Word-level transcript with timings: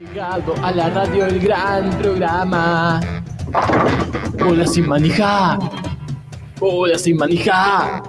Llegado 0.00 0.54
a 0.62 0.70
la 0.70 0.90
radio 0.90 1.26
el 1.26 1.40
gran 1.40 1.90
programa. 1.98 3.00
Bola 4.38 4.64
sin 4.64 4.86
manija. 4.86 5.58
Bola 6.60 6.96
sin 6.96 7.16
manija. 7.16 8.00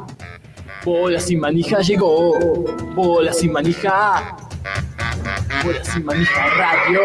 Bola 0.85 1.19
sin 1.19 1.39
manija 1.39 1.79
llegó. 1.79 2.35
Bola 2.93 3.33
sin 3.33 3.51
manija. 3.51 4.37
Bola 5.63 5.83
sin 5.83 6.05
manija 6.05 6.49
radio. 6.59 7.01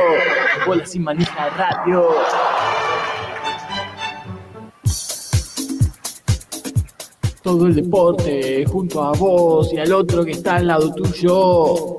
Bola 0.67 0.85
sin 0.85 1.03
manija 1.03 1.49
radio. 1.57 2.07
Todo 7.43 7.69
el 7.69 7.75
deporte 7.75 8.67
junto 8.67 9.03
a 9.03 9.13
vos 9.13 9.73
y 9.73 9.79
al 9.79 9.95
otro 9.95 10.27
que 10.27 10.33
está 10.33 10.57
al 10.57 10.67
lado 10.67 10.95
tuyo. 10.95 11.97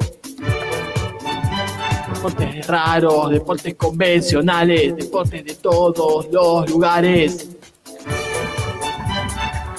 Deportes 2.26 2.66
raros, 2.66 3.30
deportes 3.30 3.76
convencionales, 3.76 4.96
deportes 4.96 5.46
de 5.46 5.54
todos 5.54 6.28
los 6.32 6.68
lugares. 6.72 7.56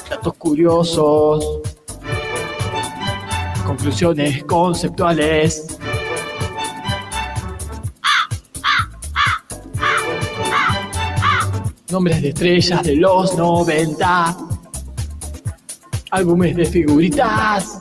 Datos 0.09 0.33
curiosos. 0.35 1.45
Conclusiones 3.67 4.45
conceptuales. 4.45 5.77
Nombres 11.91 12.23
de 12.23 12.29
estrellas 12.29 12.83
de 12.85 12.95
los 12.95 13.37
90. 13.37 14.37
Álbumes 16.13 16.55
de 16.55 16.65
figuritas 16.67 17.81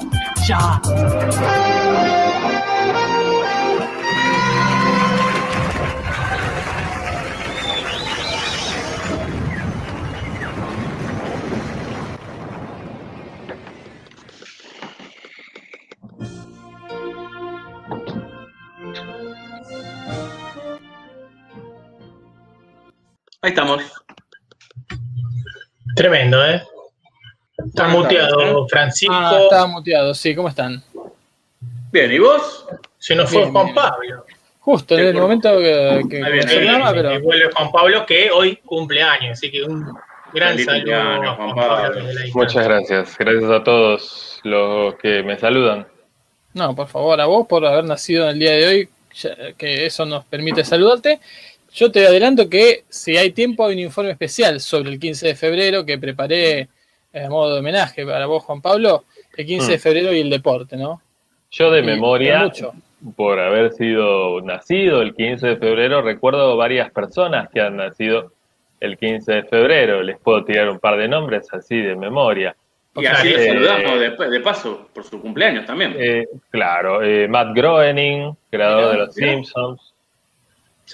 ya. 0.47 0.81
Ahí 23.43 23.49
estamos. 23.49 23.81
Tremendo, 25.95 26.45
¿eh? 26.45 26.61
Está 27.67 27.87
muteado. 27.87 28.67
Francisco. 28.67 29.13
Ah, 29.15 29.39
estaba 29.43 29.67
muteado, 29.67 30.13
sí, 30.13 30.35
¿cómo 30.35 30.47
están? 30.49 30.81
Bien, 31.91 32.11
¿y 32.11 32.19
vos? 32.19 32.65
Se 32.97 33.15
nos 33.15 33.29
fue 33.29 33.41
Bien, 33.41 33.51
Juan 33.51 33.65
bien. 33.65 33.75
Pablo. 33.75 34.25
Justo 34.59 34.97
en 34.97 35.05
el 35.07 35.13
por- 35.13 35.21
momento 35.23 35.57
que, 35.57 36.01
que 36.09 36.23
ahí 36.23 36.39
programa, 36.41 36.91
viene, 36.91 37.09
pero 37.09 37.21
Vuelve 37.23 37.51
Juan 37.51 37.71
Pablo, 37.71 38.05
que 38.05 38.29
hoy 38.31 38.57
cumple 38.63 39.01
años, 39.01 39.31
así 39.33 39.49
que 39.51 39.63
un 39.63 39.85
gran 40.33 40.51
Feliz 40.53 40.65
saludo 40.65 40.95
Juan 41.35 41.35
Juan 41.35 41.55
Pablo. 41.55 42.01
Muchas 42.33 42.63
gracias. 42.63 43.17
Gracias 43.17 43.51
a 43.51 43.63
todos 43.63 44.39
los 44.43 44.95
que 44.95 45.23
me 45.23 45.37
saludan. 45.39 45.87
No, 46.53 46.75
por 46.75 46.87
favor, 46.87 47.19
a 47.19 47.25
vos 47.25 47.47
por 47.47 47.65
haber 47.65 47.85
nacido 47.85 48.25
en 48.25 48.31
el 48.31 48.39
día 48.39 48.51
de 48.51 48.67
hoy, 48.67 48.89
que 49.57 49.85
eso 49.85 50.05
nos 50.05 50.23
permite 50.25 50.63
saludarte. 50.63 51.19
Yo 51.73 51.91
te 51.91 52.05
adelanto 52.05 52.49
que 52.49 52.83
si 52.89 53.15
hay 53.17 53.31
tiempo 53.31 53.65
hay 53.65 53.73
un 53.73 53.79
informe 53.79 54.11
especial 54.11 54.59
sobre 54.59 54.89
el 54.91 54.99
15 54.99 55.27
de 55.27 55.35
febrero 55.35 55.85
que 55.85 55.97
preparé 55.97 56.67
a 57.13 57.29
modo 57.29 57.53
de 57.53 57.59
homenaje 57.59 58.05
para 58.05 58.25
vos, 58.25 58.43
Juan 58.43 58.61
Pablo, 58.61 59.05
el 59.37 59.45
15 59.45 59.71
de 59.71 59.77
Mm. 59.77 59.81
febrero 59.81 60.13
y 60.13 60.19
el 60.21 60.29
deporte, 60.29 60.77
¿no? 60.77 61.01
Yo 61.51 61.69
de 61.71 61.81
Y- 61.81 61.83
memoria, 61.83 62.39
mucho. 62.43 62.73
por 63.15 63.39
haber 63.39 63.73
sido 63.73 64.39
nacido 64.41 65.01
el 65.01 65.13
15 65.15 65.47
de 65.47 65.57
febrero, 65.57 66.01
recuerdo 66.01 66.55
varias 66.57 66.91
personas 66.91 67.49
que 67.49 67.59
han 67.61 67.75
nacido 67.77 68.31
el 68.79 68.97
15 68.97 69.33
de 69.33 69.43
febrero. 69.43 70.01
Les 70.01 70.17
puedo 70.19 70.43
tirar 70.45 70.69
un 70.69 70.79
par 70.79 70.97
de 70.97 71.07
nombres 71.07 71.47
así 71.53 71.77
de 71.81 71.95
memoria. 71.95 72.55
Y 72.95 73.05
así 73.05 73.29
Eh, 73.29 73.37
le 73.37 73.47
saludamos 73.47 73.99
de, 73.99 74.29
de 74.29 74.39
paso 74.41 74.89
por 74.93 75.03
su 75.05 75.21
cumpleaños 75.21 75.65
también. 75.65 75.95
Eh, 75.97 76.25
claro, 76.49 77.01
eh, 77.03 77.27
Matt 77.27 77.55
Groening, 77.55 78.33
creador 78.49 78.77
Mirá, 78.83 78.91
de 78.91 78.97
Los 78.97 79.15
mirá. 79.17 79.31
Simpsons. 79.33 79.93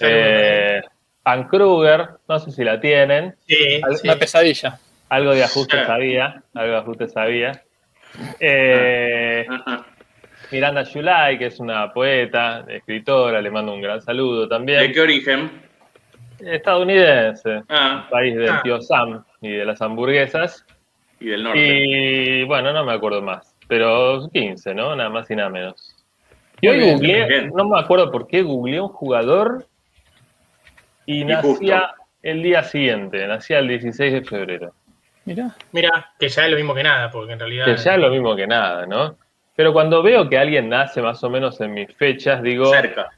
Eh, 0.00 0.80
Ann 1.24 1.48
Kruger, 1.48 2.08
no 2.28 2.38
sé 2.38 2.52
si 2.52 2.64
la 2.64 2.80
tienen. 2.80 3.34
Sí, 3.46 3.80
Al- 3.82 3.96
sí. 3.96 4.06
Una 4.08 4.16
pesadilla. 4.16 4.78
Algo 5.10 5.34
de 5.34 5.42
ajuste 5.44 5.84
sabía, 5.86 6.42
algo 6.54 6.72
de 6.72 6.78
ajuste 6.78 7.08
sabía. 7.08 7.62
Eh. 8.40 9.46
Miranda 10.50 10.84
July, 10.84 11.38
que 11.38 11.46
es 11.46 11.60
una 11.60 11.92
poeta, 11.92 12.64
escritora, 12.68 13.40
le 13.42 13.50
mando 13.50 13.74
un 13.74 13.82
gran 13.82 14.00
saludo 14.00 14.42
¿De 14.42 14.48
también. 14.48 14.92
qué 14.92 15.00
origen? 15.00 15.50
Estadounidense, 16.40 17.62
Ah, 17.68 18.06
país 18.10 18.34
del 18.36 18.48
Ah. 18.50 18.60
tío 18.62 18.80
Sam 18.80 19.24
y 19.40 19.50
de 19.50 19.64
las 19.64 19.80
hamburguesas. 19.82 20.64
y 21.20 21.26
del 21.26 21.42
norte. 21.42 21.58
Y 21.60 22.44
bueno, 22.44 22.72
no 22.72 22.84
me 22.84 22.92
acuerdo 22.92 23.20
más, 23.20 23.56
pero 23.66 24.28
15, 24.32 24.72
¿no? 24.72 24.94
Nada 24.94 25.10
más 25.10 25.28
y 25.30 25.34
nada 25.36 25.50
menos. 25.50 25.96
Y 26.60 26.68
hoy 26.68 26.80
googleé, 26.92 27.50
no 27.52 27.68
me 27.68 27.78
acuerdo 27.80 28.10
por 28.12 28.28
qué, 28.28 28.42
googleé 28.42 28.80
un 28.80 28.88
jugador 28.88 29.66
y, 31.06 31.22
Y 31.22 31.24
nacía 31.24 31.90
el 32.22 32.42
día 32.42 32.62
siguiente, 32.62 33.26
nacía 33.26 33.58
el 33.58 33.66
16 33.68 34.12
de 34.12 34.22
febrero. 34.22 34.72
Mirá. 35.28 35.54
Mira, 35.72 36.10
que 36.18 36.28
ya 36.28 36.44
es 36.46 36.50
lo 36.50 36.56
mismo 36.56 36.74
que 36.74 36.82
nada, 36.82 37.10
porque 37.10 37.32
en 37.32 37.38
realidad. 37.38 37.66
Que 37.66 37.76
ya 37.76 37.94
es 37.94 38.00
lo 38.00 38.10
mismo 38.10 38.34
que 38.34 38.46
nada, 38.46 38.86
¿no? 38.86 39.16
Pero 39.54 39.72
cuando 39.72 40.02
veo 40.02 40.28
que 40.28 40.38
alguien 40.38 40.68
nace 40.68 41.02
más 41.02 41.22
o 41.22 41.28
menos 41.30 41.60
en 41.60 41.74
mis 41.74 41.92
fechas, 41.96 42.42
digo, 42.42 42.66
Cerca. 42.66 43.10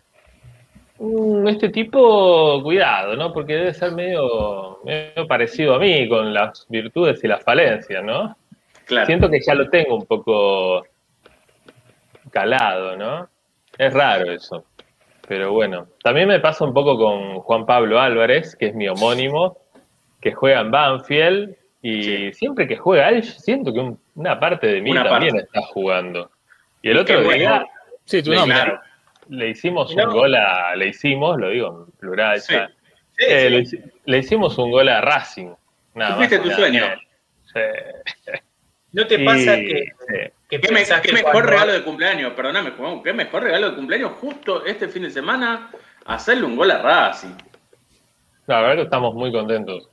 "Mm, 0.99 1.47
este 1.49 1.69
tipo, 1.69 2.61
cuidado, 2.63 3.15
¿no? 3.17 3.33
Porque 3.33 3.55
debe 3.57 3.75
ser 3.75 3.93
medio, 3.93 4.81
medio 4.85 5.27
parecido 5.27 5.75
a 5.75 5.79
mí, 5.79 6.09
con 6.09 6.35
las 6.35 6.67
virtudes 6.69 7.23
y 7.23 7.29
las 7.29 7.43
falencias, 7.45 8.03
¿no? 8.03 8.37
Claro. 8.87 9.07
Siento 9.07 9.31
que 9.31 9.41
ya 9.41 9.55
lo 9.55 9.69
tengo 9.71 9.95
un 9.97 10.07
poco 10.07 10.85
calado, 12.31 12.97
¿no? 12.97 13.29
Es 13.79 13.93
raro 13.95 14.31
eso. 14.33 14.65
Pero 15.29 15.53
bueno, 15.53 15.87
también 16.03 16.27
me 16.27 16.41
pasa 16.41 16.65
un 16.65 16.75
poco 16.75 16.99
con 16.99 17.39
Juan 17.41 17.65
Pablo 17.67 18.01
Álvarez, 18.01 18.57
que 18.57 18.67
es 18.67 18.75
mi 18.75 18.89
homónimo, 18.89 19.59
que 20.21 20.33
juega 20.33 20.61
en 20.61 20.71
Banfield 20.71 21.55
y 21.83 22.03
Sí. 22.03 22.33
siempre 22.35 22.67
que 22.69 22.77
juega 22.77 23.09
él, 23.09 23.23
yo 23.23 23.31
siento 23.33 23.73
que 23.73 23.81
un- 23.81 23.99
una 24.15 24.39
parte 24.39 24.67
de 24.67 24.81
mí 24.83 24.91
Una 24.91 25.05
también 25.05 25.33
parte. 25.35 25.47
está 25.47 25.63
jugando. 25.69 26.31
Y 26.83 26.91
el 26.91 26.97
Y 26.97 27.01
otro 27.01 27.19
qué 27.19 27.25
bueno. 27.25 27.39
día 27.39 27.67
Sí, 28.05 28.23
tu 28.23 28.31
le, 28.31 28.37
nombre. 28.37 28.57
Claro. 28.57 28.81
le 29.29 29.49
hicimos 29.51 29.95
No. 29.97 30.05
un 30.05 30.11
gol 30.11 30.35
a, 30.35 30.75
le 30.77 30.89
hicimos, 30.89 31.39
lo 31.39 31.49
digo 31.51 31.87
en 31.87 31.93
plural 31.99 32.41
Sí. 32.41 32.55
ya, 32.55 32.71
Sí, 33.19 33.27
Eh, 33.29 33.41
sí. 33.41 33.51
le, 33.51 33.59
hici- 33.61 33.93
le 34.07 34.19
hicimos 34.19 34.57
un 34.59 34.71
gol 34.71 34.89
a 34.89 35.01
Racing. 35.03 35.51
Nada 35.95 36.17
más 36.17 36.29
tu 36.31 36.37
nada 36.39 36.57
sueño. 36.57 36.85
¿No 38.93 39.07
te 39.07 39.21
Y- 39.21 39.25
pasa 39.25 39.57
que, 39.57 39.69
sí. 39.69 40.15
que 40.49 40.61
¿Qué, 40.61 40.73
me- 40.73 40.81
mejor 40.81 41.33
cuando- 41.33 41.51
regalo 41.51 41.73
de 41.73 41.83
cumpleaños? 41.85 42.33
Perdóname, 42.33 42.71
Juan. 42.73 43.03
¿Qué 43.03 43.13
mejor 43.13 43.43
regalo 43.43 43.71
de 43.71 43.77
cumpleaños 43.77 44.13
justo 44.13 44.65
este 44.65 44.89
fin 44.89 45.03
de 45.03 45.11
semana? 45.11 45.71
Hacerle 46.07 46.45
un 46.47 46.57
gol 46.57 46.71
a 46.71 46.81
Racing. 46.83 47.35
La 48.47 48.61
verdad 48.63 48.77
que 48.77 48.83
estamos 48.83 49.15
muy 49.15 49.31
contentos. 49.31 49.90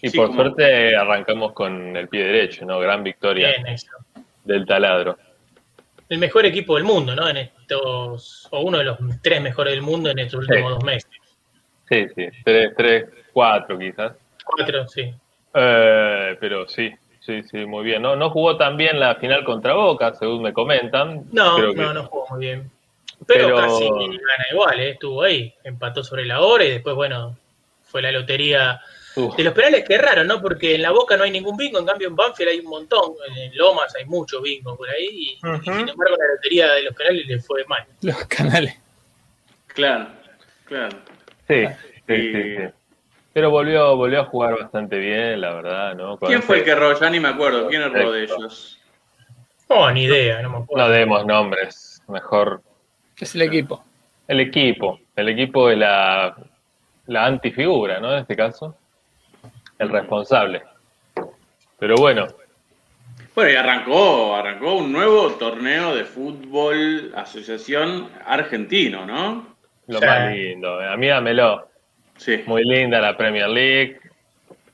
Y 0.00 0.10
Sí, 0.10 0.16
por 0.16 0.28
como- 0.28 0.42
suerte 0.42 0.96
arrancamos 0.96 1.52
con 1.52 1.96
el 1.96 2.08
pie 2.08 2.24
derecho, 2.24 2.64
¿no? 2.64 2.78
Gran 2.78 3.02
victoria 3.02 3.54
del 4.44 4.64
taladro. 4.66 5.18
El 6.08 6.18
mejor 6.18 6.46
equipo 6.46 6.76
del 6.76 6.84
mundo, 6.84 7.14
¿no? 7.14 7.28
En 7.28 7.36
estos. 7.38 8.48
O 8.50 8.60
uno 8.60 8.78
de 8.78 8.84
los 8.84 8.98
tres 9.22 9.42
mejores 9.42 9.72
del 9.74 9.82
mundo 9.82 10.10
en 10.10 10.20
estos 10.20 10.44
Sí. 10.46 10.50
últimos 10.52 10.72
dos 10.74 10.84
meses. 10.84 11.10
Sí, 11.88 12.06
sí, 12.14 12.28
tres, 12.44 12.72
tres, 12.76 13.04
cuatro 13.32 13.78
quizás. 13.78 14.12
Cuatro, 14.44 14.86
sí. 14.88 15.12
Eh, 15.54 16.36
pero 16.40 16.68
sí, 16.68 16.90
sí, 17.20 17.42
sí, 17.42 17.66
muy 17.66 17.84
bien. 17.84 18.00
No, 18.02 18.14
no 18.16 18.30
jugó 18.30 18.56
tan 18.56 18.76
bien 18.76 18.98
la 19.00 19.16
final 19.16 19.44
contra 19.44 19.74
Boca, 19.74 20.14
según 20.14 20.42
me 20.42 20.52
comentan. 20.52 21.24
No, 21.32 21.56
Creo 21.56 21.74
que- 21.74 21.80
no, 21.80 21.92
no 21.94 22.04
jugó 22.04 22.26
muy 22.30 22.40
bien. 22.40 22.70
Pero, 23.26 23.46
Pero- 23.46 23.56
casi 23.56 23.88
gana 23.88 24.46
igual, 24.52 24.80
¿eh? 24.80 24.90
estuvo 24.90 25.22
ahí, 25.22 25.52
empató 25.64 26.04
sobre 26.04 26.24
la 26.24 26.40
hora 26.40 26.64
y 26.64 26.70
después, 26.70 26.94
bueno, 26.94 27.36
fue 27.82 28.00
la 28.00 28.12
lotería 28.12 28.80
Uf, 29.18 29.36
de 29.36 29.44
los 29.44 29.52
penales 29.54 29.84
que 29.86 29.94
es 29.94 30.02
raro, 30.02 30.24
¿no? 30.24 30.40
Porque 30.40 30.74
en 30.76 30.82
la 30.82 30.90
Boca 30.90 31.16
no 31.16 31.24
hay 31.24 31.30
ningún 31.30 31.56
bingo, 31.56 31.78
en 31.78 31.86
cambio 31.86 32.08
en 32.08 32.16
Banfield 32.16 32.50
hay 32.50 32.58
un 32.60 32.66
montón, 32.70 33.12
en 33.36 33.56
Lomas 33.56 33.94
hay 33.96 34.04
mucho 34.06 34.40
bingo 34.40 34.76
por 34.76 34.88
ahí 34.88 35.06
y, 35.06 35.36
sin 35.62 35.88
embargo 35.88 36.16
la 36.18 36.34
lotería 36.34 36.72
de 36.74 36.82
los 36.82 36.94
penales 36.94 37.26
le 37.26 37.38
fue 37.40 37.64
mal. 37.66 37.84
Los 38.02 38.24
canales. 38.26 38.78
Claro, 39.68 40.08
claro. 40.64 40.96
Sí, 41.46 41.66
sí, 42.06 42.12
Y- 42.14 42.32
sí, 42.32 42.56
sí. 42.56 42.62
Pero 43.32 43.50
volvió, 43.50 43.94
volvió 43.96 44.22
a 44.22 44.24
jugar 44.24 44.58
bastante 44.58 44.98
bien, 44.98 45.40
la 45.40 45.52
verdad, 45.54 45.94
¿no? 45.94 46.18
¿Quién 46.18 46.42
fue 46.42 46.58
el 46.58 46.64
que 46.64 46.70
erró? 46.70 46.98
Ya 46.98 47.08
ni 47.10 47.20
me 47.20 47.28
acuerdo. 47.28 47.68
¿Quién 47.68 47.82
erró 47.82 48.10
de 48.10 48.24
ellos? 48.24 48.80
Oh, 49.68 49.88
ni 49.90 50.04
idea, 50.04 50.40
no 50.42 50.50
me 50.50 50.56
acuerdo. 50.58 50.86
No 50.88 50.90
demos 50.92 51.26
nombres, 51.26 52.02
mejor 52.08 52.62
Es 53.20 53.34
el 53.34 53.42
equipo. 53.42 53.84
el 54.26 54.40
equipo. 54.40 54.98
El 55.14 55.28
equipo 55.28 55.68
de 55.68 55.76
la, 55.76 56.36
la 57.06 57.26
antifigura, 57.26 58.00
¿no? 58.00 58.12
En 58.12 58.20
este 58.20 58.34
caso, 58.34 58.76
el 59.78 59.88
responsable. 59.88 60.62
Pero 61.78 61.94
bueno, 61.96 62.26
Bueno, 63.34 63.52
y 63.52 63.54
arrancó, 63.56 64.34
arrancó 64.34 64.74
un 64.78 64.90
nuevo 64.92 65.30
torneo 65.34 65.94
de 65.94 66.04
fútbol 66.04 67.12
asociación 67.14 68.08
argentino, 68.26 69.06
¿no? 69.06 69.56
lo 69.86 70.00
Sí. 70.00 70.04
más 70.06 70.32
lindo. 70.34 70.80
A 70.80 70.96
mí 70.96 71.06
dámelo. 71.06 71.68
Sí, 72.16 72.42
Muy 72.46 72.64
linda 72.64 73.00
la 73.00 73.16
Premier 73.16 73.48
League, 73.48 74.00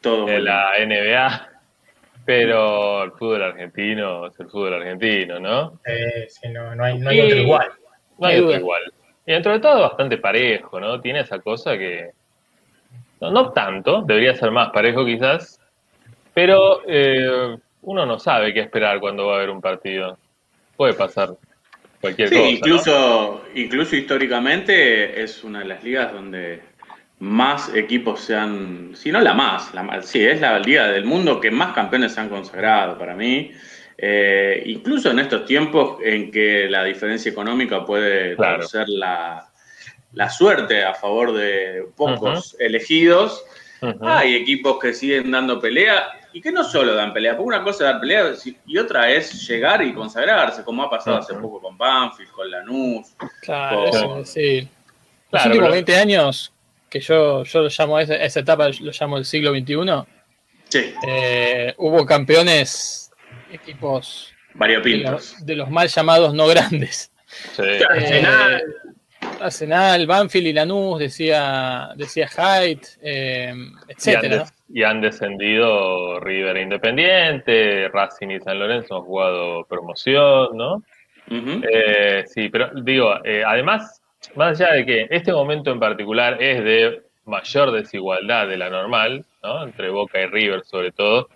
todo. 0.01 0.25
de 0.27 0.33
muy 0.39 0.43
la 0.43 0.71
NBA, 0.79 1.49
pero 2.25 3.05
el 3.05 3.13
fútbol 3.13 3.43
argentino 3.43 4.27
es 4.29 4.41
el 4.41 4.49
fútbol 4.49 4.75
argentino, 4.75 5.39
¿no? 5.39 5.79
Eh, 5.87 6.27
sí, 6.29 6.49
no, 6.49 6.75
no 6.75 6.85
hay, 6.85 6.99
no 6.99 7.11
hay 7.11 7.19
Y- 7.19 7.21
otro 7.23 7.37
igual. 7.37 7.69
No 8.19 8.27
hay 8.27 8.39
otro 8.41 8.57
igual. 8.57 8.83
Y 9.27 9.33
dentro 9.33 9.53
de 9.53 9.61
todo 9.61 9.83
bastante 9.83 10.17
parejo, 10.19 10.81
¿no? 10.81 11.01
Tiene 11.01 11.21
esa 11.21 11.39
cosa 11.41 11.77
que... 11.77 12.11
No, 13.21 13.31
no 13.31 13.53
tanto, 13.53 14.03
debería 14.03 14.35
ser 14.35 14.51
más 14.51 14.71
parejo 14.71 15.05
quizás, 15.05 15.61
pero 16.35 16.83
eh, 16.87 17.57
uno 17.83 18.07
no 18.07 18.19
sabe 18.19 18.53
qué 18.53 18.61
esperar 18.61 19.01
cuando 19.01 19.27
va 19.27 19.35
a 19.35 19.37
haber 19.37 19.51
un 19.51 19.61
partido. 19.61 20.19
Puede 20.77 20.95
pasar 20.95 21.31
cualquier 22.01 22.29
Sí, 22.29 22.35
cosa. 22.35 22.47
¿no? 22.47 22.51
incluso, 22.51 23.45
incluso 23.55 23.97
históricamente 23.97 25.23
es 25.23 25.45
una 25.45 25.61
de 25.61 25.65
las 25.67 25.85
ligas 25.85 26.13
donde 26.13 26.63
más 27.21 27.75
equipos 27.75 28.21
se 28.21 28.37
han, 28.37 28.91
si 28.95 29.11
no 29.13 29.21
la 29.21 29.33
más, 29.35 29.73
la 29.73 29.83
más, 29.83 30.07
sí, 30.07 30.25
es 30.25 30.41
la 30.41 30.59
liga 30.59 30.89
del 30.89 31.05
mundo 31.05 31.41
que 31.41 31.51
más 31.51 31.73
campeones 31.73 32.13
se 32.13 32.21
han 32.21 32.29
consagrado 32.29 32.99
para 32.99 33.15
mí. 33.15 33.53
Eh, 33.97 34.63
incluso 34.67 35.11
en 35.13 35.21
estos 35.21 35.47
tiempos 35.47 35.99
en 36.03 36.31
que 36.33 36.69
la 36.69 36.83
diferencia 36.83 37.31
económica 37.31 37.85
puede 37.85 38.35
Claro. 38.35 38.65
ser 38.65 38.89
la, 38.89 39.47
la 40.15 40.31
suerte 40.31 40.85
a 40.85 40.95
favor 40.95 41.33
de 41.35 41.87
pocos 41.97 42.57
elegidos, 42.59 43.45
hay 44.01 44.35
equipos 44.37 44.79
que 44.81 44.95
siguen 44.95 45.31
dando 45.31 45.61
pelea 45.61 46.07
y 46.33 46.41
que 46.41 46.51
no 46.51 46.65
solo 46.65 46.95
dan 46.95 47.13
pelea, 47.13 47.37
porque 47.37 47.49
una 47.49 47.63
cosa 47.63 47.85
es 47.87 47.93
dar 47.93 48.01
pelea 48.01 48.33
y 48.67 48.79
otra 48.79 49.11
es 49.11 49.47
llegar 49.47 49.83
y 49.83 49.93
consagrarse, 49.93 50.65
como 50.65 50.83
ha 50.83 50.91
pasado 50.91 51.19
hace 51.19 51.35
poco 51.35 51.61
con 51.61 51.77
Banfield, 51.77 52.31
con 52.33 52.51
Lanús. 52.51 53.15
Claro, 53.43 53.85
Con- 53.85 53.89
eso 53.89 54.19
es 54.21 54.35
decir. 54.35 54.69
Los 55.31 55.43
Claro, 55.43 55.47
últimos 55.51 55.65
pero- 55.67 55.73
20 55.73 55.97
años, 55.97 56.53
que 56.89 57.01
yo, 57.01 57.43
yo 57.45 57.61
lo 57.61 57.69
llamo 57.69 57.97
a 57.97 58.03
esa, 58.03 58.15
esa 58.17 58.41
etapa, 58.41 58.69
lo 58.81 58.93
llamo 58.99 59.19
el 59.19 59.25
siglo 59.25 59.51
XXI, 59.53 60.05
Sí, 60.71 60.95
eh, 61.07 61.75
hubo 61.77 62.05
campeones, 62.07 63.13
equipos 63.53 64.33
de 64.55 64.59
variopintos. 64.59 65.13
los, 65.35 65.47
de 65.47 65.55
los 65.57 65.71
mal 65.71 65.89
llamados 65.89 66.35
no 66.35 66.47
grandes. 66.49 67.13
Sí. 67.55 67.63
Arsenal. 67.89 68.61
Eh, 68.61 68.63
Arsenal, 69.45 70.07
Banfield 70.07 70.47
y 70.49 70.53
Lanús, 70.53 70.99
decía, 70.99 71.91
decía 71.97 72.27
Hyde, 72.29 72.81
eh, 73.03 73.55
des- 74.29 74.55
y 74.73 74.83
han 74.83 75.01
descendido 75.01 76.19
River 76.21 76.57
e 76.57 76.63
Independiente, 76.63 77.89
Racing 77.89 78.29
y 78.31 78.41
San 78.41 78.59
Lorenzo 78.59 78.97
han 78.97 79.03
jugado 79.03 79.65
promoción, 79.65 80.57
¿no? 80.57 80.83
Eh, 81.71 82.25
sí, 82.27 82.49
pero 82.49 82.71
digo, 82.83 83.15
eh, 83.25 83.43
además, 83.47 84.03
más 84.35 84.61
allá 84.61 84.75
de 84.75 84.87
que 84.87 85.07
este 85.11 85.33
momento 85.33 85.71
en 85.71 85.81
particular 85.81 86.43
es 86.43 86.65
de 86.65 87.03
mayor 87.27 87.71
desigualdad 87.73 88.49
de 88.49 88.57
la 88.59 88.69
normal, 88.71 89.25
¿no? 89.43 89.65
Entre 89.65 89.89
Boca 89.91 90.21
y 90.21 90.27
River 90.27 90.63
sobre 90.65 90.93
todo, 90.93 91.29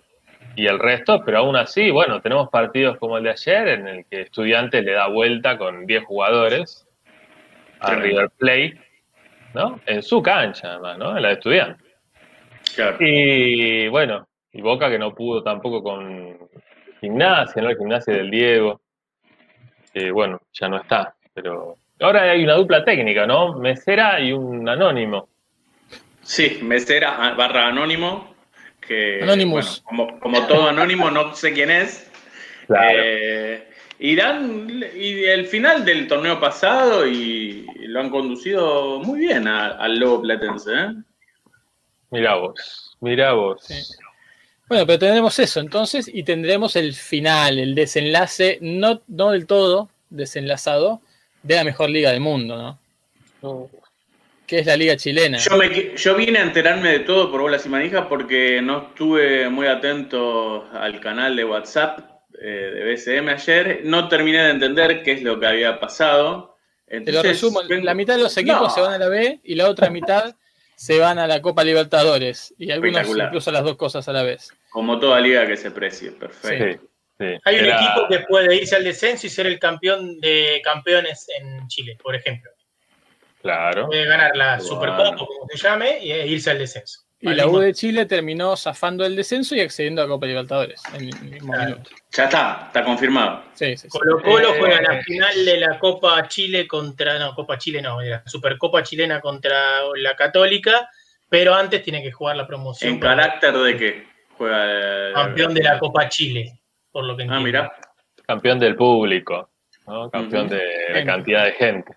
y 0.55 0.65
el 0.67 0.79
resto, 0.79 1.21
pero 1.25 1.39
aún 1.39 1.55
así, 1.55 1.89
bueno, 1.91 2.21
tenemos 2.21 2.49
partidos 2.49 2.97
como 2.97 3.17
el 3.17 3.23
de 3.23 3.29
ayer 3.31 3.67
en 3.69 3.87
el 3.87 4.05
que 4.05 4.21
Estudiantes 4.21 4.83
le 4.83 4.91
da 4.93 5.07
vuelta 5.07 5.57
con 5.57 5.85
10 5.85 6.03
jugadores 6.03 6.85
a. 7.79 7.95
River 7.95 8.29
Plate, 8.37 8.77
¿no? 9.53 9.79
En 9.85 10.01
su 10.03 10.21
cancha, 10.21 10.73
además, 10.73 10.97
¿no? 10.97 11.15
En 11.15 11.23
la 11.23 11.29
de 11.29 11.33
Estudiantes. 11.35 11.87
Claro. 12.75 12.97
Y 12.99 13.87
bueno, 13.87 14.27
y 14.51 14.61
Boca 14.61 14.89
que 14.89 14.99
no 14.99 15.13
pudo 15.13 15.43
tampoco 15.43 15.83
con 15.83 16.37
Gimnasia, 17.01 17.61
¿no? 17.61 17.69
El 17.69 17.77
Gimnasia 17.77 18.13
del 18.13 18.31
Diego. 18.31 18.81
Que 19.93 20.11
bueno, 20.11 20.41
ya 20.53 20.69
no 20.69 20.77
está. 20.77 21.15
Pero 21.33 21.75
ahora 21.99 22.23
hay 22.23 22.43
una 22.43 22.53
dupla 22.53 22.83
técnica, 22.83 23.25
¿no? 23.25 23.53
Mesera 23.53 24.19
y 24.19 24.31
un 24.31 24.67
anónimo. 24.67 25.29
Sí, 26.21 26.59
mesera 26.61 27.33
barra 27.35 27.67
anónimo. 27.67 28.35
Que, 28.79 29.21
bueno, 29.23 29.61
como, 29.83 30.19
como 30.19 30.47
todo 30.47 30.67
anónimo, 30.67 31.11
no 31.11 31.35
sé 31.35 31.53
quién 31.53 31.69
es. 31.69 32.11
Claro. 32.65 32.99
Eh, 33.01 33.68
dan- 34.15 34.69
y 34.95 35.25
el 35.25 35.45
final 35.45 35.83
del 35.83 36.07
torneo 36.07 36.39
pasado 36.39 37.05
y 37.05 37.65
lo 37.81 37.99
han 37.99 38.09
conducido 38.09 38.99
muy 38.99 39.19
bien 39.19 39.47
a- 39.47 39.71
al 39.71 39.99
Lobo 39.99 40.21
Platense. 40.21 40.71
¿eh? 40.73 40.87
Mirá 42.11 42.35
vos, 42.35 42.95
mirá 43.01 43.33
vos. 43.33 43.61
Sí. 43.63 43.75
Bueno, 44.67 44.85
pero 44.85 44.99
tendremos 44.99 45.37
eso 45.39 45.59
entonces 45.59 46.09
y 46.11 46.23
tendremos 46.23 46.75
el 46.75 46.93
final, 46.93 47.59
el 47.59 47.75
desenlace, 47.75 48.57
no, 48.61 49.01
no 49.07 49.31
del 49.31 49.45
todo 49.47 49.89
desenlazado, 50.09 51.01
de 51.43 51.55
la 51.55 51.63
mejor 51.63 51.89
liga 51.89 52.11
del 52.11 52.19
mundo, 52.21 52.77
¿no? 53.41 53.69
Que 54.47 54.59
es 54.59 54.65
la 54.65 54.75
liga 54.77 54.95
chilena. 54.95 55.37
Yo, 55.37 55.57
me, 55.57 55.95
yo 55.95 56.15
vine 56.15 56.39
a 56.39 56.43
enterarme 56.43 56.89
de 56.89 56.99
todo 56.99 57.29
por 57.31 57.41
bolas 57.41 57.65
y 57.65 57.69
manijas 57.69 58.05
porque 58.07 58.61
no 58.61 58.87
estuve 58.89 59.49
muy 59.49 59.67
atento 59.67 60.67
al 60.73 60.99
canal 60.99 61.35
de 61.35 61.45
WhatsApp 61.45 61.99
de 62.47 62.83
BCM 62.83 63.29
ayer. 63.29 63.81
No 63.83 64.07
terminé 64.07 64.43
de 64.43 64.49
entender 64.51 65.03
qué 65.03 65.13
es 65.13 65.23
lo 65.23 65.39
que 65.39 65.47
había 65.47 65.79
pasado. 65.79 66.57
Te 66.87 66.95
lo 66.95 66.97
Entonces, 66.99 67.23
resumo, 67.23 67.61
vengo- 67.67 67.85
la 67.85 67.93
mitad 67.93 68.15
de 68.15 68.23
los 68.23 68.35
equipos 68.37 68.61
No. 68.61 68.69
se 68.69 68.81
van 68.81 68.93
a 68.93 68.97
la 68.97 69.09
B 69.09 69.39
y 69.43 69.55
la 69.55 69.69
otra 69.69 69.89
mitad 69.89 70.35
se 70.75 70.97
van 70.97 71.19
a 71.19 71.27
la 71.27 71.41
Copa 71.41 71.63
Libertadores 71.63 72.53
y 72.57 72.71
algunos 72.71 73.07
incluso 73.07 73.51
las 73.51 73.63
dos 73.63 73.75
cosas 73.75 74.07
a 74.07 74.13
la 74.13 74.23
vez. 74.23 74.51
Como 74.69 74.99
toda 74.99 75.19
liga 75.19 75.45
que 75.45 75.57
se 75.57 75.71
precie, 75.71 76.11
perfecto. 76.11 76.81
Sí, 77.19 77.25
sí. 77.27 77.39
Hay 77.43 77.59
un 77.59 77.65
Era- 77.65 77.75
equipo 77.75 78.07
que 78.09 78.19
puede 78.21 78.55
irse 78.55 78.75
al 78.75 78.83
descenso 78.85 79.27
y 79.27 79.29
ser 79.29 79.45
el 79.47 79.59
campeón 79.59 80.19
de 80.21 80.61
campeones 80.63 81.27
en 81.39 81.67
Chile, 81.67 81.97
por 82.01 82.15
ejemplo. 82.15 82.49
Claro. 83.41 83.87
Puede 83.87 84.05
ganar 84.05 84.35
la 84.35 84.55
Bueno. 84.57 84.63
Supercopa, 84.63 85.15
como 85.15 85.47
se 85.49 85.57
llame, 85.57 85.97
e 85.99 86.27
irse 86.27 86.49
al 86.51 86.59
descenso. 86.59 87.01
Y 87.21 87.29
la 87.33 87.47
U 87.47 87.59
de 87.59 87.73
Chile 87.73 88.05
terminó 88.05 88.55
zafando 88.55 89.05
el 89.05 89.13
descenso 89.15 89.53
y 89.55 89.59
accediendo 89.59 90.01
a 90.01 90.07
Copa 90.07 90.25
Libertadores 90.25 90.81
en 90.93 91.01
el 91.09 91.21
mismo 91.21 91.51
Claro. 91.53 91.71
minuto. 91.71 91.91
Ya 92.11 92.23
está, 92.25 92.63
está 92.67 92.83
confirmado. 92.85 93.43
Sí, 93.53 93.75
sí, 93.75 93.77
sí. 93.77 93.87
Colo 93.89 94.21
Colo 94.21 94.53
Eh, 94.53 94.57
juega 94.59 94.81
la 94.81 95.01
final 95.03 95.45
de 95.45 95.57
la 95.59 95.77
Copa 95.79 96.25
Chile 96.29 96.65
contra, 96.65 97.19
no, 97.19 97.35
Copa 97.35 97.57
Chile 97.57 97.81
no, 97.81 97.99
de 97.99 98.09
la 98.11 98.23
Supercopa 98.25 98.83
chilena 98.83 99.19
contra 99.19 99.81
la 99.97 100.15
Católica, 100.15 100.89
pero 101.27 101.53
antes 101.53 101.83
tiene 101.83 102.01
que 102.01 102.11
jugar 102.11 102.37
la 102.37 102.47
promoción. 102.47 102.93
¿En 102.93 102.99
carácter 103.01 103.53
de 103.57 103.77
qué 103.77 104.07
juega? 104.37 104.63
el- 105.09 105.13
campeón 105.13 105.53
de 105.53 105.63
la 105.63 105.77
Copa 105.77 106.07
Chile, 106.07 106.59
por 106.91 107.03
lo 107.03 107.17
que 107.17 107.23
Ah, 107.23 107.25
entiendo. 107.25 107.45
mira. 107.45 107.73
Campeón 108.25 108.59
del 108.59 108.75
público, 108.77 109.49
¿no? 109.87 110.09
Campeón 110.09 110.47
de 110.47 110.61
la 110.93 111.03
cantidad 111.03 111.43
de 111.43 111.51
gente. 111.51 111.93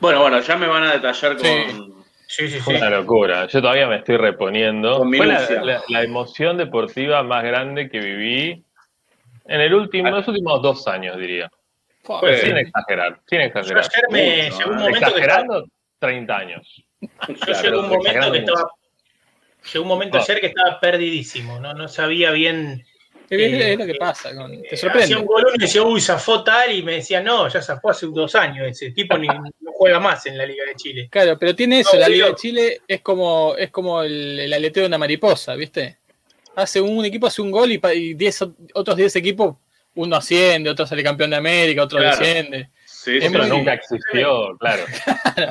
Bueno, 0.00 0.20
bueno, 0.20 0.38
ya 0.40 0.56
me 0.56 0.68
van 0.68 0.84
a 0.84 0.92
detallar 0.92 1.36
con. 1.36 2.01
Sí. 2.32 2.48
Sí, 2.48 2.58
sí, 2.58 2.60
sí. 2.64 2.74
Una 2.76 2.88
locura. 2.88 3.46
Yo 3.46 3.60
todavía 3.60 3.86
me 3.86 3.96
estoy 3.96 4.16
reponiendo. 4.16 4.98
Con 5.00 5.12
Fue 5.14 5.26
la, 5.26 5.34
minucia. 5.34 5.62
la- 5.62 5.82
la 5.88 6.02
emoción 6.02 6.56
deportiva 6.56 7.22
más 7.22 7.44
grande 7.44 7.90
que 7.90 7.98
viví 8.00 8.64
en 9.44 9.60
el 9.60 9.74
último, 9.74 10.08
los 10.10 10.26
últimos 10.28 10.62
dos 10.62 10.88
años, 10.88 11.18
diría. 11.18 11.50
Fue- 12.02 12.36
Sin 12.38 12.56
exagerar, 12.56 13.20
sin 13.28 13.40
Yo 13.40 13.44
exagerar. 13.46 13.84
ayer 13.84 14.04
me 14.10 14.44
Mucho, 14.50 14.58
llegó 14.58 14.70
un 14.70 14.76
¿eh? 14.76 14.80
momento 14.80 14.92
que 14.92 14.96
estaba, 14.96 15.18
Exagerando, 15.18 15.64
30 15.98 16.36
años. 16.38 16.84
yo 17.00 17.34
Claro, 17.34 17.62
llegó 17.62 17.80
un 17.80 17.88
momento 17.90 18.10
que 18.10 18.28
mucho. 18.28 18.34
estaba 18.52 18.70
llegó 19.72 19.82
un 19.82 19.88
momento 19.88 20.16
No. 20.16 20.22
ayer 20.22 20.40
que 20.40 20.46
estaba 20.46 20.80
perdidísimo, 20.80 21.60
no, 21.60 21.74
no 21.74 21.86
sabía 21.88 22.30
bien. 22.30 22.82
Es, 23.36 23.52
es 23.52 23.60
eh, 23.60 23.76
lo 23.76 23.86
que 23.86 23.94
pasa, 23.94 24.34
con- 24.34 24.50
te 24.62 24.66
Hacía 24.74 24.78
sorprende. 24.78 25.16
un 25.16 25.26
gol 25.26 25.44
uno 25.46 25.54
y 25.54 25.58
decía, 25.58 25.82
uy, 25.82 26.00
zafó 26.00 26.42
tal, 26.44 26.72
y 26.74 26.82
me 26.82 26.94
decía, 26.96 27.20
no, 27.20 27.48
ya 27.48 27.62
zafó 27.62 27.90
hace 27.90 28.06
dos 28.06 28.34
años, 28.34 28.66
ese 28.68 28.90
tipo 28.90 29.16
ni, 29.18 29.26
no 29.26 29.72
juega 29.72 29.98
más 30.00 30.26
en 30.26 30.36
la 30.38 30.46
Liga 30.46 30.64
de 30.66 30.74
Chile. 30.76 31.08
Claro, 31.10 31.38
pero 31.38 31.54
tiene 31.54 31.80
eso, 31.80 31.94
No, 31.94 32.00
la 32.00 32.08
Liga 32.08 32.26
de 32.28 32.34
Chile 32.34 32.80
es 32.86 33.00
como, 33.00 33.54
es 33.56 33.70
como 33.70 34.02
el, 34.02 34.40
el 34.40 34.52
aleteo 34.52 34.82
de 34.82 34.88
una 34.88 34.98
mariposa, 34.98 35.54
¿viste? 35.54 35.98
Hace 36.54 36.80
un, 36.80 37.04
equipo 37.04 37.26
hace 37.26 37.40
un 37.42 37.50
gol 37.50 37.72
y, 37.72 37.80
y 37.94 38.14
diez 38.14 38.42
otros 38.74 38.96
10 38.96 39.16
equipos, 39.16 39.56
uno 39.94 40.16
asciende, 40.16 40.70
otro 40.70 40.86
sale 40.86 41.02
campeón 41.02 41.30
de 41.30 41.36
América, 41.36 41.82
otro 41.84 41.98
Claro. 41.98 42.16
desciende. 42.18 42.68
Sí, 43.02 43.16
Es 43.18 43.24
sí, 43.24 43.30
Pero 43.32 43.44
muy- 43.48 43.56
nunca 43.58 43.74
existió, 43.74 44.56
claro. 44.60 44.84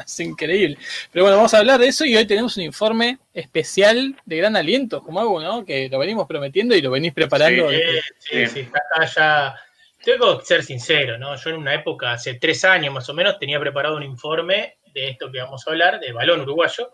es 0.06 0.20
increíble. 0.22 0.78
Pero 1.12 1.26
bueno, 1.26 1.38
vamos 1.38 1.54
a 1.54 1.58
hablar 1.58 1.80
de 1.80 1.88
eso 1.88 2.06
y 2.06 2.16
hoy 2.16 2.26
tenemos 2.26 2.56
un 2.58 2.64
informe 2.64 3.18
especial 3.34 4.16
de 4.26 4.38
gran 4.38 4.56
aliento, 4.56 5.02
como 5.02 5.20
hago, 5.20 5.42
¿no? 5.42 5.66
Que 5.66 5.90
lo 5.90 6.00
venimos 6.00 6.28
prometiendo 6.28 6.76
y 6.76 6.82
lo 6.82 6.92
venís 6.92 7.14
preparando. 7.14 7.70
Sí, 7.70 7.76
desde- 7.76 8.02
sí, 8.20 8.48
sí, 8.48 8.60
está 8.62 8.80
acá 8.80 9.06
ya 9.06 9.56
Tengo 10.04 10.40
que 10.40 10.46
ser 10.46 10.64
sincero, 10.64 11.18
¿no? 11.20 11.36
Yo 11.36 11.50
en 11.52 11.58
una 11.58 11.76
época, 11.76 12.14
hace 12.14 12.34
tres 12.36 12.64
años 12.66 12.92
más 12.94 13.08
o 13.10 13.14
menos, 13.14 13.38
tenía 13.38 13.60
preparado 13.60 13.98
un 13.98 14.04
informe 14.04 14.78
de 14.94 15.10
esto 15.10 15.32
que 15.32 15.40
vamos 15.40 15.68
a 15.68 15.72
hablar, 15.72 16.00
de 16.00 16.12
balón 16.12 16.42
uruguayo, 16.42 16.92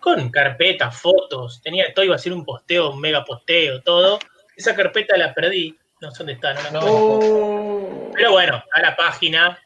con 0.00 0.30
carpetas, 0.30 0.96
fotos, 1.00 1.60
tenía, 1.62 1.92
todo 1.92 2.04
iba 2.04 2.14
a 2.14 2.18
ser 2.18 2.32
un 2.32 2.44
posteo, 2.44 2.90
un 2.92 3.00
mega 3.00 3.24
posteo, 3.24 3.82
todo. 3.82 4.20
Esa 4.56 4.76
carpeta 4.76 5.16
la 5.16 5.34
perdí, 5.34 5.76
no 6.00 6.10
sé 6.12 6.18
dónde 6.18 6.34
está, 6.34 6.54
no 6.54 6.70
la. 6.70 6.80
Oh. 6.84 8.10
Pero 8.14 8.30
bueno, 8.32 8.62
a 8.72 8.80
la 8.80 8.94
página, 8.94 9.58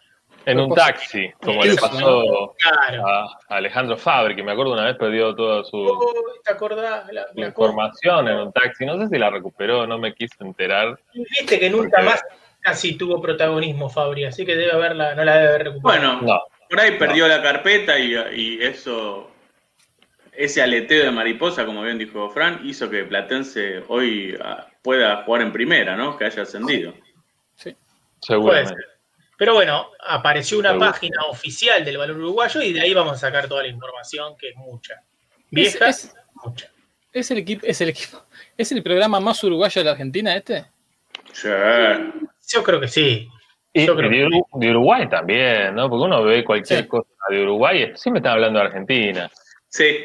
En 0.46 0.58
un 0.58 0.74
taxi, 0.74 1.30
como 1.42 1.62
le 1.62 1.76
pasó 1.76 2.54
claro. 2.58 3.06
a 3.06 3.38
Alejandro 3.48 3.96
Fabri, 3.96 4.34
que 4.34 4.42
me 4.42 4.52
acuerdo 4.52 4.72
una 4.72 4.86
vez 4.86 4.96
perdió 4.96 5.34
toda 5.34 5.64
su, 5.64 5.76
Oh, 5.76 6.12
¿Te 6.44 6.52
acordás? 6.52 7.04
La, 7.12 7.26
información 7.46 8.28
en 8.28 8.38
un 8.38 8.52
taxi. 8.52 8.86
No 8.86 8.98
sé 8.98 9.08
si 9.08 9.18
la 9.18 9.30
recuperó, 9.30 9.86
no 9.86 9.98
me 9.98 10.14
quise 10.14 10.34
enterar. 10.40 10.98
Viste 11.12 11.58
que 11.58 11.68
nunca 11.68 11.90
Porque- 11.96 12.04
más 12.04 12.24
casi 12.60 12.96
tuvo 12.96 13.20
protagonismo 13.20 13.88
Fabri, 13.88 14.24
así 14.24 14.44
que 14.46 14.56
debe 14.56 14.72
haberla, 14.72 15.14
no 15.14 15.24
la 15.24 15.36
debe 15.36 15.48
haber 15.48 15.64
recuperado. 15.68 16.18
Bueno, 16.18 16.34
No, 16.34 16.40
por 16.68 16.80
ahí 16.80 16.98
perdió 16.98 17.28
la 17.28 17.42
carpeta 17.42 17.98
y, 17.98 18.14
y 18.34 18.62
eso, 18.62 19.30
ese 20.32 20.62
aleteo 20.62 21.04
de 21.04 21.10
mariposa, 21.10 21.66
como 21.66 21.82
bien 21.82 21.98
dijo 21.98 22.28
Fran, 22.30 22.60
hizo 22.64 22.88
que 22.90 23.04
Platense 23.04 23.84
hoy 23.88 24.36
ah, 24.42 24.66
pueda 24.82 25.22
jugar 25.24 25.42
en 25.42 25.52
primera, 25.52 25.96
¿no? 25.96 26.16
Que 26.16 26.24
haya 26.26 26.42
ascendido. 26.42 26.92
Puede 27.62 27.76
seguramente. 28.20 28.89
Pero 29.40 29.54
bueno, 29.54 29.86
apareció 30.06 30.58
una 30.58 30.78
página 30.78 31.22
oficial 31.30 31.82
del 31.82 31.96
valor 31.96 32.18
uruguayo 32.18 32.60
y 32.60 32.74
de 32.74 32.82
ahí 32.82 32.92
vamos 32.92 33.14
a 33.14 33.16
sacar 33.16 33.48
toda 33.48 33.62
la 33.62 33.68
información, 33.70 34.36
que 34.36 34.50
es 34.50 34.56
mucha. 34.56 35.02
Vieja, 35.50 35.88
Es- 35.88 36.04
es- 36.04 36.14
mucha. 36.44 36.70
¿Es 37.10 37.30
el 37.30 37.38
equipo, 37.38 37.64
es 37.66 37.80
el 37.80 37.88
equipo, 37.88 38.22
es 38.58 38.70
el 38.70 38.82
programa 38.82 39.18
más 39.18 39.42
uruguayo 39.42 39.80
de 39.80 39.84
la 39.86 39.92
Argentina 39.92 40.36
este? 40.36 40.66
Sí. 41.32 41.48
Yo 42.48 42.62
creo 42.62 42.78
que 42.82 42.88
sí. 42.88 43.28
Y 43.72 43.86
Yo 43.86 43.96
creo 43.96 44.10
de, 44.10 44.26
Uru- 44.26 44.46
de 44.60 44.70
Uruguay 44.72 45.08
también, 45.08 45.74
¿no? 45.74 45.88
Porque 45.88 46.04
uno 46.04 46.22
ve 46.22 46.44
cualquier 46.44 46.82
Sí. 46.82 46.86
cosa 46.88 47.08
de 47.30 47.42
Uruguay, 47.42 47.82
y 47.94 47.96
siempre 47.96 48.18
están 48.18 48.32
hablando 48.34 48.58
de 48.58 48.66
Argentina. 48.66 49.30
Sí. 49.68 50.00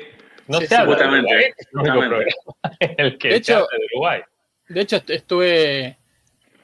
No 0.48 0.60
Sí, 0.60 0.68
se 0.68 0.70
sí, 0.70 0.76
habla 0.76 0.96
de 0.96 1.04
justamente, 1.04 1.28
Uruguay, 1.34 1.52
es 1.58 1.68
el 1.68 1.78
único 1.80 1.96
justamente. 1.96 2.34
programa 2.46 2.78
en 2.80 3.06
el 3.06 3.18
que 3.18 3.28
De 3.28 3.36
hecho- 3.36 3.68
de 3.70 3.86
Uruguay. 3.96 4.22
De 4.70 4.82
hecho, 4.82 4.96
est- 4.96 5.10
estuve, 5.10 5.98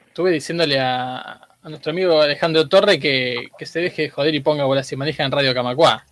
estuve 0.08 0.30
diciéndole 0.30 0.80
a, 0.80 1.48
a 1.62 1.68
nuestro 1.68 1.90
amigo 1.90 2.20
Alejandro 2.20 2.68
Torre 2.68 2.98
que, 2.98 3.48
que 3.58 3.66
se 3.66 3.80
deje 3.80 4.02
de 4.02 4.10
joder 4.10 4.34
y 4.34 4.40
ponga 4.40 4.64
bolas 4.64 4.90
y 4.92 4.96
manija 4.96 5.24
en 5.24 5.32
Radio 5.32 5.54
Camacuá. 5.54 6.04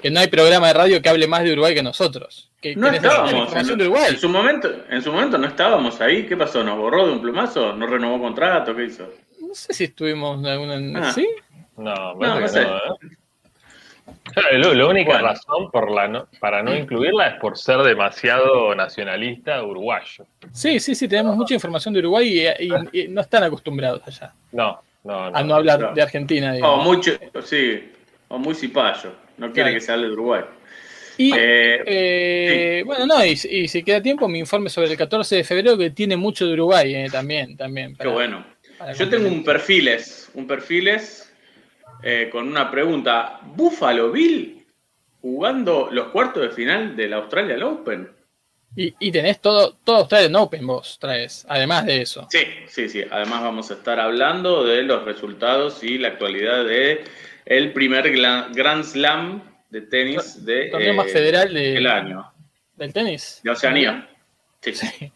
Que 0.00 0.10
no 0.10 0.20
hay 0.20 0.28
programa 0.28 0.68
de 0.68 0.74
radio 0.74 1.02
que 1.02 1.08
hable 1.08 1.26
más 1.26 1.42
de 1.42 1.52
Uruguay 1.54 1.74
que 1.74 1.82
nosotros. 1.82 2.50
Que, 2.60 2.76
No 2.76 2.88
que 2.90 2.96
estábamos. 2.96 3.32
información 3.32 3.72
En, 3.72 3.78
de 3.78 3.84
Uruguay. 3.88 4.06
en 4.10 4.18
su 4.20 4.28
momento, 4.28 4.70
en 4.90 5.02
su 5.02 5.12
momento 5.12 5.38
no 5.38 5.46
estábamos 5.48 6.00
ahí. 6.00 6.24
¿Qué 6.26 6.36
pasó? 6.36 6.62
¿Nos 6.62 6.78
borró 6.78 7.06
de 7.06 7.12
un 7.14 7.20
plumazo? 7.22 7.72
¿No 7.72 7.86
renovó 7.86 8.20
contrato? 8.20 8.76
¿Qué 8.76 8.84
hizo? 8.84 9.10
No 9.40 9.54
sé 9.54 9.72
si 9.72 9.84
estuvimos 9.84 10.38
en 10.38 10.46
alguna. 10.46 11.08
Ah. 11.08 11.12
¿Sí? 11.12 11.26
No, 11.76 12.14
No, 12.14 12.34
no 12.34 12.38
que 12.40 12.48
sé. 12.48 12.62
no, 12.64 12.76
¿eh? 12.76 12.82
Lo- 14.58 14.74
la 14.74 14.86
única 14.86 15.12
Bueno. 15.12 15.28
razón 15.28 15.70
por 15.70 15.90
la 15.90 16.06
no- 16.08 16.28
para 16.40 16.62
no 16.62 16.74
incluirla 16.76 17.28
es 17.28 17.40
por 17.40 17.58
ser 17.58 17.78
demasiado 17.78 18.74
nacionalista 18.74 19.62
uruguayo. 19.64 20.26
Sí, 20.52 20.78
sí, 20.80 20.94
sí, 20.94 21.08
tenemos 21.08 21.36
mucha 21.36 21.54
información 21.54 21.92
de 21.94 22.00
Uruguay 22.00 22.46
y, 22.60 22.64
y- 22.66 23.02
y 23.04 23.08
no 23.08 23.20
están 23.20 23.42
acostumbrados 23.42 24.02
allá 24.06 24.32
No, 24.52 24.80
no, 25.08 25.30
no. 25.30 25.36
a 25.36 25.42
no 25.42 25.54
hablar 25.54 25.80
no. 25.80 25.94
de 25.94 26.02
Argentina. 26.02 26.50
O 26.52 26.54
digamos. 26.54 26.84
muy, 26.86 26.96
ch- 26.98 27.42
sí, 27.42 27.92
o 28.28 28.38
muy 28.38 28.54
cipayo. 28.54 29.12
No 29.38 29.46
quiere 29.52 29.70
Claro. 29.70 29.74
que 29.74 29.80
se 29.80 29.92
hable 29.92 30.06
de 30.08 30.12
Uruguay. 30.12 30.42
Y 31.16 31.32
Eh, 31.34 31.82
Eh, 31.86 32.82
Bueno, 32.86 33.06
no, 33.06 33.24
y, 33.24 33.30
y 33.30 33.66
si 33.68 33.82
queda 33.82 34.00
tiempo, 34.02 34.28
mi 34.28 34.38
informe 34.38 34.70
sobre 34.70 34.90
el 34.90 34.96
14 34.96 35.36
de 35.36 35.44
febrero, 35.44 35.76
que 35.76 35.90
tiene 35.90 36.16
mucho 36.16 36.46
de 36.46 36.52
Uruguay 36.52 36.94
eh, 36.94 37.08
también. 37.10 37.56
también 37.56 37.96
Qué 37.96 38.06
bueno. 38.08 38.44
Yo 38.96 39.08
tengo 39.08 39.26
un 39.28 39.42
perfiles, 39.42 40.30
un 40.34 40.46
perfiles 40.46 41.32
con 42.30 42.46
una 42.46 42.70
pregunta. 42.70 43.40
¿Buffalo 43.42 44.12
Bill 44.12 44.64
jugando 45.20 45.88
los 45.90 46.08
cuartos 46.08 46.42
de 46.44 46.50
final 46.50 46.94
del 46.94 47.12
Australian 47.14 47.62
Open? 47.64 48.08
Y, 48.80 48.94
y 49.00 49.10
tenés 49.10 49.40
todo, 49.40 49.76
todo 49.84 49.96
Australian 49.98 50.36
Open 50.36 50.66
vos 50.66 50.98
traes, 51.00 51.44
además 51.48 51.84
de 51.86 52.02
eso. 52.02 52.26
Sí, 52.30 52.40
sí, 52.66 52.88
sí. 52.88 53.04
Además 53.10 53.42
vamos 53.42 53.70
a 53.70 53.74
estar 53.74 53.98
hablando 53.98 54.64
de 54.64 54.82
los 54.84 55.04
resultados 55.04 55.82
y 55.82 55.98
la 55.98 56.08
actualidad 56.08 56.64
de 56.64 57.02
el 57.44 57.72
primer 57.72 58.10
Grand 58.12 58.84
Slam 58.84 59.42
de 59.70 59.80
tenis 59.82 60.44
de, 60.44 60.66
torneo 60.70 60.92
eh, 60.92 60.96
más 60.96 61.10
federal 61.12 61.52
de- 61.52 61.72
del 61.72 61.86
año, 61.88 62.32
del 62.76 62.92
tenis. 62.92 63.40
de 63.42 63.50
Oceanía. 63.50 64.08
Sí. 64.60 64.74
Sí. 64.74 65.12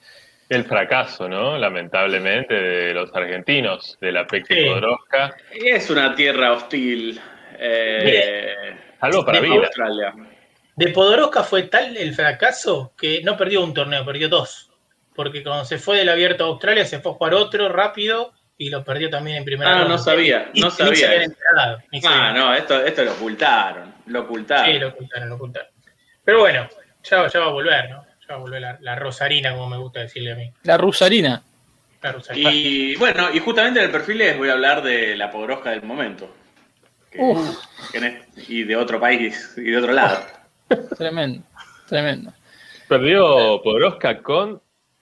El 0.48 0.64
fracaso, 0.64 1.28
¿no? 1.28 1.56
Lamentablemente, 1.56 2.52
de 2.54 2.92
los 2.92 3.14
argentinos, 3.14 3.96
de 4.00 4.12
la 4.12 4.26
Peque 4.26 4.54
Sí. 4.54 4.64
Podoroska. 4.66 5.34
Y 5.54 5.68
Es 5.68 5.88
una 5.88 6.14
tierra 6.14 6.52
hostil. 6.52 7.18
eh, 7.58 8.76
Salvo 9.00 9.24
para. 9.24 9.38
Australia. 9.38 10.12
De 10.76 10.88
Podoroska 10.88 11.42
fue 11.44 11.64
tal 11.64 11.96
el 11.96 12.14
fracaso 12.14 12.92
que 12.96 13.22
no 13.22 13.36
perdió 13.36 13.62
un 13.62 13.74
torneo, 13.74 14.04
perdió 14.04 14.28
dos. 14.28 14.70
Porque 15.14 15.42
cuando 15.42 15.64
se 15.66 15.78
fue 15.78 15.98
del 15.98 16.08
abierto 16.08 16.44
a 16.44 16.48
Australia 16.48 16.86
se 16.86 16.98
fue 17.00 17.12
a 17.12 17.14
jugar 17.16 17.34
otro 17.34 17.68
rápido 17.68 18.32
y 18.56 18.70
lo 18.70 18.82
perdió 18.82 19.10
también 19.10 19.38
en 19.38 19.44
primera 19.44 19.70
Ah, 19.70 19.78
ronda. 19.80 19.88
no 19.90 19.98
sabía, 19.98 20.50
no 20.54 20.66
ni 20.66 20.70
sabía 20.70 21.22
enterado, 21.24 21.78
ni 21.90 22.00
Ah, 22.06 22.32
no, 22.34 22.54
esto, 22.54 22.82
esto 22.82 23.04
lo 23.04 23.12
ocultaron. 23.12 23.92
Lo 24.06 24.20
ocultaron. 24.22 24.66
Sí, 24.72 24.78
lo 24.78 24.88
ocultaron, 24.88 25.28
lo 25.28 25.34
ocultaron. 25.34 25.68
Pero 26.24 26.40
bueno, 26.40 26.68
ya, 27.02 27.26
ya 27.28 27.40
va 27.40 27.46
a 27.46 27.50
volver, 27.50 27.90
¿no? 27.90 28.04
Ya 28.20 28.26
va 28.30 28.34
a 28.34 28.38
volver 28.38 28.60
la, 28.62 28.78
la 28.80 28.94
Rosarina, 28.94 29.52
como 29.52 29.68
me 29.68 29.76
gusta 29.76 30.00
decirle 30.00 30.32
a 30.32 30.36
mí. 30.36 30.50
La 30.62 30.78
rusarina. 30.78 31.42
La 32.00 32.12
Rosarina. 32.12 32.50
Y 32.52 32.94
bueno, 32.96 33.28
y 33.32 33.38
justamente 33.40 33.80
en 33.80 33.86
el 33.86 33.92
perfil 33.92 34.18
les 34.18 34.38
voy 34.38 34.48
a 34.48 34.52
hablar 34.52 34.82
de 34.82 35.16
la 35.16 35.30
podrosca 35.30 35.70
del 35.70 35.82
momento. 35.82 36.34
Que- 37.10 37.18
Uf, 37.20 37.58
que 37.90 37.98
en 37.98 38.04
es- 38.04 38.48
y 38.48 38.64
de 38.64 38.76
otro 38.76 38.98
país 38.98 39.52
y 39.58 39.62
de 39.70 39.76
otro 39.76 39.92
lado. 39.92 40.24
Tremendo, 40.96 41.42
tremendo. 41.88 42.32
Perdió 42.88 43.60
Podoroska 43.62 44.22
con 44.22 44.60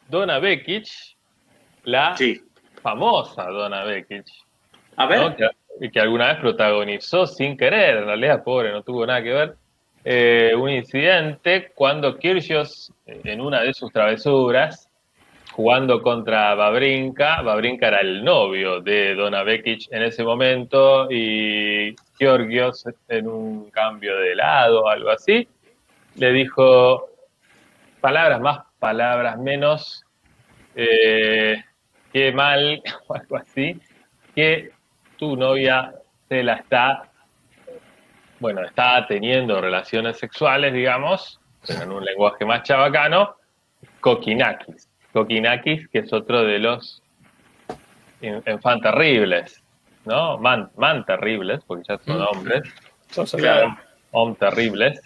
Donna 0.08 0.38
Vekic, 0.38 0.86
la 1.84 2.16
Sí. 2.16 2.42
famosa 2.82 3.44
Donna 3.44 3.84
Vekic. 3.84 4.26
A 4.96 5.06
ver. 5.06 5.18
¿no? 5.20 5.36
que, 5.36 5.48
y 5.80 5.90
que 5.90 6.00
alguna 6.00 6.28
vez 6.28 6.38
protagonizó 6.40 7.26
sin 7.26 7.56
querer, 7.56 7.98
en 7.98 8.04
realidad, 8.06 8.44
pobre, 8.44 8.70
no 8.70 8.82
tuvo 8.82 9.06
nada 9.06 9.22
que 9.22 9.32
ver, 9.32 9.56
eh, 10.04 10.52
un 10.56 10.68
incidente 10.70 11.72
cuando 11.74 12.18
eh, 13.06 13.20
en 13.24 13.40
una 13.40 13.62
de 13.62 13.72
sus 13.72 13.92
travesuras, 13.92 14.89
jugando 15.60 16.00
contra 16.00 16.54
Babrinka, 16.54 17.42
Babrinka 17.42 17.88
era 17.88 18.00
el 18.00 18.24
novio 18.24 18.80
de 18.80 19.14
Donna 19.14 19.42
Vekic 19.42 19.92
en 19.92 20.04
ese 20.04 20.24
momento, 20.24 21.06
y 21.10 21.94
Georgios, 22.18 22.86
en 23.08 23.28
un 23.28 23.70
cambio 23.70 24.16
de 24.16 24.36
lado, 24.36 24.88
algo 24.88 25.10
así, 25.10 25.46
le 26.14 26.32
dijo 26.32 27.10
palabras 28.00 28.40
más, 28.40 28.60
palabras 28.78 29.36
menos, 29.36 30.06
eh, 30.74 31.62
qué 32.10 32.32
mal, 32.32 32.82
o 33.08 33.14
algo 33.14 33.36
así, 33.36 33.78
que 34.34 34.70
tu 35.18 35.36
novia 35.36 35.92
se 36.30 36.42
la 36.42 36.54
está, 36.54 37.02
bueno, 38.38 38.64
está 38.64 39.06
teniendo 39.06 39.60
relaciones 39.60 40.18
sexuales, 40.18 40.72
digamos, 40.72 41.38
pero 41.66 41.82
en 41.82 41.92
un 41.92 42.02
lenguaje 42.02 42.46
más 42.46 42.62
chabacano, 42.62 43.36
Kokinakis. 44.00 44.89
Kokinakis, 45.12 45.88
que 45.88 46.00
es 46.00 46.12
otro 46.12 46.44
de 46.44 46.58
los 46.58 47.02
enfant 48.20 48.82
terribles, 48.82 49.62
¿no? 50.04 50.38
Man, 50.38 50.70
man 50.76 51.04
terribles, 51.04 51.60
porque 51.66 51.84
ya 51.88 51.98
son 51.98 52.18
Mm. 52.20 52.26
hombres, 52.30 52.62
Sos 53.10 53.32
Claro. 53.32 53.76
hom 54.12 54.36
terribles, 54.36 55.00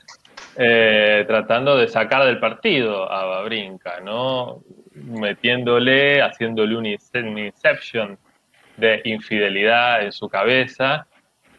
eh, 0.56 1.24
tratando 1.26 1.76
de 1.76 1.88
sacar 1.88 2.24
del 2.26 2.38
partido 2.38 3.10
a 3.10 3.24
Babrinka, 3.24 4.00
¿no? 4.00 4.62
Metiéndole, 4.94 6.20
haciéndole 6.22 6.76
un 6.76 6.84
ince- 6.86 7.22
un 7.26 7.38
inception 7.38 8.18
de 8.76 9.00
infidelidad 9.04 10.02
en 10.02 10.12
su 10.12 10.28
cabeza 10.28 11.06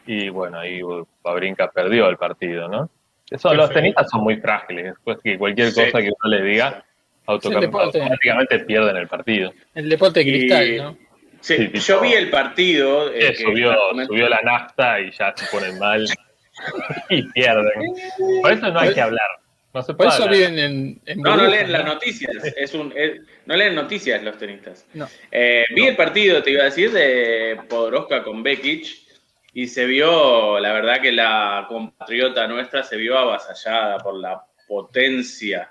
y 0.04 0.28
bueno, 0.28 0.58
ahí 0.60 0.80
Babrinka 1.22 1.68
perdió 1.72 2.08
el 2.08 2.16
partido, 2.16 2.68
¿no? 2.68 2.90
Eso, 3.28 3.52
los 3.54 3.70
tenistas 3.70 4.08
son 4.08 4.22
muy 4.22 4.36
frágiles, 4.36 4.84
después 4.94 5.18
que 5.22 5.36
cualquier 5.36 5.72
Sí. 5.72 5.84
cosa 5.84 6.00
que 6.00 6.10
uno 6.10 6.30
les 6.36 6.44
diga. 6.44 6.84
Automáticamente 7.26 8.58
pierden 8.60 8.96
el 8.96 9.08
partido. 9.08 9.52
El 9.74 9.88
deporte 9.88 10.20
de 10.20 10.26
cristal, 10.26 10.68
Y- 10.68 10.76
¿no? 10.78 10.96
Sí, 11.40 11.56
Sí, 11.56 11.68
tipo- 11.68 11.78
yo 11.78 12.00
vi 12.00 12.12
el 12.14 12.30
partido. 12.30 13.12
eh, 13.12 13.18
Eh, 13.28 13.28
que 13.32 13.44
subió, 13.44 13.74
subió 14.06 14.28
la 14.28 14.40
nafta 14.42 15.00
y 15.00 15.10
ya 15.12 15.32
se 15.36 15.46
ponen 15.46 15.78
mal 15.78 16.06
y 17.10 17.22
pierden. 17.32 17.94
Por 18.42 18.52
eso 18.52 18.68
no 18.70 18.80
hay 18.80 18.94
que 18.94 19.00
hablar. 19.00 19.26
No 19.74 19.82
se 19.82 19.92
Por 19.94 20.06
eso 20.06 20.22
hablar. 20.24 20.30
viven 20.38 20.58
en, 20.58 21.00
en 21.04 21.20
No, 21.20 21.36
no 21.36 21.46
leen 21.46 21.70
las 21.70 21.84
noticias. 21.84 22.32
Es 22.56 22.72
un, 22.74 22.92
es- 22.96 23.20
no 23.44 23.54
leen 23.54 23.74
noticias 23.74 24.22
los 24.22 24.38
tenistas. 24.38 24.86
No. 24.94 25.06
Eh, 25.30 25.64
vi 25.74 25.86
el 25.86 25.94
partido, 25.96 26.42
te 26.42 26.50
iba 26.52 26.62
a 26.62 26.66
decir, 26.66 26.90
de 26.90 27.60
Podoroska 27.68 28.22
con 28.24 28.42
Bekic 28.42 28.86
y 29.52 29.66
se 29.68 29.84
vio, 29.84 30.58
la 30.58 30.72
verdad 30.72 31.00
que 31.02 31.12
la 31.12 31.66
compatriota 31.68 32.46
nuestra 32.48 32.82
se 32.82 32.96
vio 32.96 33.18
avasallada 33.18 33.98
por 33.98 34.14
la 34.18 34.42
potencia 34.66 35.70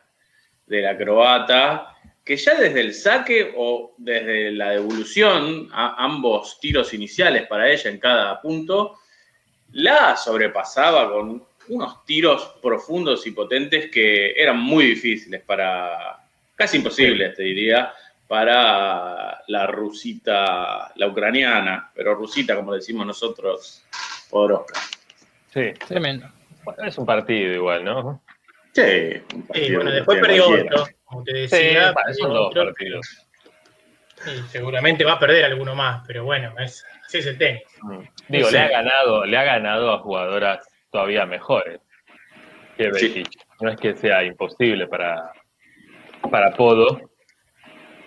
de 0.68 0.82
la 0.82 0.98
croata 0.98 1.96
que 2.26 2.38
ya 2.38 2.56
desde 2.56 2.82
el 2.82 2.94
saque 2.96 3.54
o 3.56 3.94
desde 3.98 4.52
la 4.52 4.72
devolución, 4.72 5.70
a 5.72 6.04
ambos 6.04 6.60
tiros 6.60 6.92
iniciales 6.96 7.46
para 7.46 7.70
ella 7.70 7.92
en 7.92 8.00
cada 8.00 8.42
punto, 8.42 8.98
la 9.74 10.18
sobrepasaba 10.18 11.12
con 11.12 11.46
unos 11.68 12.04
tiros 12.06 12.56
profundos 12.64 13.28
y 13.28 13.32
potentes 13.32 13.92
que 13.92 14.32
eran 14.32 14.60
muy 14.60 14.86
difíciles 14.88 15.44
para, 15.44 16.26
casi 16.56 16.78
imposibles, 16.78 17.36
te 17.36 17.44
diría, 17.44 17.94
para 18.28 19.44
la 19.48 19.68
rusita, 19.68 20.92
la 20.96 21.08
ucraniana, 21.08 21.92
pero 21.94 22.16
rusita, 22.16 22.56
como 22.56 22.74
decimos 22.74 23.06
nosotros, 23.06 23.84
por 24.32 24.52
Oscar. 24.52 24.82
Sí, 25.54 25.74
Tremendo. 25.88 26.28
Bueno, 26.64 26.86
es 26.86 26.98
un 26.98 27.06
partido 27.06 27.54
igual, 27.54 27.86
¿no? 27.86 28.20
Sí, 28.76 29.22
Sí, 29.54 29.74
bueno, 29.76 29.90
después 29.92 30.20
perdió 30.20 30.46
cualquiera. 30.48 30.82
otro, 30.82 30.94
como 31.06 31.24
te 31.24 31.48
Sí, 31.48 31.56
decía. 31.58 31.94
perdió 31.94 32.14
son 32.16 32.34
dos 32.34 32.48
otro. 32.48 32.66
partidos. 32.66 33.22
Y 34.28 34.42
seguramente 34.50 35.06
va 35.06 35.14
a 35.14 35.20
perder 35.20 35.46
alguno 35.46 35.76
más, 35.76 36.04
pero 36.08 36.24
bueno, 36.26 36.54
es, 36.60 36.86
así 37.06 37.20
es 37.20 37.28
el 37.28 37.38
tenis. 37.38 37.64
Mm. 37.84 38.00
Digo, 38.30 38.48
Sí. 38.50 38.54
le 38.54 38.60
ha 38.60 38.68
ganado, 38.70 39.26
le 39.26 39.38
ha 39.38 39.44
ganado 39.44 39.92
a 39.94 40.00
jugadoras 40.00 40.68
todavía 40.92 41.26
mejores 41.26 41.80
que 42.78 42.94
Sí. 42.96 43.24
No 43.62 43.70
es 43.70 43.78
que 43.78 43.96
sea 43.96 44.24
imposible 44.24 44.88
para, 44.88 45.32
para 46.30 46.52
Podo 46.52 47.00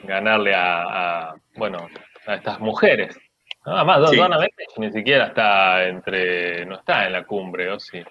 ganarle 0.03 0.55
a, 0.55 0.83
a, 1.31 1.35
bueno, 1.57 1.89
a 2.27 2.35
estas 2.35 2.61
mujeres. 2.61 3.19
¿no? 3.65 3.77
Además, 3.77 4.11
Sí. 4.11 4.17
Donna 4.17 4.39
ni 4.77 4.93
siquiera 4.93 5.29
está 5.29 5.85
entre, 5.89 6.67
no 6.67 6.75
está 6.77 7.07
en 7.07 7.13
la 7.15 7.25
cumbre, 7.25 7.71
¿o 7.71 7.81
sí? 7.81 8.03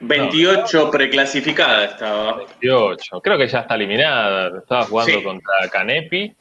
28 0.00 0.90
preclasificada 0.90 1.84
estaba. 1.86 2.36
28. 2.36 3.20
Creo 3.20 3.38
que 3.38 3.48
ya 3.48 3.60
está 3.60 3.74
eliminada. 3.74 4.58
Estaba 4.58 4.84
jugando 4.84 5.18
Sí. 5.18 5.24
contra 5.24 5.52
Canepi. 5.70 6.34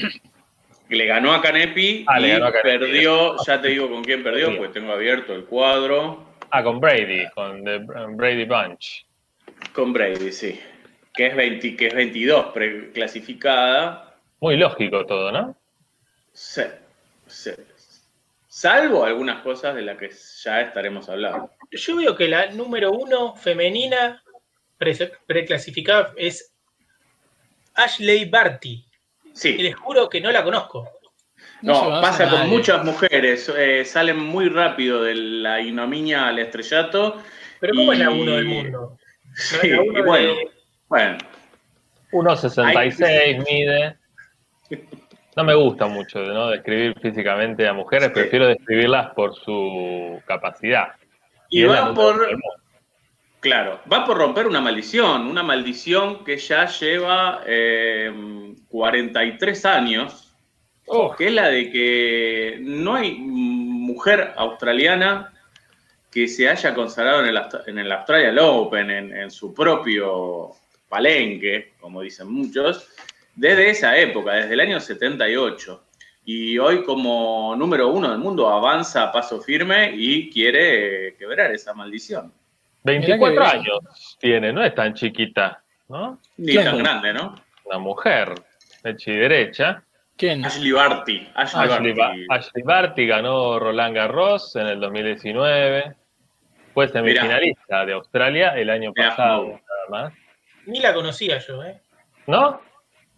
Le 0.90 1.06
ganó 1.06 1.34
a 1.34 1.42
Canepi 1.42 2.06
Ah, 2.08 2.20
le 2.20 2.28
y 2.28 2.32
ganó 2.32 2.46
a 2.46 2.52
Canepi. 2.54 2.80
perdió, 2.80 3.36
ya 3.46 3.62
te 3.62 3.68
digo 3.70 3.90
con 3.90 4.04
quién 4.04 4.24
perdió, 4.24 4.52
Sí. 4.52 4.56
porque 4.58 4.74
tengo 4.80 4.94
abierto 4.94 5.34
el 5.34 5.44
cuadro. 5.46 6.26
Ah, 6.52 6.64
con 6.64 6.80
Brady, 6.80 7.28
con 7.36 7.64
The 7.64 7.80
Brady 7.80 8.46
Bunch. 8.46 9.06
Con 9.74 9.92
Brady, 9.92 10.32
sí. 10.32 10.60
Que 11.14 11.28
es, 11.28 11.36
20, 11.36 11.76
que 11.76 11.88
es 11.88 11.94
22 11.96 12.48
preclasificada. 12.54 14.16
Muy 14.40 14.56
lógico 14.56 15.06
todo, 15.06 15.32
¿no? 15.32 15.58
Sí, 16.32 16.62
sí. 17.26 17.52
Salvo 18.48 19.04
algunas 19.04 19.42
cosas 19.42 19.76
de 19.76 19.82
las 19.82 19.98
que 19.98 20.10
ya 20.44 20.62
estaremos 20.62 21.10
hablando. 21.10 21.50
Yo 21.72 21.96
veo 21.98 22.16
que 22.16 22.28
la 22.28 22.48
número 22.52 22.92
uno 22.92 23.36
femenina 23.36 24.24
pre- 24.78 25.12
preclasificada 25.26 26.14
es 26.16 26.54
Ashley 27.76 28.26
Barty. 28.26 28.86
Y 29.26 29.32
Sí, 29.34 29.58
les 29.58 29.76
juro 29.76 30.10
que 30.10 30.22
no 30.22 30.32
la 30.32 30.44
conozco. 30.44 30.90
No 31.62 32.02
pasa 32.02 32.30
con 32.30 32.40
nadie. 32.40 32.52
muchas 32.52 32.84
mujeres. 32.84 33.52
eh, 33.56 33.84
salen 33.86 34.18
muy 34.20 34.50
rápido 34.50 35.04
de 35.04 35.16
la 35.16 35.60
ignominia 35.62 36.28
al 36.28 36.40
estrellato. 36.40 37.22
Pero 37.60 37.74
¿cómo 37.76 37.94
es 37.94 38.00
la 38.00 38.12
Y- 38.12 38.22
uno 38.22 38.32
del 38.34 38.46
mundo? 38.46 38.98
¿No 39.24 39.36
es 39.36 39.44
Sí, 39.62 39.72
uno 39.72 40.00
y 40.00 40.02
bueno, 40.04 40.28
de- 40.36 40.52
bueno. 40.88 41.18
1.66 42.12 43.44
mide. 43.44 43.98
No 45.36 45.44
me 45.44 45.54
gusta 45.54 45.86
mucho 45.88 46.20
¿no? 46.20 46.50
describir 46.50 46.96
físicamente 47.00 47.68
a 47.68 47.74
mujeres, 47.74 48.08
Sí. 48.08 48.14
prefiero 48.14 48.48
describirlas 48.48 49.14
por 49.14 49.36
su 49.36 50.20
capacidad. 50.26 50.94
Y 51.50 51.64
va 51.64 51.94
por, 51.94 52.28
claro, 53.40 53.82
va 53.92 54.06
por 54.06 54.18
romper 54.18 54.48
una 54.48 54.62
maldición, 54.62 55.28
una 55.28 55.44
maldición 55.44 56.24
que 56.24 56.38
ya 56.38 56.68
lleva 56.68 57.44
eh, 57.46 58.54
43 58.70 59.66
años, 59.66 60.28
Oh, 60.90 61.14
que 61.14 61.28
es 61.28 61.34
la 61.34 61.50
de 61.50 61.70
que 61.70 62.60
no 62.62 62.96
hay 62.96 63.16
mujer 63.18 64.34
australiana 64.38 65.34
que 66.10 66.30
se 66.30 66.48
haya 66.48 66.74
consagrado 66.74 67.26
en 67.26 67.36
el, 67.36 67.42
en 67.68 67.80
el 67.80 67.92
Australian 67.92 68.40
Open, 68.40 68.90
en, 68.90 69.16
en 69.16 69.30
su 69.30 69.54
propio 69.54 70.52
palenque, 70.88 71.74
como 71.82 72.02
dicen 72.02 72.32
muchos, 72.32 72.88
desde 73.36 73.70
esa 73.70 73.98
época, 73.98 74.32
desde 74.32 74.54
el 74.54 74.62
año 74.62 74.80
78. 74.80 75.84
Y 76.30 76.58
hoy 76.60 76.84
como 76.84 77.56
número 77.56 77.88
uno 77.88 78.10
del 78.10 78.18
mundo 78.20 78.50
avanza 78.50 79.04
a 79.04 79.12
paso 79.14 79.40
firme 79.40 79.94
y 79.96 80.30
quiere 80.30 81.08
eh, 81.08 81.16
quebrar 81.18 81.52
esa 81.52 81.74
maldición. 81.74 82.34
24 82.84 83.30
Mirá 83.32 83.52
que- 83.52 83.58
años 83.60 84.18
tiene, 84.20 84.52
no 84.52 84.62
es 84.62 84.76
tan 84.76 84.94
chiquita, 84.94 85.64
¿no? 85.88 86.20
Ni 86.36 86.56
tan 86.56 86.80
grande, 86.80 87.14
¿no? 87.14 87.34
Una 87.64 87.80
mujer, 87.80 88.34
hecha 88.84 89.10
y 89.12 89.16
derecha. 89.16 89.84
¿Quién? 90.18 90.44
Ashley 90.44 90.74
Barty. 90.74 91.30
Ashley, 91.34 91.64
Ashley, 91.70 91.94
Ba- 91.94 92.08
Barty. 92.10 92.26
Ashley 92.30 92.64
Barty 92.64 93.08
ganó 93.08 93.58
Roland 93.58 93.96
Garros 93.96 94.54
en 94.58 94.68
el 94.68 94.82
2019. 94.82 95.96
Fue 96.74 96.90
semifinalista 96.90 97.86
de 97.86 97.94
Australia 97.94 98.50
el 98.58 98.70
año 98.70 98.92
Mirá, 98.94 99.10
pasado, 99.12 99.46
nada 99.48 99.62
más. 99.90 100.14
ni 100.66 100.82
la 100.82 100.94
conocía 100.94 101.38
yo, 101.40 101.64
¿eh? 101.64 101.80
¿No? 102.28 102.60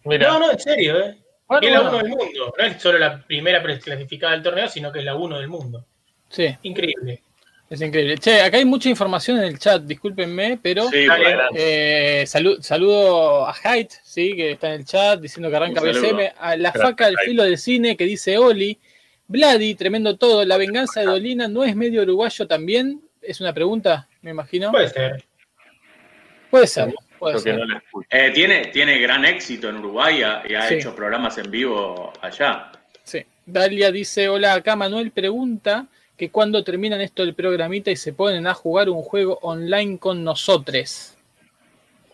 Mira, 0.04 0.28
No, 0.28 0.38
no, 0.38 0.50
en 0.52 0.58
serio, 0.60 0.98
¿eh? 1.00 1.18
Bueno, 1.50 1.62
Y 1.62 1.66
es 1.66 1.72
la 1.74 1.80
bueno. 1.80 1.96
uno 1.96 1.98
del 2.02 2.10
mundo. 2.16 2.54
No 2.58 2.64
es 2.64 2.80
solo 2.82 2.98
la 2.98 3.22
primera 3.26 3.62
preclasificada 3.62 4.32
del 4.32 4.42
torneo, 4.42 4.68
sino 4.68 4.90
que 4.92 5.00
es 5.00 5.04
la 5.04 5.14
uno 5.16 5.38
del 5.38 5.48
mundo. 5.48 5.84
Sí, 6.28 6.46
Increíble. 6.62 7.22
es 7.68 7.80
increíble. 7.82 8.16
Che, 8.18 8.40
acá 8.40 8.56
hay 8.58 8.64
mucha 8.64 8.88
información 8.88 9.38
en 9.38 9.44
el 9.44 9.58
chat, 9.58 9.82
discúlpenme, 9.82 10.58
pero 10.62 10.88
Sí, 10.88 11.06
eh, 11.54 12.24
salu- 12.26 12.60
saludo 12.62 13.46
a 13.46 13.52
Height, 13.54 13.90
¿sí? 14.04 14.34
que 14.36 14.52
está 14.52 14.68
en 14.68 14.80
el 14.80 14.84
chat 14.86 15.20
diciendo 15.20 15.50
que 15.50 15.56
arranca. 15.56 15.80
BCM, 15.80 16.32
a 16.38 16.56
la 16.56 16.70
Gracias, 16.70 16.82
faca 16.82 17.06
del 17.06 17.16
Height. 17.18 17.28
filo 17.28 17.42
del 17.44 17.58
cine 17.58 17.96
que 17.96 18.04
dice 18.04 18.38
Oli, 18.38 18.78
Vladi, 19.26 19.74
tremendo 19.74 20.16
todo, 20.16 20.44
la 20.44 20.56
venganza 20.56 21.00
de 21.00 21.06
Dolina 21.06 21.46
no 21.48 21.62
es 21.64 21.74
medio 21.76 22.02
uruguayo 22.02 22.46
también, 22.46 23.02
es 23.22 23.40
una 23.40 23.52
pregunta, 23.52 24.08
me 24.22 24.30
imagino. 24.30 24.70
Puede 24.72 24.88
ser. 24.88 25.24
Puede 26.50 26.66
ser, 26.66 26.86
puede 26.92 26.96
Creo 27.28 27.34
que 27.34 27.50
ser. 27.50 27.58
no 27.58 27.64
la 27.66 27.78
escucho. 27.78 28.08
Eh, 28.10 28.30
tiene, 28.34 28.66
tiene 28.66 28.98
gran 28.98 29.24
éxito 29.24 29.68
en 29.68 29.76
Uruguay 29.76 30.18
y 30.20 30.22
ha, 30.22 30.42
y 30.48 30.54
ha 30.54 30.68
Sí. 30.68 30.74
hecho 30.74 30.94
programas 30.94 31.36
en 31.38 31.50
vivo 31.50 32.12
allá. 32.20 32.72
Sí. 33.04 33.24
Dalia 33.46 33.90
dice, 33.92 34.28
hola, 34.28 34.54
acá 34.54 34.76
Manuel 34.76 35.10
pregunta 35.10 35.86
que 36.16 36.30
cuando 36.30 36.62
terminan 36.64 37.00
esto 37.00 37.22
del 37.24 37.34
programita 37.34 37.90
y 37.90 37.96
se 37.96 38.12
ponen 38.12 38.46
a 38.46 38.54
jugar 38.54 38.88
un 38.90 39.02
juego 39.02 39.38
online 39.42 39.98
con 39.98 40.22
nosotros. 40.22 41.16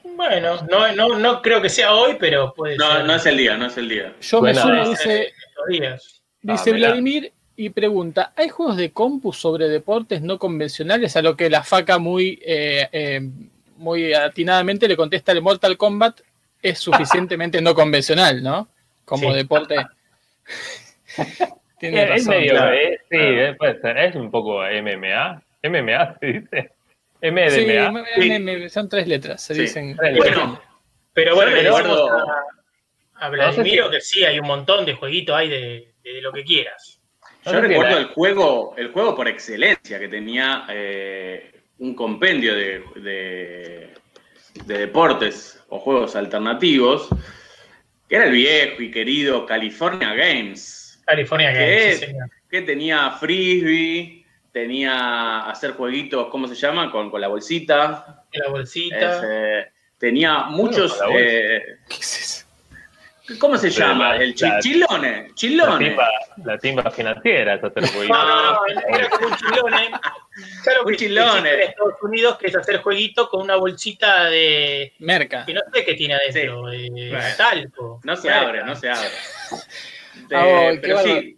Bueno, 0.04 0.56
no, 0.70 0.92
no, 0.92 1.18
no 1.18 1.42
creo 1.42 1.60
que 1.60 1.68
sea 1.68 1.92
hoy, 1.94 2.16
pero 2.18 2.54
puede 2.54 2.76
No, 2.76 2.90
ser. 2.96 3.04
no 3.04 3.14
es 3.16 3.26
el 3.26 3.36
día, 3.36 3.56
no 3.56 3.66
es 3.66 3.76
el 3.76 3.88
día. 3.88 4.14
Yo 4.20 4.40
me 4.40 4.54
sumo, 4.54 4.88
dice, 4.88 5.32
días. 5.68 6.22
dice 6.40 6.70
Ah. 6.70 6.74
Vladimir, 6.74 7.32
y 7.56 7.70
pregunta, 7.70 8.32
¿hay 8.36 8.48
juegos 8.48 8.76
de 8.76 8.92
compu 8.92 9.32
sobre 9.32 9.68
deportes 9.68 10.22
no 10.22 10.38
convencionales? 10.38 11.16
A 11.16 11.22
lo 11.22 11.36
que 11.36 11.50
la 11.50 11.62
faca 11.64 11.98
muy, 11.98 12.38
eh, 12.46 12.88
eh, 12.92 13.20
muy 13.76 14.12
atinadamente 14.14 14.88
le 14.88 14.96
contesta 14.96 15.32
el 15.32 15.42
Mortal 15.42 15.76
Kombat 15.76 16.20
es 16.62 16.78
suficientemente 16.78 17.60
no 17.60 17.74
convencional, 17.74 18.42
¿no? 18.42 18.68
Como 19.04 19.30
Sí. 19.30 19.36
deporte. 19.36 19.76
Tiene 21.78 22.02
Es 22.04 22.08
razón. 22.10 22.28
medio, 22.30 22.52
claro. 22.52 22.72
eh, 22.74 23.00
sí, 23.10 23.56
puede 23.58 23.80
ser. 23.80 23.98
Es 23.98 24.14
un 24.14 24.30
poco 24.30 24.62
MMA. 24.62 25.42
MMA 25.62 26.16
se 26.18 26.26
dice. 26.32 26.72
Sí, 27.20 27.30
MDMA. 27.30 27.90
me- 27.92 28.04
Sí. 28.14 28.28
me- 28.30 28.38
me- 28.40 28.68
son 28.68 28.88
tres 28.88 29.06
letras, 29.08 29.42
se 29.42 29.54
Sí. 29.54 29.62
dicen. 29.62 29.96
Bueno, 29.96 30.60
Pero 31.12 31.34
bueno, 31.34 31.50
le 31.52 31.62
recuerdo- 31.62 32.10
a, 32.10 32.44
a 33.26 33.28
Vladimiro 33.30 33.86
No 33.86 33.90
sé 33.90 33.96
que 33.96 34.00
sí, 34.02 34.24
hay 34.24 34.38
un 34.38 34.46
montón 34.46 34.84
de 34.84 34.94
jueguitos 34.94 35.34
ahí 35.34 35.48
de, 35.48 35.94
de 36.02 36.20
lo 36.20 36.32
que 36.32 36.44
quieras. 36.44 37.00
yo 37.44 37.60
recuerdo 37.60 37.98
el 37.98 38.06
juego, 38.06 38.74
el 38.76 38.92
juego 38.92 39.14
por 39.14 39.28
excelencia 39.28 39.98
que 39.98 40.08
tenía 40.08 40.66
eh, 40.68 41.55
un 41.78 41.94
compendio 41.94 42.54
de, 42.54 42.82
de- 42.96 43.94
de 44.64 44.78
deportes 44.78 45.62
o 45.68 45.78
juegos 45.78 46.16
alternativos, 46.16 47.08
que 48.08 48.16
era 48.16 48.24
el 48.26 48.32
viejo 48.32 48.80
y 48.82 48.90
querido 48.90 49.44
California 49.44 50.14
Games, 50.14 51.02
California 51.04 51.52
¿Qué 51.52 51.58
Games, 51.58 51.84
es? 51.94 52.00
sí, 52.00 52.06
señor. 52.06 52.30
que 52.50 52.62
tenía 52.62 53.10
frisbee, 53.12 54.24
tenía 54.52 55.40
hacer 55.40 55.72
jueguitos, 55.72 56.28
¿cómo 56.28 56.48
se 56.48 56.54
llama? 56.54 56.90
Con, 56.90 57.10
con 57.10 57.20
la 57.20 57.28
bolsita. 57.28 58.24
La 58.32 58.48
bolsita. 58.48 59.18
Ese, 59.18 59.72
tenía 59.98 60.44
muchos. 60.44 60.94
con 60.94 61.06
la 61.08 61.12
bolsa. 61.12 61.28
eh, 61.28 61.62
¿Qué 61.88 61.96
es 61.96 62.20
eso? 62.20 62.45
¿Cómo 63.38 63.56
se 63.56 63.70
Pero 63.70 63.86
llama? 63.88 64.14
la- 64.14 64.22
El 64.22 64.34
chi- 64.34 64.44
la- 64.48 64.60
chilone. 64.60 65.28
La 65.28 65.34
Chilone. 65.34 65.88
timba, 65.90 66.08
la 66.44 66.58
timba 66.58 66.90
financiera, 66.90 67.54
eso 67.54 67.70
te 67.72 67.80
lo 67.80 67.86
voy 67.92 68.06
a 68.06 68.08
No, 68.08 68.52
no, 68.52 68.96
era 68.96 69.08
como 69.10 69.26
un 69.26 69.36
chilone. 69.36 69.90
Claro 70.62 70.82
Un 70.84 70.94
chilone. 70.96 71.50
en 71.54 71.60
Estados 71.62 71.94
Unidos 72.02 72.38
que 72.38 72.46
es 72.48 72.56
hacer 72.56 72.78
jueguitos 72.82 73.28
con 73.28 73.42
una 73.42 73.56
bolsita 73.56 74.24
de. 74.26 74.92
Merca. 75.00 75.44
que 75.44 75.54
no 75.54 75.60
sé 75.72 75.84
qué 75.84 75.94
tiene 75.94 76.14
adentro. 76.14 76.66
de 76.66 76.88
Bueno. 77.10 77.24
talco. 77.36 78.00
No 78.04 78.16
se 78.16 78.28
Merca. 78.28 78.42
abre, 78.46 78.64
no 78.64 78.74
se 78.76 78.90
abre. 78.90 79.08
Ay, 80.30 80.48
Eh, 80.48 80.70
qué 80.74 80.78
pero 80.80 80.94
bárbaro. 80.96 81.20
sí, 81.20 81.36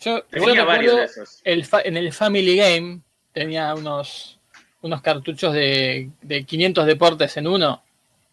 Yo, 0.00 0.22
tenía 0.24 0.64
varios 0.64 0.94
de 0.96 1.00
recuerdo 1.02 1.22
esos. 1.22 1.40
el 1.44 1.66
en 1.84 1.96
el 1.96 2.12
Family 2.12 2.56
Game 2.56 3.00
tenía 3.32 3.74
unos, 3.74 4.38
unos 4.82 5.00
cartuchos 5.02 5.52
de, 5.54 6.10
de 6.22 6.44
500 6.44 6.86
deportes 6.86 7.36
en 7.36 7.46
uno. 7.46 7.82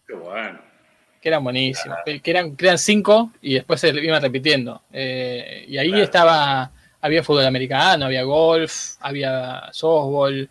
Qué 0.06 0.14
bueno. 0.14 0.60
Que 1.20 1.28
eran 1.28 1.42
buenísimos, 1.42 1.98
que 2.04 2.30
eran, 2.30 2.56
que 2.56 2.66
eran 2.66 2.78
cinco 2.78 3.30
y 3.42 3.54
después 3.54 3.80
se 3.80 3.88
iban 3.88 4.22
repitiendo. 4.22 4.82
Eh, 4.92 5.64
y 5.68 5.78
ahí 5.78 6.00
estaba, 6.00 6.70
había 7.00 7.22
fútbol 7.22 7.46
americano, 7.46 8.06
había 8.06 8.22
golf, 8.22 8.96
había 9.00 9.68
softball. 9.72 10.48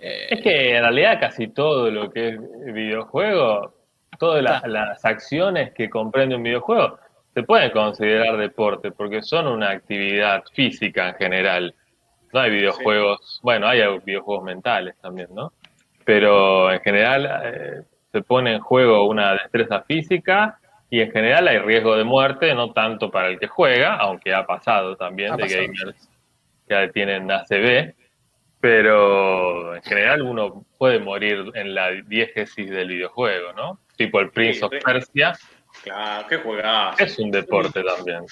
Eh, 0.00 0.26
es 0.30 0.40
que 0.42 0.76
en 0.76 0.82
realidad 0.82 1.18
casi 1.20 1.48
todo 1.48 1.90
lo 1.90 2.10
que 2.10 2.28
es 2.30 2.74
videojuego, 2.74 3.74
todas 4.18 4.42
las, 4.42 5.04
acciones 5.04 5.72
que 5.72 5.88
comprende 5.88 6.36
un 6.36 6.42
videojuego, 6.42 6.98
se 7.34 7.42
pueden 7.42 7.70
considerar 7.70 8.36
deporte 8.36 8.90
porque 8.92 9.22
son 9.22 9.46
una 9.46 9.70
actividad 9.70 10.44
física 10.52 11.08
en 11.10 11.14
general. 11.16 11.74
No 12.32 12.40
hay 12.40 12.50
videojuegos, 12.50 13.40
bueno, 13.42 13.66
hay 13.66 13.80
videojuegos 14.04 14.44
mentales 14.44 14.94
también, 15.00 15.28
¿no? 15.34 15.52
Pero 16.04 16.72
en 16.72 16.80
general 16.80 17.42
eh, 17.44 17.82
se 18.16 18.22
pone 18.22 18.54
en 18.54 18.60
juego 18.60 19.06
una 19.06 19.34
destreza 19.34 19.82
física 19.82 20.58
y 20.88 21.02
en 21.02 21.12
general 21.12 21.48
hay 21.48 21.58
riesgo 21.58 21.96
de 21.96 22.04
muerte, 22.04 22.54
no 22.54 22.72
tanto 22.72 23.10
para 23.10 23.28
el 23.28 23.38
que 23.38 23.46
juega, 23.46 23.96
aunque 23.96 24.32
ha 24.32 24.46
pasado 24.46 24.96
también 24.96 25.36
de 25.36 25.46
gamers 25.46 26.08
que 26.66 26.88
tienen 26.94 27.30
ACB, 27.30 27.94
pero 28.58 29.76
en 29.76 29.82
general 29.82 30.22
uno 30.22 30.64
puede 30.78 30.98
morir 30.98 31.50
en 31.52 31.74
la 31.74 31.90
diégesis 31.90 32.70
del 32.70 32.88
videojuego, 32.88 33.52
¿no? 33.52 33.80
Tipo 33.96 34.20
el 34.20 34.30
Prince 34.30 34.64
of 34.64 34.72
Persia. 34.82 35.34
Claro, 35.82 36.26
qué 36.26 36.38
juega. 36.38 36.94
Es 36.96 37.18
un 37.18 37.30
deporte 37.30 37.82
también. 37.82 38.24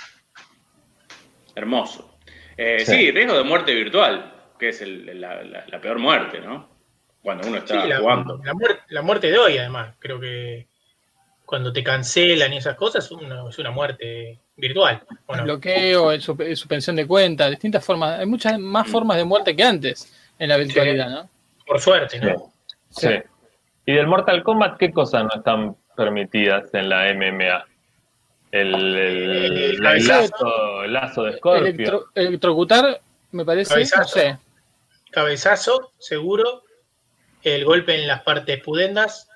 Hermoso. 1.54 2.18
Eh, 2.56 2.80
sí. 2.80 3.10
riesgo 3.10 3.36
de 3.36 3.44
muerte 3.44 3.74
virtual, 3.74 4.32
que 4.58 4.70
es 4.70 4.80
la, 4.80 5.78
peor 5.82 5.98
muerte, 5.98 6.40
¿no? 6.40 6.73
Cuando 7.24 7.48
uno 7.48 7.56
está 7.56 7.80
jugando. 7.98 8.38
La 8.90 9.02
muerte, 9.02 9.30
de 9.30 9.38
hoy, 9.38 9.56
además, 9.56 9.94
creo 9.98 10.20
que 10.20 10.68
cuando 11.46 11.72
te 11.72 11.82
cancelan 11.82 12.52
y 12.52 12.58
esas 12.58 12.76
cosas 12.76 13.06
es 13.06 13.10
una, 13.58 13.70
muerte 13.70 14.38
virtual. 14.56 15.02
bloqueo, 15.42 16.20
suspensión 16.20 16.96
de 16.96 17.06
cuentas, 17.06 17.48
distintas 17.48 17.82
formas. 17.82 18.20
Hay 18.20 18.26
muchas 18.26 18.58
más 18.58 18.86
formas 18.88 19.16
de 19.16 19.24
muerte 19.24 19.56
que 19.56 19.64
antes 19.64 20.14
en 20.38 20.50
la 20.50 20.58
virtualidad, 20.58 21.08
¿no? 21.08 21.30
Por 21.66 21.80
suerte, 21.80 22.20
¿no? 22.20 22.52
Sí. 22.90 23.08
¿Y 23.86 23.94
del 23.94 24.06
Mortal 24.06 24.42
Kombat 24.42 24.76
qué 24.76 24.92
cosas 24.92 25.22
no 25.22 25.30
están 25.34 25.76
permitidas 25.96 26.74
en 26.74 26.90
la 26.90 27.10
MMA? 27.14 27.64
El, 28.50 29.78
lazo, 29.80 31.24
de 31.24 31.36
Scorpio. 31.38 32.10
electrocutar, 32.14 33.00
me 33.32 33.46
parece, 33.46 33.72
cabezazo, 33.72 34.38
Cabezazo, 35.10 35.92
seguro. 35.98 36.63
El 37.44 37.64
golpe 37.64 37.94
en 37.94 38.08
las 38.08 38.22
partes 38.22 38.60
pudendas. 38.62 39.28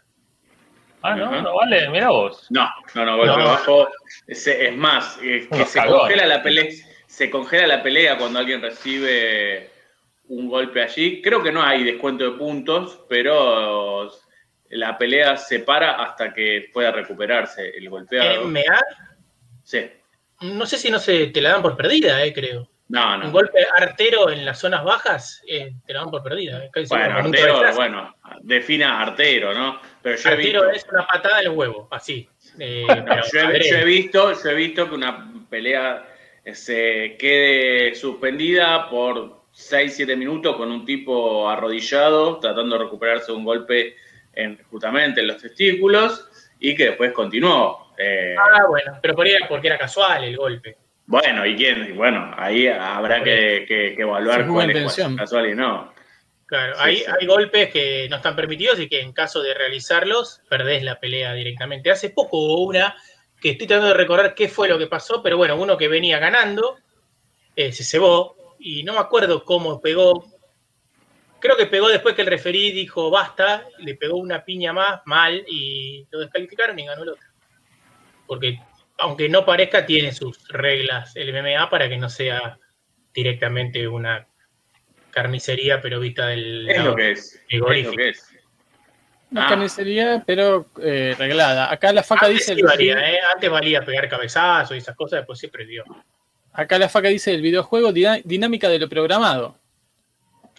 Ah, 1.03 1.15
no, 1.15 1.43
no 1.43 1.55
vale, 1.55 1.89
mira 1.91 2.09
vos. 2.09 2.47
No, 2.51 2.69
no, 2.95 3.05
no, 3.05 3.17
golpe 3.19 3.41
abajo. 3.41 3.89
Es, 4.27 4.77
más, 4.77 5.17
que 5.19 5.47
se 5.67 5.87
congela 5.87 6.27
la 6.27 6.43
pelea. 6.43 6.67
Se 7.07 7.31
congela 7.31 7.67
la 7.67 7.83
pelea 7.83 8.19
cuando 8.19 8.39
alguien 8.39 8.61
recibe 8.61 9.71
un 10.29 10.49
golpe 10.49 10.83
allí. 10.83 11.23
Creo 11.23 11.43
que 11.43 11.53
no 11.53 11.63
hay 11.63 11.85
descuento 11.85 12.25
de 12.25 12.37
puntos, 12.37 13.01
pero 13.09 14.11
la 14.71 14.99
pelea 14.99 15.37
se 15.37 15.61
para 15.61 16.03
hasta 16.03 16.33
que 16.33 16.71
pueda 16.73 16.91
recuperarse 16.91 17.71
el 17.77 17.89
golpeado. 17.89 18.45
¿MMA? 18.47 18.81
Sí. 19.63 19.91
No 20.41 20.67
sé 20.67 20.79
si 20.79 20.91
no 20.91 20.99
se 20.99 21.29
te 21.29 21.41
la 21.41 21.51
dan 21.51 21.63
por 21.63 21.77
perdida, 21.77 22.23
eh, 22.25 22.33
creo. 22.33 22.69
No, 22.89 23.19
no. 23.19 23.27
Un 23.27 23.33
golpe 23.33 23.59
artero 23.77 24.31
en 24.31 24.47
las 24.47 24.59
zonas 24.59 24.83
bajas 24.83 25.43
eh, 25.47 25.75
te 25.87 25.93
la 25.93 26.01
dan 26.01 26.11
por 26.11 26.23
perdida. 26.23 26.65
Eh. 26.65 26.71
Bueno, 26.89 27.17
artero, 27.17 27.75
bueno, 27.75 28.17
defina 28.41 29.03
artero, 29.03 29.53
¿no? 29.53 29.79
Pero 30.01 30.17
yo 30.17 30.31
artero 30.31 30.71
es 30.71 30.87
una 30.91 31.07
patada 31.07 31.41
en 31.41 31.47
el 31.49 31.53
huevo, 31.53 31.87
así. 31.91 32.27
Eh, 32.59 32.87
yo, 33.31 33.41
he, 33.41 33.85
visto, 33.85 34.33
yo 34.33 34.51
he 34.51 34.55
visto 34.55 34.89
que 34.89 34.95
una 34.95 35.31
pelea 35.51 36.09
se 36.51 37.17
quede 37.19 37.95
suspendida 37.95 38.89
por 38.89 39.43
6-7 39.53 40.17
minutos 40.17 40.57
con 40.57 40.73
un 40.73 40.87
tipo 40.87 41.49
arrodillado 41.49 42.39
tratando 42.39 42.79
de 42.79 42.85
recuperarse 42.85 43.33
de 43.33 43.39
un 43.39 43.45
golpe 43.45 43.97
en, 44.33 44.59
justamente 44.71 45.21
en 45.21 45.27
los 45.27 45.43
testículos 45.43 46.55
y 46.59 46.75
que 46.75 46.85
después 46.87 47.13
continuó. 47.13 47.93
Ah, 48.39 48.65
bueno, 48.67 48.99
pero 49.03 49.15
por 49.15 49.27
porque 49.47 49.67
era 49.67 49.77
casual 49.77 50.25
el 50.25 50.37
golpe. 50.39 50.79
Bueno, 51.09 51.45
¿y 51.47 51.57
quién? 51.57 51.97
Bueno, 51.97 52.31
ahí 52.37 52.69
habrá 52.69 53.25
que, 53.25 53.95
evaluar 53.99 54.47
cuál 54.47 54.71
es 54.71 54.97
casual 55.17 55.51
y 55.51 55.55
no. 55.55 55.93
Claro, 56.45 56.77
hay, 56.79 57.03
hay, 57.03 57.27
golpes 57.27 57.71
que 57.71 58.07
no 58.09 58.17
están 58.17 58.37
permitidos 58.37 58.79
y 58.79 58.89
que 58.89 59.01
en 59.01 59.13
caso 59.13 59.43
de 59.43 59.55
realizarlos 59.55 60.43
perdés 60.49 60.83
la 60.83 61.01
pelea 61.01 61.35
directamente. 61.35 61.91
Hace 61.91 62.11
poco 62.11 62.39
hubo 62.39 62.65
una 62.65 62.95
que 63.41 63.51
estoy 63.51 63.67
tratando 63.67 63.89
de 63.89 63.95
recordar 63.95 64.35
qué 64.35 64.49
fue 64.49 64.69
lo 64.69 64.79
que 64.79 64.87
pasó, 64.87 65.23
pero 65.23 65.37
bueno, 65.37 65.57
uno 65.57 65.77
que 65.77 65.89
venía 65.89 66.19
ganando 66.19 66.77
eh, 67.57 67.73
se 67.73 67.85
cebó 67.85 68.55
y 68.59 68.83
no 68.83 68.93
me 68.93 69.01
acuerdo 69.01 69.45
cómo 69.45 69.81
pegó. 69.81 70.27
Creo 71.41 71.57
que 71.57 71.67
pegó 71.67 71.89
después 71.89 72.15
que 72.15 72.23
el 72.23 72.29
referí 72.29 72.71
dijo 72.71 73.11
basta, 73.11 73.67
le 73.79 73.95
pegó 73.95 74.17
una 74.17 74.45
piña 74.45 74.73
más 74.73 75.01
mal 75.07 75.45
y 75.47 76.07
lo 76.11 76.21
descalificaron 76.21 76.79
y 76.79 76.87
ganó 76.87 77.03
el 77.03 77.09
otro 77.11 77.29
porque 78.29 78.61
aunque 78.99 79.29
no 79.29 79.45
parezca, 79.45 79.87
tiene 79.87 80.13
sus 80.13 80.47
reglas 80.49 81.15
el 81.15 81.33
MMA 81.33 81.71
para 81.71 81.89
que 81.89 81.97
no 81.97 82.11
sea 82.11 82.59
directamente 83.15 83.87
una 83.89 84.27
carnicería, 85.11 85.81
pero 85.81 86.01
vista 86.01 86.27
del. 86.27 86.69
Es 86.69 86.85
lo 86.85 86.95
que 86.95 87.13
es. 87.13 87.43
Es 87.49 87.59
lo 87.59 87.67
que 87.67 88.09
es. 88.09 88.35
Una 89.31 89.47
ah. 89.47 89.49
carnicería, 89.51 90.23
pero 90.27 90.71
eh, 90.83 91.15
reglada. 91.19 91.73
Acá 91.73 91.93
la 91.93 92.03
faca 92.03 92.29
dice. 92.29 92.61
valía, 92.63 93.13
¿eh? 93.13 93.19
Antes 93.35 93.51
valía 93.51 93.85
pegar 93.85 94.09
cabezazos 94.09 94.75
y 94.75 94.79
esas 94.79 94.97
cosas, 94.97 95.21
después 95.21 95.39
se 95.39 95.49
perdió. 95.49 95.85
Acá 96.53 96.79
la 96.79 96.89
faca 96.89 97.09
dice 97.09 97.33
el 97.33 97.43
videojuego 97.43 97.93
dinámica 97.93 98.69
de 98.69 98.79
lo 98.79 98.89
programado. 98.89 99.59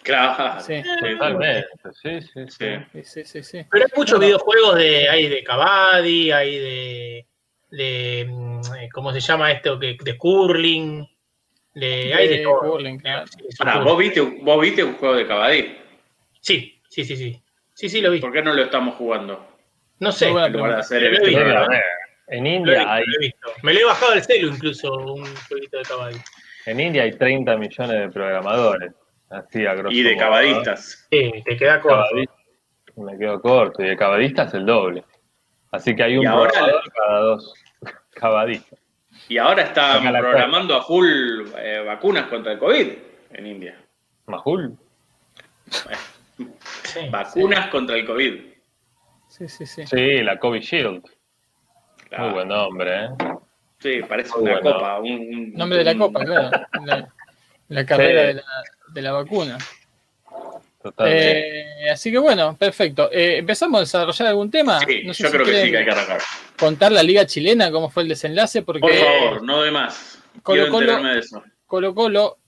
Claro. 0.02 0.60
Sí. 0.62 0.82
Totalmente. 0.82 1.66
Sí, 2.02 2.20
sí, 2.22 3.24
sí. 3.24 3.42
sí, 3.44 3.66
Pero 3.70 3.84
hay 3.84 3.92
muchos 3.94 4.18
videojuegos 4.18 4.76
de. 4.76 5.08
Hay 5.10 5.28
de 5.28 5.44
Cavadi, 5.44 6.30
hay 6.30 6.58
de 6.58 7.26
de 7.70 8.26
mm, 8.28 8.60
¿cómo 8.92 9.12
se 9.12 9.20
llama 9.20 9.52
esto? 9.52 9.76
de 9.76 10.16
curling, 10.18 11.06
de, 11.74 12.14
hay 12.14 12.28
de 12.28 12.44
curling, 12.44 13.00
¿vos, 13.84 13.98
viste, 13.98 14.20
¿Vos 14.20 14.60
viste 14.60 14.82
un 14.82 14.94
juego 14.94 15.14
de 15.14 15.26
Cabadí? 15.26 15.76
Sí, 16.40 16.80
sí, 16.88 17.04
sí, 17.04 17.16
sí. 17.16 17.42
Sí, 17.74 17.88
sí, 17.88 18.00
lo 18.00 18.10
vi. 18.10 18.20
¿Por 18.20 18.32
qué 18.32 18.42
no 18.42 18.52
lo 18.52 18.62
estamos 18.62 18.96
jugando? 18.96 19.46
No 20.00 20.10
sé. 20.12 20.28
en 22.28 22.46
India 22.46 22.92
hay... 22.92 23.04
Me 23.62 23.72
lo 23.72 23.80
he 23.80 23.84
bajado 23.84 24.12
del 24.12 24.22
celu 24.22 24.48
incluso, 24.48 24.92
un 24.92 25.24
jueguito 25.48 25.78
de 25.78 25.84
Cabadí. 25.84 26.18
En 26.66 26.80
India 26.80 27.04
hay 27.04 27.12
30 27.12 27.56
millones 27.56 28.00
de 28.00 28.08
programadores. 28.10 28.92
Así 29.30 29.64
a 29.64 29.76
y 29.88 30.02
de 30.02 30.16
cabadistas. 30.16 31.06
Sí, 31.08 31.32
te 31.44 31.56
queda 31.56 31.80
corto. 31.80 32.16
Me 32.96 33.16
quedo 33.16 33.40
corto. 33.40 33.82
Y 33.82 33.88
de 33.88 33.96
cabadistas 33.96 34.52
el 34.54 34.66
doble. 34.66 35.04
Así 35.70 35.94
que 35.94 36.02
hay 36.02 36.18
un 36.18 36.26
ahora 36.26 36.50
cada 36.52 37.20
dos 37.20 37.54
cabadistas. 38.20 38.78
Y 39.28 39.38
ahora 39.38 39.62
está 39.62 40.00
programando 40.00 40.76
a 40.76 40.82
full 40.82 41.06
eh, 41.58 41.82
vacunas 41.86 42.26
contra 42.26 42.52
el 42.52 42.58
COVID 42.58 42.88
en 43.32 43.46
India. 43.46 43.80
¿Majul? 44.26 44.76
vacunas 47.10 47.68
contra 47.68 47.96
el 47.96 48.06
COVID. 48.06 48.40
Sí, 49.28 49.48
sí, 49.48 49.66
sí. 49.66 49.86
Sí, 49.86 50.22
la 50.22 50.38
COVID 50.38 50.60
Shield. 50.60 51.04
Muy 52.18 52.30
buen 52.30 52.48
nombre, 52.48 53.04
¿eh? 53.04 53.08
Sí, 53.78 54.00
parece 54.08 54.36
una 54.36 54.60
copa. 54.60 54.98
Un, 54.98 55.52
nombre 55.54 55.78
de 55.78 55.84
la 55.84 55.96
copa, 55.96 56.24
claro. 56.24 57.08
La, 57.68 57.86
carrera 57.86 58.22
de, 58.22 58.34
la, 58.34 58.42
de 58.92 59.02
la 59.02 59.12
vacuna. 59.12 59.56
Eh, 61.04 61.90
así 61.92 62.10
que 62.10 62.18
bueno, 62.18 62.56
perfecto. 62.56 63.10
Eh, 63.12 63.38
¿Empezamos 63.38 63.78
a 63.78 63.80
desarrollar 63.80 64.28
algún 64.28 64.50
tema? 64.50 64.80
Sí, 64.80 65.02
yo 65.04 65.30
creo 65.30 65.44
que 65.44 65.64
sí, 65.64 65.70
que 65.70 65.78
hay 65.78 65.84
que 65.84 65.90
arrancar. 65.90 66.20
Contar 66.58 66.92
la 66.92 67.02
liga 67.02 67.26
chilena, 67.26 67.70
cómo 67.70 67.90
fue 67.90 68.04
el 68.04 68.08
desenlace, 68.08 68.62
porque... 68.62 68.80
Por 68.80 68.94
favor, 68.94 69.42
no 69.42 69.62
de 69.62 69.70
más. 69.70 70.18
Colo 70.42 70.70
Colo, 70.70 71.02
de 71.02 71.18
eso. 71.18 71.42
Colo 71.66 71.94
Colo, 71.94 72.38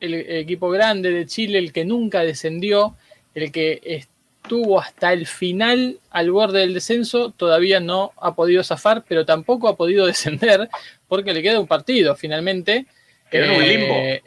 el 0.00 0.14
equipo 0.14 0.70
grande 0.70 1.10
de 1.10 1.26
Chile, 1.26 1.58
el 1.58 1.72
que 1.72 1.84
nunca 1.84 2.20
descendió, 2.24 2.96
el 3.34 3.52
que 3.52 3.80
estuvo 3.84 4.80
hasta 4.80 5.12
el 5.12 5.26
final 5.26 5.98
al 6.10 6.30
borde 6.30 6.60
del 6.60 6.74
descenso, 6.74 7.30
todavía 7.30 7.80
no 7.80 8.12
ha 8.16 8.34
podido 8.34 8.64
zafar, 8.64 9.04
pero 9.06 9.26
tampoco 9.26 9.68
ha 9.68 9.76
podido 9.76 10.06
descender, 10.12 10.70
porque 11.06 11.34
le 11.34 11.42
queda 11.42 11.60
un 11.60 11.66
partido 11.66 12.16
finalmente. 12.16 12.86
Quedó 13.30 13.44
en 13.44 13.50
un 13.52 13.68
limbo 13.68 13.94
eh, 13.94 14.22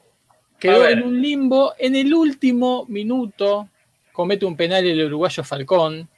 Quedó 0.59 0.87
en 0.87 1.03
un 1.03 1.21
limbo. 1.21 1.73
En 1.77 1.95
el 1.95 2.13
último 2.13 2.85
minuto 2.87 3.69
comete 4.11 4.45
un 4.45 4.55
penal 4.55 4.85
el 4.85 5.05
uruguayo 5.05 5.43
Falcón. 5.43 6.09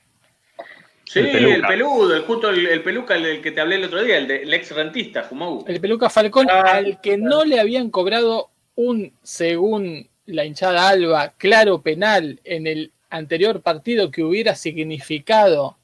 Sí, 1.05 1.19
el, 1.19 1.61
peludo, 1.61 2.13
el, 2.13 2.23
justo 2.23 2.49
el, 2.49 2.83
peluca, 2.83 3.15
el, 3.15 3.41
que 3.41 3.51
te 3.51 3.61
hablé 3.61 3.77
el 3.77 3.85
otro 3.85 4.03
día, 4.03 4.17
el, 4.17 4.53
ex 4.53 4.71
rentista, 4.75 5.23
Fumau. 5.23 5.63
El 5.65 5.79
peluca 5.79 6.09
Falcón, 6.09 6.47
ah, 6.49 6.73
al 6.73 6.99
que 6.99 7.17
no 7.17 7.45
le 7.45 7.61
habían 7.61 7.89
cobrado 7.89 8.49
un, 8.75 9.13
según 9.23 10.09
la 10.25 10.43
hinchada 10.43 10.89
Alba, 10.89 11.33
claro 11.37 11.81
penal 11.81 12.41
en 12.43 12.67
el 12.67 12.91
anterior 13.09 13.61
partido 13.61 14.11
que 14.11 14.21
hubiera 14.21 14.53
significado 14.55 15.77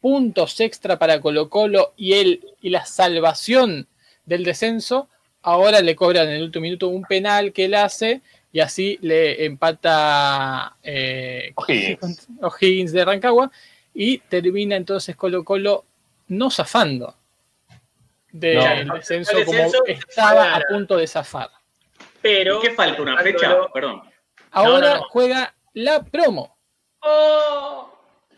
puntos 0.00 0.58
extra 0.60 0.98
para 0.98 1.20
Colo 1.20 1.50
Colo 1.50 1.92
y, 1.96 2.14
el, 2.14 2.40
y 2.62 2.70
la 2.70 2.86
salvación 2.86 3.86
del 4.24 4.44
descenso, 4.44 5.10
ahora 5.42 5.80
le 5.80 5.96
cobran 5.96 6.28
en 6.28 6.34
el 6.34 6.42
último 6.44 6.62
minuto 6.62 6.88
un 6.88 7.02
penal 7.04 7.52
que 7.52 7.64
él 7.66 7.74
hace 7.74 8.20
y 8.52 8.60
así 8.60 8.98
le 9.02 9.44
empata 9.44 10.76
eh, 10.82 11.52
O'Higgins. 11.54 12.28
O'Higgins 12.42 12.92
de 12.92 13.04
Rancagua 13.04 13.50
y 13.94 14.18
termina 14.18 14.76
entonces 14.76 15.16
Colo 15.16 15.44
Colo 15.44 15.84
no 16.28 16.50
zafando 16.50 17.14
del 18.32 18.86
No. 18.86 18.94
descenso 18.94 19.36
El 19.38 19.44
como 19.44 19.62
estaba 19.86 20.54
a 20.54 20.60
punto 20.68 20.96
de 20.96 21.06
zafar. 21.06 21.50
Pero. 22.22 22.58
¿Y 22.58 22.68
qué 22.68 22.70
falta? 22.74 23.02
¿Una 23.02 23.18
fecha? 23.18 23.56
Perdón. 23.72 24.02
Ahora 24.52 24.90
no, 24.90 24.96
no. 24.96 25.02
juega 25.10 25.54
la 25.74 26.02
promo. 26.02 26.56
¡Oh! 27.00 27.90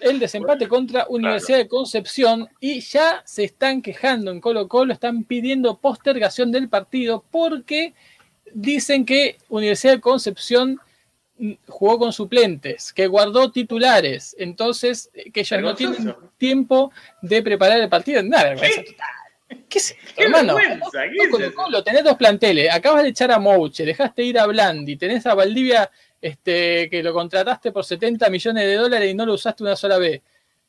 El 0.02 0.18
desempate 0.18 0.68
contra 0.68 1.06
Universidad 1.08 1.58
de 1.58 1.68
Concepción 1.68 2.48
y 2.60 2.80
ya 2.80 3.22
se 3.24 3.44
están 3.44 3.82
quejando 3.82 4.30
en 4.30 4.40
Colo 4.40 4.68
Colo, 4.68 4.92
están 4.92 5.24
pidiendo 5.24 5.78
postergación 5.78 6.52
del 6.52 6.68
partido 6.68 7.24
porque 7.30 7.94
dicen 8.52 9.04
que 9.04 9.38
Universidad 9.48 9.94
de 9.94 10.00
Concepción 10.00 10.80
mm, 11.38 11.52
jugó 11.66 11.98
con 11.98 12.12
suplentes, 12.12 12.92
que 12.92 13.06
guardó 13.06 13.50
titulares, 13.50 14.36
entonces 14.38 15.10
eh, 15.14 15.30
que 15.30 15.40
ellos 15.40 15.60
no 15.60 15.74
tienen 15.74 16.14
tiempo 16.38 16.92
de 17.22 17.42
preparar 17.42 17.80
el 17.80 17.88
partido. 17.88 18.22
Nada. 18.22 18.54
¿Qué 18.56 19.78
es 19.78 19.90
esto, 19.90 20.12
¡Qué 20.16 20.24
hermano? 20.24 20.54
vergüenza! 20.54 21.02
¿Qué 21.02 21.16
No, 21.16 21.24
es 21.24 21.30
Colo? 21.30 21.54
Colo, 21.54 21.84
tenés 21.84 22.04
dos 22.04 22.16
planteles, 22.16 22.72
acabas 22.72 23.02
de 23.02 23.10
echar 23.10 23.30
a 23.32 23.38
Mouche, 23.38 23.84
dejaste 23.84 24.22
ir 24.22 24.38
a 24.38 24.46
Blandi, 24.46 24.96
tenés 24.96 25.26
a 25.26 25.34
Valdivia 25.34 25.90
este, 26.22 26.88
que 26.88 27.02
lo 27.02 27.12
contrataste 27.12 27.72
por 27.72 27.84
70 27.84 28.30
millones 28.30 28.64
de 28.64 28.76
dólares 28.76 29.10
y 29.10 29.14
no 29.14 29.26
lo 29.26 29.34
usaste 29.34 29.62
una 29.64 29.76
sola 29.76 29.98
vez. 29.98 30.22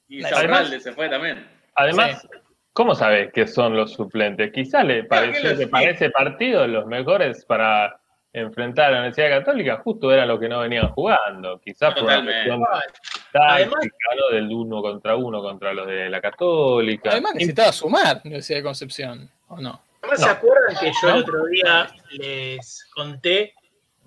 Y 0.09 0.21
Además- 0.23 0.39
Saurralde 0.41 0.79
se 0.81 0.91
fue 0.93 1.07
también. 1.09 1.47
Además, 1.75 2.27
¿cómo 2.73 2.93
sabes 2.95 3.31
que 3.31 3.47
son 3.47 3.75
los 3.75 3.93
suplentes? 3.93 4.51
Quizá 4.51 4.83
le 4.83 5.03
pareció 5.05 5.55
que 5.57 5.67
para 5.67 5.91
ese 5.91 6.09
partido 6.09 6.67
los 6.67 6.85
mejores 6.87 7.45
para 7.45 7.99
enfrentar 8.35 8.87
a 8.87 8.91
la 8.91 8.97
Universidad 9.01 9.29
Católica 9.39 9.77
justo 9.83 10.11
eran 10.11 10.27
los 10.27 10.39
que 10.39 10.49
no 10.49 10.59
venían 10.61 10.89
jugando. 10.89 11.59
Quizás 11.61 11.93
por 11.93 12.03
una 12.03 12.23
cuestión 12.23 12.63
Además- 12.63 12.83
táctica, 13.31 13.95
¿no? 14.17 14.35
Del 14.35 14.51
uno 14.51 14.81
contra 14.81 15.15
uno 15.15 15.41
contra 15.41 15.71
los 15.73 15.85
de 15.87 16.09
la 16.09 16.19
Católica. 16.19 17.11
Además 17.11 17.35
necesitaba 17.35 17.71
sumar 17.71 18.21
Universidad 18.23 18.57
de 18.59 18.63
Concepción, 18.63 19.29
¿o 19.49 19.61
no? 19.61 19.81
Además, 20.01 20.19
No. 20.19 20.25
¿se 20.25 20.31
acuerdan 20.31 20.75
que 20.79 20.91
yo 21.01 21.09
el 21.09 21.15
otro 21.21 21.45
día 21.45 21.87
les 22.11 22.87
conté 22.93 23.53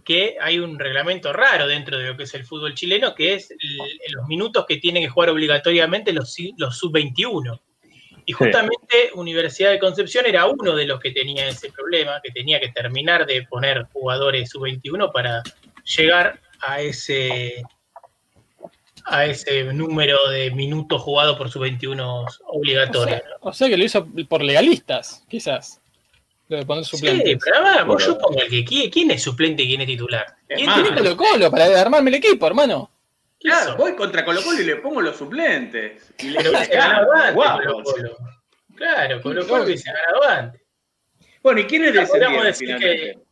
que 0.07 0.37
hay 0.41 0.59
un 0.61 0.79
reglamento 0.79 1.33
raro 1.33 1.67
dentro 1.67 1.99
de 1.99 2.07
lo 2.09 2.17
que 2.17 2.23
es 2.23 2.35
el 2.35 2.47
fútbol 2.47 2.75
chileno, 2.75 3.13
que 3.15 3.35
es 3.35 3.51
el- 3.51 3.99
los 4.15 4.27
minutos 4.29 4.65
que 4.67 4.77
tienen 4.77 5.03
que 5.03 5.09
jugar 5.09 5.31
obligatoriamente 5.31 6.13
los, 6.13 6.33
si- 6.33 6.55
los 6.57 6.79
sub-21? 6.79 7.61
Y 8.25 8.33
justamente 8.33 9.11
Universidad 9.15 9.71
de 9.73 9.79
Concepción 9.81 10.25
era 10.27 10.47
uno 10.47 10.75
de 10.77 10.87
los 10.87 11.01
que 11.01 11.11
tenía 11.11 11.49
ese 11.49 11.71
problema, 11.73 12.21
que 12.23 12.31
tenía 12.33 12.59
que 12.61 12.69
terminar 12.69 13.27
de 13.27 13.43
poner 13.43 13.85
jugadores 13.93 14.49
sub-21 14.51 15.11
para 15.13 15.43
llegar 15.97 16.41
a 16.61 16.81
ese 16.81 17.63
a 19.09 19.25
ese 19.27 19.63
número 19.73 20.29
de 20.31 20.51
minutos 20.51 21.01
jugados 21.03 21.37
por 21.39 21.49
sub-21 21.51 22.01
O 22.01 22.27
obligatorios. 22.59 23.23
o 23.41 23.53
sea 23.53 23.69
que 23.69 23.77
lo 23.77 23.85
hizo 23.85 24.05
por 24.29 24.43
legalistas, 24.43 25.25
quizás. 25.29 25.81
Lo 26.49 26.57
de 26.59 26.65
poner 26.67 26.85
Sí, 26.85 26.97
suplentes. 26.97 27.39
pero 27.45 27.63
vamos, 27.63 28.07
yo 28.07 28.19
pongo 28.19 28.41
el 28.41 28.49
que 28.49 28.65
quién, 28.65 28.89
quién 28.91 29.11
es 29.11 29.23
suplente 29.23 29.63
y 29.65 29.69
quién 29.69 29.81
es 29.81 29.87
titular. 29.89 30.27
Es 30.49 30.59
¿Quién 30.59 30.73
tiene 30.75 30.95
Colo 30.97 31.17
Colo 31.17 31.51
para 31.51 31.81
armarme 31.81 32.11
el 32.11 32.17
equipo, 32.17 32.47
hermano. 32.47 32.91
Claro, 33.41 33.71
eso? 33.71 33.77
voy 33.77 33.97
contra 33.97 34.25
Colo 34.25 34.43
Colo 34.43 34.61
y 34.61 34.65
le 34.65 34.77
pongo 34.77 35.01
los 35.03 35.17
suplentes. 35.17 36.13
Y 36.19 36.31
le 36.31 36.39
Pero 36.39 36.51
hubiese 36.51 36.75
ganado 36.77 37.13
antes. 37.13 37.35
Colo 37.35 37.83
Colo. 37.83 38.17
Claro, 38.77 39.21
Colo 39.23 39.47
Colo 39.49 39.65
hubiese 39.65 39.91
ganado 39.93 40.23
antes. 40.23 40.63
Bueno, 41.43 41.61
¿y 41.61 41.65
quiénes 41.67 41.89
Podríamos 42.09 42.11
descendieron 42.45 42.45
decir 42.47 42.67
finalmente? 42.79 43.27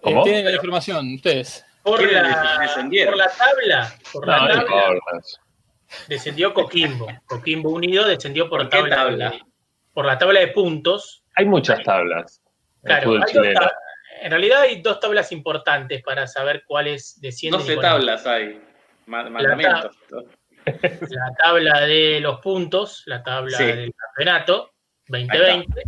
¿Cómo? 0.00 0.20
Eh, 0.20 0.24
tienen 0.24 0.44
la 0.46 0.52
información 0.52 1.14
ustedes. 1.14 1.64
Por 1.82 1.98
¿Quiénes 1.98 2.22
la, 2.22 2.58
descendieron? 2.62 3.12
por 3.12 3.18
la 3.18 3.30
tabla, 3.30 3.94
por 4.12 4.26
la 4.26 4.36
No, 4.38 4.42
no 4.42 4.48
tabla 4.48 4.62
importa. 4.94 5.28
descendió 6.08 6.54
Coquimbo. 6.54 7.06
Coquimbo 7.26 7.70
Unido 7.70 8.06
descendió 8.06 8.48
por, 8.48 8.60
¿Por 8.60 8.70
qué 8.70 8.78
tabla, 8.78 8.96
tabla? 8.96 9.30
de- 9.30 9.42
por 9.92 10.06
la 10.06 10.18
tabla 10.18 10.40
de 10.40 10.48
puntos. 10.48 11.23
Hay 11.36 11.46
muchas 11.46 11.82
tablas 11.82 12.40
Claro, 12.82 13.12
hay 13.12 13.18
dos 13.32 13.32
tab- 13.32 13.72
en 14.22 14.30
realidad 14.30 14.60
hay 14.62 14.80
dos 14.82 15.00
tablas 15.00 15.32
importantes 15.32 16.02
para 16.02 16.26
saber 16.26 16.64
cuáles 16.66 17.20
descienden. 17.20 17.60
y 17.60 17.64
12 17.64 17.74
cuáles 17.76 17.90
no. 17.92 17.98
tablas 17.98 18.26
hay. 18.26 18.60
Ma- 19.06 19.28
Mandamientos. 19.28 19.96
la 21.10 21.34
tabla 21.38 21.80
de 21.80 22.20
los 22.20 22.40
puntos, 22.40 23.02
la 23.06 23.22
tabla 23.22 23.56
Sí. 23.58 23.64
del 23.64 23.92
campeonato 23.94 24.70
2020, 25.08 25.82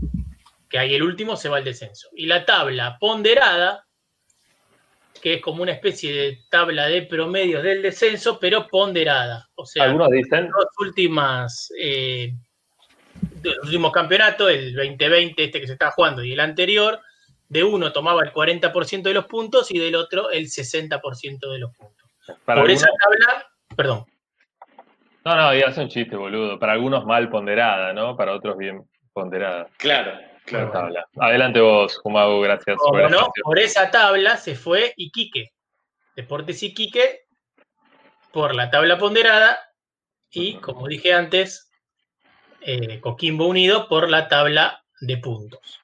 que 0.68 0.78
ahí 0.78 0.94
el 0.94 1.02
último 1.02 1.37
se 1.37 1.48
va 1.48 1.59
al 1.59 1.64
descenso. 1.64 2.09
Y 2.14 2.26
la 2.26 2.44
tabla 2.44 2.96
ponderada, 3.00 3.87
que 5.22 5.35
es 5.35 5.40
como 5.42 5.62
una 5.62 5.72
especie 5.72 6.12
de 6.14 6.38
tabla 6.50 6.87
de 6.88 7.02
promedios 7.02 7.62
del 7.62 7.80
descenso, 7.82 8.38
pero 8.38 8.66
ponderada. 8.66 9.48
O 9.54 9.64
sea, 9.64 9.85
Algunos 9.85 10.11
dicen, 10.11 10.50
los 10.50 10.66
últimas 10.78 11.72
eh, 11.80 12.32
los 13.42 13.59
últimos 13.64 13.92
campeonatos, 13.92 14.51
el 14.51 14.75
2020, 14.75 15.44
este 15.44 15.61
que 15.61 15.66
se 15.66 15.75
está 15.75 15.90
jugando, 15.90 16.22
y 16.25 16.33
el 16.33 16.40
anterior, 16.40 17.01
de 17.49 17.62
uno 17.62 17.92
tomaba 17.92 18.22
el 18.22 18.33
40% 18.33 19.03
de 19.03 19.14
los 19.14 19.27
puntos 19.27 19.70
y 19.70 19.79
del 19.79 19.94
otro 19.94 20.31
el 20.31 20.46
60% 20.46 21.53
de 21.53 21.59
los 21.59 21.77
puntos. 21.77 22.11
para 22.44 22.61
Por 22.61 22.70
algunos, 22.70 22.83
esa 22.83 22.88
tabla, 23.01 23.46
perdón, 23.77 24.07
no, 25.27 25.35
no, 25.35 25.53
y 25.57 25.61
hace 25.61 25.81
un 25.81 25.88
chiste, 25.88 26.14
boludo. 26.14 26.57
Para 26.57 26.75
algunos 26.75 27.05
mal 27.05 27.29
ponderada, 27.29 27.92
¿no? 27.92 28.16
Para 28.16 28.33
otros 28.33 28.57
bien 28.57 28.88
ponderada. 29.12 29.66
Claro, 29.77 30.12
la 30.12 30.40
claro. 30.44 30.70
tabla. 30.70 31.09
Adelante 31.18 31.59
vos, 31.59 31.99
Jumago, 31.99 32.40
gracias 32.42 32.77
por 32.77 32.92
Como 32.92 33.09
no, 33.09 33.33
por 33.42 33.59
esa 33.59 33.90
tabla 33.90 34.37
se 34.37 34.55
fue 34.55 34.94
Iquique. 34.96 35.51
Deportes 36.14 36.62
Iquique 36.62 37.22
por 38.31 38.55
la 38.55 38.70
tabla 38.70 38.99
ponderada 38.99 39.59
y, 40.31 40.59
como 40.59 40.87
dije 40.87 41.12
antes, 41.12 41.65
eh, 42.66 43.00
Coquimbo 43.00 43.46
Unido 43.46 43.88
por 43.88 44.11
la 44.11 44.29
tabla 44.29 44.85
de 45.00 45.16
puntos. 45.18 45.81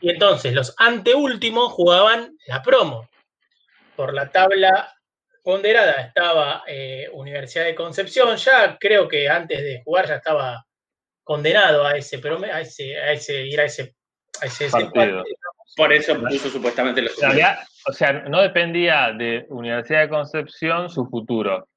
Y 0.00 0.10
entonces 0.10 0.52
los 0.52 0.74
anteúltimos 0.78 1.72
jugaban 1.72 2.36
la 2.48 2.60
promo. 2.60 3.08
Por 3.94 4.12
la 4.12 4.30
tabla 4.30 4.92
ponderada 5.44 5.92
estaba 5.92 6.64
eh, 6.66 7.08
Universidad 7.12 7.66
de 7.66 7.76
Concepción, 7.76 8.36
ya 8.36 8.76
creo 8.78 9.06
que 9.06 9.28
antes 9.28 9.62
de 9.62 9.82
jugar 9.84 10.08
ya 10.08 10.16
estaba 10.16 10.66
condenado 11.22 11.86
a 11.86 11.96
ese, 11.96 12.20
a 12.52 12.60
ese, 12.60 12.98
a 12.98 13.12
ese 13.12 13.46
ir 13.46 13.60
a 13.60 13.64
ese, 13.64 13.94
a 14.40 14.46
ese 14.46 14.70
Partido. 14.70 15.24
Por 15.76 15.92
eso 15.92 16.18
puso 16.18 16.50
supuestamente 16.50 17.00
los 17.00 17.16
o 17.84 17.92
sea, 17.92 18.12
no 18.12 18.40
dependía 18.42 19.12
de 19.12 19.46
Universidad 19.48 20.02
de 20.02 20.08
Concepción 20.08 20.88
su 20.88 21.06
futuro. 21.06 21.68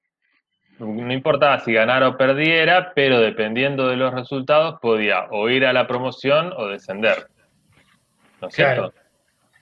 No 0.80 1.14
importaba 1.14 1.60
si 1.62 1.74
ganara 1.74 2.10
o 2.10 2.18
perdiera, 2.18 2.92
pero 2.94 3.20
dependiendo 3.22 3.88
de 3.88 3.96
los 3.96 4.14
resultados 4.14 4.80
podía 4.82 5.26
o 5.32 5.50
ir 5.50 5.66
a 5.66 5.72
la 5.74 5.88
promoción 5.88 6.52
o 6.58 6.68
descender. 6.68 7.28
¿No 8.42 8.48
es 8.50 8.56
Claro. 8.56 8.82
cierto? 8.92 9.00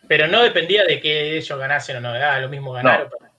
pero 0.06 0.28
no 0.28 0.43
dependía 0.43 0.84
de 0.84 0.99
que 0.99 1.38
ellos 1.38 1.58
ganasen 1.58 1.95
o 1.97 2.02
no, 2.02 2.13
era 2.13 2.38
lo 2.39 2.49
mismo 2.49 2.73
ganar. 2.73 3.04
o 3.04 3.10
perder. 3.10 3.32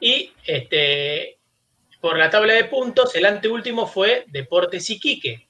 Y 0.00 0.32
este, 0.46 1.38
por 2.00 2.16
la 2.16 2.30
tabla 2.30 2.54
de 2.54 2.64
puntos, 2.64 3.14
el 3.14 3.26
anteúltimo 3.26 3.86
fue 3.86 4.24
Deportes 4.28 4.88
Iquique, 4.88 5.48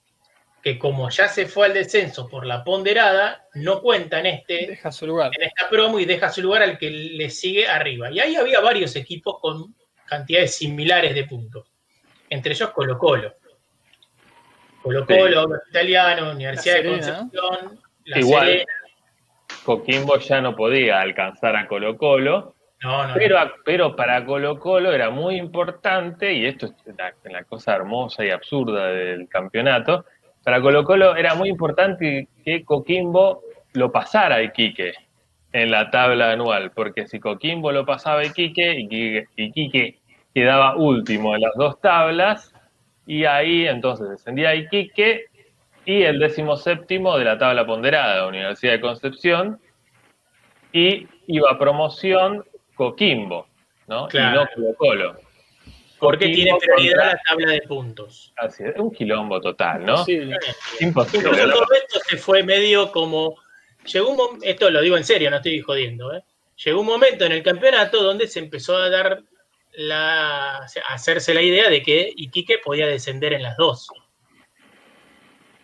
que 0.62 0.78
como 0.80 1.08
ya 1.10 1.28
se 1.28 1.46
fue 1.46 1.66
al 1.66 1.74
descenso 1.74 2.28
por 2.28 2.44
la 2.44 2.64
ponderada, 2.64 3.44
no 3.54 3.80
cuenta 3.80 4.18
en, 4.18 4.26
este, 4.26 4.66
Deja 4.66 4.90
su 4.90 5.06
lugar. 5.06 5.30
en 5.38 5.44
esta 5.46 5.68
promo 5.68 6.00
y 6.00 6.04
deja 6.06 6.28
su 6.28 6.42
lugar 6.42 6.62
al 6.62 6.76
que 6.76 6.90
le 6.90 7.30
sigue 7.30 7.68
arriba. 7.68 8.10
Y 8.10 8.18
ahí 8.18 8.34
había 8.34 8.60
varios 8.60 8.96
equipos 8.96 9.36
con 9.40 9.76
cantidades 10.10 10.56
similares 10.56 11.14
de 11.14 11.24
puntos, 11.24 11.66
entre 12.28 12.52
ellos 12.52 12.70
Colo 12.70 12.98
Colo. 12.98 13.32
Colo 14.82 15.06
Colo, 15.06 15.48
Italiano, 15.70 16.32
Universidad 16.32 16.82
de. 16.82 16.88
Concepción, 16.90 17.80
La 18.04 18.18
Igual. 18.18 18.46
Serena. 18.46 18.64
Coquimbo 19.64 20.16
ya 20.18 20.40
no 20.40 20.56
podía 20.56 21.00
alcanzar 21.00 21.54
a 21.56 21.66
Colo 21.66 21.96
Colo, 21.96 22.54
No, 22.82 23.02
no, 23.02 23.08
no. 23.08 23.14
pero, 23.14 23.36
pero 23.64 23.94
para 23.96 24.24
Colo 24.24 24.58
Colo 24.58 24.92
era 24.92 25.10
muy 25.10 25.36
importante, 25.36 26.32
y 26.32 26.46
esto 26.46 26.66
es 26.66 26.96
la, 26.96 27.14
la 27.24 27.44
cosa 27.44 27.76
hermosa 27.76 28.24
y 28.24 28.30
absurda 28.30 28.88
del 28.88 29.28
campeonato, 29.28 30.06
para 30.42 30.60
Colo 30.60 30.84
Colo 30.84 31.14
era 31.16 31.34
muy 31.34 31.50
importante 31.50 32.28
que 32.44 32.64
Coquimbo 32.64 33.42
lo 33.74 33.92
pasara 33.92 34.36
a 34.36 34.42
Iquique 34.42 34.94
en 35.52 35.70
la 35.70 35.90
tabla 35.90 36.32
anual, 36.32 36.70
porque 36.70 37.06
si 37.06 37.20
Coquimbo 37.20 37.70
lo 37.72 37.84
pasaba 37.84 38.20
a 38.20 38.24
Iquique, 38.24 38.72
Iquique, 38.80 39.26
Iquique 39.36 39.99
quedaba 40.34 40.76
último 40.76 41.34
en 41.34 41.42
las 41.42 41.54
dos 41.54 41.80
tablas, 41.80 42.52
y 43.06 43.24
ahí 43.24 43.66
entonces 43.66 44.08
descendía 44.08 44.50
a 44.50 44.54
Iquique 44.54 45.26
y 45.84 46.02
el 46.02 46.18
décimo 46.18 46.56
séptimo 46.56 47.18
de 47.18 47.24
la 47.24 47.38
tabla 47.38 47.66
ponderada, 47.66 48.26
Universidad 48.26 48.72
de 48.74 48.80
Concepción, 48.80 49.60
y 50.72 51.08
iba 51.26 51.50
a 51.50 51.58
promoción 51.58 52.44
Coquimbo, 52.74 53.46
¿no? 53.88 54.06
Claro. 54.08 54.42
Y 54.56 54.60
no 54.60 54.74
Colo 54.74 54.76
Colo. 54.76 55.16
Porque 55.98 56.28
tiene 56.28 56.52
prioridad 56.58 56.92
contra- 56.94 57.12
la 57.12 57.20
tabla 57.28 57.52
de 57.52 57.62
puntos. 57.62 58.32
Así 58.36 58.62
es, 58.64 58.74
un 58.78 58.90
quilombo 58.90 59.38
total, 59.40 59.84
¿no? 59.84 60.02
Sí, 60.04 60.18
Imposible. 60.80 61.28
Incluso 61.28 61.52
todo 61.52 61.74
esto 61.74 62.00
se 62.08 62.16
fue 62.16 62.42
medio 62.42 62.90
como. 62.90 63.34
Llegó 63.84 64.10
un 64.10 64.16
mom- 64.16 64.38
esto 64.42 64.70
lo 64.70 64.80
digo 64.80 64.96
en 64.96 65.04
serio, 65.04 65.30
no 65.30 65.36
estoy 65.36 65.60
jodiendo, 65.60 66.14
¿eh? 66.14 66.22
Llegó 66.64 66.80
un 66.80 66.86
momento 66.86 67.24
en 67.26 67.32
el 67.32 67.42
campeonato 67.42 68.02
donde 68.02 68.28
se 68.28 68.38
empezó 68.38 68.76
a 68.76 68.88
dar 68.88 69.22
la. 69.72 70.66
hacerse 70.88 71.34
la 71.34 71.42
idea 71.42 71.68
de 71.70 71.82
que 71.82 72.12
Iquique 72.16 72.58
podía 72.64 72.86
descender 72.86 73.32
en 73.32 73.42
las 73.42 73.56
dos. 73.56 73.88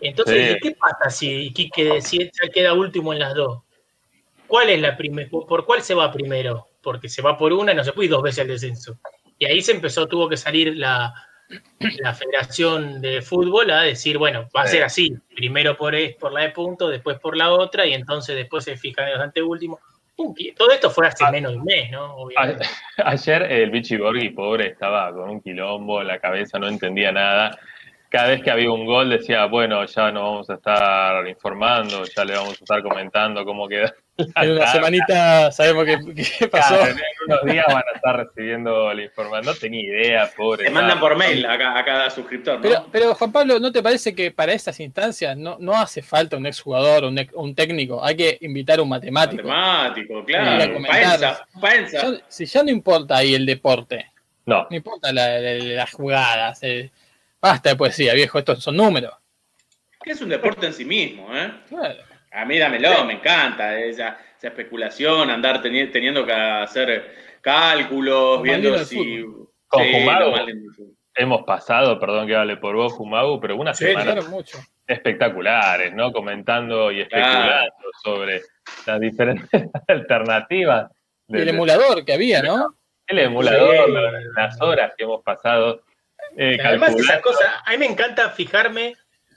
Entonces, 0.00 0.50
Sí. 0.50 0.56
¿y 0.56 0.60
¿qué 0.60 0.76
pasa 0.78 1.10
si 1.10 1.30
Iquique 1.46 2.00
si 2.02 2.30
queda 2.52 2.74
último 2.74 3.12
en 3.12 3.18
las 3.18 3.34
dos? 3.34 3.62
¿Cuál 4.46 4.70
es 4.70 4.80
la 4.80 4.96
primera? 4.96 5.28
¿Por 5.30 5.64
cuál 5.64 5.82
se 5.82 5.94
va 5.94 6.12
primero? 6.12 6.68
Porque 6.82 7.08
se 7.08 7.22
va 7.22 7.36
por 7.36 7.52
una 7.52 7.72
y 7.72 7.74
no 7.74 7.82
se 7.82 7.92
puede 7.92 8.06
ir 8.06 8.12
dos 8.12 8.22
veces 8.22 8.40
al 8.42 8.48
descenso. 8.48 8.98
Y 9.38 9.46
ahí 9.46 9.60
se 9.60 9.72
empezó, 9.72 10.06
tuvo 10.06 10.28
que 10.28 10.36
salir 10.36 10.76
la, 10.76 11.12
la 11.98 12.14
Federación 12.14 13.00
de 13.00 13.22
Fútbol 13.22 13.70
a 13.70 13.82
decir, 13.82 14.18
bueno, 14.18 14.48
va 14.56 14.62
a 14.62 14.66
ser 14.66 14.84
así, 14.84 15.12
primero 15.34 15.76
por, 15.76 15.94
es- 15.94 16.14
por 16.16 16.32
la 16.32 16.42
de 16.42 16.50
punto, 16.50 16.88
después 16.88 17.18
por 17.18 17.36
la 17.36 17.52
otra, 17.52 17.86
y 17.86 17.92
entonces 17.94 18.36
después 18.36 18.64
se 18.64 18.76
fijan 18.76 19.06
en 19.08 19.14
los 19.14 19.22
anteúltimos. 19.22 19.80
Todo 20.56 20.70
esto 20.70 20.90
fue 20.90 21.06
hace 21.06 21.24
Ah. 21.24 21.30
menos 21.30 21.52
de 21.52 21.58
un 21.58 21.64
mes, 21.64 21.90
¿no? 21.90 22.16
A-. 22.36 22.56
Ayer 23.12 23.42
el 23.42 23.70
Vichy 23.70 23.96
Borghi, 23.98 24.30
pobre, 24.30 24.68
estaba 24.68 25.12
con 25.12 25.28
un 25.28 25.40
quilombo 25.40 26.00
en 26.00 26.08
la 26.08 26.18
cabeza, 26.18 26.58
no 26.58 26.68
entendía 26.68 27.12
nada. 27.12 27.58
Cada 28.08 28.28
vez 28.28 28.42
que 28.42 28.50
había 28.50 28.70
un 28.70 28.86
gol 28.86 29.10
decía, 29.10 29.44
bueno, 29.46 29.84
ya 29.84 30.10
no 30.12 30.22
vamos 30.22 30.48
a 30.50 30.54
estar 30.54 31.26
informando, 31.28 32.04
ya 32.04 32.24
le 32.24 32.34
vamos 32.34 32.50
a 32.50 32.64
estar 32.64 32.82
comentando 32.82 33.44
cómo 33.44 33.68
queda. 33.68 33.92
En 34.18 34.50
una 34.52 34.66
semanita 34.72 35.50
sabemos 35.52 35.84
qué, 35.84 35.98
qué 36.38 36.48
pasó. 36.48 36.76
Claro, 36.76 36.90
en 36.92 36.98
unos 37.26 37.44
días 37.44 37.66
van 37.68 37.82
a 37.92 37.96
estar 37.96 38.16
recibiendo 38.16 38.94
la 38.94 39.02
información. 39.02 39.54
No 39.54 39.58
tenía 39.60 39.82
idea, 39.82 40.30
pobre. 40.36 40.64
Te 40.64 40.70
mandan 40.70 40.98
por 41.00 41.16
mail 41.16 41.44
a, 41.44 41.78
a 41.78 41.84
cada 41.84 42.08
suscriptor, 42.10 42.56
¿no? 42.56 42.62
Pero, 42.62 42.86
pero 42.90 43.14
Juan 43.14 43.32
Pablo, 43.32 43.58
¿no 43.60 43.70
te 43.72 43.82
parece 43.82 44.14
que 44.14 44.30
para 44.30 44.52
estas 44.52 44.80
instancias 44.80 45.36
no, 45.36 45.56
no 45.60 45.74
hace 45.76 46.02
falta 46.02 46.36
un 46.36 46.46
exjugador 46.46 47.04
o 47.04 47.08
un, 47.08 47.18
ex- 47.18 47.34
un 47.34 47.54
técnico? 47.54 48.02
Hay 48.04 48.16
que 48.16 48.38
invitar 48.40 48.78
a 48.78 48.82
un 48.82 48.88
matemático. 48.88 49.46
Matemático, 49.46 50.24
claro. 50.24 50.74
Paenza, 50.86 51.46
Paenza. 51.60 52.02
Ya- 52.02 52.20
si 52.28 52.46
ya 52.46 52.62
no 52.62 52.70
importa 52.70 53.16
ahí 53.18 53.34
el 53.34 53.44
deporte, 53.44 54.10
No, 54.46 54.66
no 54.70 54.76
importa 54.76 55.12
la- 55.12 55.38
la- 55.40 55.54
las 55.54 55.90
jugadas, 55.92 56.58
eh, 56.62 56.90
basta 57.40 57.70
de 57.70 57.76
poesía, 57.76 58.14
viejo, 58.14 58.38
estos 58.38 58.62
son 58.62 58.76
números. 58.76 59.12
Que 60.02 60.12
es 60.12 60.20
un 60.20 60.28
deporte 60.28 60.66
en 60.66 60.72
sí 60.72 60.84
mismo, 60.84 61.34
¿eh? 61.36 61.52
Claro. 61.68 61.96
A 62.36 62.44
mí 62.44 62.58
dámelo, 62.58 63.04
me 63.04 63.14
encanta 63.14 63.78
esa, 63.78 64.18
esa 64.36 64.48
especulación, 64.48 65.30
andar 65.30 65.62
teni- 65.62 65.90
teniendo 65.90 66.24
que 66.26 66.32
hacer 66.32 67.14
cálculos, 67.40 68.36
Lo 68.38 68.42
viendo 68.42 68.76
si... 68.78 69.24
Con 69.68 69.82
Sí, 69.82 69.92
del 69.92 70.72
hemos 71.18 71.42
pasado, 71.44 71.98
perdón 71.98 72.26
que 72.26 72.36
hable 72.36 72.56
por 72.58 72.76
vos, 72.76 72.96
Fumagu, 72.96 73.40
pero 73.40 73.56
una 73.56 73.72
Sí, 73.74 73.86
semana 73.86 74.12
Claro, 74.12 74.28
mucho. 74.28 74.58
espectaculares, 74.86 75.92
¿no? 75.94 76.12
Comentando 76.12 76.92
y 76.92 77.00
especulando 77.00 77.72
sobre 78.02 78.42
las 78.86 79.00
diferentes 79.00 79.48
alternativas. 79.88 80.90
Y 81.28 81.34
el 81.36 81.46
del- 81.46 81.48
emulador 81.54 82.04
que 82.04 82.12
había, 82.12 82.42
¿no? 82.42 82.76
el 83.08 83.18
emulador, 83.20 83.88
las 84.36 84.60
horas 84.60 84.92
que 84.96 85.04
hemos 85.04 85.22
pasado 85.22 85.80
eh, 86.36 86.58
Además, 86.62 86.88
calculando. 86.88 87.02
esas 87.02 87.22
cosas, 87.22 87.48
a 87.64 87.70
mí 87.70 87.78
me 87.78 87.86
encanta 87.86 88.30
fijarme, 88.30 88.94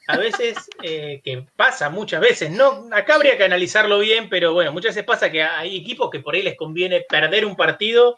a 0.09 0.17
veces, 0.17 0.57
eh, 0.81 1.21
que 1.23 1.45
pasa 1.55 1.91
muchas 1.91 2.19
veces, 2.19 2.49
no, 2.49 2.89
acá 2.91 3.13
habría 3.13 3.37
que 3.37 3.43
analizarlo 3.43 3.99
bien, 3.99 4.27
pero 4.27 4.53
bueno, 4.53 4.71
muchas 4.71 4.95
veces 4.95 5.05
pasa 5.05 5.31
que 5.31 5.43
hay 5.43 5.77
equipos 5.77 6.09
que 6.09 6.19
por 6.19 6.33
ahí 6.33 6.41
les 6.41 6.57
conviene 6.57 7.05
perder 7.07 7.45
un 7.45 7.55
partido 7.55 8.17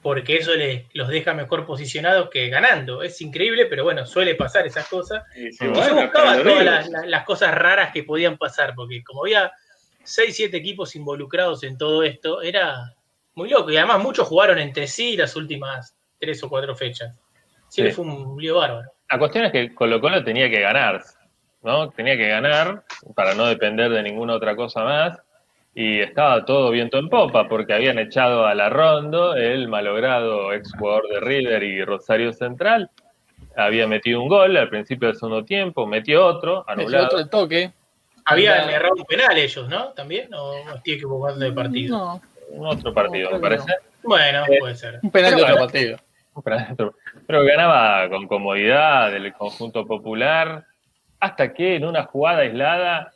porque 0.00 0.36
eso 0.36 0.54
les, 0.54 0.86
los 0.94 1.08
deja 1.08 1.34
mejor 1.34 1.66
posicionados 1.66 2.30
que 2.30 2.48
ganando. 2.48 3.02
Es 3.02 3.20
increíble, 3.20 3.66
pero 3.66 3.84
bueno, 3.84 4.06
suele 4.06 4.34
pasar 4.34 4.66
esas 4.66 4.88
cosas. 4.88 5.22
Y 5.36 5.52
sí, 5.52 5.58
Y 5.60 5.66
Y 5.66 5.68
bueno, 5.68 5.88
yo 5.88 5.94
buscaba 5.94 6.42
todas 6.42 6.88
las, 6.88 7.24
cosas 7.24 7.54
raras 7.54 7.92
que 7.92 8.02
podían 8.02 8.38
pasar, 8.38 8.74
porque 8.74 9.04
como 9.04 9.24
había 9.24 9.52
6, 10.02 10.34
7 10.34 10.56
equipos 10.56 10.96
involucrados 10.96 11.64
en 11.64 11.76
todo 11.76 12.02
esto, 12.02 12.40
era 12.40 12.94
muy 13.34 13.50
loco. 13.50 13.70
Y 13.70 13.76
además 13.76 14.02
muchos 14.02 14.26
jugaron 14.26 14.58
entre 14.58 14.86
sí 14.86 15.18
las 15.18 15.36
últimas 15.36 15.94
3 16.18 16.42
o 16.44 16.48
4 16.48 16.74
fechas. 16.74 17.14
Sí. 17.68 17.88
fue 17.90 18.06
un 18.06 18.40
lío 18.40 18.56
bárbaro. 18.56 18.90
La 19.12 19.18
cuestión 19.18 19.44
es 19.44 19.52
que 19.52 19.74
Colo 19.74 20.00
Colo 20.00 20.24
tenía 20.24 20.48
que 20.48 20.60
ganar, 20.60 21.02
¿no? 21.62 21.90
Tenía 21.90 22.16
que 22.16 22.28
ganar 22.28 22.82
para 23.14 23.34
no 23.34 23.44
depender 23.46 23.90
de 23.90 24.02
ninguna 24.02 24.34
otra 24.34 24.56
cosa 24.56 24.84
más. 24.84 25.18
Y 25.74 26.00
estaba 26.00 26.44
todo 26.46 26.70
viento 26.70 26.98
en 26.98 27.08
popa 27.10 27.46
porque 27.48 27.74
habían 27.74 27.98
echado 27.98 28.46
a 28.46 28.54
la 28.54 28.70
Rondo, 28.70 29.34
el 29.34 29.68
malogrado 29.68 30.52
ex 30.54 30.72
jugador 30.78 31.08
de 31.08 31.20
River 31.20 31.62
y 31.62 31.84
Rosario 31.84 32.32
Central. 32.32 32.90
Había 33.56 33.86
metido 33.86 34.22
un 34.22 34.28
gol 34.28 34.56
al 34.56 34.70
principio 34.70 35.08
del 35.08 35.16
segundo 35.16 35.44
tiempo, 35.44 35.86
metió 35.86 36.24
otro, 36.26 36.64
El 36.68 36.80
anulado. 36.80 37.04
otro 37.06 37.18
el 37.18 37.28
toque. 37.28 37.72
Habían 38.24 38.60
Anda- 38.60 38.72
errado 38.76 38.94
un 38.96 39.04
penal 39.04 39.36
ellos, 39.36 39.68
¿no? 39.68 39.88
¿También? 39.92 40.32
¿O 40.32 40.64
no 40.64 40.74
estoy 40.76 40.94
equivocando 40.94 41.44
de 41.44 41.52
partido? 41.52 41.98
No, 41.98 42.22
Un 42.50 42.66
otro 42.66 42.92
partido, 42.94 43.30
No, 43.30 43.36
me 43.36 43.42
parece. 43.42 43.72
Bueno, 44.02 44.44
Eh, 44.48 44.56
puede 44.58 44.74
ser. 44.74 45.00
un 45.02 45.10
penal 45.10 45.30
de 45.30 45.36
Pero 45.36 45.54
otro 45.64 45.66
bueno. 45.68 46.92
Pero 47.26 47.44
ganaba 47.44 48.08
con 48.08 48.26
comodidad 48.26 49.10
del 49.12 49.32
conjunto 49.32 49.86
popular, 49.86 50.64
hasta 51.20 51.52
que 51.52 51.76
en 51.76 51.84
una 51.84 52.04
jugada 52.04 52.40
aislada, 52.40 53.12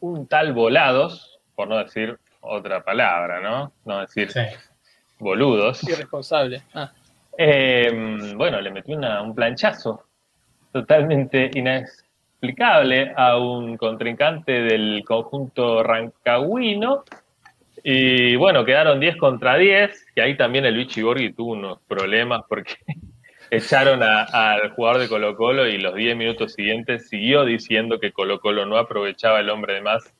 un 0.00 0.26
tal 0.26 0.52
Volados, 0.52 1.38
por 1.54 1.68
no 1.68 1.76
decir 1.78 2.18
otra 2.40 2.82
palabra, 2.82 3.40
¿no? 3.40 3.72
No 3.84 4.00
decir 4.00 4.30
Sí. 4.30 4.40
boludos, 5.18 5.82
Irresponsable. 5.88 6.62
Ah, 6.74 6.90
eh, 7.36 7.90
bueno, 8.36 8.60
le 8.60 8.70
metió 8.70 8.96
una- 8.96 9.20
un 9.22 9.34
planchazo 9.34 10.04
totalmente 10.72 11.50
inexplicable 11.54 13.12
a 13.16 13.36
un 13.36 13.76
contrincante 13.76 14.52
del 14.62 15.02
conjunto 15.04 15.82
rancagüino. 15.82 17.04
Y 17.82 18.36
bueno, 18.36 18.64
quedaron 18.64 19.00
10 19.00 19.16
contra 19.16 19.56
10, 19.56 20.06
y 20.14 20.20
ahí 20.20 20.36
también 20.36 20.64
el 20.64 20.76
Vichy 20.76 21.02
Borghi 21.02 21.32
tuvo 21.32 21.52
unos 21.52 21.78
problemas 21.86 22.42
porque 22.48 22.74
echaron 23.50 24.02
a- 24.02 24.24
al 24.24 24.70
jugador 24.70 25.00
de 25.00 25.08
Colo 25.08 25.36
Colo 25.36 25.66
y 25.66 25.78
los 25.78 25.94
10 25.94 26.16
minutos 26.16 26.52
siguientes 26.54 27.08
siguió 27.08 27.44
diciendo 27.44 27.98
que 28.00 28.12
Colo 28.12 28.40
Colo 28.40 28.66
no 28.66 28.76
aprovechaba 28.78 29.40
el 29.40 29.50
hombre 29.50 29.74
de 29.74 29.80
más 29.82 30.12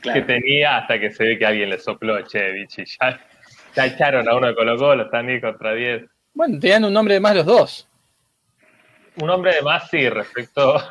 Claro. 0.00 0.20
que 0.26 0.32
tenía 0.32 0.78
hasta 0.78 0.98
que 0.98 1.10
se 1.10 1.24
ve 1.24 1.38
que 1.38 1.44
alguien 1.46 1.68
le 1.68 1.78
sopló, 1.78 2.20
che, 2.26 2.52
Vichy, 2.52 2.84
ya, 2.86 3.20
ya 3.76 3.86
echaron 3.86 4.28
a 4.28 4.34
uno 4.34 4.46
de 4.46 4.54
Colo 4.54 4.76
Colo, 4.78 5.02
están 5.04 5.26
10 5.26 5.42
contra 5.42 5.74
10. 5.74 6.04
Bueno, 6.32 6.58
tenían 6.58 6.84
un 6.84 6.92
nombre 6.94 7.14
de 7.14 7.20
más 7.20 7.34
los 7.36 7.44
dos. 7.44 7.86
Un 9.16 9.28
hombre 9.28 9.54
de 9.56 9.62
más, 9.62 9.90
sí, 9.90 10.08
respecto 10.08 10.82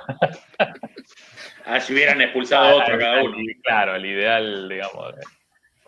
Ah, 1.65 1.80
si 1.80 1.93
hubieran 1.93 2.21
expulsado 2.21 2.65
a 2.65 2.75
otro 2.84 2.97
cada 2.99 3.23
uno. 3.23 3.38
Claro, 3.63 3.95
el 3.95 4.06
ideal, 4.06 4.69
digamos, 4.69 5.15
de 5.15 5.21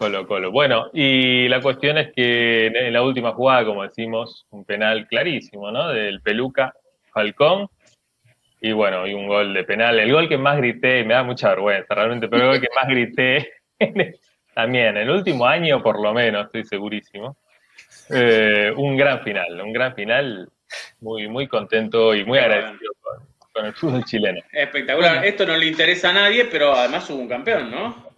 Colo 0.01 0.25
Colo. 0.25 0.49
Bueno, 0.51 0.89
y 0.93 1.47
la 1.47 1.61
cuestión 1.61 1.99
es 1.99 2.11
que 2.11 2.65
en- 2.65 2.91
la 2.91 3.03
última 3.03 3.33
jugada, 3.33 3.63
como 3.65 3.83
decimos, 3.83 4.47
un 4.49 4.65
penal 4.65 5.05
clarísimo, 5.07 5.69
¿no? 5.69 5.89
Del 5.89 6.21
Peluca 6.21 6.73
Falcón. 7.13 7.69
Y 8.59 8.71
bueno, 8.71 9.05
y 9.05 9.13
un 9.13 9.27
gol 9.27 9.53
de 9.53 9.63
penal. 9.63 9.99
El 9.99 10.11
gol 10.11 10.27
que 10.27 10.39
más 10.39 10.57
grité, 10.57 11.01
y 11.01 11.05
me 11.05 11.13
da 11.13 11.21
mucha 11.21 11.49
vergüenza 11.49 11.93
realmente, 11.93 12.27
pero 12.27 12.45
el 12.45 12.49
gol 12.49 12.61
que 12.61 12.67
más 12.75 12.87
grité 12.87 13.53
también, 14.55 14.87
en 14.87 14.97
el 14.97 15.09
último 15.11 15.45
año 15.45 15.83
por 15.83 16.01
lo 16.01 16.11
menos, 16.15 16.47
estoy 16.47 16.63
segurísimo. 16.63 17.37
Eh, 18.09 18.73
un 18.75 18.97
gran 18.97 19.21
final, 19.21 19.61
un 19.61 19.71
gran 19.71 19.93
final, 19.93 20.49
muy, 20.99 21.27
muy 21.27 21.47
contento 21.47 22.15
y 22.15 22.25
muy 22.25 22.39
agradecido 22.39 22.91
con, 23.01 23.27
con 23.51 23.65
el 23.67 23.73
fútbol 23.73 24.03
chileno. 24.05 24.41
Espectacular. 24.51 25.23
Esto 25.25 25.45
no 25.45 25.55
le 25.57 25.67
interesa 25.67 26.09
a 26.09 26.13
nadie, 26.13 26.45
pero 26.45 26.73
además 26.73 27.07
hubo 27.11 27.19
un 27.19 27.29
campeón, 27.29 27.69
¿no? 27.69 28.10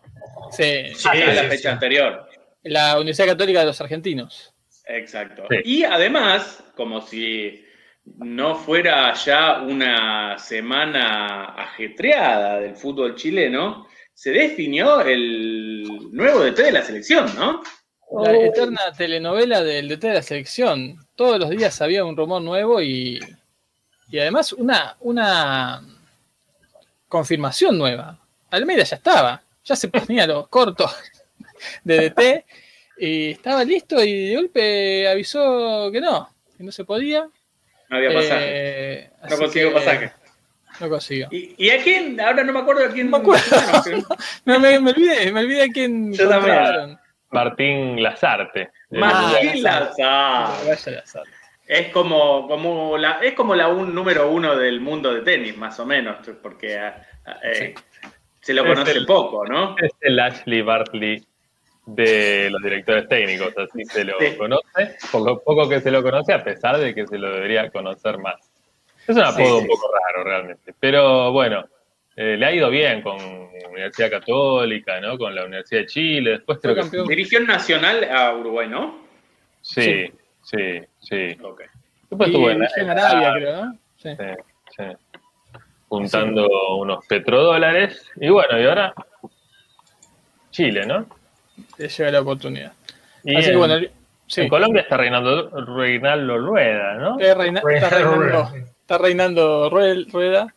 Sí, 0.51 0.93
Sí, 0.95 1.07
a 1.07 1.13
la 1.33 1.41
sí, 1.43 1.47
fecha 1.49 1.57
sí. 1.61 1.67
anterior. 1.67 2.27
la 2.63 2.95
Universidad 2.95 3.27
Católica 3.27 3.59
de 3.61 3.65
los 3.67 3.81
Argentinos. 3.81 4.53
Exacto. 4.85 5.43
Sí. 5.49 5.57
Y 5.63 5.83
además, 5.83 6.63
como 6.75 7.01
si 7.01 7.63
no 8.05 8.55
fuera 8.55 9.13
ya 9.13 9.61
una 9.61 10.37
semana 10.37 11.45
ajetreada 11.55 12.59
del 12.59 12.75
fútbol 12.75 13.15
chileno, 13.15 13.87
se 14.13 14.31
definió 14.31 15.01
el 15.01 15.83
nuevo 16.11 16.41
DT 16.43 16.57
de 16.63 16.71
la 16.71 16.81
selección, 16.83 17.33
¿no? 17.35 17.61
La 18.23 18.31
eterna 18.37 18.91
telenovela 18.95 19.63
del 19.63 19.87
DT 19.87 20.03
de 20.07 20.13
la 20.15 20.21
selección. 20.21 20.97
Todos 21.15 21.39
los 21.39 21.49
días 21.49 21.81
había 21.81 22.03
un 22.05 22.15
rumor 22.15 22.41
nuevo 22.41 22.81
y, 22.81 23.19
y 24.09 24.19
además 24.19 24.53
una, 24.53 24.97
una 24.99 25.81
confirmación 27.07 27.77
nueva. 27.77 28.19
Almeida 28.51 28.83
ya 28.83 28.97
estaba, 28.97 29.41
ya 29.63 29.75
se 29.75 29.87
ponía 29.87 30.27
los 30.27 30.47
cortos 30.47 30.91
de 31.83 32.09
DT 32.09 32.45
y 32.97 33.31
estaba 33.31 33.63
listo 33.63 34.03
y 34.03 34.29
de 34.29 34.35
golpe 34.35 35.07
avisó 35.07 35.89
que 35.91 36.01
no, 36.01 36.29
que 36.57 36.63
no 36.63 36.71
se 36.71 36.85
podía. 36.85 37.27
No 37.89 37.97
había 37.97 38.13
pasaje. 38.13 38.45
Eh, 38.45 39.09
no 39.29 39.37
consiguió 39.37 39.73
pasaje. 39.73 40.11
No 40.79 40.89
consiguió. 40.89 41.27
¿Y, 41.31 41.55
y 41.57 41.69
a 41.69 41.83
quién? 41.83 42.19
Ahora 42.19 42.43
no 42.43 42.53
me 42.53 42.59
acuerdo 42.59 42.85
a 42.85 42.89
quién. 42.89 43.09
No 43.09 43.17
me 43.17 43.23
acuerdo. 43.23 43.43
No, 44.45 44.59
me, 44.59 44.79
me 44.79 44.91
olvidé, 44.91 45.31
me 45.31 45.41
olvidé 45.41 45.63
a 45.63 45.67
quién 45.67 46.13
Yo 46.13 46.27
también. 46.27 46.97
Martín 47.31 48.01
Lazarte. 48.01 48.71
Martín 48.91 49.65
Ah, 49.65 49.85
Lazar. 49.97 50.65
Vaya 50.67 50.91
la 50.91 51.05
sal. 51.05 51.23
Es 51.65 51.89
como, 51.91 52.47
como 52.47 52.97
la, 52.97 53.19
es 53.21 53.33
como 53.33 53.55
la 53.55 53.69
un, 53.69 53.95
número 53.95 54.29
uno 54.29 54.55
del 54.55 54.81
mundo 54.81 55.13
de 55.13 55.21
tenis, 55.21 55.55
más 55.57 55.79
o 55.79 55.85
menos, 55.85 56.17
porque 56.41 56.75
eh, 57.41 57.73
se 58.43 58.53
lo 58.53 58.65
conoce 58.65 59.01
poco, 59.01 59.45
¿no? 59.45 59.75
Es 59.77 59.91
el 60.01 60.19
Ashley 60.19 60.61
Bartley 60.61 61.23
de 61.85 62.49
los 62.51 62.61
directores 62.61 63.07
técnicos, 63.07 63.53
así 63.57 63.85
se 63.85 64.03
lo 64.03 64.15
conoce, 64.37 64.97
poco, 65.11 65.41
poco 65.41 65.69
que 65.69 65.79
se 65.79 65.91
lo 65.91 66.03
conoce, 66.03 66.33
a 66.33 66.43
pesar 66.43 66.77
de 66.77 66.93
que 66.93 67.07
se 67.07 67.17
lo 67.17 67.31
debería 67.31 67.69
conocer 67.69 68.17
más. 68.17 68.51
Es 69.07 69.15
un 69.15 69.23
apodo 69.23 69.59
un 69.59 69.67
poco 69.67 69.89
raro 69.93 70.25
realmente, 70.25 70.73
pero 70.77 71.31
bueno, 71.31 71.63
eh, 72.17 72.35
le 72.37 72.45
ha 72.45 72.53
ido 72.53 72.69
bien 72.69 73.01
con 73.01 73.17
la 73.17 73.69
Universidad 73.69 74.11
Católica, 74.11 74.99
¿no? 74.99 75.17
Con 75.17 75.33
la 75.33 75.45
Universidad 75.45 75.81
de 75.81 75.87
Chile, 75.87 76.31
después 76.31 76.59
creo 76.61 76.75
que... 76.75 77.03
Dirigió 77.07 77.39
nacional 77.39 78.03
a 78.11 78.33
Uruguay, 78.33 78.67
¿no? 78.67 79.03
Sí, 79.61 80.11
sí, 80.41 80.81
sí. 80.99 81.37
Okay. 81.41 81.67
Después 82.09 82.29
estuvo 82.29 82.49
en, 82.49 82.61
Arabia, 82.89 83.33
creo, 83.35 83.65
¿no? 83.65 83.77
Sí. 83.97 84.09
sí, 84.75 84.83
Juntando 85.93 86.47
unos 86.77 87.05
petrodólares. 87.05 88.09
Y 88.19 88.29
bueno, 88.29 88.59
y 88.59 88.65
ahora 88.65 88.93
Chile, 90.49 90.87
¿no? 90.87 91.05
Le 91.77 91.87
llega 91.87 92.11
la 92.11 92.21
oportunidad. 92.21 92.73
Y 93.23 93.35
Así 93.35 93.45
en, 93.45 93.51
que 93.51 93.57
bueno, 93.57 93.75
en 94.35 94.49
Colombia 94.49 94.81
está 94.81 94.97
reinando 94.97 95.49
Reinaldo 95.49 96.37
Rueda, 96.39 96.95
¿no? 96.95 97.19
está, 97.19 97.35
reinando, 97.35 97.69
está 98.81 98.97
reinando 98.97 99.69
Rueda 99.69 100.53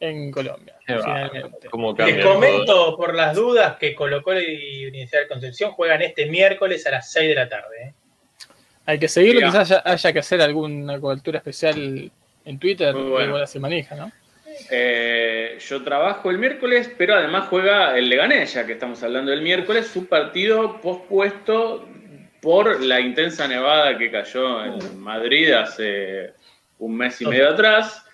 en 0.00 0.32
Colombia. 0.32 0.74
Les 0.86 2.24
comento 2.24 2.96
por 2.96 3.14
las 3.14 3.36
dudas 3.36 3.76
que 3.76 3.94
Colocó 3.94 4.34
y 4.34 4.86
Universidad 4.86 5.22
de 5.22 5.28
Concepción 5.28 5.70
juegan 5.70 6.02
este 6.02 6.26
miércoles 6.26 6.84
a 6.88 6.90
las 6.90 7.12
6 7.12 7.28
de 7.28 7.34
la 7.36 7.48
tarde. 7.48 7.82
¿eh? 7.84 7.94
Hay 8.86 8.98
que 8.98 9.06
seguirlo, 9.06 9.46
quizás 9.46 9.82
haya, 9.84 10.12
que 10.12 10.18
hacer 10.18 10.42
alguna 10.42 10.98
cobertura 10.98 11.38
especial 11.38 12.10
en 12.44 12.58
Twitter, 12.58 12.92
igual 12.96 13.46
se 13.46 13.60
maneja, 13.60 13.94
¿no? 13.94 14.10
Eh, 14.70 15.58
yo 15.60 15.82
trabajo 15.82 16.30
el 16.30 16.38
miércoles, 16.38 16.92
pero 16.96 17.14
además 17.14 17.48
juega 17.48 17.96
el 17.96 18.08
Leganés, 18.08 18.54
ya 18.54 18.66
que 18.66 18.72
estamos 18.72 19.02
hablando 19.02 19.30
del 19.30 19.42
miércoles, 19.42 19.86
su 19.86 20.06
partido 20.06 20.80
pospuesto 20.80 21.88
por 22.40 22.82
la 22.82 23.00
intensa 23.00 23.46
nevada 23.46 23.96
que 23.96 24.10
cayó 24.10 24.64
en 24.64 24.98
Madrid 24.98 25.52
hace 25.52 26.32
un 26.78 26.96
mes 26.96 27.20
y 27.20 27.26
medio 27.26 27.50
atrás. 27.50 28.04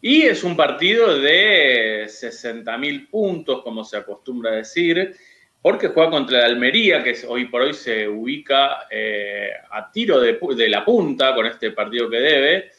Y 0.00 0.22
es 0.22 0.44
un 0.44 0.54
partido 0.54 1.18
de 1.18 2.04
60.000 2.04 3.08
puntos, 3.08 3.62
como 3.62 3.84
se 3.84 3.96
acostumbra 3.96 4.50
decir, 4.50 5.16
porque 5.62 5.88
juega 5.88 6.10
contra 6.10 6.40
el 6.40 6.44
Almería, 6.44 7.02
que 7.02 7.16
hoy 7.26 7.46
por 7.46 7.62
hoy 7.62 7.72
se 7.72 8.06
ubica 8.06 8.86
eh, 8.90 9.48
a 9.70 9.90
tiro 9.90 10.20
de, 10.20 10.68
la 10.68 10.84
punta 10.84 11.34
con 11.34 11.46
este 11.46 11.70
partido 11.70 12.10
que 12.10 12.20
debe. 12.20 12.70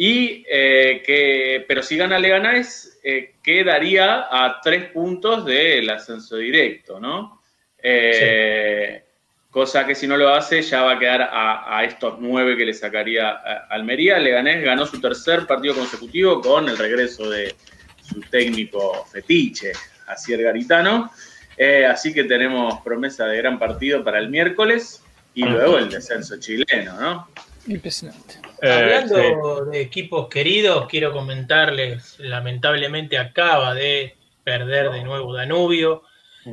Y 0.00 0.44
eh, 0.48 1.02
que, 1.04 1.64
pero 1.66 1.82
si 1.82 1.96
gana 1.96 2.20
Leganés, 2.20 3.00
eh, 3.02 3.34
quedaría 3.42 4.28
a 4.30 4.60
tres 4.62 4.92
puntos 4.92 5.44
del 5.44 5.90
ascenso 5.90 6.36
directo, 6.36 7.00
¿no? 7.00 7.42
Eh, 7.82 9.02
cosa 9.50 9.84
que 9.84 9.96
si 9.96 10.06
no 10.06 10.16
lo 10.16 10.28
hace 10.32 10.62
ya 10.62 10.82
va 10.82 10.92
a 10.92 10.98
quedar 11.00 11.28
a, 11.32 11.82
estos 11.82 12.14
nueve 12.20 12.56
que 12.56 12.64
le 12.64 12.74
sacaría 12.74 13.30
Almería. 13.68 14.20
Leganés 14.20 14.62
ganó 14.62 14.86
su 14.86 15.00
tercer 15.00 15.48
partido 15.48 15.74
consecutivo 15.74 16.40
con 16.40 16.68
el 16.68 16.78
regreso 16.78 17.28
de 17.28 17.56
su 18.00 18.20
técnico 18.20 19.04
fetiche, 19.04 19.72
Asier 20.06 20.44
Garitano. 20.44 21.10
Eh, 21.56 21.84
así 21.84 22.14
que 22.14 22.22
tenemos 22.22 22.82
promesa 22.82 23.26
de 23.26 23.38
gran 23.38 23.58
partido 23.58 24.04
para 24.04 24.20
el 24.20 24.28
miércoles 24.28 25.02
y 25.34 25.42
luego 25.42 25.78
el 25.78 25.90
descenso 25.90 26.38
chileno, 26.38 27.00
¿no? 27.00 27.28
Impresionante. 27.68 28.40
Eh, 28.62 28.72
Hablando 28.72 29.66
de 29.66 29.80
equipos 29.80 30.28
queridos, 30.28 30.86
quiero 30.88 31.12
comentarles, 31.12 32.18
lamentablemente 32.18 33.18
acaba 33.18 33.74
de 33.74 34.16
perder 34.42 34.90
de 34.90 35.04
nuevo 35.04 35.34
Danubio, 35.34 36.02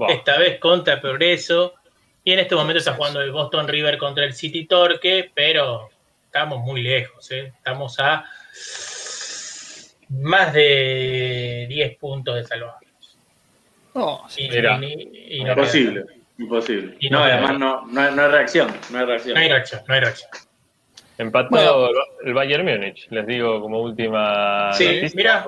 esta 0.09 0.37
vez 0.37 0.59
contra 0.59 0.99
Progreso, 0.99 1.73
y 2.23 2.33
en 2.33 2.39
este 2.39 2.55
momento 2.55 2.79
está 2.79 2.93
jugando 2.93 3.21
el 3.21 3.31
Boston 3.31 3.67
River 3.67 3.97
contra 3.97 4.25
el 4.25 4.33
City 4.33 4.65
Torque, 4.65 5.31
pero 5.33 5.89
estamos 6.25 6.59
muy 6.59 6.81
lejos, 6.81 7.31
¿eh? 7.31 7.53
estamos 7.55 7.97
a 7.99 8.25
más 10.09 10.53
de 10.53 11.65
10 11.69 11.97
puntos 11.97 12.35
de 12.35 12.43
salvarnos. 12.43 13.17
Oh, 13.93 14.27
imposible, 15.29 16.05
imposible. 16.37 16.97
no, 17.09 17.23
además 17.23 17.57
no, 17.57 17.85
no, 17.85 18.01
hay, 18.01 18.31
reacción, 18.31 18.67
no 18.91 18.99
hay 18.99 19.05
reacción. 19.05 19.35
No 19.35 19.39
hay 19.39 19.49
reacción, 19.49 19.81
no 19.87 19.93
hay 19.93 19.99
reacción. 20.01 20.29
Empató 21.17 21.89
el 22.23 22.33
Bayern 22.33 22.65
Múnich, 22.65 23.07
les 23.09 23.25
digo 23.25 23.61
como 23.61 23.81
última. 23.81 24.73
Sí, 24.73 25.01
mira, 25.13 25.45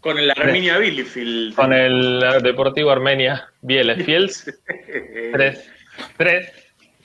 con 0.00 0.18
el 0.18 0.30
Armenia 0.30 0.78
Bielefeld. 0.78 1.54
Con 1.54 1.72
el 1.72 2.24
Deportivo 2.42 2.90
Armenia 2.90 3.48
Bielefeld. 3.62 4.30
tres 5.32 5.70
Tres. 6.16 6.52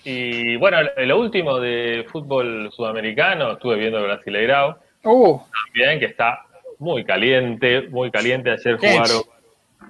Y 0.03 0.57
bueno, 0.57 0.77
lo 0.97 1.19
último 1.19 1.59
de 1.59 2.05
fútbol 2.11 2.69
sudamericano, 2.71 3.53
estuve 3.53 3.77
viendo 3.77 3.99
el 3.99 4.05
Brasileirao. 4.05 4.77
Uh. 5.03 5.39
También, 5.65 5.99
que 5.99 6.05
está 6.05 6.45
muy 6.79 7.05
caliente, 7.05 7.87
muy 7.89 8.11
caliente. 8.11 8.51
Ayer 8.51 8.77
jugaron, 8.77 9.23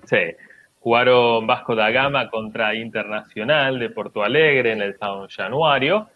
sí, 0.06 0.36
jugaron 0.80 1.48
Vasco 1.48 1.76
da 1.76 1.90
Gama 1.90 2.30
contra 2.30 2.76
Internacional 2.76 3.80
de 3.80 3.90
Porto 3.90 4.24
Alegre 4.24 4.74
en 4.74 4.82
el 4.82 4.98
San 4.98 5.28
Januario. 5.28 6.10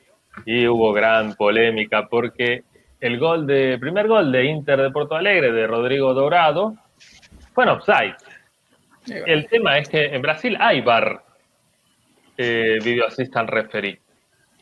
Y 0.46 0.68
hubo 0.68 0.94
gran 0.94 1.36
polémica 1.36 2.08
porque 2.08 2.64
el 3.00 3.20
gol 3.20 3.46
de, 3.46 3.78
primer 3.80 4.08
gol 4.08 4.32
de 4.32 4.46
Inter 4.46 4.82
de 4.82 4.92
Porto 4.92 5.16
Alegre 5.16 5.52
de 5.52 5.68
Rodrigo 5.68 6.14
Dorado 6.14 6.76
fue 7.54 7.66
en 7.66 7.70
offside. 7.72 8.16
El 9.08 9.48
tema 9.48 9.78
es 9.78 9.90
que 9.90 10.06
en 10.06 10.22
Brasil 10.22 10.58
hay 10.60 10.82
bar 10.82 11.24
eh, 12.38 12.78
Video 12.84 13.08
Assistant 13.08 13.50
Referee. 13.50 14.00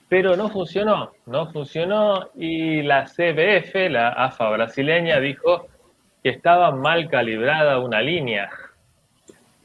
Pero 0.07 0.35
no 0.35 0.49
funcionó, 0.49 1.13
no 1.25 1.51
funcionó 1.51 2.29
y 2.35 2.83
la 2.83 3.05
CBF, 3.05 3.89
la 3.89 4.09
AFA 4.09 4.49
brasileña, 4.51 5.19
dijo 5.19 5.67
que 6.23 6.29
estaba 6.29 6.71
mal 6.71 7.09
calibrada 7.09 7.79
una 7.79 8.01
línea 8.01 8.49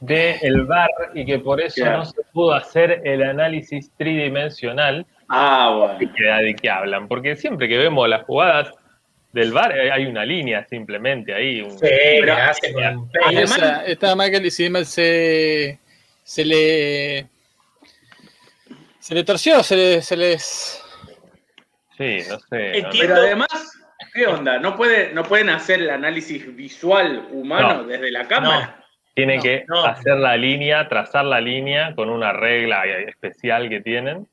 del 0.00 0.36
el 0.40 0.64
VAR 0.64 0.90
y 1.14 1.26
que 1.26 1.38
por 1.38 1.61
eso 1.61 1.84
no 1.84 2.04
se 2.06 2.22
pudo 2.32 2.54
hacer 2.54 3.02
el 3.04 3.22
análisis 3.22 3.92
tridimensional 3.96 5.06
ah, 5.31 5.97
de 5.99 6.55
que 6.55 6.70
hablan. 6.70 7.09
Porque 7.09 7.37
siempre 7.37 7.68
que 7.68 7.78
vemos 7.78 8.09
las 8.09 8.24
jugadas 8.24 8.72
del 9.33 9.53
VAR 9.53 9.76
eh, 9.78 9.93
hay 9.93 10.07
una 10.07 10.24
línea 10.24 10.66
simplemente 10.68 11.33
ahí. 11.33 11.64
sí, 11.70 11.78
pero 11.81 12.35
hace 12.35 12.74
está 13.87 14.16
mal 14.16 14.31
que 14.31 14.51
se, 14.51 15.78
se 16.24 16.45
le 16.45 17.28
se 19.01 19.14
le 19.14 19.24
torció, 19.24 19.62
se, 19.62 19.76
le, 19.76 20.03
se 20.03 20.16
les. 20.16 20.85
Sí, 21.97 22.18
no 22.28 22.39
sé. 22.39 22.87
Pero 22.93 23.16
además, 23.16 23.49
¿qué 24.14 24.26
onda? 24.26 24.59
¿No, 24.59 24.76
puede, 24.76 25.12
¿No 25.12 25.24
pueden 25.24 25.49
hacer 25.49 25.81
el 25.81 25.91
análisis 25.91 26.55
visual 26.55 27.26
humano 27.33 27.85
desde 27.85 28.12
la 28.12 28.28
cámara? 28.28 28.76
No. 28.76 28.85
Tienen 29.14 29.41
que 29.41 29.64
hacer 29.85 30.16
la 30.16 30.37
línea, 30.37 30.89
trazar 30.89 31.24
la 31.24 31.41
línea 31.41 31.95
con 31.97 32.09
una 32.09 32.33
regla 32.33 32.85
especial 32.87 33.68
que 33.68 33.81
tienen. 33.81 34.28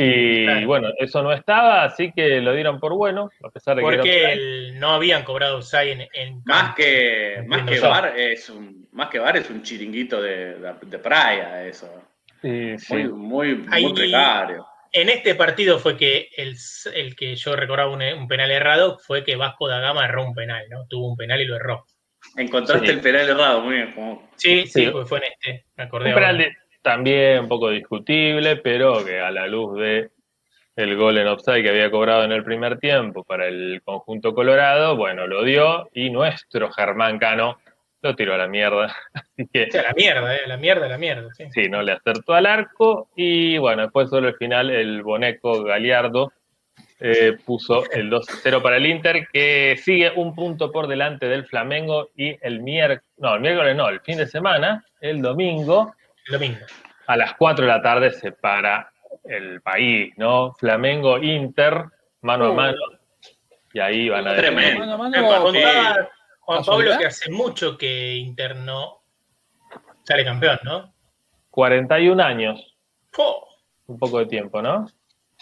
Y 0.00 0.64
bueno, 0.64 0.90
eso 0.96 1.22
no 1.22 1.32
estaba, 1.32 1.82
así 1.82 2.12
que 2.12 2.40
lo 2.40 2.54
dieron 2.54 2.78
por 2.78 2.94
bueno, 2.94 3.30
a 3.42 3.50
pesar 3.50 3.76
de 3.76 3.82
Porque 3.82 4.02
que 4.02 4.72
no 4.74 4.90
habían 4.90 5.24
cobrado 5.24 5.58
Usai 5.58 5.90
en, 5.90 6.08
en, 6.12 6.40
más 6.44 6.74
que 6.76 7.42
más 7.48 7.68
que 7.68 7.80
bar 7.80 8.14
es 8.16 8.48
un 8.48 8.86
más 8.92 9.08
que 9.08 9.18
bar 9.18 9.36
es 9.36 9.50
un 9.50 9.62
chiringuito 9.62 10.22
de, 10.22 10.54
de, 10.54 10.74
de 10.86 10.98
playa 11.00 11.66
eso. 11.66 11.92
Sí, 12.40 12.78
sí. 12.78 12.94
Muy, 12.94 13.56
muy, 13.56 13.92
precario. 13.92 14.64
En 14.92 15.08
este 15.08 15.34
partido 15.34 15.80
fue 15.80 15.96
que 15.96 16.28
el, 16.36 16.56
el 16.94 17.16
que 17.16 17.34
yo 17.34 17.56
recordaba 17.56 17.90
un, 17.90 18.28
penal 18.28 18.52
errado 18.52 18.98
fue 18.98 19.24
que 19.24 19.34
Vasco 19.34 19.68
da 19.68 19.80
Gama 19.80 20.04
erró 20.04 20.24
un 20.24 20.34
penal, 20.34 20.64
¿no? 20.70 20.86
Tuvo 20.88 21.10
un 21.10 21.16
penal 21.16 21.40
y 21.40 21.44
lo 21.44 21.56
erró. 21.56 21.84
Encontraste 22.36 22.90
el 22.90 23.00
penal 23.00 23.28
errado, 23.28 23.62
muy 23.62 23.74
bien. 23.74 23.94
Sí, 24.36 24.66
sí, 24.66 24.90
fue 25.06 25.18
en 25.18 25.24
este, 25.24 25.66
me 25.76 25.84
acordé. 25.84 26.10
Un 26.10 26.14
penal 26.14 26.56
también 26.82 27.40
un 27.40 27.48
poco 27.48 27.70
discutible, 27.70 28.56
pero 28.56 29.04
que 29.04 29.20
a 29.20 29.30
la 29.30 29.46
luz 29.46 29.78
de 29.78 30.10
el 30.76 30.96
gol 30.96 31.18
en 31.18 31.26
offside 31.26 31.62
que 31.62 31.70
había 31.70 31.90
cobrado 31.90 32.22
en 32.22 32.30
el 32.30 32.44
primer 32.44 32.78
tiempo 32.78 33.24
para 33.24 33.48
el 33.48 33.82
conjunto 33.84 34.32
colorado, 34.32 34.96
bueno, 34.96 35.26
lo 35.26 35.42
dio 35.42 35.88
y 35.92 36.10
nuestro 36.10 36.70
Germán 36.70 37.18
Cano 37.18 37.58
lo 38.00 38.14
tiró 38.14 38.34
a 38.34 38.38
la 38.38 38.46
mierda. 38.46 38.94
Así 39.12 39.48
que, 39.52 39.68
a 39.76 39.82
la 39.82 39.92
mierda, 39.92 40.36
eh, 40.36 40.46
la 40.46 40.56
mierda, 40.56 40.88
la 40.88 40.98
mierda. 40.98 41.28
Sí. 41.34 41.46
sí, 41.52 41.68
no 41.68 41.82
le 41.82 41.92
acertó 41.92 42.34
al 42.34 42.46
arco. 42.46 43.08
Y 43.16 43.58
bueno, 43.58 43.82
después 43.82 44.08
solo 44.08 44.28
al 44.28 44.36
final 44.36 44.70
el 44.70 45.02
Boneco 45.02 45.64
Galiardo 45.64 46.32
eh, 47.00 47.36
puso 47.44 47.90
el 47.90 48.10
2-0 48.10 48.62
para 48.62 48.76
el 48.76 48.86
Inter, 48.86 49.26
que 49.32 49.76
sigue 49.82 50.12
un 50.14 50.34
punto 50.34 50.70
por 50.70 50.86
delante 50.86 51.26
del 51.26 51.44
Flamengo. 51.44 52.10
Y 52.16 52.36
el 52.40 52.60
miércoles, 52.60 53.02
no, 53.16 53.34
el 53.34 53.40
miércoles 53.40 53.76
no, 53.76 53.88
el 53.88 54.00
fin 54.00 54.18
de 54.18 54.26
semana, 54.26 54.84
el 55.00 55.22
domingo. 55.22 55.94
El 56.28 56.32
domingo. 56.32 56.58
A 57.06 57.16
las 57.16 57.34
4 57.34 57.64
de 57.66 57.72
la 57.72 57.82
tarde 57.82 58.10
se 58.12 58.32
para 58.32 58.92
el 59.24 59.60
país, 59.62 60.12
¿no? 60.16 60.52
Flamengo-Inter, 60.54 61.84
mano 62.22 62.44
a 62.46 62.50
uh. 62.50 62.54
mano 62.54 62.76
Y 63.72 63.80
ahí 63.80 64.08
van 64.08 64.28
a 64.28 64.36
Tremendo. 64.36 64.80
Mano 64.80 64.92
a 64.92 64.96
mano, 64.98 65.22
Me 65.22 65.36
o- 65.36 65.42
contaba 65.42 66.08
Juan 66.40 66.64
Pablo 66.64 66.98
que 66.98 67.06
hace 67.06 67.30
mucho 67.30 67.76
que 67.76 68.14
internó 68.16 69.02
sale 70.04 70.24
campeón, 70.24 70.58
¿no? 70.64 70.94
41 71.50 72.22
años, 72.22 72.76
un 73.86 73.98
poco 73.98 74.18
de 74.20 74.26
tiempo, 74.26 74.62
¿no? 74.62 74.86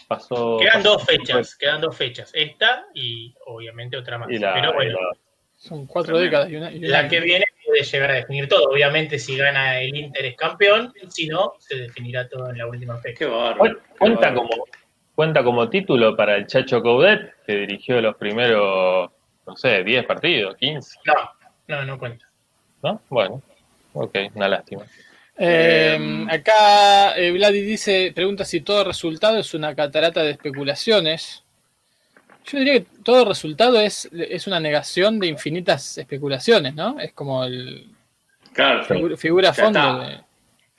Pasó. 0.09 0.57
Quedan 0.59 0.75
pasó- 0.83 0.89
dos 0.95 1.05
fechas, 1.05 1.57
quedan 1.57 1.81
dos 1.81 1.97
fechas. 1.97 2.31
Esta 2.35 2.87
y 2.95 3.35
obviamente 3.47 3.97
otra 3.97 4.19
más. 4.19 4.29
Y 4.31 4.39
la, 4.39 4.55
Pero 4.55 4.73
bueno, 4.73 4.91
y 4.91 4.95
la- 4.95 5.21
Son 5.67 5.87
cuatro 5.87 6.19
décadas 6.19 6.51
y 6.51 6.57
una. 6.57 6.71
y 6.73 6.77
un 6.85 6.91
la 6.91 7.09
que 7.09 7.21
viene 7.21 7.45
puede 7.65 7.83
llegar 7.83 8.11
a 8.11 8.15
definir 8.15 8.49
todo. 8.49 8.69
Obviamente 8.71 9.19
si 9.19 9.37
gana 9.37 9.81
el 9.81 9.95
Inter 9.97 10.25
es 10.27 10.37
campeón, 10.37 10.93
si 11.09 11.27
no, 11.29 11.55
se 11.59 11.75
definirá 11.77 12.29
todo 12.29 12.51
en 12.51 12.59
la 12.59 12.67
última 12.67 12.97
fecha. 12.99 13.19
Qué 13.19 13.27
bárbaro. 13.27 13.75
Cu- 13.77 13.81
Cuenta 13.99 14.33
como, 14.35 14.51
cuenta 15.15 15.43
como 15.43 15.69
título 15.69 16.15
para 16.17 16.37
el 16.37 16.47
Chacho 16.47 16.81
Coudet, 16.83 17.35
que 17.47 17.57
dirigió 17.57 18.01
los 18.01 18.17
primeros, 18.17 19.11
no 19.47 19.57
sé, 19.57 19.83
10 19.83 20.05
partidos, 20.07 20.57
15, 20.57 20.99
No, 21.07 21.15
no, 21.69 21.85
no 21.85 21.99
cuenta. 21.99 22.25
¿no? 22.83 23.01
Bueno, 23.09 23.43
ok, 23.95 24.17
una 24.35 24.49
lástima. 24.49 24.85
Eh, 25.39 26.25
acá 26.31 27.17
eh, 27.19 27.31
Vladi 27.33 27.61
dice, 27.61 28.13
pregunta 28.15 28.45
si 28.45 28.61
todo 28.61 28.85
resultado 28.85 29.39
es 29.39 29.53
una 29.55 29.75
catarata 29.75 30.23
de 30.23 30.31
especulaciones. 30.31 31.43
Yo 32.49 32.59
diría 32.59 32.75
que 32.75 32.87
todo 33.03 33.25
resultado 33.25 33.81
es, 33.81 34.09
es 34.13 34.47
una 34.47 34.61
negación 34.61 35.19
de 35.19 35.27
infinitas 35.27 35.99
especulaciones, 35.99 36.75
¿no? 36.75 36.99
Es 37.01 37.13
como 37.13 37.45
el 37.45 37.91
Claro, 38.53 38.85
figu- 38.85 39.17
figura 39.17 39.51
a 39.51 39.53
Ya 39.53 39.65
fondo. 39.65 39.79
está. 39.81 39.99
de- 40.09 40.17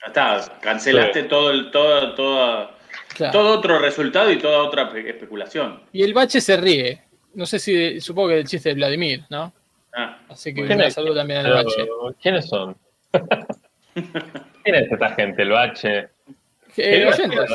ya 0.00 0.06
está. 0.06 0.58
Cancelaste 0.60 1.22
todo, 1.24 1.50
el, 1.50 1.70
todo, 1.70 2.14
toda- 2.14 2.70
claro. 3.14 3.32
todo 3.32 3.58
otro 3.58 3.78
resultado 3.78 4.30
y 4.32 4.38
toda 4.38 4.62
otra 4.64 4.90
espe- 4.90 5.08
especulación. 5.10 5.82
Y 5.92 6.02
el 6.02 6.14
bache 6.14 6.40
se 6.40 6.56
ríe. 6.56 7.02
No 7.34 7.44
sé 7.46 7.58
si, 7.58 8.00
supongo 8.00 8.28
que 8.28 8.34
del 8.36 8.46
chiste 8.46 8.70
de 8.70 8.74
Vladimir, 8.76 9.24
¿no? 9.28 9.52
Ah, 9.94 10.18
Así 10.28 10.54
que 10.54 10.64
¿Quién 10.64 10.80
un 10.80 10.90
saludo 10.90 11.14
también 11.16 11.44
al 11.44 11.52
bache. 11.52 11.86
¿Quiénes 12.22 12.48
son? 12.48 12.76
¿Quién 13.94 14.74
es 14.74 14.90
esta 14.92 15.10
gente? 15.14 15.42
El 15.42 15.50
bache. 15.50 16.08
Eh, 16.76 17.06
oyentes, 17.06 17.50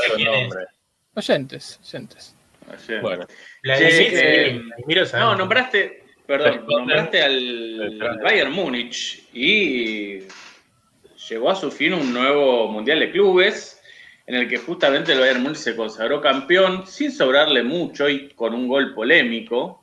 oyentes, 1.16 1.80
oyentes. 1.84 2.36
Bueno, 3.02 3.26
Vladimir, 3.64 3.92
Sí, 3.94 4.04
sí, 4.10 4.16
eh, 4.16 4.62
No, 5.14 5.36
nombraste, 5.36 6.04
perdón, 6.28 6.66
nombraste 6.68 7.24
al. 7.24 8.20
Bayern 8.22 8.52
Múnich 8.52 9.24
y 9.34 10.20
llegó 11.30 11.50
a 11.50 11.56
su 11.56 11.72
fin 11.72 11.94
un 11.94 12.14
nuevo 12.14 12.68
Mundial 12.68 13.00
de 13.00 13.12
Clubes 13.12 13.82
en 14.28 14.36
el 14.36 14.50
que 14.50 14.58
justamente 14.58 15.14
el 15.14 15.22
Bayern 15.22 15.42
Múnich 15.42 15.58
se 15.58 15.78
consagró 15.78 16.20
campeón 16.20 16.86
sin 16.86 17.12
sobrarle 17.12 17.64
mucho 17.64 18.10
y 18.10 18.30
con 18.30 18.54
un 18.54 18.68
gol 18.68 18.94
polémico 18.94 19.82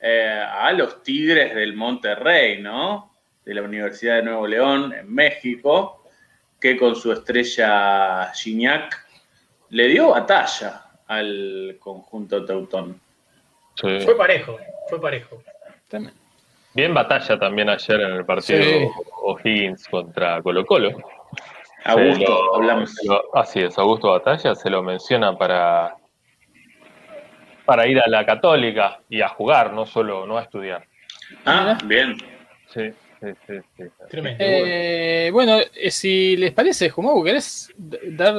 eh, 0.00 0.44
a 0.46 0.72
los 0.72 1.02
Tigres 1.04 1.54
del 1.54 1.74
Monterrey, 1.74 2.60
¿no? 2.60 3.12
De 3.44 3.54
la 3.54 3.62
Universidad 3.62 4.16
de 4.16 4.22
Nuevo 4.24 4.48
León 4.48 4.92
en 4.92 5.12
México, 5.12 6.04
que 6.60 6.76
con 6.76 6.96
su 6.96 7.12
estrella 7.12 8.32
Gignac 8.34 9.06
le 9.70 9.86
dio 9.86 10.10
batalla 10.10 10.82
al 11.06 11.76
conjunto 11.78 12.44
teutón. 12.44 13.03
Sí. 13.74 14.00
Fue 14.04 14.16
parejo, 14.16 14.58
fue 14.88 15.00
parejo. 15.00 15.42
También. 15.88 16.14
bien 16.74 16.92
batalla 16.94 17.38
también 17.38 17.68
ayer 17.68 18.00
en 18.00 18.12
el 18.12 18.24
partido 18.24 18.62
Sí. 18.62 18.88
O'Higgins 19.22 19.86
contra 19.88 20.42
Colo 20.42 20.64
Colo. 20.66 20.90
Augusto, 21.84 22.24
lo- 22.24 22.54
hablamos. 22.56 22.92
lo- 23.04 23.36
así 23.36 23.60
es, 23.60 23.76
Augusto 23.78 24.08
Batalla 24.10 24.54
se 24.54 24.70
lo 24.70 24.82
menciona 24.82 25.36
para, 25.36 25.94
para 27.64 27.86
ir 27.86 27.98
a 28.00 28.08
la 28.08 28.24
católica 28.24 29.00
y 29.08 29.20
a 29.20 29.28
jugar, 29.28 29.72
no 29.72 29.86
solo 29.86 30.26
no 30.26 30.36
a 30.38 30.42
estudiar. 30.42 30.86
Ah, 31.44 31.76
bien. 31.84 32.16
Sí, 32.72 32.90
sí, 33.20 33.28
sí. 33.46 33.54
sí. 33.76 33.84
Tremendo. 34.10 34.42
Eh, 34.46 35.30
bueno, 35.32 35.58
eh, 35.74 35.90
si 35.90 36.36
les 36.36 36.52
parece, 36.52 36.90
Jumagu, 36.90 37.22
¿querés 37.24 37.72
dar, 37.76 38.34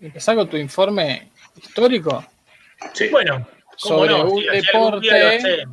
empezar 0.00 0.36
con 0.36 0.48
tu 0.48 0.56
informe 0.56 1.30
histórico? 1.56 2.22
Sí. 2.94 3.08
Bueno, 3.10 3.36
¿cómo 3.36 3.59
Sobre 3.88 4.10
no? 4.10 4.24
un 4.24 4.40
Si 4.42 4.48
deporte-. 4.48 5.64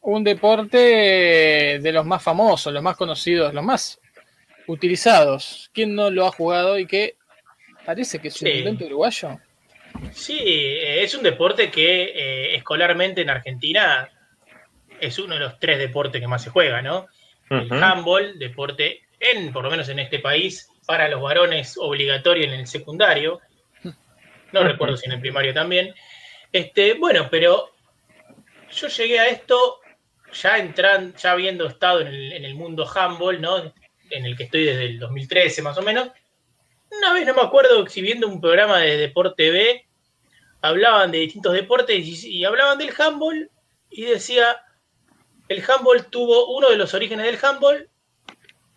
Un 0.00 0.24
deporte 0.24 0.78
de 1.82 1.92
los 1.92 2.06
más 2.06 2.22
famosos, 2.22 2.72
los 2.72 2.82
más 2.82 2.96
conocidos, 2.96 3.52
los 3.52 3.64
más 3.64 4.00
utilizados. 4.66 5.70
¿Quién 5.74 5.94
no 5.94 6.10
lo 6.10 6.26
ha 6.26 6.32
jugado 6.32 6.78
y 6.78 6.86
que 6.86 7.16
parece 7.84 8.18
que 8.18 8.28
es 8.28 8.40
un 8.42 8.48
Sí. 8.48 8.54
invento 8.58 8.86
uruguayo? 8.86 9.38
Sí, 10.12 10.38
eh, 10.40 11.02
es 11.02 11.14
un 11.14 11.22
deporte 11.24 11.70
que 11.70 12.02
eh, 12.14 12.54
escolarmente 12.56 13.22
en 13.22 13.30
Argentina 13.30 14.08
es 15.00 15.18
uno 15.18 15.34
de 15.34 15.40
los 15.40 15.58
tres 15.58 15.78
deportes 15.78 16.20
que 16.20 16.28
más 16.28 16.42
se 16.42 16.50
juega, 16.50 16.80
¿no? 16.82 17.06
El 17.50 17.72
handball, 17.82 18.38
deporte 18.38 19.00
en, 19.18 19.52
por 19.52 19.64
lo 19.64 19.70
menos 19.70 19.88
en 19.88 19.98
este 19.98 20.18
país, 20.18 20.68
para 20.86 21.08
los 21.08 21.20
varones 21.22 21.76
obligatorio 21.78 22.44
en 22.44 22.52
el 22.52 22.66
secundario. 22.66 23.40
No 24.52 24.62
recuerdo 24.62 24.96
si 24.96 25.06
en 25.06 25.12
el 25.12 25.20
primario 25.20 25.52
también. 25.54 25.94
Este, 26.52 26.94
bueno, 26.94 27.28
pero 27.30 27.70
yo 28.70 28.88
llegué 28.88 29.18
a 29.18 29.28
esto 29.28 29.80
ya 30.32 30.58
entran, 30.58 31.14
ya 31.16 31.32
habiendo 31.32 31.66
estado 31.66 32.00
en 32.00 32.08
el, 32.08 32.32
en 32.32 32.44
el 32.44 32.54
mundo 32.54 32.86
handball, 32.86 33.40
¿no? 33.40 33.72
En 34.10 34.24
el 34.24 34.36
que 34.36 34.44
estoy 34.44 34.64
desde 34.64 34.86
el 34.86 34.98
2013 34.98 35.62
más 35.62 35.78
o 35.78 35.82
menos. 35.82 36.10
Una 36.90 37.12
vez 37.12 37.26
no 37.26 37.34
me 37.34 37.42
acuerdo 37.42 37.86
si 37.86 38.00
viendo 38.00 38.28
un 38.28 38.40
programa 38.40 38.78
de 38.78 38.96
Deporte 38.96 39.50
B 39.50 39.86
hablaban 40.60 41.10
de 41.10 41.18
distintos 41.18 41.52
deportes 41.52 42.04
y, 42.04 42.28
y 42.28 42.44
hablaban 42.44 42.78
del 42.78 42.94
handball 42.98 43.50
y 43.90 44.02
decía 44.02 44.60
el 45.48 45.62
handball 45.68 46.06
tuvo 46.06 46.56
uno 46.56 46.70
de 46.70 46.76
los 46.76 46.94
orígenes 46.94 47.26
del 47.26 47.38
handball 47.42 47.88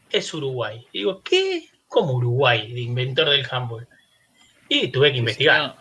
es 0.09 0.33
Uruguay. 0.33 0.85
Y 0.91 0.99
digo, 0.99 1.21
¿qué? 1.21 1.69
¿Cómo 1.87 2.13
Uruguay, 2.13 2.71
de 2.71 2.81
inventor 2.81 3.29
del 3.29 3.47
handball? 3.49 3.87
Y 4.67 4.89
tuve 4.89 5.11
que 5.11 5.17
investigar. 5.17 5.77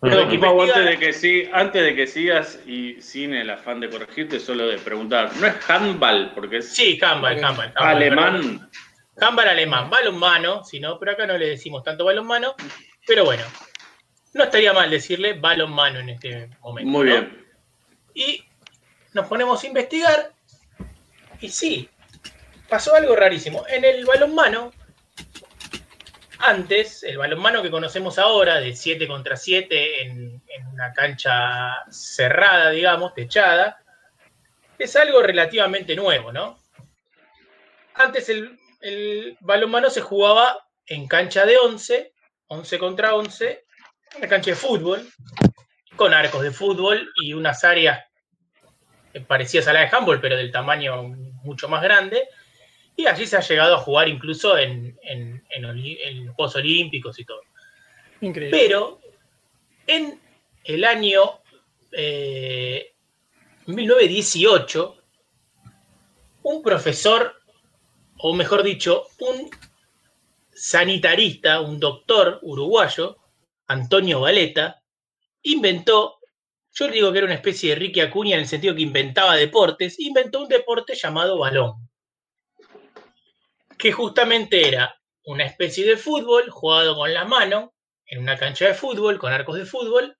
Pero, 0.00 0.26
de 0.26 0.98
que 0.98 1.12
sí, 1.12 1.48
antes 1.52 1.82
de 1.82 1.94
que 1.94 2.06
sigas 2.06 2.60
y 2.66 3.00
sin 3.02 3.34
el 3.34 3.50
afán 3.50 3.80
de 3.80 3.90
corregirte, 3.90 4.38
solo 4.38 4.68
de 4.68 4.78
preguntar, 4.78 5.30
¿no 5.36 5.46
es 5.46 5.54
handball? 5.68 6.32
Porque 6.34 6.58
es 6.58 6.72
Sí, 6.72 6.98
handball, 7.02 7.36
Ok. 7.38 7.42
handball. 7.44 7.72
alemán. 7.76 8.70
Handball 9.20 9.48
alemán, 9.48 9.90
balonmano, 9.90 10.64
si 10.64 10.78
no, 10.78 10.98
pero 10.98 11.12
acá 11.12 11.26
no 11.26 11.36
le 11.36 11.48
decimos 11.48 11.82
tanto 11.82 12.04
balonmano, 12.04 12.54
pero 13.04 13.24
bueno, 13.24 13.42
no 14.34 14.44
estaría 14.44 14.72
mal 14.72 14.88
decirle 14.88 15.32
balonmano 15.32 15.98
en 15.98 16.10
este 16.10 16.50
momento. 16.60 16.88
Muy 16.90 17.06
¿no? 17.08 17.12
bien. 17.12 17.46
Y 18.14 18.44
nos 19.14 19.26
ponemos 19.26 19.62
a 19.64 19.66
investigar, 19.66 20.32
y 21.40 21.48
sí, 21.48 21.88
pasó 22.68 22.94
algo 22.94 23.16
rarísimo. 23.16 23.64
En 23.68 23.84
el 23.84 24.04
balonmano, 24.04 24.72
antes, 26.38 27.02
el 27.02 27.18
balonmano 27.18 27.62
que 27.62 27.70
conocemos 27.70 28.18
ahora, 28.18 28.60
de 28.60 28.74
7 28.74 29.06
contra 29.08 29.36
7 29.36 30.02
en, 30.02 30.42
una 30.72 30.92
cancha 30.92 31.84
cerrada, 31.90 32.70
digamos, 32.70 33.12
techada, 33.12 33.82
es 34.78 34.94
algo 34.94 35.20
relativamente 35.22 35.96
nuevo, 35.96 36.32
¿no? 36.32 36.56
Antes 37.94 38.28
el, 38.28 39.36
balonmano 39.40 39.90
se 39.90 40.00
jugaba 40.00 40.56
en 40.86 41.08
cancha 41.08 41.44
de 41.44 41.58
11, 41.58 42.12
11 42.46 42.78
contra 42.78 43.14
11, 43.16 43.64
una 44.18 44.28
cancha 44.28 44.50
de 44.50 44.56
fútbol, 44.56 45.08
con 45.96 46.14
arcos 46.14 46.42
de 46.42 46.52
fútbol 46.52 47.10
y 47.16 47.32
unas 47.32 47.64
áreas 47.64 48.04
parecidas 49.26 49.66
a 49.66 49.72
la 49.72 49.80
de 49.80 49.88
handball, 49.90 50.20
pero 50.20 50.36
del 50.36 50.52
tamaño 50.52 51.02
mucho 51.42 51.68
más 51.68 51.82
grande. 51.82 52.28
Y 52.98 53.06
allí 53.06 53.26
se 53.26 53.36
ha 53.36 53.40
llegado 53.40 53.76
a 53.76 53.78
jugar 53.78 54.08
incluso 54.08 54.58
en, 54.58 54.98
en, 55.02 55.40
en 55.50 56.32
Juegos 56.34 56.56
Olímpicos 56.56 57.18
y 57.20 57.24
todo. 57.24 57.40
Increíble. 58.20 58.58
Pero 58.58 59.00
en 59.86 60.20
el 60.64 60.84
año 60.84 61.40
eh, 61.92 62.94
1918, 63.66 64.96
un 66.42 66.62
profesor, 66.62 67.34
o 68.18 68.34
mejor 68.34 68.62
dicho, 68.62 69.04
un 69.20 69.48
sanitarista, 70.52 71.60
un 71.60 71.78
doctor 71.78 72.38
uruguayo, 72.42 73.16
Antonio 73.68 74.20
Valeta, 74.20 74.82
inventó, 75.42 76.18
yo 76.72 76.88
digo 76.88 77.12
que 77.12 77.18
era 77.18 77.26
una 77.26 77.36
especie 77.36 77.70
de 77.70 77.76
Ricky 77.76 78.00
Acuña 78.00 78.34
en 78.34 78.40
el 78.40 78.48
sentido 78.48 78.74
que 78.74 78.82
inventaba 78.82 79.36
deportes, 79.36 80.00
inventó 80.00 80.42
un 80.42 80.48
deporte 80.48 80.94
llamado 80.94 81.38
balón, 81.38 81.87
que 83.78 83.92
justamente 83.92 84.66
era 84.66 84.94
una 85.24 85.44
especie 85.44 85.86
de 85.86 85.96
fútbol 85.96 86.50
jugado 86.50 86.96
con 86.96 87.12
la 87.12 87.24
mano, 87.24 87.74
en 88.06 88.20
una 88.20 88.36
cancha 88.36 88.66
de 88.66 88.74
fútbol, 88.74 89.18
con 89.18 89.32
arcos 89.32 89.56
de 89.56 89.66
fútbol, 89.66 90.16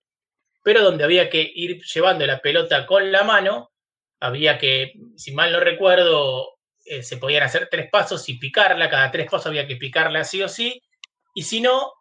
pero 0.63 0.83
donde 0.83 1.05
había 1.05 1.31
que 1.31 1.51
ir 1.55 1.83
llevando 1.83 2.27
la 2.27 2.41
pelota 2.41 2.87
con 2.87 3.11
la 3.11 3.25
mano, 3.25 3.71
había 4.21 4.59
que, 4.59 4.93
si 5.17 5.33
mal 5.33 5.53
no 5.53 5.61
recuerdo, 5.61 6.59
eh, 6.85 7.03
se 7.03 7.17
podían 7.17 7.43
hacer 7.43 7.69
tres 7.71 7.89
pasos 7.91 8.29
y 8.29 8.39
picarla, 8.39 8.91
cada 8.91 9.11
tres 9.11 9.31
pasos 9.31 9.47
había 9.47 9.67
que 9.67 9.77
picarla 9.77 10.25
sí 10.25 10.43
o 10.43 10.49
sí, 10.49 10.83
y 11.35 11.43
si 11.43 11.61
no, 11.61 11.93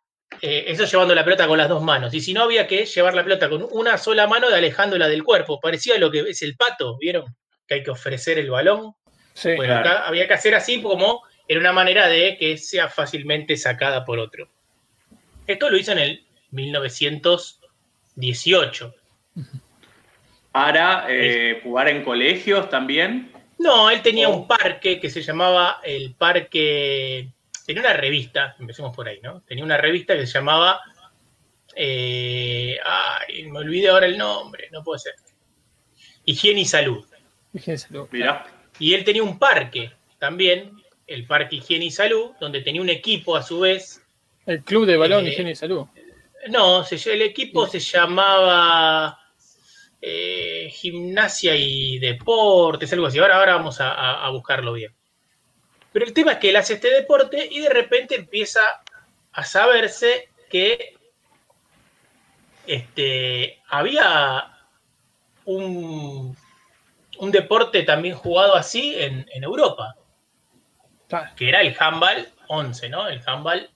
eh, 0.42 0.66
eso 0.68 0.86
llevando 0.86 1.16
la 1.16 1.24
pelota 1.24 1.48
con 1.48 1.58
las 1.58 1.70
dos 1.70 1.82
manos. 1.82 2.14
Y 2.14 2.20
si 2.20 2.34
no, 2.34 2.44
había 2.44 2.68
que 2.68 2.86
llevar 2.86 3.14
la 3.14 3.24
pelota 3.24 3.50
con 3.50 3.68
una 3.72 3.98
sola 3.98 4.28
mano 4.28 4.50
de 4.50 4.56
alejándola 4.56 5.08
del 5.08 5.24
cuerpo. 5.24 5.60
Parecía 5.60 5.96
a 5.96 6.00
lo 6.00 6.12
que 6.12 6.20
es 6.22 6.42
el 6.42 6.56
pato, 6.56 6.98
¿vieron? 6.98 7.36
Que 7.68 7.76
hay 7.76 7.84
que 7.84 7.92
ofrecer 7.92 8.38
el 8.40 8.50
balón. 8.50 8.94
Sí. 9.34 9.56
Bueno, 9.56 9.78
acá 9.78 10.08
había 10.08 10.28
que 10.28 10.34
hacer 10.34 10.56
así 10.56 10.82
como 10.82 11.22
era 11.48 11.60
una 11.60 11.74
manera 11.74 12.08
de 12.08 12.38
que 12.38 12.58
sea 12.58 12.90
fácilmente 12.90 13.56
sacada 13.58 14.04
por 14.06 14.20
otro. 14.20 14.50
Esto 15.46 15.70
lo 15.70 15.78
hizo 15.78 15.92
en 15.94 16.00
el 16.00 16.26
1918. 16.52 18.94
Para 20.52 21.06
eh, 21.10 21.60
jugar 21.64 21.90
en 21.90 22.04
colegios 22.04 22.70
también. 22.70 23.32
No, 23.60 23.90
él 23.90 24.02
tenía 24.02 24.30
Oh. 24.30 24.36
un 24.38 24.48
parque 24.48 25.00
que 25.00 25.10
se 25.10 25.22
llamaba 25.22 25.80
el 25.84 26.16
Parque. 26.16 27.30
Tenía 27.66 27.82
una 27.82 27.94
revista, 27.94 28.56
empecemos 28.60 28.96
por 28.96 29.08
ahí, 29.08 29.20
¿no? 29.22 29.42
Tenía 29.42 29.64
una 29.64 29.78
revista 29.78 30.16
que 30.16 30.26
se 30.26 30.34
llamaba. 30.34 30.80
eh, 31.80 32.80
ay, 32.84 33.44
me 33.52 33.60
olvidé 33.60 33.90
ahora 33.90 34.08
el 34.08 34.18
nombre, 34.18 34.68
no 34.72 34.84
puede 34.84 34.98
ser. 35.00 35.14
Higiene 36.26 36.62
y 36.62 36.66
Salud. 36.66 37.06
Fíjenselo. 37.54 38.08
Mirá. 38.12 38.48
Y 38.80 38.94
él 38.96 39.04
tenía 39.04 39.22
un 39.24 39.38
parque 39.38 39.92
también, 40.18 40.72
el 41.08 41.26
Parque 41.26 41.56
Higiene 41.58 41.86
y 41.86 41.92
Salud, 41.92 42.32
donde 42.40 42.62
tenía 42.62 42.82
un 42.82 42.90
equipo 42.90 43.36
a 43.36 43.42
su 43.44 43.62
vez. 43.62 44.04
El 44.46 44.64
Club 44.64 44.86
de 44.86 44.98
Balón, 44.98 45.26
Eh, 45.26 45.30
Higiene 45.30 45.52
y 45.52 45.56
Salud. 45.56 45.86
No, 46.50 46.84
se- 46.84 47.14
el 47.14 47.22
equipo 47.22 47.66
se 47.68 47.80
llamaba 47.80 49.20
eh, 50.02 50.70
Gimnasia 50.72 51.56
y 51.56 51.98
Deportes, 52.00 52.92
algo 52.94 53.08
así. 53.08 53.18
Ahora, 53.20 53.40
ahora 53.40 53.56
vamos 53.56 53.82
a, 53.82 53.92
a- 53.92 54.26
a 54.26 54.30
buscarlo 54.30 54.74
bien. 54.74 54.94
Pero 55.92 56.06
el 56.06 56.14
tema 56.14 56.34
es 56.34 56.38
que 56.38 56.50
él 56.50 56.56
hace 56.56 56.76
este 56.76 56.94
deporte 56.94 57.48
y 57.52 57.60
de 57.62 57.70
repente 57.70 58.16
empieza 58.16 58.62
a 59.32 59.44
saberse 59.44 60.30
que 60.50 60.96
este, 62.68 63.60
había 63.70 64.52
un, 65.46 66.36
un 67.20 67.32
deporte 67.32 67.84
también 67.84 68.16
jugado 68.16 68.56
así 68.56 68.96
en, 68.98 69.26
en 69.34 69.44
Europa 69.44 69.96
Que 71.36 71.50
era 71.50 71.62
el 71.62 71.76
handball 71.80 72.28
11, 72.48 72.90
¿no? 72.90 73.08
El 73.08 73.22
handball 73.26 73.70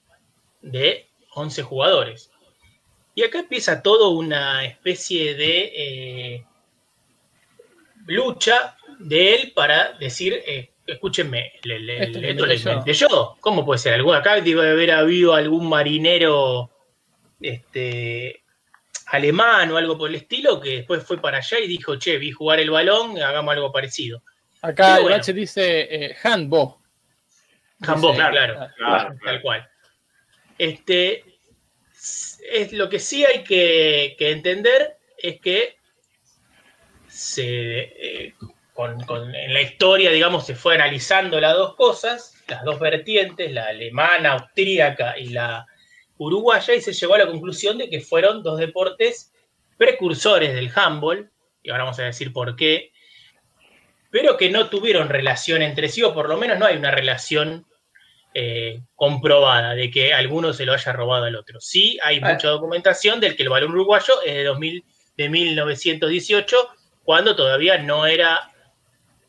de 0.60 1.08
11 1.34 1.62
jugadores. 1.62 2.30
Y 3.14 3.22
acá 3.24 3.40
empieza 3.40 3.82
todo 3.82 4.10
una 4.10 4.64
especie 4.64 5.34
de 5.34 5.72
eh, 5.76 6.44
lucha 8.06 8.76
de 8.98 9.34
él 9.34 9.52
para 9.54 9.92
decir, 9.94 10.42
eh, 10.46 10.70
escúchenme, 10.86 11.52
le- 11.64 11.78
le- 11.80 12.04
Esto 12.04 12.20
lo 12.20 12.28
esto 12.28 12.46
lo 12.46 12.52
inventé 12.54 12.92
yo. 12.94 13.36
¿Cómo 13.40 13.64
puede 13.64 13.78
ser? 13.78 13.94
¿Algún, 13.94 14.14
acá 14.14 14.40
debe 14.40 14.70
haber 14.70 14.90
habido 14.92 15.34
algún 15.34 15.68
marinero 15.68 16.70
este, 17.40 18.42
alemán 19.06 19.70
o 19.72 19.76
algo 19.76 19.98
por 19.98 20.08
el 20.10 20.16
estilo 20.16 20.60
que 20.60 20.76
después 20.76 21.02
fue 21.04 21.20
para 21.20 21.38
allá 21.38 21.58
y 21.58 21.66
dijo, 21.66 21.96
che, 21.96 22.18
vi 22.18 22.30
jugar 22.30 22.60
el 22.60 22.70
balón, 22.70 23.20
hagamos 23.20 23.54
algo 23.54 23.72
parecido. 23.72 24.22
Acá 24.62 24.96
el 24.98 25.02
bueno. 25.02 25.22
dice 25.34 25.88
eh, 25.90 26.16
handball. 26.22 26.76
Dice- 28.10 28.16
claro. 28.30 28.68
Claro, 28.76 29.14
Tal 29.24 29.42
cual. 29.42 29.68
Este, 30.58 31.24
es 32.50 32.72
lo 32.72 32.88
que 32.88 32.98
sí 32.98 33.24
hay 33.24 33.42
que, 33.44 34.14
que 34.18 34.30
entender 34.30 34.96
es 35.18 35.40
que 35.40 35.76
se, 37.08 37.80
eh, 38.26 38.34
con- 38.72 39.00
con- 39.04 39.34
en 39.34 39.52
la 39.52 39.60
historia, 39.62 40.10
digamos, 40.10 40.46
se 40.46 40.54
fue 40.54 40.74
analizando 40.74 41.40
las 41.40 41.54
dos 41.54 41.74
cosas, 41.76 42.34
las 42.48 42.64
dos 42.64 42.78
vertientes, 42.80 43.52
la 43.52 43.66
alemana, 43.66 44.32
austríaca 44.32 45.18
y 45.18 45.28
la 45.28 45.66
uruguaya, 46.18 46.74
y 46.74 46.80
se 46.80 46.92
llegó 46.92 47.14
a 47.14 47.18
la 47.18 47.26
conclusión 47.26 47.78
de 47.78 47.90
que 47.90 48.00
fueron 48.00 48.42
dos 48.42 48.58
deportes 48.58 49.32
precursores 49.76 50.54
del 50.54 50.70
handball, 50.74 51.30
y 51.62 51.70
ahora 51.70 51.84
vamos 51.84 51.98
a 51.98 52.04
decir 52.04 52.32
por 52.32 52.56
qué, 52.56 52.92
pero 54.10 54.36
que 54.36 54.50
no 54.50 54.68
tuvieron 54.68 55.08
relación 55.08 55.62
entre 55.62 55.88
sí, 55.88 56.02
o 56.02 56.14
por 56.14 56.28
lo 56.28 56.36
menos 56.36 56.58
no 56.58 56.66
hay 56.66 56.76
una 56.76 56.90
relación 56.90 57.66
eh, 58.34 58.80
comprobada 58.94 59.74
de 59.74 59.90
que 59.90 60.12
alguno 60.14 60.52
se 60.52 60.64
lo 60.64 60.72
haya 60.72 60.92
robado 60.92 61.24
al 61.24 61.36
otro. 61.36 61.60
Sí, 61.60 61.98
hay 62.02 62.18
Ah. 62.22 62.32
mucha 62.32 62.48
documentación 62.48 63.20
del 63.20 63.36
que 63.36 63.42
el 63.42 63.48
balón 63.50 63.72
uruguayo 63.72 64.14
es 64.24 64.34
de, 64.34 64.44
2000, 64.44 64.84
de 65.16 65.28
1918, 65.28 66.56
cuando 67.04 67.34
todavía 67.36 67.78
no 67.78 68.06
era, 68.06 68.50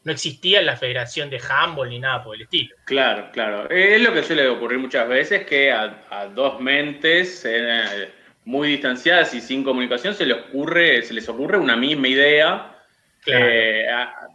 no 0.03 0.11
existía 0.11 0.61
la 0.61 0.75
Federación 0.77 1.29
de 1.29 1.41
Handball 1.49 1.89
ni 1.89 1.99
nada 1.99 2.23
por 2.23 2.35
el 2.35 2.43
estilo. 2.43 2.75
Claro, 2.85 3.29
claro. 3.33 3.69
Es 3.69 4.01
lo 4.01 4.13
que 4.13 4.23
suele 4.23 4.47
ocurrir 4.47 4.79
muchas 4.79 5.07
veces, 5.07 5.45
que 5.45 5.71
a, 5.71 6.03
a 6.09 6.25
dos 6.27 6.59
mentes 6.59 7.43
eh, 7.45 8.09
muy 8.45 8.67
distanciadas 8.69 9.33
y 9.33 9.41
sin 9.41 9.63
comunicación 9.63 10.13
se 10.13 10.25
les 10.25 10.37
ocurre, 10.37 11.01
se 11.01 11.13
les 11.13 11.27
ocurre 11.29 11.57
una 11.57 11.75
misma 11.75 12.07
idea, 12.07 12.72
Claro. 13.23 13.45
eh, 13.47 13.85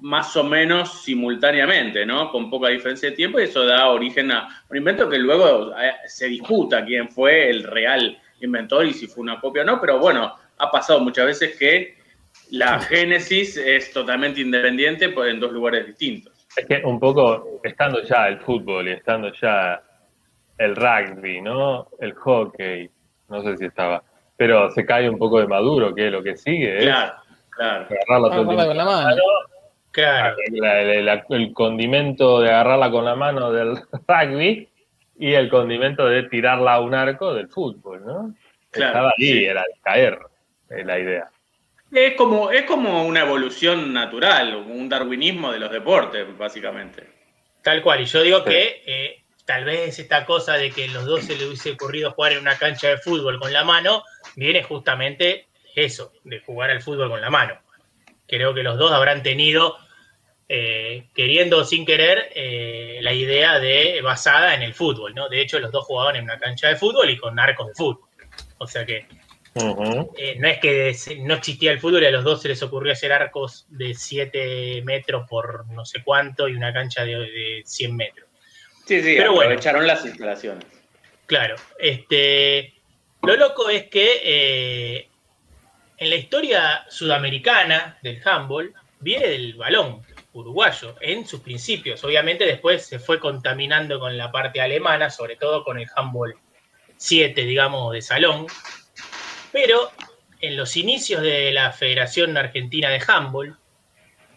más 0.01 0.35
o 0.37 0.45
menos 0.45 1.03
simultáneamente, 1.03 2.07
¿no? 2.07 2.31
Con 2.31 2.49
poca 2.49 2.69
diferencia 2.69 3.11
de 3.11 3.17
tiempo, 3.17 3.39
y 3.39 3.45
eso 3.45 3.67
da 3.67 3.89
origen 3.91 4.33
a 4.33 4.65
un 4.71 4.77
invento 4.77 5.09
que 5.09 5.19
luego 5.19 5.73
eh, 5.79 5.93
se 6.07 6.29
disputa 6.29 6.85
quién 6.85 7.09
fue 7.09 7.51
el 7.51 7.65
real 7.65 8.19
inventor 8.41 8.87
y 8.87 8.95
si 8.95 9.07
fue 9.07 9.23
una 9.23 9.41
copia 9.41 9.63
o 9.63 9.65
no, 9.67 9.81
pero 9.81 9.99
bueno, 9.99 10.35
ha 10.59 10.71
pasado 10.71 11.01
muchas 11.01 11.27
veces 11.27 11.57
que 11.59 11.99
la 12.51 12.79
génesis 12.81 13.57
es 13.57 13.93
totalmente 13.93 14.41
independiente 14.41 15.11
pues, 15.11 15.33
en 15.33 15.41
dos 15.41 15.53
lugares 15.53 15.87
distintos. 15.87 16.47
Es 16.57 16.67
que 16.67 16.81
un 16.85 16.99
poco, 16.99 17.61
estando 17.63 18.03
ya 18.03 18.29
el 18.29 18.39
fútbol 18.39 18.89
y 18.89 18.93
estando 18.93 19.33
ya 19.35 19.83
el 20.57 20.75
rugby, 20.75 21.41
¿no? 21.43 21.89
El 22.01 22.15
hockey, 22.15 22.91
no 23.29 23.43
sé 23.43 23.57
si 23.59 23.67
estaba, 23.67 24.03
pero 24.37 24.71
se 24.71 24.87
cae 24.87 25.09
un 25.11 25.19
poco 25.19 25.41
de 25.41 25.47
maduro, 25.47 25.95
que 25.95 26.11
lo 26.11 26.23
que 26.23 26.37
sigue 26.37 26.79
es 26.79 26.85
Claro, 26.85 27.15
claro. 27.59 27.87
agarrarla 27.91 28.29
todo 28.31 28.41
el 28.41 28.67
con 28.69 28.77
la 28.77 28.85
mano. 28.85 29.23
Claro. 29.91 30.37
La- 30.53 30.83
la- 30.83 31.01
la- 31.03 31.25
el 31.31 31.53
condimento 31.53 32.41
de 32.41 32.49
agarrarla 32.51 32.91
con 32.91 33.05
la 33.05 33.15
mano 33.17 33.53
del 33.53 33.75
rugby 34.09 34.69
y 35.19 35.35
el 35.35 35.49
condimento 35.49 36.07
de 36.07 36.23
tirarla 36.25 36.75
a 36.75 36.81
un 36.81 36.95
arco 36.95 37.35
del 37.35 37.49
fútbol, 37.49 38.05
¿no? 38.07 38.35
Claro, 38.71 38.89
Estaba 38.93 39.09
ahí, 39.19 39.27
sí. 39.27 39.45
era 39.45 39.63
el 39.63 39.81
caer, 39.83 40.19
la 40.69 40.99
idea. 40.99 41.29
Es 41.91 42.15
como, 42.17 42.51
es 42.51 42.63
como 42.65 43.05
una 43.07 43.21
evolución 43.21 43.93
natural, 43.95 44.55
un 44.57 44.89
darwinismo 44.91 45.51
de 45.51 45.59
los 45.59 45.73
deportes, 45.73 46.27
básicamente. 46.37 47.05
Tal 47.63 47.83
cual, 47.83 48.03
y 48.03 48.05
yo 48.05 48.23
digo 48.23 48.39
Sí. 48.41 48.51
que 48.51 48.83
eh, 48.87 49.23
tal 49.47 49.65
vez 49.65 49.99
esta 49.99 50.27
cosa 50.27 50.53
de 50.59 50.71
que 50.71 50.87
los 50.89 51.07
dos 51.07 51.23
se 51.25 51.33
les 51.35 51.45
hubiese 51.47 51.73
ocurrido 51.73 52.13
jugar 52.13 52.33
en 52.33 52.41
una 52.41 52.59
cancha 52.59 52.89
de 52.89 52.99
fútbol 52.99 53.41
con 53.41 53.53
la 53.55 53.65
mano, 53.65 54.03
viene 54.37 54.63
justamente 54.63 55.47
eso, 55.85 56.13
de 56.25 56.41
jugar 56.41 56.71
al 56.71 56.83
fútbol 56.83 57.11
con 57.11 57.21
la 57.21 57.31
mano. 57.31 57.59
Creo 58.27 58.55
que 58.55 58.63
los 58.63 58.79
dos 58.79 58.93
habrán 58.93 59.23
tenido, 59.23 59.77
eh, 60.49 61.09
queriendo 61.15 61.59
o 61.59 61.65
sin 61.65 61.87
querer, 61.87 62.31
eh, 62.35 62.99
la 63.03 63.13
idea 63.13 63.59
de 63.59 64.01
basada 64.03 64.55
en 64.55 64.63
el 64.63 64.75
fútbol, 64.75 65.15
¿no? 65.15 65.29
De 65.29 65.41
hecho, 65.41 65.59
los 65.59 65.73
dos 65.73 65.85
jugaban 65.85 66.17
en 66.17 66.25
una 66.25 66.39
cancha 66.39 66.69
de 66.69 66.77
fútbol 66.77 67.09
y 67.11 67.17
con 67.17 67.39
arcos 67.39 67.69
de 67.69 67.75
fútbol. 67.75 68.09
O 68.59 68.67
sea 68.67 68.85
que 68.85 69.07
eh, 70.17 70.37
no 70.39 70.49
es 70.49 70.59
que 70.59 70.95
no 71.21 71.35
existía 71.35 71.73
el 71.73 71.81
fútbol 71.81 72.03
y 72.03 72.07
a 72.07 72.11
los 72.11 72.25
dos 72.25 72.43
se 72.43 72.49
les 72.49 72.63
ocurrió 72.63 72.93
hacer 72.93 73.13
arcos 73.13 73.67
de 73.71 73.95
7 73.95 74.83
metros 74.85 75.27
por 75.29 75.67
no 75.69 75.85
sé 75.85 76.03
cuánto 76.05 76.49
y 76.49 76.55
una 76.55 76.73
cancha 76.73 77.05
de, 77.05 77.17
de 77.17 77.63
100 77.65 77.97
metros. 77.97 78.29
Sí, 78.87 79.03
sí, 79.03 79.15
Pero 79.17 79.33
bueno. 79.33 79.51
aprovecharon 79.51 79.87
las 79.87 80.05
instalaciones. 80.05 80.65
Claro, 81.27 81.57
este, 81.79 82.75
lo 83.23 83.37
loco 83.37 83.69
es 83.69 83.85
que 83.85 84.21
eh, 84.25 85.08
en 85.99 86.11
la 86.11 86.17
historia 86.17 86.87
sudamericana 86.89 87.99
del 88.03 88.21
handball 88.25 88.73
viene 89.01 89.29
del 89.29 89.55
balón 89.55 90.03
uruguayo 90.33 90.95
en 91.01 91.27
sus 91.27 91.41
principios. 91.41 92.03
Obviamente 92.05 92.45
después 92.47 92.87
se 92.87 92.99
fue 92.99 93.19
contaminando 93.19 93.99
con 93.99 94.17
la 94.17 94.31
parte 94.31 94.61
alemana, 94.61 95.11
sobre 95.11 95.37
todo 95.37 95.65
con 95.65 95.79
el 95.79 95.89
handball 95.95 96.37
7, 96.97 97.43
digamos, 97.43 97.93
de 97.93 98.03
salón. 98.03 98.47
Pero 99.51 99.91
en 100.41 100.57
los 100.57 100.77
inicios 100.77 101.23
de 101.23 101.51
la 101.51 101.73
Federación 101.73 102.37
Argentina 102.37 102.91
de 102.91 103.03
Handball 103.07 103.57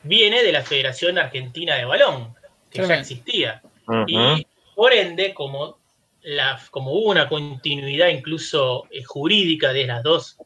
viene 0.03 0.43
de 0.43 0.51
la 0.51 0.63
Federación 0.63 1.19
Argentina 1.19 1.75
de 1.75 1.85
Balón, 1.85 2.35
que 2.71 2.87
ya 2.87 2.95
existía. 2.95 3.61
Y 4.07 4.47
por 4.75 4.93
ende, 4.93 5.33
como, 5.33 5.77
la, 6.21 6.59
como 6.71 6.91
hubo 6.93 7.09
una 7.09 7.27
continuidad 7.27 8.07
incluso 8.07 8.87
eh, 8.89 9.03
jurídica 9.03 9.73
de 9.73 9.85
las 9.85 10.01
dos 10.01 10.37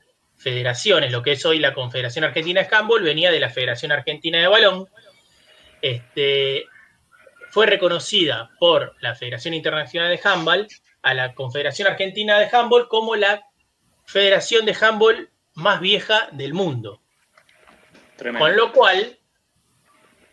federaciones, 0.45 1.11
lo 1.11 1.23
que 1.23 1.31
es 1.31 1.43
hoy 1.43 1.57
la 1.57 1.73
Confederación 1.73 2.23
Argentina 2.23 2.61
de 2.61 2.67
Handball 2.71 3.01
venía 3.01 3.31
de 3.31 3.39
la 3.39 3.49
Federación 3.49 3.91
Argentina 3.91 4.39
de 4.39 4.47
Balón, 4.47 4.87
este, 5.81 6.67
fue 7.49 7.65
reconocida 7.65 8.51
por 8.59 8.95
la 8.99 9.15
Federación 9.15 9.55
Internacional 9.55 10.11
de 10.11 10.19
Handball 10.23 10.67
a 11.01 11.15
la 11.15 11.33
Confederación 11.33 11.87
Argentina 11.87 12.37
de 12.37 12.47
Handball 12.55 12.87
como 12.87 13.15
la 13.15 13.47
federación 14.05 14.67
de 14.67 14.77
handball 14.79 15.31
más 15.55 15.81
vieja 15.81 16.29
del 16.33 16.53
mundo. 16.53 17.01
Tremendo. 18.15 18.45
Con 18.45 18.55
lo 18.55 18.71
cual, 18.71 19.17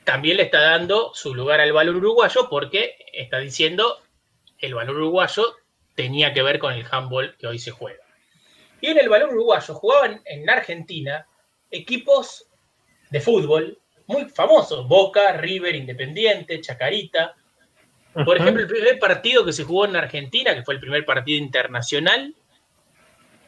también 0.04 0.36
le 0.36 0.42
está 0.42 0.60
dando 0.60 1.12
su 1.14 1.34
lugar 1.34 1.62
al 1.62 1.72
valor 1.72 1.96
uruguayo 1.96 2.50
porque 2.50 2.96
está 3.14 3.38
diciendo 3.38 4.02
el 4.58 4.74
valor 4.74 4.96
uruguayo 4.96 5.56
tenía 5.94 6.34
que 6.34 6.42
ver 6.42 6.58
con 6.58 6.74
el 6.74 6.86
handball 6.90 7.34
que 7.38 7.46
hoy 7.46 7.58
se 7.58 7.70
juega. 7.70 8.02
Y 8.83 8.89
en 8.89 8.99
el 8.99 9.09
balón 9.09 9.30
uruguayo 9.30 9.74
jugaban 9.74 10.20
en 10.26 10.51
Argentina 10.51 11.26
equipos 11.70 12.49
de 13.11 13.20
fútbol 13.20 13.78
muy 14.07 14.24
famosos, 14.24 14.87
Boca, 14.89 15.33
River, 15.35 15.74
Independiente, 15.76 16.61
Chacarita. 16.61 17.37
Por 18.12 18.37
ejemplo, 18.37 18.61
el 18.61 18.68
primer 18.68 18.99
partido 18.99 19.45
que 19.45 19.53
se 19.53 19.62
jugó 19.62 19.87
en 19.87 19.95
Argentina, 19.95 20.55
que 20.55 20.64
fue 20.64 20.74
el 20.74 20.80
primer 20.80 21.05
partido 21.05 21.39
internacional, 21.39 22.35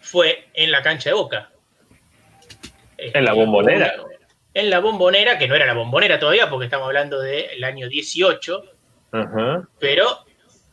fue 0.01 0.47
en 0.55 0.71
la 0.71 0.83
cancha 0.83 1.11
de 1.11 1.15
Boca. 1.15 1.51
En 2.97 3.25
la 3.25 3.33
bombonera. 3.33 3.93
En 4.55 4.71
la 4.71 4.79
bombonera, 4.79 5.37
que 5.37 5.49
no 5.49 5.57
era 5.57 5.67
la 5.67 5.75
bombonera 5.75 6.21
todavía, 6.21 6.49
porque 6.49 6.67
estamos 6.67 6.87
hablando 6.87 7.21
del 7.21 7.65
año 7.65 7.89
18, 7.89 8.65
Ajá. 9.11 9.69
pero 9.81 10.25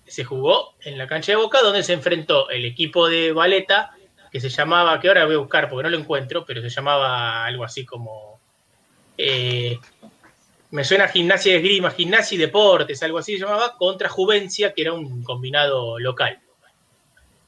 se 0.05 0.23
jugó 0.23 0.75
en 0.81 0.99
la 0.99 1.07
cancha 1.07 1.31
de 1.31 1.37
Boca, 1.37 1.61
donde 1.63 1.81
se 1.81 1.93
enfrentó 1.93 2.49
el 2.51 2.63
equipo 2.63 3.09
de 3.09 3.33
Valeta, 3.33 3.95
que 4.31 4.39
se 4.39 4.49
llamaba, 4.49 4.99
que 4.99 5.07
ahora 5.07 5.25
voy 5.25 5.35
a 5.35 5.39
buscar 5.39 5.69
porque 5.69 5.83
no 5.83 5.89
lo 5.89 5.97
encuentro, 5.97 6.45
pero 6.45 6.61
se 6.61 6.69
llamaba 6.69 7.45
algo 7.45 7.63
así 7.63 7.85
como. 7.85 8.39
eh, 9.17 9.77
me 10.71 10.85
suena 10.85 11.09
gimnasia 11.09 11.51
de 11.51 11.57
esgrima, 11.57 11.91
gimnasia 11.91 12.35
y 12.35 12.39
deportes, 12.39 13.03
algo 13.03 13.17
así 13.17 13.33
se 13.33 13.43
llamaba, 13.43 13.75
contra 13.75 14.07
Juvencia, 14.07 14.73
que 14.73 14.83
era 14.83 14.93
un 14.93 15.21
combinado 15.21 15.99
local. 15.99 16.39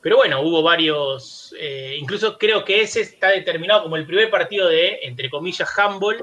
Pero 0.02 0.18
bueno, 0.18 0.42
hubo 0.42 0.62
varios, 0.62 1.56
eh, 1.58 1.96
incluso 1.98 2.38
creo 2.38 2.66
que 2.66 2.82
ese 2.82 3.00
está 3.00 3.30
determinado 3.30 3.84
como 3.84 3.96
el 3.96 4.06
primer 4.06 4.30
partido 4.30 4.68
de, 4.68 5.00
entre 5.04 5.30
comillas, 5.30 5.70
handball 5.80 6.22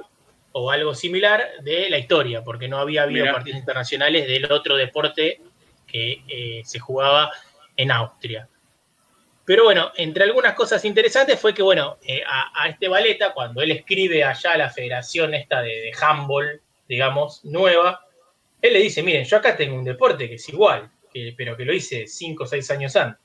o 0.53 0.71
algo 0.71 0.95
similar 0.95 1.43
de 1.63 1.89
la 1.89 1.97
historia, 1.97 2.45
porque 2.45 2.69
no 2.69 2.77
había 2.77 3.05
habido 3.05 3.23
Mirá. 3.23 3.33
partidos 3.33 3.59
internacionales 3.59 4.29
del 4.29 4.53
otro 4.53 4.77
deporte 4.77 5.41
que 5.87 6.23
eh, 6.29 6.61
se 6.67 6.79
jugaba 6.79 7.33
en 7.75 7.91
Austria. 7.91 8.47
Pero 9.51 9.65
bueno, 9.65 9.91
entre 9.97 10.23
algunas 10.23 10.55
cosas 10.55 10.85
interesantes 10.85 11.37
fue 11.41 11.53
que, 11.53 11.61
bueno, 11.61 11.99
eh, 12.07 12.23
a, 12.25 12.53
a 12.55 12.69
este 12.69 12.87
Valeta, 12.87 13.33
cuando 13.35 13.61
él 13.61 13.73
escribe 13.73 14.23
allá 14.23 14.53
a 14.53 14.57
la 14.57 14.71
federación 14.71 15.35
esta 15.35 15.61
de, 15.61 15.71
de 15.71 15.93
handball, 16.01 16.61
digamos, 16.89 17.45
nueva, 17.45 18.07
él 18.63 18.75
le 18.75 18.79
dice, 18.79 19.03
miren, 19.03 19.25
yo 19.25 19.39
acá 19.39 19.57
tengo 19.57 19.75
un 19.75 19.83
deporte 19.83 20.29
que 20.29 20.37
es 20.37 20.49
igual, 20.51 20.89
que- 21.13 21.35
pero 21.37 21.57
que 21.57 21.65
lo 21.65 21.73
hice 21.73 22.07
5 22.07 22.45
o 22.45 22.47
6 22.47 22.71
años 22.71 22.95
antes. 22.95 23.21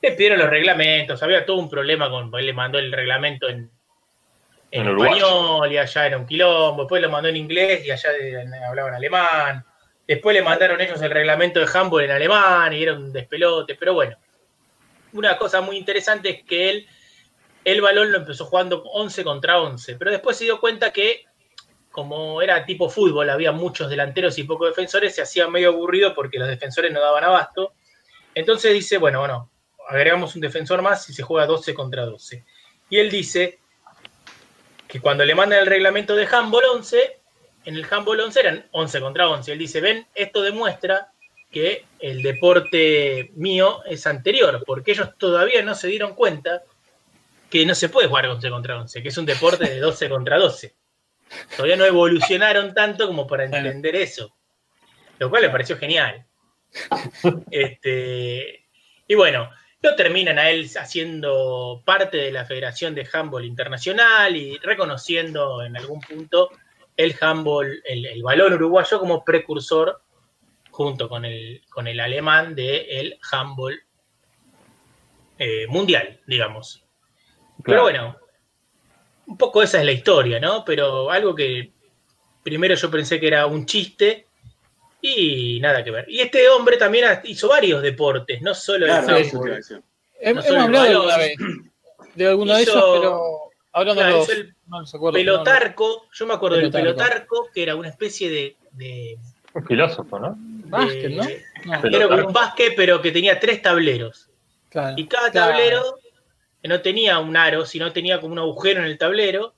Le 0.00 0.12
pidieron 0.12 0.38
los 0.38 0.48
reglamentos, 0.48 1.22
había 1.22 1.44
todo 1.44 1.58
un 1.58 1.68
problema 1.68 2.08
con, 2.08 2.30
él 2.38 2.46
le 2.46 2.54
mandó 2.54 2.78
el 2.78 2.90
reglamento 2.90 3.50
en, 3.50 3.70
en 4.70 4.86
En 4.86 4.86
español 5.04 5.70
y 5.70 5.76
allá 5.76 6.06
era 6.06 6.16
un 6.16 6.26
quilombo, 6.26 6.84
después 6.84 7.02
lo 7.02 7.10
mandó 7.10 7.28
en 7.28 7.36
inglés 7.36 7.84
y 7.84 7.90
allá 7.90 8.08
hablaban 8.66 8.94
alemán, 8.94 9.66
después 10.06 10.34
le 10.34 10.40
mandaron 10.42 10.80
ellos 10.80 11.02
el 11.02 11.10
reglamento 11.10 11.60
de 11.60 11.66
handball 11.70 12.04
en 12.04 12.10
alemán 12.12 12.72
y 12.72 12.82
era 12.82 12.94
un 12.94 13.12
despelote, 13.12 13.74
pero 13.74 13.92
bueno, 13.92 14.16
una 15.12 15.36
cosa 15.38 15.60
muy 15.60 15.76
interesante 15.76 16.30
es 16.30 16.44
que 16.44 16.70
él, 16.70 16.86
el 17.64 17.80
balón 17.80 18.12
lo 18.12 18.18
empezó 18.18 18.46
jugando 18.46 18.82
11 18.82 19.24
contra 19.24 19.60
11, 19.60 19.96
pero 19.96 20.10
después 20.10 20.36
se 20.36 20.44
dio 20.44 20.60
cuenta 20.60 20.92
que 20.92 21.24
como 21.90 22.42
era 22.42 22.64
tipo 22.64 22.88
fútbol, 22.88 23.28
había 23.28 23.50
muchos 23.50 23.90
delanteros 23.90 24.38
y 24.38 24.44
pocos 24.44 24.68
defensores, 24.68 25.14
se 25.14 25.22
hacía 25.22 25.48
medio 25.48 25.70
aburrido 25.70 26.14
porque 26.14 26.38
los 26.38 26.46
defensores 26.46 26.92
no 26.92 27.00
daban 27.00 27.24
abasto. 27.24 27.72
Entonces 28.34 28.72
dice, 28.72 28.98
bueno, 28.98 29.18
bueno, 29.18 29.50
agregamos 29.88 30.34
un 30.36 30.42
defensor 30.42 30.80
más 30.80 31.08
y 31.08 31.12
se 31.12 31.24
juega 31.24 31.46
12 31.46 31.74
contra 31.74 32.04
12. 32.04 32.44
Y 32.90 32.98
él 32.98 33.10
dice 33.10 33.58
que 34.86 35.00
cuando 35.00 35.24
le 35.24 35.34
mandan 35.34 35.58
el 35.58 35.66
reglamento 35.66 36.14
de 36.14 36.28
handball 36.30 36.64
11, 36.74 37.20
en 37.64 37.74
el 37.74 37.86
handball 37.90 38.20
11 38.20 38.40
eran 38.40 38.68
11 38.70 39.00
contra 39.00 39.28
11. 39.28 39.52
Él 39.52 39.58
dice, 39.58 39.80
ven, 39.80 40.06
esto 40.14 40.42
demuestra 40.42 41.12
que 41.50 41.86
el 41.98 42.22
deporte 42.22 43.30
mío 43.34 43.82
es 43.84 44.06
anterior, 44.06 44.62
porque 44.66 44.92
ellos 44.92 45.10
todavía 45.16 45.62
no 45.62 45.74
se 45.74 45.88
dieron 45.88 46.14
cuenta 46.14 46.62
que 47.50 47.64
no 47.64 47.74
se 47.74 47.88
puede 47.88 48.08
jugar 48.08 48.26
11 48.26 48.50
contra 48.50 48.80
11, 48.80 49.02
que 49.02 49.08
es 49.08 49.18
un 49.18 49.26
deporte 49.26 49.64
de 49.64 49.80
12 49.80 50.08
contra 50.08 50.38
12. 50.38 50.74
Todavía 51.56 51.76
no 51.76 51.84
evolucionaron 51.84 52.74
tanto 52.74 53.06
como 53.06 53.26
para 53.26 53.44
entender 53.44 53.96
eso, 53.96 54.34
lo 55.18 55.30
cual 55.30 55.42
me 55.42 55.50
pareció 55.50 55.76
genial. 55.76 56.24
Este, 57.50 58.66
y 59.06 59.14
bueno, 59.14 59.50
lo 59.80 59.96
terminan 59.96 60.38
a 60.38 60.50
él 60.50 60.70
haciendo 60.78 61.82
parte 61.84 62.18
de 62.18 62.30
la 62.30 62.44
Federación 62.44 62.94
de 62.94 63.08
Handball 63.10 63.46
Internacional 63.46 64.36
y 64.36 64.58
reconociendo 64.58 65.62
en 65.62 65.76
algún 65.78 66.00
punto 66.00 66.50
el 66.94 67.16
handball, 67.18 67.82
el, 67.86 68.06
el 68.06 68.22
balón 68.22 68.52
uruguayo 68.52 68.98
como 68.98 69.24
precursor 69.24 70.02
junto 70.78 71.08
con 71.08 71.24
el, 71.24 71.60
con 71.70 71.88
el 71.88 71.98
alemán 71.98 72.54
del 72.54 73.18
handball 73.32 73.80
eh, 75.36 75.66
mundial, 75.66 76.20
digamos. 76.24 76.84
Pero 77.64 77.82
bueno, 77.82 78.16
un 79.26 79.36
poco 79.36 79.60
esa 79.60 79.80
es 79.80 79.84
la 79.84 79.90
historia, 79.90 80.38
¿no? 80.38 80.64
Pero 80.64 81.10
algo 81.10 81.34
que 81.34 81.72
primero 82.44 82.76
yo 82.76 82.88
pensé 82.92 83.18
que 83.18 83.26
era 83.26 83.46
un 83.46 83.66
chiste 83.66 84.28
y 85.02 85.58
nada 85.58 85.82
que 85.82 85.90
ver. 85.90 86.04
Y 86.08 86.20
este 86.20 86.48
hombre 86.48 86.76
también 86.76 87.06
hizo 87.24 87.48
varios 87.48 87.82
deportes, 87.82 88.40
no 88.40 88.54
solo 88.54 88.86
el 88.86 88.92
handball. 88.92 89.26
No 89.32 89.82
Hemos 90.20 90.46
hablado 90.46 90.86
alguna 90.86 91.16
vez 91.16 91.36
de 92.14 92.28
alguno 92.28 92.54
de 92.54 92.62
Hizo- 92.62 92.70
ellos, 92.70 92.84
pero 93.00 93.20
ahora 93.72 93.94
no, 93.94 94.00
Claro, 94.00 94.16
los, 94.18 94.28
hizo 94.28 94.32
el 94.40 94.54
no 94.68 94.80
los 94.80 94.94
acuerdo. 94.94 95.14
Pelotarco, 95.18 96.06
yo 96.12 96.26
me 96.26 96.34
acuerdo 96.34 96.56
del 96.58 96.70
Pelotarco. 96.70 96.96
pelotarco, 97.00 97.48
que 97.52 97.62
era 97.64 97.74
una 97.74 97.88
especie 97.88 98.30
de, 98.30 98.56
de- 98.72 99.18
Un 99.54 99.66
filósofo, 99.66 100.18
¿no? 100.20 100.38
Básquet, 100.70 101.10
¿no? 101.10 101.24
No, 101.64 101.80
Pero- 101.82 102.26
un 102.26 102.32
básquet, 102.32 102.74
pero 102.76 103.00
que 103.02 103.10
tenía 103.12 103.38
tres 103.40 103.60
tableros. 103.62 104.28
claro. 104.70 104.94
Y 104.98 105.06
cada 105.06 105.30
Claro. 105.30 105.52
tablero 105.52 105.98
no 106.64 106.80
tenía 106.80 107.18
un 107.18 107.36
aro, 107.36 107.64
sino 107.64 107.92
tenía 107.92 108.20
como 108.20 108.32
un 108.34 108.38
agujero 108.38 108.80
en 108.80 108.86
el 108.86 108.98
tablero. 108.98 109.54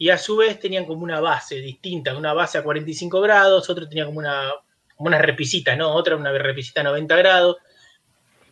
Y 0.00 0.10
a 0.10 0.18
su 0.18 0.36
vez 0.36 0.60
tenían 0.60 0.84
como 0.84 1.02
una 1.02 1.20
base 1.20 1.56
distinta, 1.56 2.16
una 2.16 2.32
base 2.32 2.56
a 2.58 2.62
45 2.62 3.20
grados, 3.20 3.68
otro 3.68 3.88
tenía 3.88 4.04
como 4.06 4.18
una, 4.20 4.52
como 4.96 5.08
una 5.08 5.18
repisita, 5.18 5.74
¿no? 5.76 5.92
Otra 5.92 6.14
una 6.16 6.30
repisita 6.32 6.80
a 6.80 6.84
90 6.84 7.16
grados. 7.16 7.56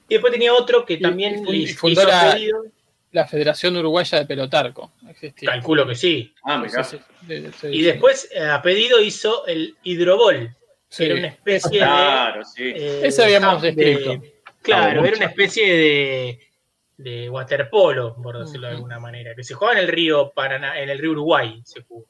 Y 0.08 0.14
después 0.14 0.32
tenía 0.32 0.52
otro 0.54 0.84
que 0.84 0.96
también 0.98 1.34
y 1.34 1.44
fun- 1.44 1.46
le 1.52 1.56
y 1.58 1.62
hizo 1.64 1.78
fundó 1.78 2.04
la- 2.04 2.32
pedido. 2.32 2.64
La 3.12 3.26
Federación 3.26 3.76
Uruguaya 3.76 4.18
de 4.18 4.26
Pelotarco 4.26 4.92
existía. 5.08 5.50
Calculo 5.50 5.86
que 5.86 5.94
sí. 5.94 6.34
Ah, 6.42 6.58
mirá. 6.58 6.84
Sí, 6.84 6.98
sí, 6.98 7.02
sí, 7.28 7.50
sí, 7.60 7.66
Y 7.68 7.78
sí. 7.78 7.82
después, 7.82 8.28
eh, 8.32 8.44
a 8.44 8.60
pedido, 8.60 9.00
hizo 9.00 9.46
el 9.46 9.76
hidrobol, 9.84 10.54
Sí. 10.96 11.04
era 11.04 11.14
una 11.16 11.26
especie 11.28 11.78
Claro, 11.78 12.44
sí. 12.44 12.64
de. 12.64 12.70
eh, 12.70 13.06
Ese 13.06 13.24
habíamos 13.24 13.62
de- 13.62 13.72
descrito. 13.72 14.22
Claro, 14.62 15.04
era 15.04 15.16
una 15.16 15.26
especie 15.26 15.76
de, 15.76 16.40
de 16.96 17.30
waterpolo, 17.30 18.16
por 18.20 18.38
decirlo 18.38 18.66
de 18.68 18.74
alguna 18.74 18.98
manera, 18.98 19.34
que 19.34 19.44
se 19.44 19.54
jugaba 19.54 19.78
en 19.78 19.84
el 19.84 19.88
río 19.92 20.32
Paraná, 20.34 20.80
en 20.80 20.88
el 20.90 20.98
río 20.98 21.12
Uruguay 21.12 21.60
se 21.64 21.82
jugó. 21.82 22.06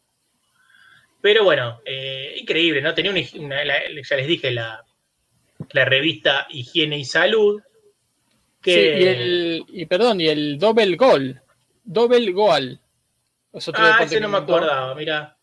Pero 1.20 1.44
bueno, 1.44 1.80
eh, 1.84 2.36
increíble, 2.40 2.80
¿no? 2.80 2.94
Tenía 2.94 3.10
una, 3.10 3.20
una- 3.44 3.64
la- 3.64 3.80
ya 4.02 4.16
les 4.16 4.26
dije, 4.26 4.50
la, 4.52 4.82
la 5.72 5.84
revista 5.84 6.46
Higiene 6.50 6.98
y 6.98 7.04
Salud. 7.04 7.60
Que, 8.62 8.72
Sí, 8.96 9.02
y, 9.02 9.06
el, 9.06 9.64
y 9.68 9.86
perdón, 9.86 10.20
y 10.20 10.28
el 10.28 10.58
Double 10.58 10.96
Goal. 10.96 11.40
Double 11.84 12.32
Goal. 12.32 12.80
Es 13.52 13.68
otro 13.68 13.84
ah, 13.84 13.98
ese 14.02 14.20
no 14.20 14.28
me 14.28 14.38
acordaba, 14.38 14.94
mira. 14.94 15.35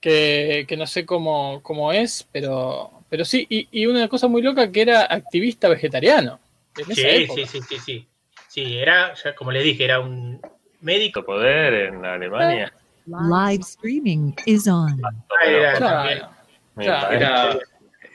Que, 0.00 0.64
que 0.66 0.76
no 0.76 0.86
sé 0.86 1.04
cómo, 1.04 1.60
cómo 1.62 1.92
es, 1.92 2.26
pero, 2.32 2.90
pero 3.10 3.24
sí. 3.24 3.46
Y, 3.50 3.68
y 3.70 3.86
una 3.86 4.08
cosa 4.08 4.28
muy 4.28 4.40
loca 4.42 4.72
que 4.72 4.82
era 4.82 5.02
activista 5.04 5.68
vegetariano. 5.68 6.40
En 6.76 6.84
esa 6.90 6.94
Sí, 6.94 7.02
época. 7.06 7.40
sí, 7.42 7.46
sí, 7.46 7.60
sí, 7.68 7.78
sí. 7.78 8.08
Sí, 8.48 8.78
era, 8.78 9.12
ya 9.14 9.34
como 9.34 9.52
les 9.52 9.62
dije, 9.62 9.84
era 9.84 10.00
un 10.00 10.40
médico. 10.80 11.24
Poder 11.24 11.74
en 11.92 12.04
Alemania. 12.04 12.72
Live 13.06 13.60
streaming 13.62 14.32
is 14.46 14.66
on. 14.68 15.00
Ah, 15.04 15.44
era. 15.46 15.74
Claro, 15.76 16.30
Claro. 16.76 17.12
¿Era, 17.14 17.58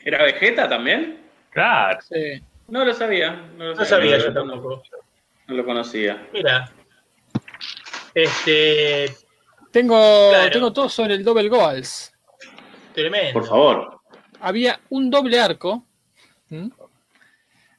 ¿Era 0.04 0.22
Vegeta 0.24 0.68
también? 0.68 1.20
Claro. 1.50 1.98
sí. 2.02 2.42
No 2.68 2.84
lo 2.84 2.92
sabía. 2.94 3.30
No, 3.56 3.64
lo 3.66 3.74
No 3.76 3.84
sabía 3.84 4.18
yo 4.18 4.32
tampoco. 4.32 4.82
No 5.46 5.54
lo 5.54 5.64
conocía. 5.64 6.26
Mira. 6.32 6.68
Este, 8.14 9.06
Tengo, 9.76 10.30
Claro. 10.30 10.50
tengo 10.50 10.72
todo 10.72 10.88
sobre 10.88 11.12
el 11.16 11.22
Double 11.22 11.50
Goals. 11.50 12.10
tremendo. 12.94 13.34
Por 13.34 13.46
favor. 13.46 14.00
había 14.40 14.80
un 14.88 15.10
doble 15.10 15.38
arco. 15.38 15.84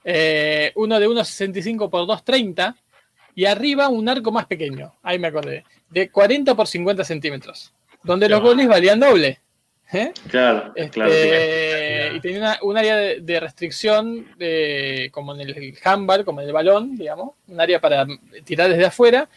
Eh, 0.03 0.71
uno 0.75 0.99
de 0.99 1.07
1,65 1.07 1.89
por 1.89 2.05
2,30 2.05 2.75
y 3.33 3.45
arriba 3.45 3.87
un 3.89 4.07
arco 4.07 4.31
más 4.31 4.45
pequeño, 4.45 4.93
ahí 5.01 5.17
me 5.17 5.29
acordé, 5.29 5.63
de 5.89 6.11
40 6.11 6.53
por 6.53 6.67
50 6.67 7.03
centímetros, 7.03 7.73
donde 8.03 8.29
los 8.29 8.41
goles 8.41 8.67
valían 8.67 8.99
doble. 8.99 9.41
¿eh? 9.91 10.11
Claro, 10.29 10.73
Este, 10.75 10.91
claro. 10.91 12.15
y 12.15 12.19
tenía 12.19 12.37
una- 12.39 12.59
un 12.61 12.77
área 12.77 12.95
de, 12.95 13.21
de 13.21 13.39
restricción, 13.39 14.27
de, 14.37 15.09
como 15.11 15.33
en 15.33 15.41
el 15.41 15.77
handball, 15.83 16.23
como 16.25 16.41
en 16.41 16.47
el 16.47 16.53
balón, 16.53 16.95
digamos, 16.95 17.31
un 17.47 17.59
área 17.59 17.81
para 17.81 18.05
tirar 18.45 18.69
desde 18.69 18.85
afuera. 18.85 19.27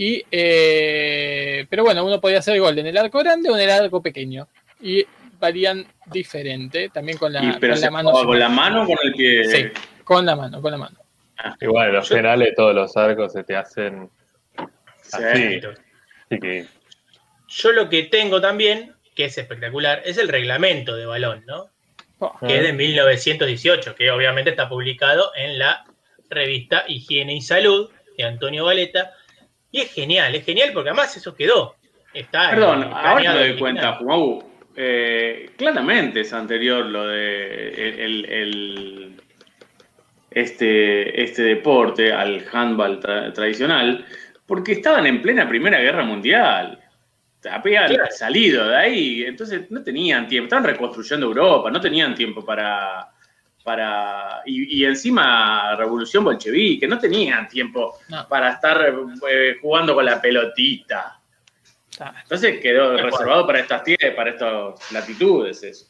Y, 0.00 0.24
eh, 0.30 1.66
pero 1.68 1.82
bueno, 1.82 2.04
uno 2.06 2.20
podía 2.20 2.38
hacer 2.38 2.60
gol 2.60 2.78
en 2.78 2.86
el 2.86 2.96
arco 2.96 3.18
grande 3.18 3.50
o 3.50 3.56
en 3.56 3.62
el 3.62 3.70
arco 3.70 4.00
pequeño. 4.00 4.46
Y 4.80 5.04
valían 5.40 5.84
diferente, 6.06 6.88
también 6.90 7.18
con 7.18 7.32
la, 7.32 7.42
Y, 7.42 7.52
pero 7.58 7.72
con 7.72 7.78
se 7.80 7.86
la 7.86 7.90
mano. 7.90 8.12
con 8.12 8.38
la 8.38 8.48
mano 8.48 8.82
o 8.84 8.86
con 8.86 8.96
el 9.02 9.12
pie. 9.12 9.44
Sí, 9.44 9.64
con 10.04 10.24
la 10.24 10.36
mano, 10.36 10.62
con 10.62 10.70
la 10.70 10.78
mano. 10.78 10.96
Igual, 11.60 11.92
los 11.94 12.08
penales, 12.08 12.54
todos 12.56 12.76
los 12.76 12.96
arcos 12.96 13.32
se 13.32 13.42
te 13.42 13.56
hacen 13.56 14.08
Sí. 15.02 15.16
así. 15.16 15.60
Así 16.30 16.40
que, 16.40 16.66
Yo 17.48 17.72
lo 17.72 17.88
que 17.88 18.04
tengo 18.04 18.40
también, 18.40 18.94
que 19.16 19.24
es 19.24 19.36
espectacular, 19.36 20.02
es 20.04 20.16
el 20.18 20.28
reglamento 20.28 20.94
de 20.94 21.06
balón, 21.06 21.42
¿no? 21.44 21.70
Oh, 22.20 22.36
Que 22.46 22.58
es 22.58 22.62
de 22.62 22.72
1918, 22.72 23.96
que 23.96 24.12
obviamente 24.12 24.50
está 24.50 24.68
publicado 24.68 25.32
en 25.34 25.58
la 25.58 25.84
revista 26.30 26.84
Higiene 26.86 27.34
y 27.34 27.40
Salud 27.40 27.90
de 28.16 28.24
Antonio 28.24 28.64
Valeta. 28.64 29.12
Y 29.70 29.80
es 29.80 29.92
genial, 29.92 30.34
es 30.34 30.44
genial 30.44 30.70
porque 30.72 30.90
además 30.90 31.16
eso 31.16 31.34
quedó. 31.34 31.74
Está 32.14 32.50
Perdón, 32.50 32.90
ahora 32.92 33.32
me 33.34 33.38
doy 33.48 33.58
cuenta, 33.58 33.94
Jumagu. 33.96 34.44
Eh, 34.80 35.50
claramente 35.56 36.20
es 36.20 36.32
anterior 36.32 36.86
lo 36.86 37.06
de 37.08 37.68
el, 37.70 38.00
el- 38.00 38.24
el- 38.26 39.20
este, 40.30 41.22
este 41.22 41.42
deporte 41.42 42.12
al 42.12 42.44
handball 42.52 43.00
tra- 43.00 43.32
tradicional, 43.32 44.04
porque 44.46 44.72
estaban 44.72 45.06
en 45.06 45.20
plena 45.20 45.48
Primera 45.48 45.80
Guerra 45.80 46.04
Mundial. 46.04 46.78
Habían 47.50 47.88
Claro. 47.88 48.10
salido 48.10 48.68
de 48.68 48.76
ahí, 48.76 49.24
entonces 49.24 49.70
no 49.70 49.82
tenían 49.82 50.26
tiempo, 50.28 50.44
estaban 50.46 50.64
reconstruyendo 50.64 51.26
Europa, 51.26 51.70
no 51.70 51.80
tenían 51.80 52.14
tiempo 52.14 52.44
para. 52.44 53.08
Para 53.68 54.40
y, 54.46 54.78
y 54.80 54.84
encima 54.86 55.76
Revolución 55.76 56.24
Bolchevique, 56.24 56.88
no 56.88 56.98
tenían 56.98 57.46
tiempo 57.48 57.98
No. 58.08 58.26
para 58.26 58.52
estar 58.52 58.94
eh, 59.30 59.56
jugando 59.60 59.94
con 59.94 60.06
la 60.06 60.18
pelotita. 60.22 61.20
ah, 62.00 62.14
Entonces 62.22 62.60
quedó 62.62 62.96
reservado 62.96 63.46
para 63.46 63.60
estas 63.60 63.84
tierras, 63.84 64.14
para 64.16 64.30
estas 64.30 64.90
latitudes 64.90 65.62
eso. 65.62 65.86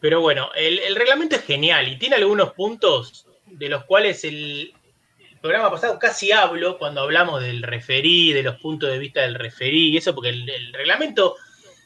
Pero 0.00 0.22
bueno, 0.22 0.48
el, 0.56 0.78
el 0.78 0.96
reglamento 0.96 1.36
es 1.36 1.44
genial 1.44 1.88
y 1.88 1.98
tiene 1.98 2.16
algunos 2.16 2.54
puntos 2.54 3.26
de 3.44 3.68
los 3.68 3.84
cuales 3.84 4.24
el, 4.24 4.72
el 5.30 5.38
programa 5.42 5.70
pasado 5.70 5.98
casi 5.98 6.32
hablo 6.32 6.78
cuando 6.78 7.02
hablamos 7.02 7.42
del 7.42 7.62
referí, 7.62 8.32
de 8.32 8.42
los 8.42 8.56
puntos 8.60 8.90
de 8.90 8.98
vista 8.98 9.20
del 9.20 9.34
referí 9.34 9.90
y 9.90 9.96
eso, 9.98 10.14
porque 10.14 10.30
el, 10.30 10.48
el 10.48 10.72
reglamento 10.72 11.34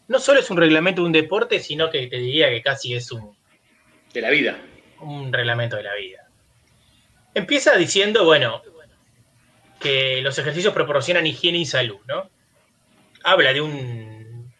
no 0.06 0.20
solo 0.20 0.38
es 0.38 0.48
un 0.48 0.58
reglamento 0.58 1.00
de 1.02 1.06
un 1.06 1.12
deporte, 1.12 1.58
sino 1.58 1.90
que 1.90 2.06
te 2.06 2.18
diría 2.18 2.50
que 2.50 2.62
casi 2.62 2.94
es 2.94 3.10
un, 3.10 3.36
De 4.12 4.20
la 4.20 4.30
vida. 4.30 4.58
un 5.00 5.32
reglamento 5.32 5.76
de 5.76 5.82
la 5.84 5.94
vida. 5.94 6.28
Empieza 7.34 7.76
diciendo, 7.76 8.24
bueno, 8.24 8.62
que 9.78 10.20
los 10.20 10.38
ejercicios 10.38 10.74
proporcionan 10.74 11.26
higiene 11.26 11.58
y 11.58 11.64
salud, 11.64 12.00
¿no? 12.06 12.28
Habla 13.24 13.52
de 13.52 13.60
un 13.60 14.52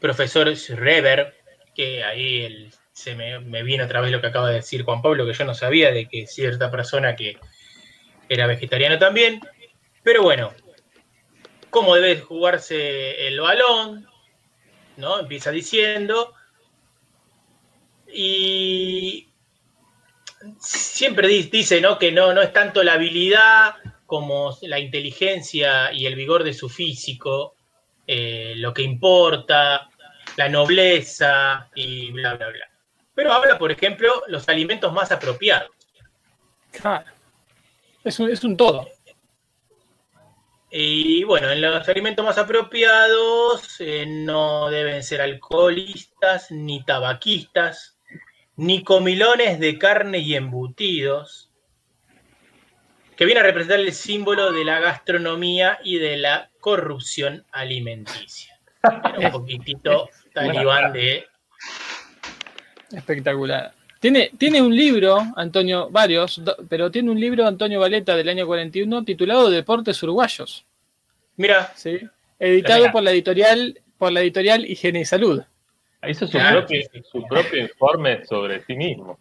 profesor 0.00 0.54
Schreber, 0.56 1.34
que 1.74 2.02
ahí 2.04 2.70
se 2.92 3.14
me, 3.14 3.40
me 3.40 3.62
viene 3.62 3.84
otra 3.84 4.00
vez 4.00 4.10
lo 4.12 4.20
que 4.20 4.28
acaba 4.28 4.48
de 4.48 4.56
decir 4.56 4.82
Juan 4.84 5.02
Pablo, 5.02 5.26
que 5.26 5.34
yo 5.34 5.44
no 5.44 5.54
sabía 5.54 5.90
de 5.90 6.08
que 6.08 6.26
cierta 6.26 6.70
persona 6.70 7.16
que 7.16 7.38
era 8.28 8.46
vegetariano 8.46 8.98
también. 8.98 9.40
Pero 10.02 10.22
bueno, 10.22 10.54
cómo 11.70 11.94
debe 11.94 12.20
jugarse 12.20 13.26
el 13.26 13.40
balón, 13.40 14.06
¿no? 14.96 15.20
Empieza 15.20 15.50
diciendo. 15.50 16.34
Y 18.12 19.28
siempre 20.58 21.28
di- 21.28 21.44
dice 21.44 21.80
¿no? 21.80 21.98
que 21.98 22.12
no, 22.12 22.32
no 22.32 22.42
es 22.42 22.52
tanto 22.52 22.82
la 22.82 22.94
habilidad 22.94 23.74
como 24.06 24.56
la 24.62 24.78
inteligencia 24.78 25.92
y 25.92 26.06
el 26.06 26.14
vigor 26.16 26.42
de 26.44 26.54
su 26.54 26.68
físico 26.68 27.54
eh, 28.06 28.54
lo 28.56 28.74
que 28.74 28.82
importa, 28.82 29.88
la 30.36 30.48
nobleza 30.48 31.68
y 31.74 32.10
bla, 32.10 32.34
bla, 32.34 32.48
bla. 32.48 32.64
Pero 33.14 33.32
habla, 33.32 33.56
por 33.58 33.70
ejemplo, 33.70 34.22
los 34.28 34.48
alimentos 34.48 34.92
más 34.92 35.12
apropiados. 35.12 35.70
claro. 36.72 37.04
Es 38.02 38.18
un, 38.18 38.30
es 38.30 38.42
un 38.44 38.56
todo. 38.56 38.88
Y 40.70 41.22
bueno, 41.24 41.50
en 41.50 41.60
los 41.60 41.86
alimentos 41.88 42.24
más 42.24 42.38
apropiados 42.38 43.76
eh, 43.80 44.06
no 44.06 44.70
deben 44.70 45.02
ser 45.02 45.20
alcoholistas, 45.20 46.50
ni 46.50 46.82
tabaquistas, 46.84 47.98
ni 48.60 48.84
comilones 48.84 49.58
de 49.58 49.78
carne 49.78 50.18
y 50.18 50.34
embutidos, 50.34 51.50
que 53.16 53.24
viene 53.24 53.40
a 53.40 53.42
representar 53.42 53.80
el 53.80 53.92
símbolo 53.92 54.52
de 54.52 54.66
la 54.66 54.80
gastronomía 54.80 55.78
y 55.82 55.98
de 55.98 56.18
la 56.18 56.50
corrupción 56.60 57.46
alimenticia. 57.52 58.60
Era 58.82 59.28
un 59.28 59.32
poquitito 59.32 60.10
talibán 60.34 60.92
de... 60.92 61.24
Espectacular. 62.92 63.72
Tiene, 63.98 64.30
tiene 64.36 64.60
un 64.60 64.76
libro, 64.76 65.18
Antonio, 65.36 65.88
varios, 65.90 66.42
pero 66.68 66.90
tiene 66.90 67.10
un 67.10 67.20
libro, 67.20 67.46
Antonio 67.46 67.80
Valeta, 67.80 68.14
del 68.14 68.28
año 68.28 68.46
41, 68.46 69.04
titulado 69.04 69.48
Deportes 69.50 70.02
Uruguayos, 70.02 70.66
Mira, 71.36 71.72
¿sí? 71.76 71.98
editado 72.38 72.92
por 72.92 73.02
la 73.02 73.12
editorial 73.12 73.80
por 73.96 74.12
la 74.12 74.20
editorial 74.20 74.66
Higiene 74.66 75.00
y 75.00 75.04
Salud. 75.04 75.42
Hizo 76.08 76.26
su, 76.26 76.32
Claro, 76.32 76.60
propio, 76.60 76.82
su 77.10 77.26
propio 77.26 77.62
informe 77.62 78.24
sobre 78.24 78.64
sí 78.64 78.74
mismo. 78.74 79.18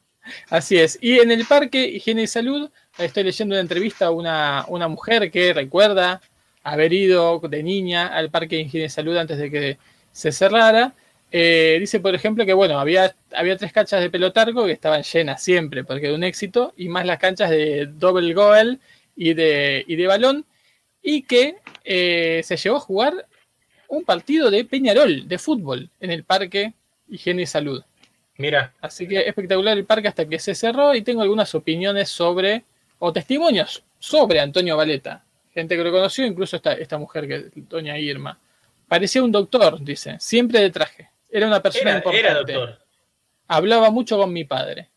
Así 0.49 0.77
es. 0.77 0.97
Y 1.01 1.19
en 1.19 1.31
el 1.31 1.45
parque 1.45 1.87
Higiene 1.87 2.23
y 2.23 2.27
Salud, 2.27 2.69
estoy 2.97 3.23
leyendo 3.23 3.55
una 3.55 3.61
entrevista 3.61 4.07
a 4.07 4.11
una, 4.11 4.65
una 4.67 4.87
mujer 4.87 5.31
que 5.31 5.53
recuerda 5.53 6.21
haber 6.63 6.93
ido 6.93 7.39
de 7.39 7.63
niña 7.63 8.07
al 8.07 8.29
parque 8.29 8.59
Higiene 8.59 8.87
y 8.87 8.89
Salud 8.89 9.17
antes 9.17 9.37
de 9.37 9.49
que 9.49 9.77
se 10.11 10.31
cerrara. 10.31 10.93
Eh, 11.31 11.77
dice, 11.79 11.99
por 11.99 12.15
ejemplo, 12.15 12.45
que 12.45 12.53
bueno, 12.53 12.79
había, 12.79 13.15
había 13.33 13.57
tres 13.57 13.71
canchas 13.71 14.01
de 14.01 14.09
pelotarco 14.09 14.65
que 14.65 14.71
estaban 14.71 15.03
llenas 15.03 15.43
siempre, 15.43 15.83
porque 15.83 16.07
era 16.07 16.15
un 16.15 16.23
éxito, 16.23 16.73
y 16.75 16.89
más 16.89 17.05
las 17.05 17.19
canchas 17.19 17.51
de 17.51 17.85
double 17.85 18.33
goal 18.33 18.79
y 19.15 19.33
de, 19.33 19.83
y 19.87 19.95
de 19.95 20.07
balón, 20.07 20.45
y 21.01 21.23
que 21.23 21.57
eh, 21.83 22.41
se 22.43 22.57
llevó 22.57 22.77
a 22.77 22.81
jugar 22.81 23.27
un 23.89 24.03
partido 24.03 24.49
de 24.49 24.63
Peñarol, 24.63 25.27
de 25.27 25.37
fútbol, 25.37 25.89
en 25.99 26.11
el 26.11 26.23
parque 26.23 26.73
Higiene 27.09 27.41
y 27.41 27.45
Salud. 27.45 27.83
mira, 28.37 28.73
Así 28.79 29.07
que 29.07 29.19
espectacular 29.19 29.77
el 29.77 29.85
parque 29.85 30.07
hasta 30.07 30.27
que 30.27 30.39
se 30.39 30.55
cerró 30.55 30.95
y 30.95 31.01
tengo 31.01 31.21
algunas 31.21 31.53
opiniones 31.55 32.09
sobre, 32.09 32.63
o 32.99 33.11
testimonios 33.11 33.83
sobre 33.97 34.39
Antonio 34.39 34.77
Valeta. 34.77 35.23
Gente 35.53 35.75
que 35.75 35.83
lo 35.83 35.91
conoció, 35.91 36.25
incluso 36.25 36.55
esta, 36.55 36.73
esta 36.73 36.97
mujer, 36.97 37.27
que 37.27 37.49
doña 37.55 37.97
Irma. 37.97 38.39
Parecía 38.87 39.23
un 39.23 39.31
doctor, 39.31 39.83
dice, 39.83 40.17
siempre 40.19 40.61
de 40.61 40.69
traje. 40.69 41.09
Era 41.29 41.47
una 41.47 41.61
persona 41.61 41.89
era, 41.89 41.97
importante. 41.97 42.27
era 42.27 42.35
doctor. 42.35 42.79
Hablaba 43.47 43.89
mucho 43.89 44.17
con 44.17 44.31
mi 44.31 44.45
padre. 44.45 44.89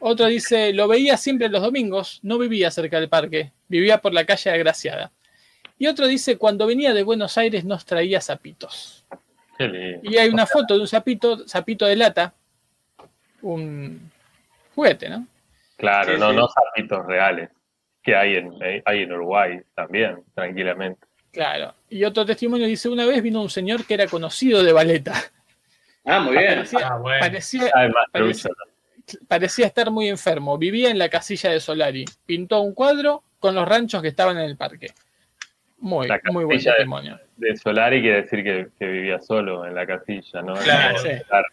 Otro 0.00 0.26
dice, 0.26 0.72
lo 0.72 0.88
veía 0.88 1.16
siempre 1.16 1.48
los 1.48 1.62
domingos, 1.62 2.18
no 2.22 2.38
vivía 2.38 2.70
cerca 2.70 2.98
del 2.98 3.08
parque, 3.08 3.52
vivía 3.68 3.98
por 3.98 4.12
la 4.12 4.26
calle 4.26 4.50
Agraciada. 4.50 5.12
Y 5.84 5.86
otro 5.86 6.06
dice, 6.06 6.38
cuando 6.38 6.66
venía 6.66 6.94
de 6.94 7.02
Buenos 7.02 7.36
Aires 7.36 7.62
nos 7.66 7.84
traía 7.84 8.18
zapitos. 8.18 9.04
Y 10.02 10.16
hay 10.16 10.30
una 10.30 10.46
foto 10.46 10.72
de 10.76 10.80
un 10.80 10.88
sapito, 10.88 11.46
sapito 11.46 11.84
de 11.84 11.94
lata, 11.94 12.32
un 13.42 14.10
juguete, 14.74 15.10
¿no? 15.10 15.26
Claro, 15.76 16.14
Sí, 16.14 16.18
no, 16.18 16.30
sí. 16.30 16.36
no 16.36 16.48
zapitos 16.48 17.04
reales, 17.04 17.50
que 18.02 18.16
hay 18.16 18.36
en, 18.36 18.50
hay 18.86 19.02
en 19.02 19.12
Uruguay 19.12 19.60
también, 19.74 20.24
tranquilamente. 20.34 21.06
Claro. 21.30 21.74
Y 21.90 22.02
otro 22.04 22.24
testimonio 22.24 22.66
dice, 22.66 22.88
una 22.88 23.04
vez 23.04 23.22
vino 23.22 23.42
un 23.42 23.50
señor 23.50 23.84
que 23.84 23.92
era 23.92 24.06
conocido 24.06 24.62
de 24.62 24.72
Valeta. 24.72 25.12
Ah, 26.06 26.20
muy 26.20 26.38
bien. 26.38 26.54
Parecía, 26.54 26.88
Ah, 26.88 26.96
bueno. 26.96 27.20
parecía, 27.20 27.70
Además, 27.74 28.04
parece- 28.10 28.48
parecía 29.28 29.66
estar 29.66 29.90
muy 29.90 30.08
enfermo. 30.08 30.56
Vivía 30.56 30.88
en 30.90 30.98
la 30.98 31.10
casilla 31.10 31.50
de 31.50 31.60
Solari. 31.60 32.06
Pintó 32.24 32.62
un 32.62 32.72
cuadro 32.72 33.22
con 33.38 33.54
los 33.54 33.68
ranchos 33.68 34.00
que 34.00 34.08
estaban 34.08 34.38
en 34.38 34.44
el 34.44 34.56
parque. 34.56 34.94
Muy, 35.84 36.08
La 36.08 36.18
muy 36.32 36.44
buen 36.44 36.56
casilla 36.56 36.70
de- 36.72 36.76
testimonio. 36.78 37.20
de 37.36 37.56
Solari 37.58 38.00
quiere 38.00 38.22
decir 38.22 38.42
que, 38.42 38.68
que 38.78 38.86
vivía 38.86 39.20
solo 39.20 39.66
en 39.66 39.74
la 39.74 39.86
casilla, 39.86 40.40
¿no? 40.40 40.54
Claro. 40.54 40.94
No, 40.94 40.98
Sí. 41.00 41.08
estar 41.08 41.44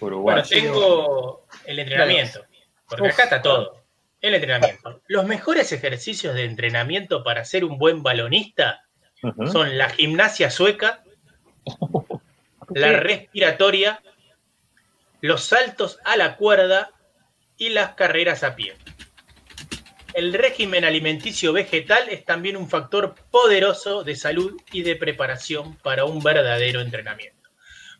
Uruguay. 0.00 0.34
Bueno, 0.42 0.48
tengo 0.48 1.46
el 1.64 1.78
entrenamiento, 1.78 2.44
porque 2.88 3.04
Uf. 3.08 3.12
acá 3.14 3.22
está 3.24 3.40
todo. 3.42 3.76
El 4.20 4.34
entrenamiento. 4.34 5.00
Los 5.06 5.26
mejores 5.26 5.70
ejercicios 5.72 6.34
de 6.34 6.44
entrenamiento 6.44 7.22
para 7.22 7.44
ser 7.44 7.64
un 7.64 7.78
buen 7.78 8.02
balonista 8.02 8.82
son 9.52 9.78
la 9.78 9.90
gimnasia 9.90 10.50
sueca, 10.50 11.04
la 12.74 12.92
respiratoria, 12.94 14.02
los 15.20 15.44
saltos 15.44 16.00
a 16.04 16.16
la 16.16 16.36
cuerda 16.36 16.90
y 17.56 17.68
las 17.68 17.90
carreras 17.94 18.42
a 18.42 18.56
pie. 18.56 18.74
El 20.20 20.34
régimen 20.34 20.84
alimenticio 20.84 21.50
vegetal 21.54 22.10
es 22.10 22.26
también 22.26 22.54
un 22.58 22.68
factor 22.68 23.14
poderoso 23.30 24.04
de 24.04 24.14
salud 24.14 24.60
y 24.70 24.82
de 24.82 24.94
preparación 24.94 25.76
para 25.76 26.04
un 26.04 26.22
verdadero 26.22 26.82
entrenamiento. 26.82 27.48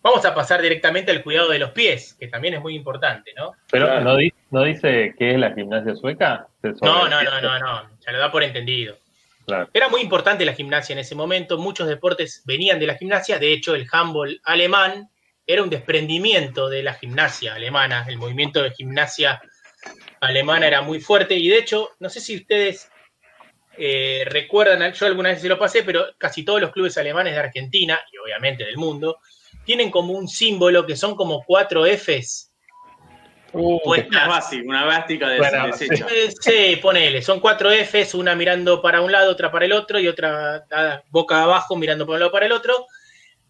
Vamos 0.02 0.26
a 0.26 0.34
pasar 0.34 0.60
directamente 0.60 1.10
al 1.12 1.22
cuidado 1.22 1.48
de 1.48 1.58
los 1.58 1.70
pies, 1.70 2.18
que 2.20 2.28
también 2.28 2.52
es 2.52 2.60
muy 2.60 2.74
importante, 2.74 3.32
¿no? 3.34 3.52
Pero. 3.70 4.02
¿no, 4.02 4.16
di- 4.18 4.34
¿no 4.50 4.64
dice 4.64 5.14
qué 5.18 5.30
es 5.30 5.38
la 5.38 5.54
gimnasia 5.54 5.94
sueca? 5.96 6.46
No, 6.82 7.08
no, 7.08 7.22
no, 7.22 7.40
no, 7.40 7.58
no, 7.58 7.90
ya 8.04 8.12
lo 8.12 8.18
da 8.18 8.30
por 8.30 8.42
entendido. 8.42 8.98
Claro. 9.46 9.70
Era 9.72 9.88
muy 9.88 10.02
importante 10.02 10.44
la 10.44 10.52
gimnasia 10.52 10.92
en 10.92 10.98
ese 10.98 11.14
momento, 11.14 11.56
muchos 11.56 11.88
deportes 11.88 12.42
venían 12.44 12.78
de 12.78 12.86
la 12.86 12.96
gimnasia, 12.98 13.38
de 13.38 13.54
hecho 13.54 13.74
el 13.74 13.86
handball 13.90 14.38
alemán 14.44 15.08
era 15.46 15.62
un 15.62 15.70
desprendimiento 15.70 16.68
de 16.68 16.82
la 16.82 16.92
gimnasia 16.92 17.54
alemana, 17.54 18.04
el 18.08 18.18
movimiento 18.18 18.62
de 18.62 18.72
gimnasia 18.72 19.40
alemana 20.20 20.66
era 20.66 20.82
muy 20.82 21.00
fuerte 21.00 21.34
y 21.34 21.48
de 21.48 21.58
hecho, 21.58 21.90
no 21.98 22.08
sé 22.08 22.20
si 22.20 22.36
ustedes 22.36 22.90
eh, 23.76 24.24
recuerdan, 24.26 24.92
yo 24.92 25.06
alguna 25.06 25.30
vez 25.30 25.40
se 25.40 25.48
lo 25.48 25.58
pasé, 25.58 25.82
pero 25.82 26.06
casi 26.18 26.44
todos 26.44 26.60
los 26.60 26.70
clubes 26.70 26.98
alemanes 26.98 27.34
de 27.34 27.40
Argentina 27.40 27.98
y 28.12 28.18
obviamente 28.18 28.64
del 28.64 28.76
mundo 28.76 29.18
tienen 29.64 29.90
como 29.90 30.12
un 30.12 30.28
símbolo 30.28 30.86
que 30.86 30.96
son 30.96 31.14
como 31.14 31.44
cuatro 31.44 31.86
Fs. 31.86 32.50
Una 33.52 34.28
básica, 34.28 34.62
una 34.64 34.84
bástica 34.84 35.28
de 35.28 35.38
Bueno, 35.38 35.66
desecho. 35.66 36.06
Eh, 36.08 36.30
Sí, 36.40 36.78
ponele, 36.80 37.20
son 37.22 37.40
cuatro 37.40 37.70
Fs, 37.70 38.14
una 38.14 38.34
mirando 38.34 38.80
para 38.80 39.00
un 39.00 39.10
lado, 39.10 39.32
otra 39.32 39.50
para 39.50 39.64
el 39.64 39.72
otro 39.72 39.98
y 39.98 40.06
otra 40.06 40.66
ah, 40.70 41.02
boca 41.10 41.42
abajo 41.42 41.76
mirando 41.76 42.06
para 42.06 42.14
un 42.14 42.20
lado 42.20 42.32
para 42.32 42.46
el 42.46 42.52
otro. 42.52 42.86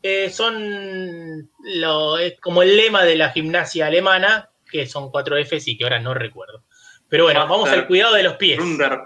Eh, 0.03 0.31
son 0.31 1.51
lo, 1.59 2.17
es 2.17 2.41
como 2.41 2.63
el 2.63 2.77
lema 2.77 3.05
de 3.05 3.17
la 3.17 3.31
gimnasia 3.31 3.87
alemana, 3.87 4.49
que 4.71 4.87
son 4.87 5.11
cuatro 5.11 5.37
Fs 5.37 5.69
y 5.69 5.77
que 5.77 5.85
ahora 5.85 5.99
no 5.99 6.15
recuerdo. 6.15 6.65
Pero 7.09 7.25
bueno, 7.25 7.41
vamos 7.41 7.69
al 7.71 7.87
cuidado 7.87 8.15
de 8.15 8.23
los 8.23 8.35
pies. 8.35 8.59
Runder. 8.59 8.99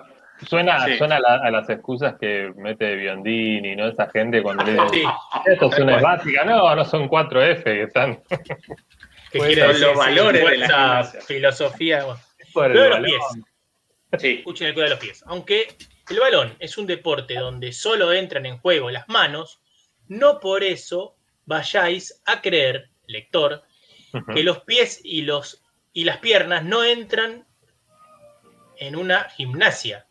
Suena, 0.48 0.84
Sí. 0.84 0.98
suena 0.98 1.16
a, 1.16 1.20
la- 1.20 1.40
a 1.44 1.50
las 1.50 1.70
excusas 1.70 2.16
que 2.20 2.52
mete 2.56 2.96
Biondini, 2.96 3.76
¿no? 3.76 3.86
Esa 3.88 4.10
gente 4.10 4.42
cuando 4.42 4.64
le 4.64 4.72
dice, 4.72 4.84
Sí, 4.92 5.02
esto 5.46 5.70
es 5.72 5.78
una 5.78 5.98
básica. 6.00 6.44
No, 6.44 6.74
no 6.74 6.84
son 6.84 7.08
4F 7.08 7.62
que 7.62 7.82
están 7.84 8.20
que 9.32 9.38
decir 9.42 9.78
los 9.80 9.96
valores 9.96 10.44
de 10.50 10.58
la 10.58 11.04
filosofía. 11.26 12.04
bueno. 12.04 12.20
por 12.52 12.66
el 12.66 12.72
Cuidado 12.72 12.94
de 12.94 13.00
los 13.00 13.10
pies. 13.32 13.44
Sí. 14.20 14.34
Escuchen 14.38 14.66
el 14.68 14.74
cuidado 14.74 14.90
de 14.90 14.96
los 14.96 15.04
pies. 15.04 15.24
Aunque 15.26 15.68
el 16.10 16.20
balón 16.20 16.54
es 16.58 16.76
un 16.78 16.86
deporte 16.86 17.34
donde 17.34 17.72
solo 17.72 18.12
entran 18.12 18.44
en 18.44 18.58
juego 18.58 18.90
las 18.90 19.08
manos, 19.08 19.60
no 20.08 20.40
por 20.40 20.62
eso 20.62 21.16
vayáis 21.46 22.20
a 22.26 22.40
creer, 22.42 22.90
lector, 23.06 23.62
Que 24.34 24.42
los 24.42 24.60
pies 24.60 25.00
y, 25.02 25.22
los, 25.22 25.62
y 25.92 26.04
las 26.04 26.18
piernas 26.18 26.64
no 26.64 26.84
entran 26.84 27.46
en 28.78 28.96
una 28.96 29.24
gimnasia 29.30 30.06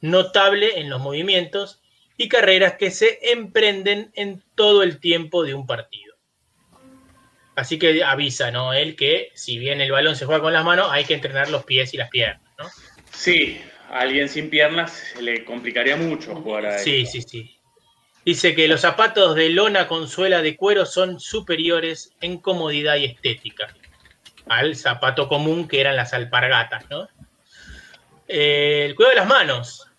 notable 0.00 0.80
en 0.80 0.90
los 0.90 1.00
movimientos 1.00 1.80
y 2.16 2.28
carreras 2.28 2.74
que 2.74 2.90
se 2.90 3.18
emprenden 3.32 4.12
en 4.14 4.42
todo 4.54 4.82
el 4.82 5.00
tiempo 5.00 5.44
de 5.44 5.54
un 5.54 5.66
partido. 5.66 6.14
Así 7.56 7.78
que 7.78 8.02
avisa, 8.02 8.50
¿no? 8.50 8.72
Él 8.72 8.96
que 8.96 9.30
si 9.34 9.58
bien 9.58 9.80
el 9.80 9.92
balón 9.92 10.16
se 10.16 10.26
juega 10.26 10.42
con 10.42 10.52
las 10.52 10.64
manos, 10.64 10.88
hay 10.90 11.04
que 11.04 11.14
entrenar 11.14 11.48
los 11.50 11.64
pies 11.64 11.94
y 11.94 11.96
las 11.96 12.10
piernas, 12.10 12.42
¿no? 12.58 12.66
Sí, 13.12 13.60
a 13.88 14.00
alguien 14.00 14.28
sin 14.28 14.50
piernas 14.50 14.92
se 15.14 15.22
le 15.22 15.44
complicaría 15.44 15.96
mucho 15.96 16.34
jugar 16.34 16.66
a 16.66 16.78
Sí, 16.78 17.02
eso. 17.02 17.12
sí, 17.12 17.22
sí. 17.22 17.58
Dice 18.24 18.54
que 18.54 18.68
los 18.68 18.80
zapatos 18.80 19.34
de 19.34 19.50
lona 19.50 19.86
con 19.86 20.08
suela 20.08 20.40
de 20.40 20.56
cuero 20.56 20.86
son 20.86 21.20
superiores 21.20 22.14
en 22.20 22.38
comodidad 22.38 22.96
y 22.96 23.04
estética 23.04 23.68
al 24.48 24.76
zapato 24.76 25.28
común 25.28 25.68
que 25.68 25.80
eran 25.80 25.96
las 25.96 26.12
alpargatas, 26.14 26.88
¿no? 26.90 27.08
Eh, 28.28 28.86
el 28.86 28.94
cuidado 28.94 29.14
de 29.14 29.20
las 29.20 29.28
manos. 29.28 29.90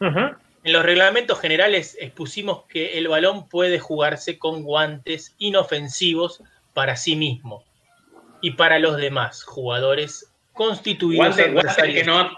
En 0.00 0.72
los 0.72 0.84
reglamentos 0.84 1.40
generales 1.40 1.96
expusimos 2.00 2.64
que 2.68 2.98
el 2.98 3.08
balón 3.08 3.48
puede 3.48 3.78
jugarse 3.78 4.38
con 4.38 4.62
guantes 4.62 5.34
inofensivos 5.38 6.42
para 6.74 6.96
sí 6.96 7.16
mismo 7.16 7.64
y 8.40 8.52
para 8.52 8.78
los 8.78 8.96
demás 8.96 9.42
jugadores 9.42 10.32
constituidos 10.52 11.36
Guantes, 11.36 11.52
guantes 11.52 11.94
que 11.94 12.04
no, 12.04 12.30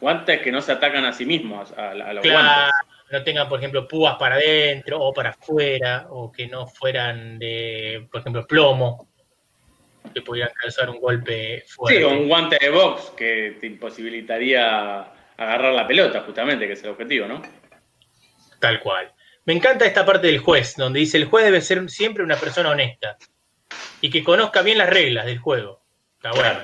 guantes 0.00 0.40
que 0.40 0.52
no 0.52 0.60
se 0.60 0.72
atacan 0.72 1.04
a 1.04 1.12
sí 1.12 1.26
mismos, 1.26 1.72
a, 1.76 1.90
a 1.90 2.12
los 2.14 2.22
Claro, 2.22 2.48
guantes. 2.48 2.74
No 3.10 3.22
tengan, 3.22 3.48
por 3.48 3.58
ejemplo, 3.58 3.86
púas 3.86 4.16
para 4.16 4.36
adentro 4.36 5.00
o 5.00 5.12
para 5.12 5.30
afuera, 5.30 6.06
o 6.10 6.30
que 6.32 6.46
no 6.46 6.66
fueran 6.66 7.38
de, 7.38 8.06
por 8.10 8.20
ejemplo, 8.20 8.46
plomo, 8.46 9.08
que 10.12 10.22
pudieran 10.22 10.52
causar 10.54 10.90
un 10.90 11.00
golpe 11.00 11.64
fuerte. 11.66 11.98
Sí, 11.98 12.04
o 12.04 12.10
un 12.10 12.28
guante 12.28 12.58
de 12.60 12.70
box 12.70 13.12
que 13.16 13.56
te 13.60 13.66
imposibilitaría 13.66 15.12
agarrar 15.36 15.74
la 15.74 15.86
pelota, 15.86 16.22
justamente, 16.22 16.66
que 16.66 16.72
es 16.72 16.82
el 16.84 16.90
objetivo, 16.90 17.26
¿no? 17.26 17.42
Tal 18.60 18.80
cual. 18.80 19.12
Me 19.44 19.52
encanta 19.52 19.86
esta 19.86 20.04
parte 20.04 20.26
del 20.26 20.38
juez, 20.38 20.74
donde 20.76 21.00
dice 21.00 21.18
el 21.18 21.26
juez 21.26 21.44
debe 21.44 21.60
ser 21.60 21.88
siempre 21.88 22.24
una 22.24 22.36
persona 22.36 22.70
honesta 22.70 23.16
y 24.00 24.10
que 24.10 24.24
conozca 24.24 24.62
bien 24.62 24.78
las 24.78 24.90
reglas 24.90 25.26
del 25.26 25.38
juego. 25.38 25.82
Está 26.16 26.32
bueno. 26.32 26.58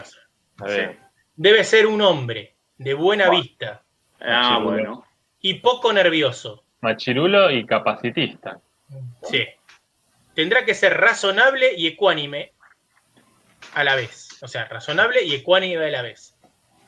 Está 0.59 0.74
bien. 0.74 0.99
Debe 1.36 1.62
ser 1.62 1.86
un 1.86 2.01
hombre 2.01 2.57
de 2.78 2.95
buena 2.95 3.30
vista 3.30 3.82
Ah, 4.24 4.61
bueno. 4.62 5.05
Y 5.43 5.55
poco 5.55 5.93
nervioso. 5.93 6.64
Machirulo 6.80 7.51
y 7.51 7.66
capacitista. 7.66 8.61
Sí. 9.22 9.45
Tendrá 10.34 10.64
que 10.64 10.74
ser 10.74 10.97
razonable 10.97 11.74
y 11.76 11.88
ecuánime 11.88 12.53
a 13.74 13.84
la 13.84 13.97
vez. 13.97 14.28
O 14.40 14.49
sea, 14.49 14.64
razonable 14.66 15.22
y 15.24 15.34
ecuánime 15.34 15.84
a 15.84 15.90
la 15.90 16.03
vez. 16.03 16.34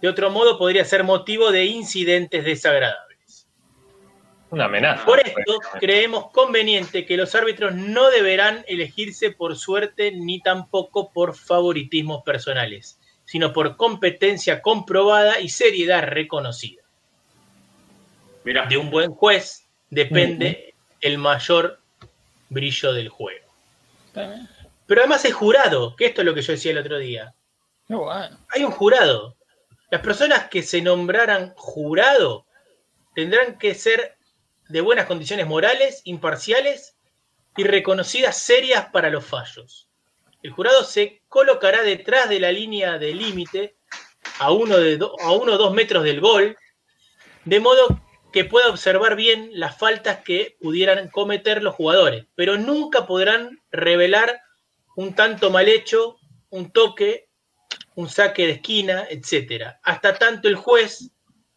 De 0.00 0.08
otro 0.08 0.30
modo, 0.30 0.58
podría 0.58 0.84
ser 0.84 1.04
motivo 1.04 1.50
de 1.50 1.64
incidentes 1.64 2.44
desagradables. 2.44 3.48
Una 4.50 4.66
amenaza. 4.66 5.04
Por 5.04 5.18
esto, 5.18 5.58
creemos 5.80 6.30
conveniente 6.30 7.06
que 7.06 7.16
los 7.16 7.34
árbitros 7.34 7.74
no 7.74 8.08
deberán 8.10 8.64
elegirse 8.68 9.30
por 9.32 9.56
suerte 9.56 10.12
ni 10.12 10.40
tampoco 10.40 11.10
por 11.12 11.34
favoritismos 11.34 12.22
personales, 12.22 13.00
sino 13.24 13.52
por 13.52 13.76
competencia 13.76 14.62
comprobada 14.62 15.40
y 15.40 15.48
seriedad 15.48 16.04
reconocida. 16.04 16.83
De 18.68 18.76
un 18.76 18.90
buen 18.90 19.10
juez 19.12 19.66
depende 19.90 20.74
el 21.00 21.18
mayor 21.18 21.80
brillo 22.50 22.92
del 22.92 23.08
juego. 23.08 23.46
Pero 24.86 25.00
además 25.00 25.24
es 25.24 25.34
jurado, 25.34 25.96
que 25.96 26.06
esto 26.06 26.20
es 26.20 26.26
lo 26.26 26.34
que 26.34 26.42
yo 26.42 26.52
decía 26.52 26.72
el 26.72 26.78
otro 26.78 26.98
día. 26.98 27.34
Qué 27.88 27.94
bueno. 27.94 28.38
Hay 28.50 28.64
un 28.64 28.70
jurado. 28.70 29.36
Las 29.90 30.02
personas 30.02 30.48
que 30.48 30.62
se 30.62 30.82
nombraran 30.82 31.52
jurado 31.56 32.46
tendrán 33.14 33.58
que 33.58 33.74
ser 33.74 34.16
de 34.68 34.80
buenas 34.80 35.06
condiciones 35.06 35.46
morales, 35.46 36.00
imparciales 36.04 36.96
y 37.56 37.64
reconocidas 37.64 38.36
serias 38.38 38.86
para 38.92 39.10
los 39.10 39.24
fallos. 39.24 39.88
El 40.42 40.50
jurado 40.50 40.84
se 40.84 41.22
colocará 41.28 41.82
detrás 41.82 42.28
de 42.28 42.40
la 42.40 42.52
línea 42.52 42.98
de 42.98 43.14
límite 43.14 43.76
a 44.38 44.50
uno, 44.52 44.76
de 44.78 44.96
do- 44.98 45.14
a 45.20 45.32
uno 45.32 45.52
o 45.54 45.58
dos 45.58 45.72
metros 45.72 46.02
del 46.04 46.20
gol, 46.20 46.56
de 47.44 47.60
modo 47.60 48.00
que 48.34 48.44
pueda 48.44 48.68
observar 48.68 49.14
bien 49.14 49.50
las 49.52 49.78
faltas 49.78 50.24
que 50.24 50.56
pudieran 50.60 51.08
cometer 51.08 51.62
los 51.62 51.76
jugadores, 51.76 52.26
pero 52.34 52.58
nunca 52.58 53.06
podrán 53.06 53.60
revelar 53.70 54.40
un 54.96 55.14
tanto 55.14 55.50
mal 55.50 55.68
hecho, 55.68 56.16
un 56.50 56.72
toque, 56.72 57.28
un 57.94 58.08
saque 58.08 58.44
de 58.46 58.52
esquina, 58.54 59.06
etcétera, 59.08 59.78
hasta 59.84 60.14
tanto 60.14 60.48
el 60.48 60.56
juez 60.56 61.12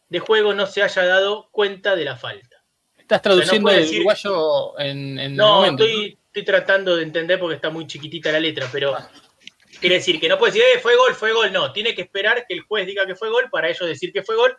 de 0.07 0.19
juego 0.19 0.53
no 0.53 0.67
se 0.67 0.83
haya 0.83 1.03
dado 1.07 1.49
cuenta 1.49 1.95
de 1.95 2.05
la 2.05 2.15
falta. 2.15 2.63
Estás 2.95 3.23
traduciendo 3.23 3.71
el 3.71 3.77
decir- 3.81 3.95
uruguayo 3.95 4.79
en, 4.79 5.17
en 5.17 5.35
No, 5.35 5.65
estoy 5.65 6.15
tratando 6.45 6.95
de 6.95 7.01
entender 7.01 7.39
porque 7.39 7.55
está 7.55 7.71
muy 7.71 7.87
chiquitita 7.87 8.31
la 8.31 8.39
letra, 8.39 8.69
pero 8.71 8.95
quiere 9.79 9.95
decir 9.95 10.19
que 10.19 10.29
no 10.29 10.37
puede 10.37 10.53
decir, 10.53 10.67
eh, 10.75 10.79
fue 10.79 10.95
gol, 10.95 11.15
fue 11.15 11.33
gol, 11.33 11.51
no, 11.51 11.73
tiene 11.73 11.95
que 11.95 12.03
esperar 12.03 12.45
que 12.47 12.53
el 12.53 12.61
juez 12.61 12.85
diga 12.85 13.07
que 13.07 13.15
fue 13.15 13.31
gol 13.31 13.49
para 13.49 13.67
ellos 13.67 13.89
decir 13.89 14.13
que 14.13 14.21
fue 14.21 14.35
gol. 14.35 14.55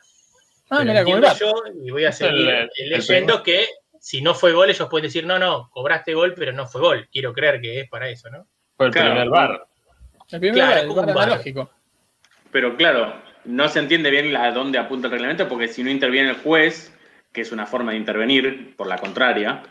Ah, 0.71 0.81
mira 0.85 1.01
entiendo 1.01 1.29
yo 1.39 1.53
y 1.83 1.91
voy 1.91 2.05
a 2.05 2.13
seguir 2.13 2.49
el- 2.49 2.71
el 2.77 2.89
leyendo 2.91 3.43
que 3.43 3.67
si 4.01 4.21
no 4.23 4.35
fue 4.35 4.53
gol, 4.53 4.71
ellos 4.71 4.89
pueden 4.89 5.05
decir, 5.07 5.27
no, 5.27 5.39
no, 5.39 5.69
cobraste 5.71 6.15
gol, 6.15 6.35
pero 6.35 6.53
no 6.53 6.67
fue 6.67 6.81
gol. 6.81 7.09
Quiero 7.11 7.33
creer 7.33 7.61
que 7.61 7.81
es 7.81 7.89
para 7.89 8.09
eso, 8.09 8.31
¿no? 8.31 8.47
Fue 8.77 8.87
el 8.87 8.93
Claro. 8.93 9.11
primer 9.11 9.29
bar. 9.29 9.67
El 10.31 10.41
primero 10.41 10.55
Claro, 10.55 10.73
era 10.73 10.81
el 10.83 10.89
bar 10.89 10.99
un 11.09 11.15
bar. 11.15 11.25
analógico. 11.29 11.71
pero 12.51 12.77
claro, 12.77 13.15
no 13.45 13.69
se 13.69 13.79
entiende 13.79 14.11
bien 14.11 14.35
a 14.35 14.51
dónde 14.53 14.79
apunta 14.79 15.07
el 15.09 15.13
reglamento 15.13 15.49
porque 15.49 15.69
si 15.69 15.83
no 15.83 15.91
interviene 15.91 16.31
el 16.31 16.37
juez, 16.37 16.95
que 17.33 17.43
es 17.43 17.53
una 17.53 17.67
forma 17.67 17.93
de 17.93 17.99
intervenir 17.99 18.75
por 18.77 18.87
la 18.87 18.97
contraria, 18.97 19.63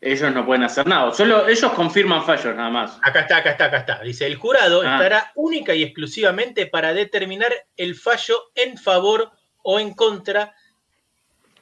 ellos 0.00 0.32
no 0.32 0.46
pueden 0.46 0.62
hacer 0.62 0.86
nada. 0.86 1.12
Solo 1.12 1.48
ellos 1.48 1.72
confirman 1.72 2.24
fallos 2.24 2.54
nada 2.54 2.70
más. 2.70 2.98
Acá 3.02 3.20
está, 3.20 3.38
acá 3.38 3.50
está, 3.50 3.64
acá 3.66 3.76
está. 3.78 3.98
Dice, 4.02 4.26
el 4.26 4.36
jurado 4.36 4.82
Ah. 4.84 4.94
estará 4.94 5.32
única 5.34 5.74
y 5.74 5.82
exclusivamente 5.82 6.66
para 6.66 6.94
determinar 6.94 7.52
el 7.76 7.94
fallo 7.96 8.50
en 8.54 8.78
favor 8.78 9.30
o 9.62 9.78
en 9.80 9.94
contra 9.94 10.54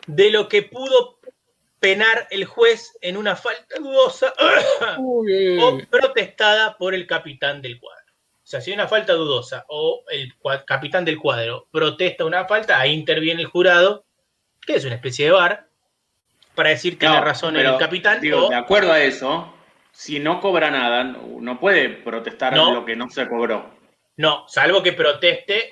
de 0.07 0.31
lo 0.31 0.49
que 0.49 0.63
pudo 0.63 1.19
penar 1.81 2.27
el 2.31 2.45
juez 2.45 2.97
en 3.01 3.17
una 3.17 3.37
falta 3.37 3.79
dudosa 3.79 4.33
Uy, 4.99 5.59
o 5.61 5.79
protestada 5.91 6.77
por 6.77 6.95
el 6.95 7.07
capitán 7.07 7.63
del 7.63 7.79
cuadro. 7.79 7.99
O 8.11 8.51
sea, 8.51 8.61
si 8.61 8.71
hay 8.71 8.75
una 8.77 8.89
falta 8.89 9.13
dudosa 9.13 9.65
o 9.69 10.05
el 10.11 10.35
capitán 10.67 11.05
del 11.05 11.19
cuadro 11.19 11.69
protesta 11.71 12.25
una 12.25 12.47
falta, 12.47 12.81
ahí 12.81 12.95
interviene 12.95 13.43
el 13.43 13.49
jurado, 13.49 14.07
que 14.67 14.75
es 14.77 14.85
una 14.85 14.95
especie 14.95 15.27
de 15.27 15.33
bar, 15.33 15.69
para 16.55 16.71
decir 16.71 16.95
que 16.95 17.01
tiene 17.01 17.17
No, 17.17 17.25
razón 17.25 17.55
pero, 17.55 17.75
el 17.75 17.79
capitán 17.79 18.21
digo, 18.21 18.47
o 18.47 18.49
de 18.49 18.57
acuerdo 18.57 18.91
a 18.93 19.01
eso, 19.01 19.53
si 19.93 20.19
no 20.19 20.41
cobra 20.41 20.71
nada, 20.71 21.05
no, 21.05 21.41
no 21.41 21.61
puede 21.61 21.91
protestar 21.91 22.55
No. 22.57 22.73
lo 22.73 22.85
que 22.85 22.97
no 22.97 23.11
se 23.11 23.29
cobró. 23.29 23.71
No, 24.17 24.49
salvo 24.49 24.83
que 24.83 24.95
proteste 24.95 25.69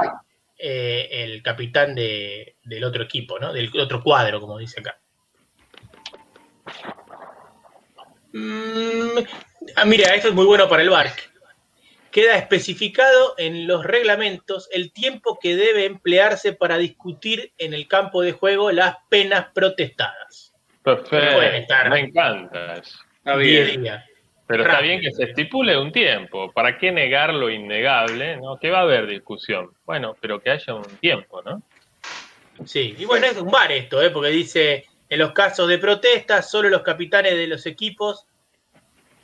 eh, 0.59 1.09
el 1.11 1.43
capitán 1.43 1.95
de- 1.95 2.57
del 2.65 2.85
otro 2.85 3.03
equipo, 3.05 3.39
¿no? 3.39 3.53
Del 3.53 3.71
otro 3.79 4.03
cuadro, 4.03 4.41
como 4.41 4.59
dice 4.59 4.81
acá. 4.81 4.99
Mm, 8.33 9.19
ah, 9.77 9.85
mira, 9.85 10.15
esto 10.15 10.29
es 10.29 10.35
muy 10.35 10.45
bueno 10.47 10.69
para 10.69 10.83
el 10.83 10.91
bar. 10.91 11.11
queda 12.11 12.39
especificado 12.39 13.35
en 13.37 13.67
los 13.67 13.85
reglamentos 13.85 14.71
el 14.73 14.91
tiempo 14.91 15.39
que 15.39 15.55
debe 15.55 15.85
emplearse 15.85 16.55
para 16.55 16.79
discutir 16.79 17.53
en 17.59 17.75
el 17.75 17.87
campo 17.89 18.23
de 18.23 18.33
juego 18.33 18.73
las 18.73 18.97
penas 19.11 19.49
protestadas. 19.55 20.55
Perfecto. 20.83 21.43
estar. 21.43 21.91
Me 21.91 22.01
encanta. 22.01 22.75
Está 22.77 23.37
10 23.37 23.67
bien. 23.67 23.83
Pero 24.47 24.63
está 24.63 24.81
bien 24.81 25.01
que 25.01 25.11
se 25.11 25.25
estipule 25.25 25.77
un 25.77 25.91
tiempo. 25.91 26.53
¿Para 26.53 26.79
qué 26.79 26.93
negar 26.93 27.35
lo 27.35 27.51
innegable? 27.51 28.37
¿no? 28.37 28.59
Que 28.59 28.71
va 28.71 28.79
a 28.79 28.83
haber 28.83 29.07
discusión. 29.07 29.71
Bueno, 29.85 30.17
pero 30.21 30.41
que 30.41 30.51
haya 30.51 30.75
un 30.75 30.97
tiempo, 30.99 31.43
¿no? 31.43 31.63
Sí, 32.65 32.95
y 32.97 33.05
bueno, 33.05 33.27
es 33.27 33.37
un 33.37 33.51
bar 33.51 33.71
esto, 33.73 34.01
¿eh? 34.03 34.11
porque 34.11 34.31
dice, 34.31 34.87
en 35.09 35.19
los 35.19 35.33
casos 35.33 35.69
de 35.69 35.79
protesta, 35.79 36.43
solo 36.43 36.69
los 36.69 36.83
capitanes 36.83 37.35
de 37.35 37.47
los 37.49 37.67
equipos, 37.67 38.27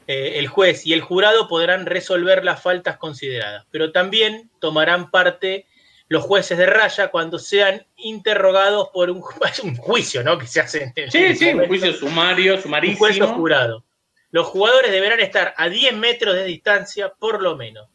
eh, 0.06 0.34
el 0.38 0.48
juez 0.48 0.84
y 0.86 0.92
el 0.92 1.00
jurado 1.00 1.48
podrán 1.48 1.86
resolver 1.86 2.44
las 2.44 2.60
faltas 2.62 2.98
consideradas, 2.98 3.66
pero 3.70 3.92
también 3.92 4.50
tomarán 4.60 5.10
parte 5.10 5.66
los 6.08 6.24
jueces 6.24 6.58
de 6.58 6.66
raya 6.66 7.08
cuando 7.08 7.38
sean 7.38 7.86
interrogados 7.96 8.88
por 8.92 9.08
un, 9.08 9.22
ju- 9.22 9.40
es 9.50 9.60
un 9.60 9.76
juicio, 9.76 10.22
¿no? 10.22 10.36
Que 10.36 10.46
se 10.46 10.60
hace 10.60 10.92
en 10.94 11.10
Sí, 11.10 11.34
sí, 11.34 11.54
un 11.54 11.66
juicio 11.66 11.92
sumario, 11.94 12.54
un 12.56 12.60
juez 12.60 12.62
o 12.62 12.62
sumarísimo. 12.64 13.26
jurado. 13.28 13.84
Los 14.32 14.46
jugadores 14.46 14.90
deberán 14.90 15.20
estar 15.20 15.54
a 15.56 15.68
10 15.68 15.94
metros 15.94 16.34
de 16.34 16.44
distancia, 16.44 17.12
por 17.12 17.42
lo 17.42 17.54
menos. 17.54 17.88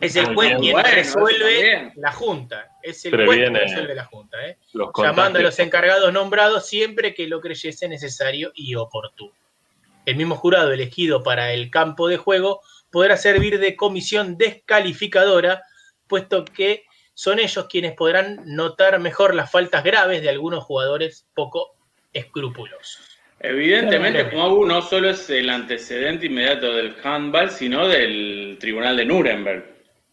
Es 0.00 0.16
el 0.16 0.26
Muy 0.26 0.34
juez 0.34 0.58
quien 0.58 0.72
Bueno, 0.72 0.88
resuelve 0.90 1.92
la 1.96 2.12
junta. 2.12 2.76
Es 2.82 3.04
el 3.04 3.24
juez 3.24 3.38
quien 3.38 3.54
resuelve 3.54 3.94
la 3.94 4.04
junta, 4.04 4.46
¿eh? 4.46 4.58
Los 4.72 4.90
llamando 4.96 5.38
a 5.38 5.42
los 5.42 5.58
encargados 5.60 6.12
nombrados 6.12 6.66
siempre 6.66 7.14
que 7.14 7.28
lo 7.28 7.40
creyese 7.40 7.88
necesario 7.88 8.50
y 8.54 8.74
oportuno. 8.74 9.32
El 10.04 10.16
mismo 10.16 10.34
jurado 10.34 10.72
elegido 10.72 11.22
para 11.22 11.52
el 11.52 11.70
campo 11.70 12.08
de 12.08 12.16
juego 12.16 12.60
podrá 12.90 13.16
servir 13.16 13.60
de 13.60 13.76
comisión 13.76 14.36
descalificadora, 14.36 15.62
puesto 16.08 16.44
que 16.44 16.84
son 17.14 17.38
ellos 17.38 17.66
quienes 17.68 17.92
podrán 17.94 18.42
notar 18.44 18.98
mejor 18.98 19.36
las 19.36 19.52
faltas 19.52 19.84
graves 19.84 20.22
de 20.22 20.30
algunos 20.30 20.64
jugadores 20.64 21.26
poco 21.34 21.76
escrupulosos. 22.12 23.11
Evidentemente, 23.42 24.30
como 24.30 24.64
no 24.64 24.82
solo 24.82 25.10
es 25.10 25.28
el 25.30 25.50
antecedente 25.50 26.26
inmediato 26.26 26.72
del 26.74 26.94
handball, 27.02 27.50
sino 27.50 27.88
del 27.88 28.56
tribunal 28.60 28.96
de 28.96 29.04
Nuremberg. 29.04 29.64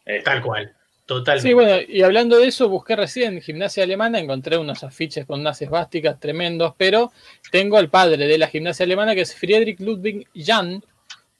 Este, 0.05 0.23
Tal 0.23 0.41
cual, 0.41 0.73
totalmente. 1.05 1.47
Sí, 1.47 1.53
bueno, 1.53 1.77
y 1.87 2.01
hablando 2.01 2.39
de 2.39 2.47
eso, 2.47 2.67
busqué 2.69 2.95
recién 2.95 3.39
gimnasia 3.41 3.83
alemana, 3.83 4.19
encontré 4.19 4.57
unos 4.57 4.83
afiches 4.83 5.25
con 5.27 5.41
unas 5.41 5.61
esvásticas 5.61 6.19
tremendos, 6.19 6.73
pero 6.75 7.11
tengo 7.51 7.77
al 7.77 7.89
padre 7.89 8.25
de 8.27 8.37
la 8.39 8.47
gimnasia 8.47 8.83
alemana, 8.85 9.13
que 9.13 9.21
es 9.21 9.35
Friedrich 9.35 9.79
Ludwig 9.79 10.27
Jan, 10.35 10.83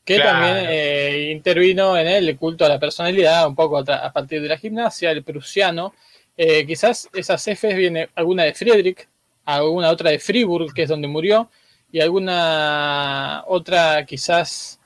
que 0.05 0.15
Claro. 0.15 0.29
también 0.29 0.65
eh, 0.69 1.29
intervino 1.31 1.97
en 1.97 2.07
el 2.07 2.35
culto 2.37 2.65
a 2.65 2.69
la 2.69 2.79
personalidad, 2.79 3.47
un 3.47 3.55
poco 3.55 3.77
a, 3.79 3.83
tra- 3.83 4.03
a 4.03 4.13
partir 4.13 4.41
de 4.41 4.47
la 4.47 4.57
gimnasia, 4.57 5.09
el 5.11 5.23
prusiano. 5.23 5.93
Eh, 6.37 6.65
quizás 6.65 7.09
esas 7.13 7.43
Fs 7.43 7.75
viene 7.75 8.09
alguna 8.15 8.43
de 8.43 8.53
Friedrich, 8.53 9.07
alguna 9.45 9.89
otra 9.89 10.11
de 10.11 10.19
Fribourg, 10.19 10.73
que 10.73 10.83
es 10.83 10.89
donde 10.89 11.07
murió, 11.07 11.49
y 11.91 11.99
alguna 11.99 13.43
otra 13.47 14.05
quizás 14.05 14.79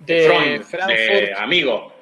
de 0.00 0.26
Front, 0.26 0.62
Frankfurt 0.64 0.98
de 0.98 1.34
amigo. 1.36 1.92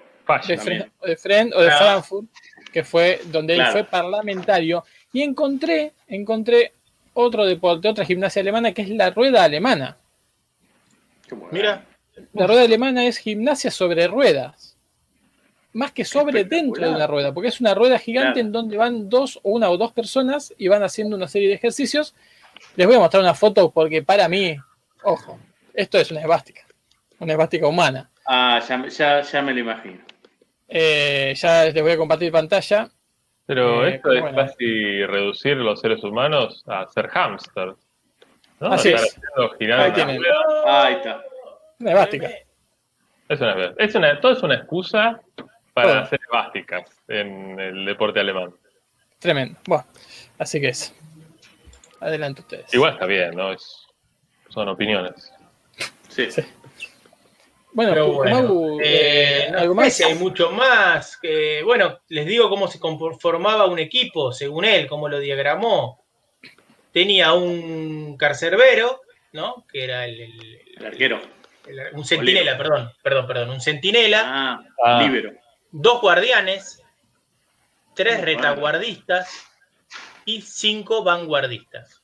de, 0.46 0.86
o 1.04 1.06
de 1.06 1.16
Claro. 1.16 1.78
Frankfurt, 1.78 2.26
que 2.72 2.84
fue 2.84 3.20
donde 3.26 3.54
Claro. 3.54 3.68
él 3.70 3.72
fue 3.72 3.84
parlamentario, 3.84 4.84
y 5.12 5.22
encontré, 5.22 5.92
encontré 6.08 6.72
otro 7.14 7.44
deporte, 7.44 7.88
otra 7.88 8.04
gimnasia 8.04 8.40
alemana, 8.40 8.72
que 8.72 8.82
es 8.82 8.88
la 8.90 9.10
rueda 9.10 9.42
alemana. 9.44 9.96
Mira, 11.50 11.84
La 12.32 12.46
rueda 12.46 12.62
alemana 12.62 13.06
es 13.06 13.18
gimnasia 13.18 13.70
sobre 13.70 14.06
ruedas, 14.06 14.76
más 15.72 15.92
que 15.92 16.04
sobre 16.04 16.44
dentro 16.44 16.90
de 16.92 16.98
la 16.98 17.06
rueda, 17.06 17.32
porque 17.32 17.48
es 17.48 17.60
una 17.60 17.72
rueda 17.74 17.98
gigante 17.98 18.34
Claro. 18.34 18.46
en 18.46 18.52
donde 18.52 18.76
van 18.76 19.08
dos 19.08 19.38
o 19.42 19.50
una 19.52 19.70
o 19.70 19.76
dos 19.78 19.92
personas 19.92 20.52
y 20.58 20.68
van 20.68 20.82
haciendo 20.82 21.16
una 21.16 21.28
serie 21.28 21.48
de 21.48 21.54
ejercicios. 21.54 22.14
Les 22.76 22.86
voy 22.86 22.96
a 22.96 23.00
mostrar 23.00 23.22
una 23.22 23.34
foto 23.34 23.70
porque 23.70 24.02
para 24.02 24.28
mí, 24.28 24.56
ojo, 25.02 25.38
esto 25.74 25.98
es 25.98 26.10
una 26.10 26.20
esvástica, 26.20 26.62
una 27.18 27.32
esvástica 27.32 27.66
humana. 27.66 28.10
Ah, 28.26 28.60
ya, 28.66 28.86
ya, 28.88 29.20
ya 29.22 29.42
me 29.42 29.52
lo 29.52 29.60
imagino. 29.60 29.98
Eh, 30.68 31.34
ya 31.36 31.64
les 31.64 31.82
voy 31.82 31.92
a 31.92 31.96
compartir 31.96 32.30
pantalla. 32.30 32.88
Pero 33.46 33.84
Eh, 33.86 33.96
esto 33.96 34.12
es 34.12 34.20
bueno. 34.20 34.36
casi 34.36 35.04
reducir 35.06 35.56
los 35.56 35.80
seres 35.80 36.02
humanos 36.04 36.62
a 36.68 36.86
ser 36.86 37.08
hámster. 37.08 37.74
¿no? 38.60 38.72
Así 38.72 38.90
Estar 38.90 39.06
es. 39.06 39.18
girar 39.58 39.80
Ahí 39.80 39.92
tienen. 39.92 40.20
Ahí 40.66 40.94
está. 40.94 41.22
Una 41.80 41.90
esvástica. 41.90 42.30
Es 43.28 43.40
una, 43.40 43.74
es 43.78 43.94
una, 43.94 44.20
todo 44.20 44.32
es 44.32 44.42
una 44.42 44.54
excusa 44.56 45.20
para 45.72 46.00
hacer 46.00 46.20
esvásticas 46.22 46.82
en 47.08 47.58
el 47.58 47.84
deporte 47.84 48.20
alemán. 48.20 48.52
Tremendo. 49.18 49.58
Bueno, 49.66 49.84
así 50.38 50.60
que 50.60 50.68
es. 50.68 50.94
Adelante 52.00 52.40
ustedes. 52.42 52.72
Igual 52.74 52.94
está 52.94 53.06
bien, 53.06 53.30
¿no? 53.34 53.52
Es, 53.52 53.86
son 54.48 54.68
opiniones. 54.68 55.32
Sí. 56.08 56.30
Sí. 56.30 56.42
Bueno, 57.72 57.92
Pero 57.92 58.12
bueno, 58.12 58.42
Mau, 58.42 58.80
eh, 58.80 59.44
eh, 59.46 59.48
no 59.52 59.58
algo 59.60 59.74
sé 59.74 59.80
más. 59.80 59.92
si 59.94 60.02
hay 60.04 60.14
mucho 60.14 60.50
más. 60.50 61.16
que- 61.18 61.62
bueno, 61.64 62.00
les 62.08 62.26
digo 62.26 62.48
cómo 62.48 62.66
se 62.66 62.80
conformaba 62.80 63.66
un 63.66 63.78
equipo, 63.78 64.32
según 64.32 64.64
él, 64.64 64.88
cómo 64.88 65.08
lo 65.08 65.20
diagramó. 65.20 66.02
Tenía 66.92 67.32
un 67.32 68.16
carcerbero, 68.16 69.02
¿no? 69.32 69.64
Que 69.70 69.84
era 69.84 70.04
el, 70.06 70.20
el- 70.20 70.60
El 70.78 70.86
arquero. 70.86 71.20
el- 71.68 71.94
un 71.94 72.04
centinela, 72.04 72.58
perdón, 72.58 72.90
perdón, 73.04 73.26
perdón, 73.28 73.50
un 73.50 73.60
centinela, 73.60 74.22
Ah, 74.26 74.64
Ah. 74.84 75.02
libero. 75.02 75.30
dos 75.70 76.00
guardianes, 76.00 76.82
tres 77.94 78.14
Bueno. 78.14 78.24
retaguardistas 78.26 79.46
y 80.36 80.40
cinco 80.42 81.02
vanguardistas. 81.04 82.02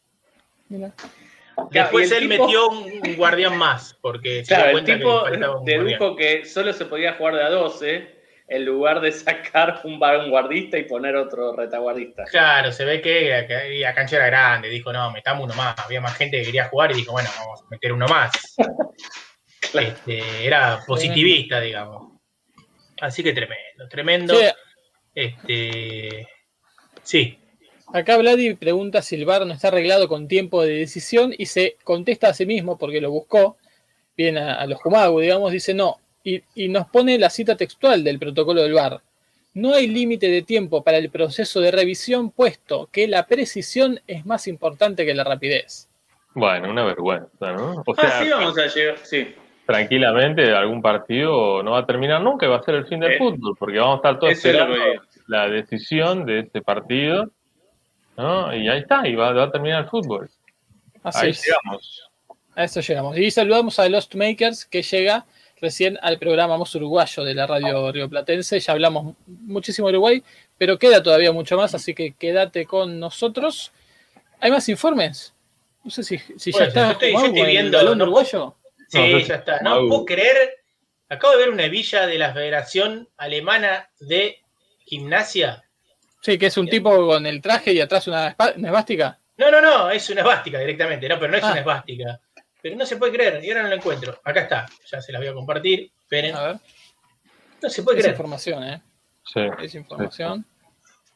Mira. 0.68 0.92
Después 1.70 2.10
el 2.12 2.24
él 2.24 2.28
tipo- 2.30 2.44
metió 2.44 2.68
un, 2.68 3.16
guardián 3.16 3.56
más, 3.56 3.96
porque 4.00 4.44
se 4.44 4.54
dio 4.54 4.56
Claro, 4.56 4.64
el 4.66 4.72
cuenta 4.72 4.92
que 4.92 4.98
tipo 4.98 5.10
le 5.24 5.30
faltaba 5.30 5.52
un 5.58 5.64
guardián. 5.64 5.86
dedujo 5.86 6.16
que 6.16 6.44
solo 6.44 6.72
se 6.72 6.84
podía 6.84 7.14
jugar 7.14 7.34
de 7.36 7.42
a 7.44 7.50
12 7.50 8.16
en 8.48 8.64
lugar 8.64 9.00
de 9.00 9.10
sacar 9.10 9.80
un 9.84 9.98
vanguardista 9.98 10.78
y 10.78 10.84
poner 10.84 11.16
otro 11.16 11.56
retaguardista. 11.56 12.24
Claro, 12.24 12.70
se 12.72 12.84
ve 12.84 13.00
que, 13.00 13.44
que 13.48 13.78
la 13.80 13.94
cancha 13.94 14.16
era 14.16 14.26
grande, 14.26 14.68
dijo, 14.68 14.92
no, 14.92 15.10
metamos 15.10 15.44
uno 15.44 15.54
más. 15.54 15.74
Había 15.78 16.00
más 16.00 16.14
gente 16.16 16.38
que 16.38 16.44
quería 16.44 16.68
jugar 16.68 16.92
y 16.92 16.96
dijo, 16.96 17.12
bueno, 17.12 17.28
vamos 17.38 17.62
a 17.62 17.66
meter 17.70 17.92
uno 17.92 18.06
más. 18.06 18.32
Claro. 19.72 19.88
Este, 19.88 20.46
era 20.46 20.80
positivista, 20.86 21.60
digamos. 21.60 22.12
Así 23.00 23.22
que 23.22 23.32
tremendo, 23.32 23.88
tremendo. 23.90 24.38
Che, 24.38 24.52
Este, 25.12 26.28
sí, 27.02 27.38
acá 27.93 28.16
Vladi 28.18 28.55
pregunta 28.55 29.03
si 29.03 29.16
el 29.16 29.24
VAR 29.24 29.47
no 29.47 29.53
está 29.55 29.68
arreglado 29.68 30.09
con 30.09 30.28
tiempo 30.28 30.62
de 30.62 30.74
decisión 30.74 31.34
y 31.37 31.47
se 31.47 31.76
contesta 31.84 32.28
a 32.28 32.34
sí 32.34 32.47
mismo 32.47 32.78
porque 32.78 33.01
lo 33.01 33.11
buscó. 33.11 33.57
Bien 34.16 34.39
a, 34.39 34.55
a 34.55 34.66
los 34.66 34.80
Jumagu, 34.80 35.20
digamos, 35.20 35.53
dice 35.53 35.74
no. 35.74 35.99
Y, 36.24 36.43
y 36.55 36.68
nos 36.68 36.87
pone 36.89 37.18
la 37.18 37.30
cita 37.30 37.57
textual 37.57 38.03
del 38.03 38.18
protocolo 38.18 38.63
del 38.63 38.72
VAR. 38.72 39.00
No 39.54 39.75
hay 39.75 39.87
límite 39.88 40.29
de 40.29 40.42
tiempo 40.42 40.83
para 40.83 40.99
el 40.99 41.08
proceso 41.11 41.61
de 41.61 41.71
revisión, 41.71 42.30
puesto 42.30 42.88
que 42.92 43.07
la 43.08 43.26
precisión 43.26 44.00
es 44.07 44.26
más 44.26 44.46
importante 44.49 45.07
que 45.07 45.14
la 45.14 45.25
rapidez. 45.25 45.88
Bueno, 46.34 46.71
una 46.71 46.84
vergüenza, 46.84 47.53
¿no? 47.53 47.83
O 47.87 47.95
Ah, 47.96 48.21
sí, 48.22 48.29
vamos 48.30 48.58
a 48.58 48.67
llegar. 48.67 48.99
Sí. 49.03 49.34
tranquilamente 49.64 50.53
algún 50.53 50.80
partido 50.83 51.63
no 51.63 51.72
va 51.72 51.79
a 51.80 51.87
terminar 51.87 52.21
nunca 52.22 52.46
y 52.46 52.49
va 52.49 52.57
a 52.57 52.63
ser 52.63 52.75
el 52.76 52.87
fin 52.87 53.00
del 53.00 53.13
Eh, 53.13 53.18
fútbol, 53.18 53.57
porque 53.58 53.79
vamos 53.79 53.95
a 53.95 53.96
estar 53.96 54.18
todos 54.18 54.33
esperando 54.34 54.75
la 55.26 55.49
decisión 55.49 56.25
de 56.26 56.41
este 56.41 56.61
partido, 56.63 57.30
¿no? 58.17 58.55
Y 58.55 58.68
ahí 58.68 58.80
está, 58.80 59.07
y 59.07 59.14
va, 59.14 59.33
va 59.33 59.45
a 59.45 59.51
terminar 59.53 59.84
el 59.84 59.91
fútbol. 59.91 60.30
Así 61.03 61.26
ahí 61.26 61.30
es. 61.30 61.45
llegamos. 61.45 62.03
A 62.55 62.64
eso 62.64 62.80
llegamos. 62.80 63.17
Y 63.18 63.30
saludamos 63.30 63.79
a 63.79 63.88
Lost 63.88 64.14
Makers 64.14 64.64
que 64.64 64.83
llega 64.83 65.26
recién 65.61 65.99
al 66.03 66.18
programa 66.18 66.57
Más 66.59 66.75
Uruguayo 66.75 67.22
de 67.25 67.34
la 67.34 67.47
radio 67.47 67.93
rioplatense. 67.93 68.59
Ya 68.61 68.72
hablamos 68.72 69.14
muchísimo 69.26 69.88
de 69.88 69.95
Uruguay, 69.95 70.22
pero 70.59 70.79
queda 70.79 71.03
todavía 71.03 71.33
mucho 71.33 71.57
más, 71.57 71.75
así 71.75 71.95
que 71.95 72.13
quédate 72.14 72.67
con 72.67 72.99
nosotros. 72.99 73.72
¿Hay 74.41 74.51
más 74.51 74.68
informes? 74.68 75.34
No 75.84 75.91
sé 75.91 76.03
si, 76.03 76.18
si 76.37 76.51
ya 76.53 76.59
Bueno, 76.59 76.68
está 76.68 76.87
yo 76.87 76.93
estoy- 76.93 77.13
yo 77.13 77.45
el 77.45 77.47
viendo, 77.51 77.79
balón 77.79 77.99
¿no? 77.99 78.05
uruguayo. 78.05 78.57
sí, 78.88 78.99
No, 79.13 79.18
ya 79.18 79.34
está. 79.37 79.61
No 79.61 79.87
puedo 79.88 80.05
creer, 80.05 80.57
acabo 81.09 81.33
de 81.34 81.38
ver 81.41 81.51
una 81.51 81.64
hebilla 81.64 82.07
de 82.07 82.18
la 82.18 82.33
Federación 82.33 83.09
Alemana 83.17 83.88
de 84.01 84.38
Gimnasia. 84.87 85.63
Sí, 86.26 86.38
que 86.38 86.46
es 86.46 86.57
un 86.57 86.66
tipo 86.66 86.90
con 87.07 87.24
el 87.24 87.40
traje 87.40 87.72
y 87.72 87.80
atrás 87.80 88.08
una, 88.08 88.34
esvástica. 88.57 89.16
No, 89.36 89.48
no, 89.48 89.61
no, 89.61 89.90
es 89.90 90.11
una 90.11 90.22
esvástica 90.22 90.58
directamente, 90.58 91.08
no, 91.08 91.20
pero 91.20 91.30
no 91.30 91.38
es 91.38 91.44
Ah. 91.44 91.53
una 91.53 91.61
esvástica. 91.61 92.20
Pero 92.61 92.74
no 92.74 92.84
se 92.84 92.96
puede 92.96 93.12
creer, 93.12 93.44
y 93.44 93.48
ahora 93.50 93.62
no 93.62 93.68
lo 93.68 93.76
encuentro. 93.76 94.20
Acá 94.24 94.40
está, 94.40 94.66
ya 94.90 95.00
se 95.00 95.12
las 95.12 95.20
voy 95.20 95.28
a 95.28 95.34
compartir. 95.34 95.92
Esperen. 96.00 96.34
A 96.34 96.46
ver, 96.48 96.57
No 97.62 97.70
se 97.70 97.84
puede 97.84 97.98
es 97.98 98.04
creer. 98.04 98.14
información, 98.16 98.64
¿eh? 98.64 98.82
Sí. 99.22 99.40
Es 99.62 99.74
información. 99.76 100.44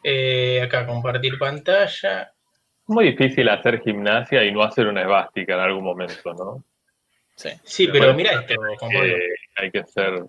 Eh, 0.04 0.62
acá 0.62 0.86
compartir 0.86 1.36
pantalla. 1.40 2.32
Muy 2.86 3.06
difícil 3.10 3.48
hacer 3.48 3.80
gimnasia 3.82 4.44
y 4.44 4.52
no 4.52 4.62
hacer 4.62 4.86
una 4.86 5.02
esvástica 5.02 5.54
en 5.54 5.60
algún 5.60 5.82
momento, 5.82 6.32
¿no? 6.34 6.64
Sí. 7.34 7.50
Sí, 7.64 7.86
Pero 7.88 7.92
pero 7.94 8.04
bueno, 8.14 8.16
mira 8.16 8.30
esto, 8.42 8.54
Pablo. 8.78 9.04
Eh, 9.06 9.18
hay 9.56 9.70
que 9.72 9.84
ser 9.86 10.22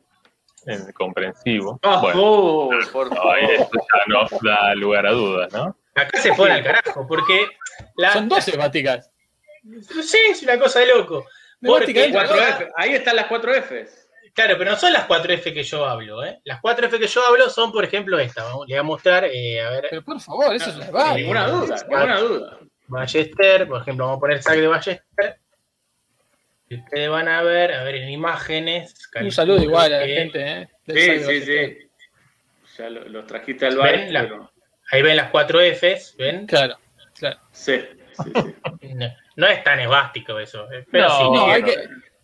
en 0.65 0.91
comprensivo. 0.93 1.79
Ah, 1.83 1.99
Bueno, 2.01 2.21
oh, 2.23 2.69
por 2.91 3.09
no, 3.09 3.15
favor. 3.15 3.37
esto 3.39 3.71
ya 3.73 4.03
no 4.07 4.27
da 4.41 4.75
lugar 4.75 5.05
a 5.07 5.11
dudas, 5.11 5.53
¿no? 5.53 5.75
Acá 5.95 6.19
se 6.21 6.33
fueron 6.33 6.57
al 6.57 6.63
carajo, 6.63 7.05
porque 7.07 7.47
la, 7.97 8.13
Son 8.13 8.29
12 8.29 8.51
esvásticas. 8.51 9.11
Sí, 10.03 10.17
es 10.29 10.41
una 10.43 10.57
cosa 10.57 10.79
de 10.79 10.87
loco. 10.87 11.25
Porque, 11.61 11.93
dentro. 11.93 12.21
4F. 12.21 12.71
Ahí 12.75 12.93
están 12.93 13.15
las 13.15 13.25
4 13.27 13.53
Fs. 13.53 14.07
claro, 14.33 14.55
pero 14.57 14.71
no 14.71 14.77
son 14.77 14.93
las 14.93 15.07
4F 15.07 15.53
que 15.53 15.63
yo 15.63 15.85
hablo, 15.85 16.23
¿eh? 16.23 16.39
Las 16.45 16.61
4F 16.61 16.97
que 16.97 17.07
yo 17.07 17.23
hablo 17.25 17.49
son, 17.49 17.71
por 17.71 17.83
ejemplo, 17.83 18.17
esta. 18.17 18.43
Vamos, 18.43 18.67
le 18.67 18.75
voy 18.75 18.79
a 18.79 18.83
mostrar, 18.83 19.25
eh, 19.25 19.61
a 19.61 19.69
ver, 19.69 19.87
Pero 19.89 20.03
por 20.03 20.19
favor, 20.19 20.55
eso 20.55 20.69
es 20.69 20.89
una. 20.89 21.13
Ninguna 21.13 21.47
duda, 21.47 21.75
ninguna 21.87 22.19
duda. 22.19 22.59
Ballester, 22.87 23.67
por 23.67 23.81
ejemplo, 23.81 24.05
vamos 24.05 24.17
a 24.17 24.19
poner 24.21 24.41
sac 24.41 24.55
de 24.55 24.67
Ballester. 24.67 25.39
Ustedes 26.75 27.09
van 27.09 27.27
a 27.27 27.41
ver, 27.43 27.73
a 27.73 27.83
ver, 27.83 27.95
en 27.95 28.09
imágenes. 28.09 28.95
Un 29.19 29.31
saludo 29.31 29.61
igual 29.63 29.93
a 29.93 29.99
la 29.99 30.05
que- 30.05 30.13
gente, 30.15 30.51
¿eh? 30.61 30.69
Sí, 30.87 31.19
sí, 31.19 31.41
sí. 31.41 31.77
Ya 32.77 32.89
lo- 32.89 33.07
los 33.09 33.25
trajiste 33.27 33.65
al 33.65 33.75
¿Ven? 33.77 33.83
bar. 33.83 34.11
La- 34.11 34.21
pero- 34.23 34.51
Ahí 34.91 35.01
ven 35.01 35.15
las 35.15 35.29
4 35.29 35.59
Fs, 35.61 36.15
¿ven? 36.17 36.45
Claro, 36.47 36.77
claro. 37.17 37.39
Sí, 37.51 37.77
sí, 37.77 38.31
sí. 38.35 38.55
No, 38.95 39.07
no 39.37 39.47
es 39.47 39.63
tan 39.63 39.79
esvástico 39.79 40.37
eso. 40.39 40.69
eh, 40.71 40.85
Pero 40.91 41.07
No, 41.07 41.17
sí, 41.17 41.23
No, 41.31 41.45
sí, 41.45 41.51
hay 41.51 41.63
que, 41.63 41.71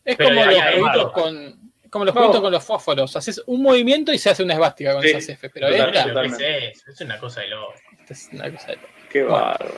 es 0.06 0.15
Pero 0.18 0.30
como 0.30 0.45
los 0.45 0.61
jueguitos 0.61 1.11
con. 1.14 1.72
Como 1.90 2.03
los 2.06 2.14
No. 2.14 2.19
jueguitos 2.19 2.41
con 2.41 2.52
los 2.52 2.64
fósforos. 2.65 3.15
Haces 3.15 3.41
un 3.48 3.61
movimiento 3.64 4.11
y 4.11 4.18
se 4.18 4.30
hace 4.30 4.44
una 4.44 4.53
esvástica 4.56 4.94
con 4.94 5.02
Sí, 5.02 5.10
esas 5.11 5.30
F. 5.30 5.49
Pero 5.49 5.68
esta, 5.69 6.07
lo 6.07 6.22
es 6.24 6.84
es 6.88 7.02
una 7.02 7.18
cosa 7.18 7.41
de 7.41 7.48
loco. 7.48 7.74
esta 7.99 8.14
es 8.14 8.30
una 8.34 8.52
cosa 8.52 8.72
de- 8.72 8.80
Qué 9.10 9.24
bárbaro. 9.24 9.78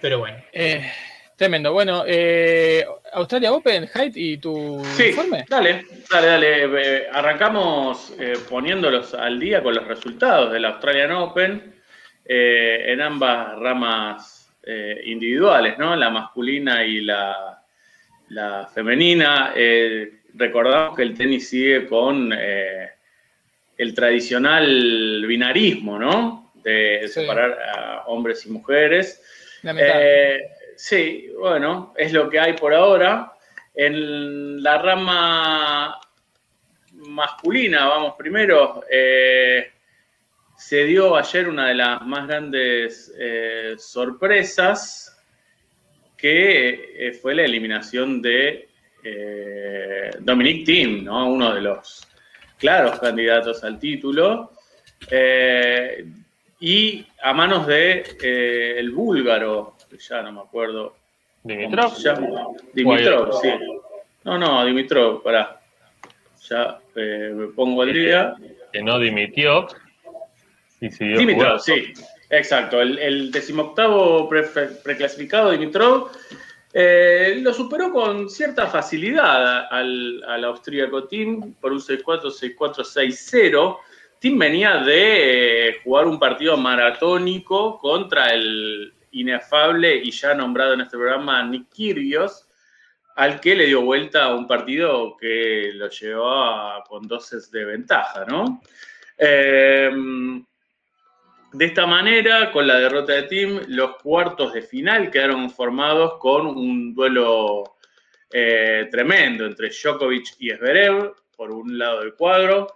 Pero 0.00 0.18
bueno. 0.20 0.38
Eh, 0.52 0.90
tremendo. 1.42 1.72
Bueno, 1.72 2.04
eh, 2.06 2.84
Australia 3.14 3.52
Open, 3.52 3.88
Height 3.88 4.16
y 4.16 4.36
tu 4.36 4.80
Sí, 4.96 5.06
informe. 5.08 5.44
dale, 5.48 5.84
dale, 6.08 6.26
dale. 6.28 6.98
Eh, 6.98 7.06
arrancamos 7.12 8.14
eh, 8.20 8.34
poniéndolos 8.48 9.12
al 9.14 9.40
día 9.40 9.60
con 9.60 9.74
los 9.74 9.84
resultados 9.88 10.52
del 10.52 10.64
Australian 10.66 11.10
Open 11.12 11.74
en 12.24 13.00
ambas 13.00 13.58
ramas 13.58 14.54
individuales, 15.04 15.76
¿no? 15.76 15.96
La 15.96 16.08
masculina 16.08 16.84
y 16.84 17.00
la, 17.00 17.60
la 18.28 18.70
femenina. 18.72 19.52
Recordamos 20.34 20.96
que 20.96 21.02
el 21.02 21.14
tenis 21.18 21.48
sigue 21.48 21.86
con 21.88 22.32
el 22.32 23.94
tradicional 23.94 25.24
binarismo, 25.26 25.98
¿no? 25.98 26.52
De 26.62 27.00
Sí. 27.08 27.20
separar 27.22 27.58
a 27.74 28.02
hombres 28.06 28.46
y 28.46 28.50
mujeres. 28.50 29.20
Lamentable. 29.62 30.44
Sí, 30.84 31.30
bueno, 31.38 31.94
es 31.96 32.12
lo 32.12 32.28
que 32.28 32.40
hay 32.40 32.54
por 32.54 32.74
ahora. 32.74 33.34
En 33.72 34.60
la 34.60 34.78
rama 34.78 36.00
masculina, 36.94 37.86
vamos 37.86 38.14
primero, 38.18 38.82
eh, 38.90 39.70
se 40.56 40.82
dio 40.82 41.14
ayer 41.14 41.48
una 41.48 41.68
de 41.68 41.74
las 41.76 42.02
más 42.02 42.26
grandes 42.26 43.14
eh, 43.16 43.76
sorpresas, 43.78 45.22
que 46.16 46.96
eh, 46.96 47.12
fue 47.12 47.36
la 47.36 47.44
eliminación 47.44 48.20
de 48.20 48.68
Dominic 50.18 50.66
Thiem, 50.66 51.04
¿no? 51.04 51.32
uno 51.32 51.54
de 51.54 51.60
los 51.60 52.08
claros 52.58 52.98
candidatos 52.98 53.62
al 53.62 53.78
título. 53.78 54.50
Y 56.62 57.04
a 57.22 57.32
manos 57.34 57.66
de 57.66 58.04
eh, 58.22 58.74
el 58.78 58.92
búlgaro, 58.92 59.74
ya 60.08 60.22
no 60.22 60.30
me 60.32 60.40
acuerdo 60.40 60.94
Dimitrov. 61.42 61.92
Dimitrov, 62.72 63.40
sí. 63.42 63.48
No, 64.22 64.38
no, 64.38 64.64
Dimitrov, 64.64 65.22
pará. 65.24 65.60
Ya 66.48 66.78
eh, 66.94 67.32
me 67.34 67.48
pongo 67.48 67.82
al 67.82 67.92
día. 67.92 68.34
que 68.72 68.80
no 68.80 68.98
dimitió 69.00 69.66
y 70.80 70.88
siguió 70.90 71.18
Dimitrov, 71.18 71.58
jugando. 71.60 71.62
sí, 71.64 71.92
exacto. 72.30 72.80
El, 72.80 72.96
el 73.00 73.32
decimoctavo 73.32 74.28
pre- 74.28 74.44
preclasificado 74.84 75.50
Dimitrov 75.50 76.10
eh, 76.72 77.38
lo 77.42 77.52
superó 77.52 77.90
con 77.92 78.30
cierta 78.30 78.68
facilidad 78.68 79.66
al, 79.68 80.22
al 80.28 80.44
austríaco 80.44 81.04
Tim 81.08 81.54
por 81.54 81.72
un 81.72 81.80
6-4, 81.80 82.22
6-4, 82.56 82.56
6-0. 82.84 83.78
Tim 84.22 84.38
venía 84.38 84.76
de 84.76 85.68
eh, 85.68 85.80
jugar 85.82 86.06
un 86.06 86.16
partido 86.16 86.56
maratónico 86.56 87.76
contra 87.80 88.32
el 88.32 88.94
inefable 89.10 89.96
y 89.96 90.12
ya 90.12 90.32
nombrado 90.32 90.74
en 90.74 90.82
este 90.82 90.96
programa 90.96 91.42
Nick 91.42 91.68
Kyrgios, 91.70 92.46
al 93.16 93.40
que 93.40 93.56
le 93.56 93.66
dio 93.66 93.82
vuelta 93.82 94.32
un 94.32 94.46
partido 94.46 95.16
que 95.16 95.72
lo 95.74 95.88
llevaba 95.88 96.84
con 96.84 97.08
dosis 97.08 97.50
de 97.50 97.64
ventaja, 97.64 98.24
¿no? 98.24 98.62
Eh, 99.18 99.90
de 101.52 101.64
esta 101.64 101.84
manera, 101.86 102.52
con 102.52 102.68
la 102.68 102.78
derrota 102.78 103.14
de 103.14 103.24
Tim, 103.24 103.60
los 103.66 103.96
cuartos 103.96 104.52
de 104.52 104.62
final 104.62 105.10
quedaron 105.10 105.50
formados 105.50 106.18
con 106.20 106.46
un 106.46 106.94
duelo 106.94 107.64
eh, 108.32 108.86
tremendo 108.88 109.46
entre 109.46 109.70
Djokovic 109.70 110.36
y 110.38 110.50
Zverev, 110.50 111.12
por 111.36 111.50
un 111.50 111.76
lado 111.76 112.02
del 112.02 112.14
cuadro. 112.14 112.68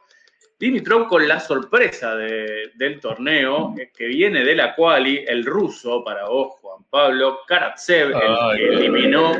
Dimitrov 0.58 1.08
con 1.08 1.28
la 1.28 1.38
sorpresa 1.38 2.14
de- 2.16 2.70
del 2.74 2.98
torneo, 2.98 3.74
eh, 3.78 3.90
que 3.94 4.06
viene 4.06 4.42
de 4.42 4.54
la 4.54 4.74
quali, 4.74 5.24
el 5.26 5.44
ruso, 5.44 6.02
para 6.02 6.26
vos, 6.28 6.54
Juan 6.60 6.84
Pablo, 6.88 7.40
Karatsev, 7.46 8.12
el 8.16 8.56
que 8.58 8.68
eliminó 8.68 9.34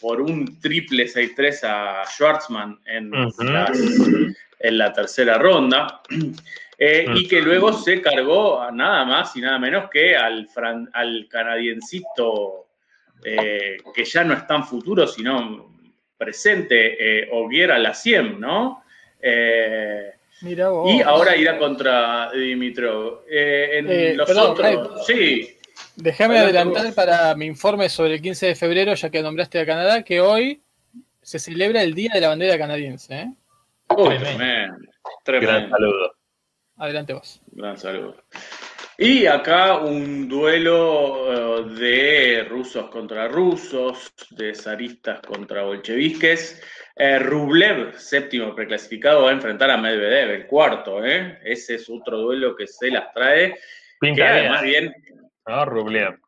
por 0.00 0.20
un 0.20 0.58
triple 0.60 1.06
6-3 1.06 1.62
a 1.62 2.02
Schwartzman 2.06 2.80
en, 2.86 3.14
Ujú. 3.14 3.44
las- 3.44 3.78
en 4.58 4.78
la 4.78 4.92
tercera 4.92 5.38
ronda. 5.38 6.00
Eh, 6.84 7.06
y 7.14 7.28
que 7.28 7.40
luego 7.40 7.72
se 7.72 8.02
cargó 8.02 8.60
a 8.60 8.72
nada 8.72 9.04
más 9.04 9.36
y 9.36 9.40
nada 9.40 9.56
menos 9.56 9.88
que 9.88 10.16
al, 10.16 10.48
fran- 10.48 10.90
al 10.94 11.28
canadiencito 11.30 12.66
eh, 13.24 13.76
que 13.94 14.04
ya 14.04 14.24
no 14.24 14.34
es 14.34 14.44
tan 14.48 14.64
futuro, 14.64 15.06
sino 15.06 15.76
presente, 16.16 17.20
eh, 17.20 17.28
Ogier 17.30 17.78
Lasiem, 17.78 18.40
¿no? 18.40 18.82
Eh, 19.20 20.10
Mira 20.42 20.68
vos. 20.70 20.90
y 20.92 21.00
ahora 21.02 21.36
irá 21.36 21.58
contra 21.58 22.30
Dimitrov. 22.32 23.22
Eh, 23.30 23.78
en 23.78 23.90
Eh, 23.90 24.14
los 24.14 24.26
perdón, 24.26 24.50
otros, 24.52 25.06
sí, 25.06 25.56
Déjame 25.96 26.38
adelantar 26.38 26.86
vos. 26.86 26.94
para 26.94 27.34
mi 27.34 27.46
informe 27.46 27.88
sobre 27.88 28.14
el 28.14 28.22
15 28.22 28.46
de 28.46 28.54
febrero, 28.54 28.94
ya 28.94 29.10
que 29.10 29.22
nombraste 29.22 29.60
a 29.60 29.66
Canadá, 29.66 30.02
que 30.02 30.20
hoy 30.20 30.62
se 31.20 31.38
celebra 31.38 31.82
el 31.82 31.94
Día 31.94 32.10
de 32.14 32.20
la 32.20 32.28
Bandera 32.28 32.58
Canadiense. 32.58 33.14
¿eh? 33.14 33.32
Uy, 33.96 34.18
Tremendo. 34.18 34.76
tremendo, 35.22 35.52
Gran 35.52 35.70
saludo. 35.70 36.14
Adelante 36.78 37.12
vos. 37.12 37.40
Gran 37.52 37.78
saludo. 37.78 38.16
Y 38.98 39.26
acá 39.26 39.78
un 39.78 40.28
duelo 40.28 41.64
eh, 41.64 41.74
de 41.74 42.44
rusos 42.48 42.88
contra 42.90 43.28
rusos, 43.28 44.12
de 44.30 44.54
zaristas 44.54 45.20
contra 45.20 45.62
bolcheviques. 45.62 46.60
Eh, 46.96 47.18
Rublev, 47.18 47.94
séptimo 47.98 48.54
preclasificado, 48.54 49.22
va 49.22 49.30
a 49.30 49.34
enfrentar 49.34 49.70
a 49.70 49.76
Medvedev, 49.78 50.30
el 50.30 50.46
cuarto. 50.46 51.04
¿eh? 51.04 51.38
Ese 51.42 51.76
es 51.76 51.88
otro 51.88 52.18
duelo 52.18 52.54
que 52.54 52.66
se 52.66 52.90
las 52.90 53.12
trae. 53.14 53.54
Que 53.54 53.58
Pinta 54.00 54.28
además 54.28 54.62
bien, 54.62 54.94
bien, 55.04 55.20
¿no? 55.46 55.64
Rublev. 55.64 56.18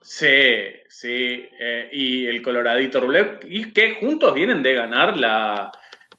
sí, 0.00 0.64
sí. 0.88 1.48
eh, 1.58 1.88
y 1.92 2.26
el 2.26 2.42
coloradito 2.42 3.00
Rublev, 3.00 3.40
y 3.48 3.72
que 3.72 3.94
juntos 3.96 4.34
vienen 4.34 4.62
de 4.62 4.74
ganar 4.74 5.16
la, 5.16 5.70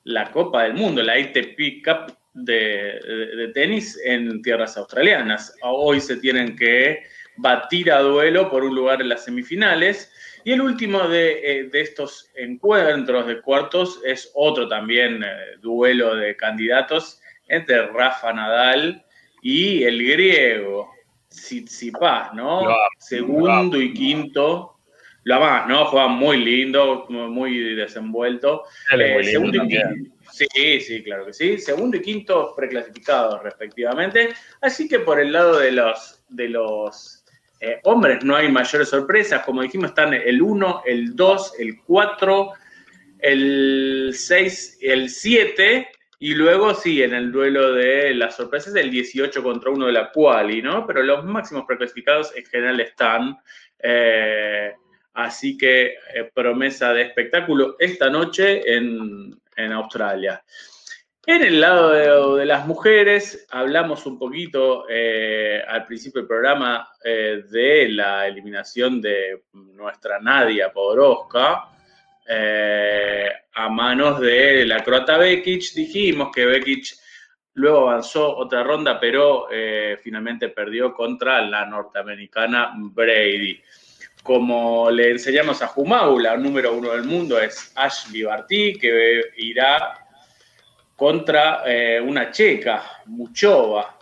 la 0.03 0.31
Copa 0.31 0.63
del 0.63 0.73
Mundo, 0.73 1.01
la 1.03 1.13
ATP 1.13 1.83
Cup 1.83 2.15
de, 2.33 2.99
de- 3.03 3.35
de 3.35 3.47
tenis 3.49 3.99
en 4.03 4.41
tierras 4.41 4.77
australianas. 4.77 5.55
Hoy 5.63 5.99
se 5.99 6.17
tienen 6.17 6.55
que 6.55 7.03
batir 7.37 7.91
a 7.91 7.99
duelo 7.99 8.49
por 8.49 8.63
un 8.63 8.75
lugar 8.75 9.01
en 9.01 9.09
las 9.09 9.25
semifinales. 9.25 10.13
Y 10.47 10.53
el 10.53 10.61
último 10.61 11.09
de, 11.09 11.41
eh, 11.43 11.63
de 11.65 11.81
estos 11.81 12.31
encuentros 12.33 13.27
de 13.27 13.41
cuartos 13.41 13.99
es 14.05 14.31
otro 14.33 14.65
también 14.69 15.21
eh, 15.21 15.57
duelo 15.59 16.15
de 16.15 16.37
candidatos 16.37 17.19
entre 17.49 17.87
Rafa 17.87 18.31
Nadal 18.31 19.03
y 19.41 19.83
el 19.83 20.01
griego 20.01 20.89
Tsitsipas, 21.27 22.33
¿no? 22.33 22.63
Lo 22.63 22.77
Segundo 22.97 23.81
y 23.81 23.93
quinto. 23.93 24.77
Lo 25.23 25.35
amás, 25.35 25.67
¿no? 25.67 25.83
Juega 25.87 26.07
muy 26.07 26.37
lindo, 26.37 27.05
muy 27.09 27.75
desenvuelto. 27.75 28.63
Eh, 28.97 29.15
muy 29.15 29.25
segundo 29.25 29.65
y 29.65 29.67
quinto. 29.67 30.15
Sí, 30.31 30.79
sí, 30.79 31.03
claro 31.03 31.25
que 31.25 31.33
sí. 31.33 31.57
Segundo 31.57 31.97
y 31.97 32.01
quinto 32.01 32.53
preclasificados 32.55 33.43
respectivamente. 33.43 34.29
Así 34.61 34.87
que 34.87 34.99
por 34.99 35.19
el 35.19 35.33
lado 35.33 35.59
de 35.59 35.73
los, 35.73 36.23
de 36.29 36.47
los 36.47 37.25
eh, 37.59 37.79
hombres 37.83 38.23
no 38.23 38.35
hay 38.35 38.51
mayores 38.51 38.89
sorpresas. 38.89 39.43
Como 39.43 39.61
dijimos, 39.61 39.89
están 39.89 40.13
el 40.13 40.41
1, 40.41 40.83
el 40.85 41.15
2, 41.15 41.53
el 41.59 41.81
4, 41.81 42.51
el 43.19 44.11
6, 44.13 44.79
el 44.81 45.09
7. 45.09 45.89
Y 46.19 46.33
luego 46.33 46.73
sí, 46.73 47.03
en 47.03 47.13
el 47.13 47.31
duelo 47.31 47.73
de 47.73 48.13
las 48.15 48.35
sorpresas, 48.35 48.75
el 48.75 48.89
18 48.89 49.43
contra 49.43 49.69
1 49.69 49.85
de 49.85 49.91
la 49.91 50.11
quali, 50.11 50.61
¿no? 50.61 50.85
Pero 50.87 51.03
los 51.03 51.23
máximos 51.23 51.65
preclasificados 51.65 52.35
en 52.35 52.45
general 52.45 52.79
están. 52.79 53.37
eh, 53.79 54.73
así 55.13 55.57
que 55.57 55.95
eh, 56.13 56.29
promesa 56.33 56.93
de 56.93 57.01
espectáculo 57.01 57.75
esta 57.79 58.09
noche 58.09 58.61
en, 58.71 59.35
en 59.55 59.71
Australia. 59.71 60.43
En 61.29 61.43
el 61.43 61.59
lado 61.59 62.37
de, 62.37 62.45
las 62.45 62.65
mujeres, 62.65 63.45
hablamos 63.51 64.05
un 64.05 64.17
poquito 64.17 64.85
eh, 64.89 65.61
al 65.67 65.85
principio 65.85 66.21
del 66.21 66.27
programa 66.29 66.89
eh, 67.03 67.43
de 67.51 67.89
la 67.89 68.25
eliminación 68.27 69.01
de 69.01 69.43
nuestra 69.51 70.21
Nadia 70.21 70.71
Podoroska 70.71 71.65
eh, 72.25 73.29
a 73.55 73.67
manos 73.67 74.21
de 74.21 74.65
la 74.65 74.81
croata 74.81 75.17
Bekic. 75.17 75.73
Dijimos 75.73 76.29
que 76.33 76.45
Bekic 76.45 76.95
luego 77.55 77.89
avanzó 77.89 78.37
otra 78.37 78.63
ronda, 78.63 78.97
pero 78.97 79.49
finalmente 80.01 80.47
perdió 80.47 80.93
contra 80.93 81.41
la 81.41 81.65
norteamericana 81.65 82.71
Brady. 82.77 83.61
Como 84.23 84.89
le 84.89 85.11
enseñamos 85.11 85.61
a 85.61 85.67
Jumau, 85.67 86.19
la 86.19 86.37
número 86.37 86.73
uno 86.73 86.91
del 86.91 87.03
mundo 87.03 87.37
es 87.37 87.73
Ashley 87.75 88.23
Barty, 88.23 88.79
que 88.79 89.23
irá 89.35 90.06
contra 90.97 91.61
eh, 91.65 92.01
una 92.01 92.31
checa, 92.31 92.83
Muchova, 93.05 93.97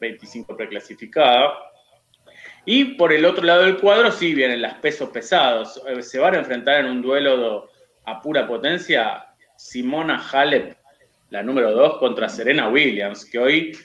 25 0.00 0.56
preclasificada. 0.56 1.52
Y 2.64 2.94
por 2.94 3.12
el 3.12 3.24
otro 3.24 3.44
lado 3.44 3.64
del 3.64 3.78
cuadro 3.78 4.12
sí 4.12 4.34
vienen 4.34 4.62
las 4.62 4.74
pesos 4.74 5.10
pesados. 5.10 5.82
Eh, 5.88 6.00
Se 6.00 6.18
van 6.18 6.34
a 6.34 6.38
enfrentar 6.38 6.80
en 6.80 6.86
un 6.86 7.02
duelo 7.02 7.68
a 8.04 8.22
pura 8.22 8.46
potencia 8.46 9.26
Simona 9.56 10.24
Halep, 10.30 10.76
la 11.30 11.42
número 11.42 11.72
2, 11.72 11.98
contra 11.98 12.28
Serena 12.28 12.68
Williams, 12.68 13.24
que 13.24 13.38
hoy 13.38 13.78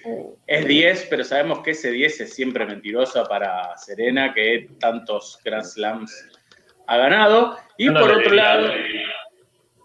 es 0.45 0.65
10, 0.65 1.07
pero 1.09 1.23
sabemos 1.23 1.59
que 1.59 1.71
ese 1.71 1.91
10 1.91 2.21
es 2.21 2.33
siempre 2.35 2.65
mentiroso 2.65 3.25
para 3.25 3.75
Serena, 3.77 4.31
que 4.33 4.69
tantos 4.79 5.39
Grand 5.43 5.65
Slams 5.65 6.29
ha 6.85 6.97
ganado. 6.97 7.57
Y 7.77 7.87
no 7.87 7.99
por 7.99 8.11
otro 8.11 8.31
lado... 8.31 8.71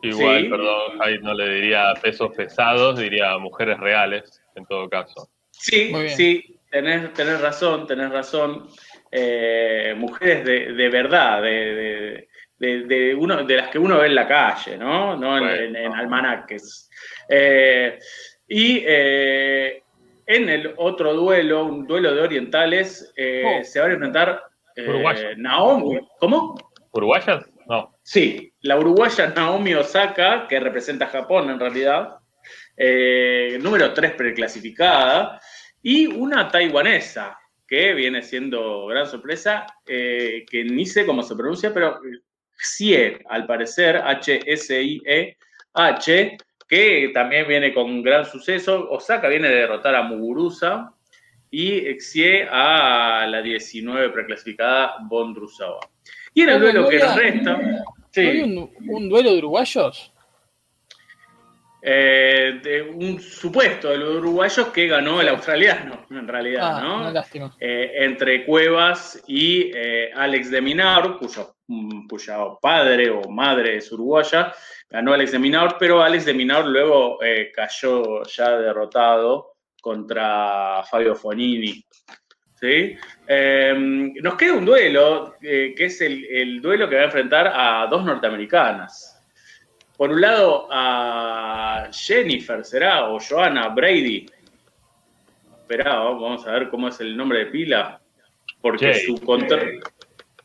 Igual, 0.02 0.42
Sí. 0.44 0.48
perdón, 0.48 0.98
Jai, 0.98 1.18
no 1.20 1.34
le 1.34 1.48
diría 1.54 1.92
pesos 2.00 2.30
pesados, 2.36 2.98
diría 2.98 3.36
mujeres 3.38 3.78
reales, 3.78 4.42
en 4.54 4.64
todo 4.66 4.88
caso. 4.88 5.28
Sí, 5.50 5.92
sí, 6.08 6.56
tenés, 6.70 7.12
tenés 7.14 7.40
razón, 7.40 7.86
tenés 7.86 8.10
razón. 8.10 8.68
Eh, 9.10 9.94
mujeres 9.96 10.44
de, 10.44 10.72
de 10.72 10.88
verdad, 10.90 11.42
de, 11.42 11.48
de- 11.74 12.28
de- 12.58 12.84
de 12.84 13.14
uno, 13.14 13.42
de 13.44 13.56
las 13.56 13.68
que 13.70 13.78
uno 13.78 13.98
ve 13.98 14.06
en 14.06 14.14
la 14.14 14.26
calle, 14.28 14.76
¿no? 14.76 15.16
No 15.16 15.38
en, 15.38 15.44
Bueno. 15.44 15.54
en- 15.62 15.76
en 15.76 15.92
almanaques. 15.94 16.90
Eh, 17.28 17.98
y 18.48 18.82
eh, 18.86 19.82
en 20.26 20.48
el 20.48 20.74
otro 20.76 21.14
duelo, 21.14 21.64
un 21.64 21.86
duelo 21.86 22.14
de 22.14 22.20
orientales, 22.20 23.12
eh, 23.16 23.42
Oh. 23.60 23.64
se 23.64 23.80
van 23.80 23.90
a 23.90 23.94
enfrentar 23.94 24.42
eh. 24.76 25.34
Naomi. 25.38 25.98
¿Cómo? 26.20 26.54
¿Uruguayas? 26.92 27.48
No. 27.68 27.94
Sí, 28.02 28.52
la 28.62 28.78
uruguaya 28.78 29.28
Naomi 29.28 29.74
Osaka, 29.74 30.46
que 30.48 30.58
representa 30.60 31.04
a 31.06 31.08
Japón 31.08 31.50
en 31.50 31.60
realidad, 31.60 32.16
eh, 32.76 33.58
número 33.60 33.92
3 33.92 34.12
preclasificada, 34.12 35.40
y 35.82 36.06
una 36.06 36.48
taiwanesa, 36.50 37.38
que 37.66 37.92
viene 37.94 38.22
siendo 38.22 38.86
gran 38.86 39.06
sorpresa, 39.06 39.66
eh, 39.86 40.46
que 40.50 40.64
ni 40.64 40.86
sé 40.86 41.04
cómo 41.04 41.22
se 41.22 41.36
pronuncia, 41.36 41.72
pero 41.72 42.00
Xie, 42.56 43.18
al 43.28 43.46
parecer, 43.46 43.96
H-S-I-E-H, 44.98 46.36
que 46.66 47.10
también 47.14 47.46
viene 47.46 47.72
con 47.72 48.02
gran 48.02 48.24
suceso. 48.24 48.88
Osaka 48.90 49.28
viene 49.28 49.48
de 49.48 49.56
derrotar 49.56 49.94
a 49.94 50.02
Muguruza 50.02 50.92
y 51.50 51.94
Xie 51.98 52.48
a 52.50 53.26
la 53.28 53.42
19 53.42 54.10
preclasificada 54.10 54.96
Bondrusova. 55.02 55.80
Y 56.34 56.42
en 56.42 56.48
el 56.50 56.60
duelo 56.60 56.82
¿no 56.82 56.88
que 56.88 56.98
nos 56.98 57.08
había- 57.08 57.84
resta... 58.22 58.32
¿No 58.32 58.46
Sí. 58.46 58.80
hay 58.82 58.88
un, 58.88 58.94
un 58.96 59.08
duelo 59.08 59.32
de 59.32 59.38
uruguayos? 59.38 60.12
Eh, 61.80 62.58
de 62.60 62.82
un 62.82 63.20
supuesto 63.20 63.88
de 63.90 63.98
los 63.98 64.16
uruguayos 64.16 64.66
que 64.68 64.88
ganó 64.88 65.20
el 65.20 65.28
australiano, 65.28 66.06
en 66.10 66.26
realidad, 66.26 66.76
Ah, 66.78 66.82
¿no? 66.82 66.96
una 67.02 67.12
lástima. 67.12 67.54
Eh, 67.60 67.92
entre 67.98 68.44
Cuevas 68.44 69.22
y 69.28 69.70
eh, 69.72 70.10
Alex 70.12 70.50
de 70.50 70.60
Minaur, 70.60 71.18
cuyo, 71.18 71.54
mm, 71.68 72.08
cuyo 72.08 72.58
padre 72.60 73.10
o 73.10 73.22
madre 73.30 73.76
es 73.76 73.92
uruguaya, 73.92 74.52
ganó 74.90 75.14
Alex 75.14 75.30
de 75.32 75.38
Minaur, 75.38 75.76
pero 75.78 76.02
Alex 76.02 76.24
de 76.24 76.34
Minaur 76.34 76.66
luego 76.66 77.18
cayó 77.54 78.24
ya 78.24 78.58
derrotado 78.58 79.52
contra 79.80 80.82
Fabio 80.90 81.14
Fonini. 81.14 81.84
¿Sí? 82.60 82.96
Eh, 83.26 83.74
nos 84.22 84.34
queda 84.36 84.54
un 84.54 84.64
duelo, 84.64 85.36
eh, 85.42 85.74
que 85.76 85.86
es 85.86 86.00
el, 86.00 86.24
el 86.26 86.60
duelo 86.60 86.88
que 86.88 86.96
va 86.96 87.02
a 87.02 87.06
enfrentar 87.06 87.52
a 87.54 87.86
dos 87.88 88.04
norteamericanas. 88.04 89.14
Por 89.96 90.10
un 90.10 90.20
lado, 90.20 90.68
a 90.70 91.88
Jennifer, 91.92 92.64
¿será? 92.64 93.08
O 93.10 93.18
Joanna 93.18 93.68
Brady. 93.68 94.26
Esperá, 95.58 95.96
vamos 95.96 96.46
a 96.46 96.52
ver 96.52 96.68
cómo 96.70 96.88
es 96.88 97.00
el 97.00 97.16
nombre 97.16 97.40
de 97.40 97.46
pila. 97.46 98.00
Porque 98.60 98.92
Jay. 98.92 99.06
su 99.06 99.20
contra... 99.20 99.60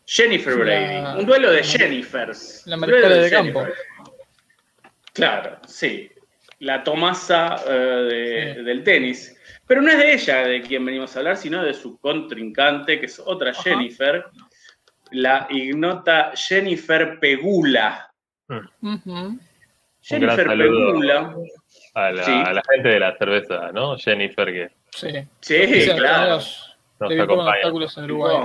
Jennifer 0.05 0.57
La- 0.57 0.63
Brady. 0.63 1.19
Un 1.19 1.25
duelo 1.25 1.51
de 1.51 1.63
Jennifers. 1.63 2.63
La 2.65 2.77
duelo 2.77 3.09
de 3.09 3.29
campo. 3.29 3.65
Claro, 5.13 5.59
sí. 5.67 6.09
La 6.63 6.83
Tomasa 6.83 7.55
eh, 7.67 7.71
de- 7.73 8.53
Sí. 8.55 8.63
del 8.63 8.83
tenis. 8.83 9.39
Pero 9.67 9.81
no 9.81 9.89
es 9.91 9.97
de 9.97 10.13
ella 10.13 10.37
de 10.47 10.61
quien 10.61 10.85
venimos 10.85 11.15
a 11.15 11.19
hablar, 11.19 11.37
sino 11.37 11.63
de 11.63 11.73
su 11.73 11.97
contrincante, 11.99 12.99
que 12.99 13.05
es 13.07 13.19
otra 13.19 13.51
Ajá. 13.51 13.61
Jennifer, 13.63 14.25
la 15.11 15.47
ignota 15.49 16.31
Jennifer 16.35 17.19
Pegula. 17.19 18.11
Ujú. 18.81 19.39
Jennifer. 20.01 20.47
Pegula. 20.47 21.35
A 21.95 22.11
la, 22.11 22.23
Sí. 22.23 22.31
a 22.31 22.53
la 22.53 22.61
gente 22.73 22.89
de 22.89 22.99
la 22.99 23.17
cerveza, 23.17 23.71
¿no? 23.71 23.97
Jennifer, 23.97 24.45
que 24.51 24.69
Sí. 24.91 25.09
Sí, 25.41 25.87
claro. 25.95 26.35
nos 26.37 26.75
acompaña. 26.99 27.51
Obstáculos 27.57 27.97
en 27.97 28.03
Uruguay. 28.05 28.35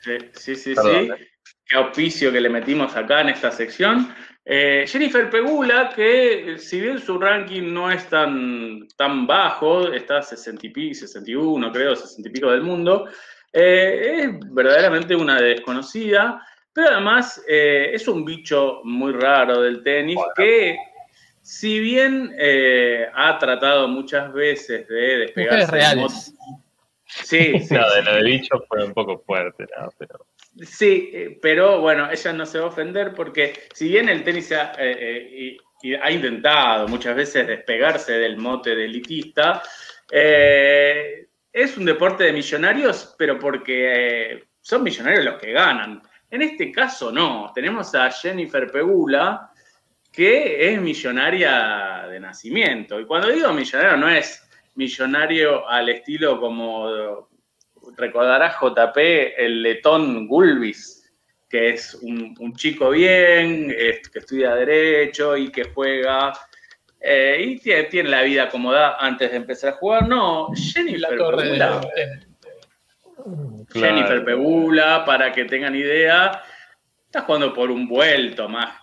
Sí, 0.00 0.18
sí, 0.34 0.54
sí. 0.56 0.74
Perdón, 0.74 1.16
sí. 1.18 1.24
Qué 1.66 1.76
auspicio 1.76 2.32
que 2.32 2.40
le 2.40 2.48
metimos 2.50 2.94
acá 2.96 3.20
en 3.22 3.30
esta 3.30 3.50
sección. 3.50 4.14
Eh, 4.44 4.84
Jennifer 4.88 5.30
Pegula, 5.30 5.90
que 5.94 6.54
eh, 6.54 6.58
si 6.58 6.80
bien 6.80 6.98
su 6.98 7.16
ranking 7.18 7.72
no 7.72 7.90
es 7.92 8.08
tan, 8.08 8.88
tan 8.96 9.26
bajo, 9.26 9.92
está 9.92 10.20
60 10.20 10.66
y 10.66 10.70
pi- 10.70 10.94
61, 10.94 11.70
creo, 11.72 11.94
60 11.94 12.28
y 12.28 12.32
pico 12.32 12.50
del 12.50 12.62
mundo, 12.62 13.08
eh, 13.52 14.16
es 14.24 14.30
verdaderamente 14.52 15.14
una 15.14 15.40
desconocida, 15.40 16.44
pero 16.72 16.88
además 16.88 17.40
eh, 17.48 17.90
es 17.92 18.08
un 18.08 18.24
bicho 18.24 18.80
muy 18.82 19.12
raro 19.12 19.60
del 19.62 19.82
tenis 19.84 20.18
que, 20.34 20.76
si 21.40 21.78
bien 21.78 22.34
eh, 22.36 23.06
ha 23.14 23.38
tratado 23.38 23.86
muchas 23.86 24.32
veces 24.32 24.88
de 24.88 25.18
despegarse 25.18 25.70
reales. 25.70 26.34
Sí, 27.06 27.60
sí, 27.60 27.74
No, 27.74 27.92
de 27.94 28.02
lo 28.02 28.14
de 28.14 28.22
bicho 28.22 28.64
fue 28.68 28.82
un 28.84 28.94
poco 28.94 29.18
fuerte, 29.18 29.66
¿no? 29.78 29.88
Pero 29.98 30.26
Sí, 30.60 31.10
eh, 31.14 31.38
pero 31.40 31.80
bueno, 31.80 32.10
ella 32.10 32.32
no 32.34 32.44
se 32.44 32.58
va 32.58 32.66
a 32.66 32.68
ofender 32.68 33.14
porque 33.14 33.68
si 33.72 33.88
bien 33.88 34.08
el 34.08 34.22
tenis 34.22 34.52
ha, 34.52 34.72
eh, 34.78 35.56
eh, 35.82 35.98
ha 36.00 36.10
intentado 36.10 36.86
muchas 36.88 37.16
veces 37.16 37.46
despegarse 37.46 38.12
del 38.12 38.36
mote 38.36 38.76
de 38.76 38.84
elitista, 38.84 39.62
es 40.10 41.76
un 41.78 41.86
deporte 41.86 42.24
de 42.24 42.32
millonarios, 42.34 43.14
pero 43.18 43.38
porque 43.38 44.44
son 44.60 44.82
millonarios 44.82 45.24
los 45.24 45.40
que 45.40 45.52
ganan. 45.52 46.02
En 46.30 46.42
este 46.42 46.70
caso 46.70 47.10
no, 47.10 47.50
tenemos 47.54 47.94
a 47.94 48.10
Jennifer 48.10 48.70
Pegula, 48.70 49.50
que 50.12 50.70
es 50.70 50.80
millonaria 50.80 52.06
de 52.10 52.20
nacimiento. 52.20 53.00
Y 53.00 53.06
cuando 53.06 53.30
digo 53.30 53.52
millonario 53.54 53.96
no 53.96 54.08
es 54.10 54.46
millonario 54.74 55.66
al 55.66 55.88
estilo 55.88 56.38
como 56.38 57.30
recordará 57.96 58.54
JP 58.60 58.96
el 59.36 59.62
letón 59.62 60.26
Gulbis, 60.28 61.10
que 61.48 61.70
es 61.70 61.94
un, 61.96 62.34
un 62.38 62.54
chico 62.54 62.90
bien, 62.90 63.74
es- 63.76 64.08
que 64.08 64.18
estudia 64.20 64.54
Derecho 64.54 65.36
y 65.36 65.50
que 65.50 65.64
juega. 65.64 66.32
eh, 67.04 67.36
y 67.44 67.58
tiene, 67.58 67.84
tiene 67.84 68.08
la 68.10 68.22
vida 68.22 68.44
acomodada 68.44 68.96
antes 69.00 69.30
de 69.30 69.36
empezar 69.36 69.70
a 69.74 69.76
jugar. 69.76 70.06
No, 70.08 70.48
La 70.50 70.56
Jennifer 70.56 71.16
Pegula. 71.16 71.80
Claro. 73.68 73.72
Jennifer 73.72 74.24
Pegula, 74.24 75.04
para 75.04 75.32
que 75.32 75.44
tengan 75.44 75.74
idea, 75.74 76.42
está 77.06 77.22
jugando 77.22 77.52
por 77.54 77.70
un 77.70 77.88
vuelto 77.88 78.48
más, 78.48 78.74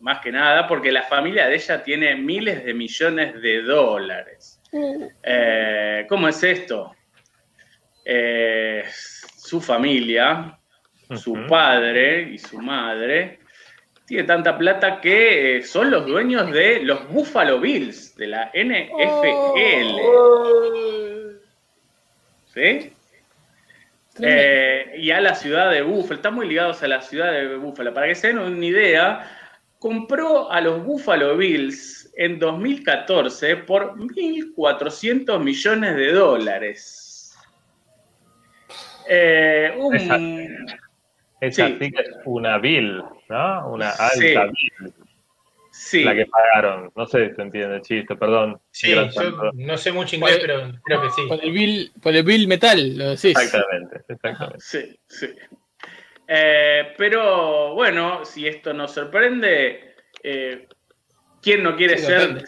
más 0.00 0.20
que 0.20 0.32
nada, 0.32 0.66
porque 0.66 0.90
la 0.92 1.02
familia 1.04 1.46
de 1.46 1.54
ella 1.56 1.82
tiene 1.82 2.14
miles 2.16 2.64
de 2.64 2.74
millones 2.74 3.40
de 3.40 3.62
dólares. 3.62 4.60
Eh, 5.22 6.06
¿Cómo 6.08 6.28
es 6.28 6.42
esto? 6.42 6.94
Eh, 8.12 8.82
su 9.36 9.60
familia, 9.60 10.58
su 11.14 11.46
padre 11.48 12.22
y 12.22 12.38
su 12.38 12.58
madre, 12.58 13.38
tiene 14.04 14.24
tanta 14.24 14.58
plata 14.58 15.00
que 15.00 15.58
eh, 15.58 15.62
son 15.62 15.92
los 15.92 16.04
dueños 16.06 16.50
de 16.50 16.80
los 16.80 17.08
Buffalo 17.08 17.60
Bills, 17.60 18.16
de 18.16 18.26
la 18.26 18.50
NFL. 18.52 20.00
¿Sí? 22.52 22.92
Tremendo. 24.12 24.42
Eh, 24.42 24.94
y 24.96 25.12
a 25.12 25.20
la 25.20 25.36
ciudad 25.36 25.70
de 25.70 25.82
Buffalo, 25.82 26.16
están 26.16 26.34
muy 26.34 26.48
ligados 26.48 26.82
a 26.82 26.88
la 26.88 27.00
ciudad 27.00 27.30
de 27.30 27.54
Buffalo. 27.54 27.94
Para 27.94 28.08
que 28.08 28.16
se 28.16 28.26
den 28.26 28.38
una 28.38 28.66
idea, 28.66 29.24
compró 29.78 30.50
a 30.50 30.60
los 30.60 30.82
Buffalo 30.82 31.36
Bills 31.36 32.12
en 32.16 32.40
2014 32.40 33.56
por 33.58 33.94
1.400 33.96 35.38
millones 35.38 35.94
de 35.94 36.12
dólares. 36.12 37.09
Eh, 39.08 39.74
un- 39.76 39.94
Esa- 39.96 40.76
Esa 41.40 41.66
Sí. 41.68 41.76
sí 41.80 41.90
que 41.90 42.00
es 42.02 42.08
una 42.26 42.58
bill, 42.58 43.02
¿no? 43.30 43.68
Una 43.70 43.92
Sí. 43.92 44.26
alta 44.34 44.44
bill, 44.52 44.94
sí, 45.70 46.04
la 46.04 46.14
que 46.14 46.26
pagaron. 46.26 46.92
No 46.94 47.06
sé 47.06 47.30
si 47.30 47.34
se 47.34 47.40
entiende 47.42 47.76
el 47.76 47.80
chiste, 47.82 48.14
perdón. 48.14 48.60
Sí, 48.70 48.90
yo 48.90 49.06
no 49.54 49.78
sé 49.78 49.90
mucho 49.92 50.16
inglés, 50.16 50.38
pero 50.42 50.70
creo 50.84 51.00
que 51.00 51.10
sí. 51.10 51.22
Por 51.26 51.42
el 51.42 51.50
Bill, 51.50 51.92
por 52.02 52.14
el 52.14 52.24
Bill 52.24 52.46
Metal, 52.46 52.98
lo 52.98 53.04
decís. 53.10 53.30
Exactamente, 53.38 54.00
exactamente. 54.06 54.56
sí, 54.60 55.00
sí. 55.08 55.28
Eh, 56.28 56.92
pero 56.98 57.74
bueno, 57.74 58.24
si 58.26 58.46
esto 58.46 58.72
nos 58.74 58.92
sorprende, 58.92 59.94
eh, 60.22 60.68
¿quién 61.42 61.62
no 61.62 61.74
quiere 61.74 61.96
Sí, 61.96 62.04
ser? 62.04 62.20
sorprende. 62.20 62.44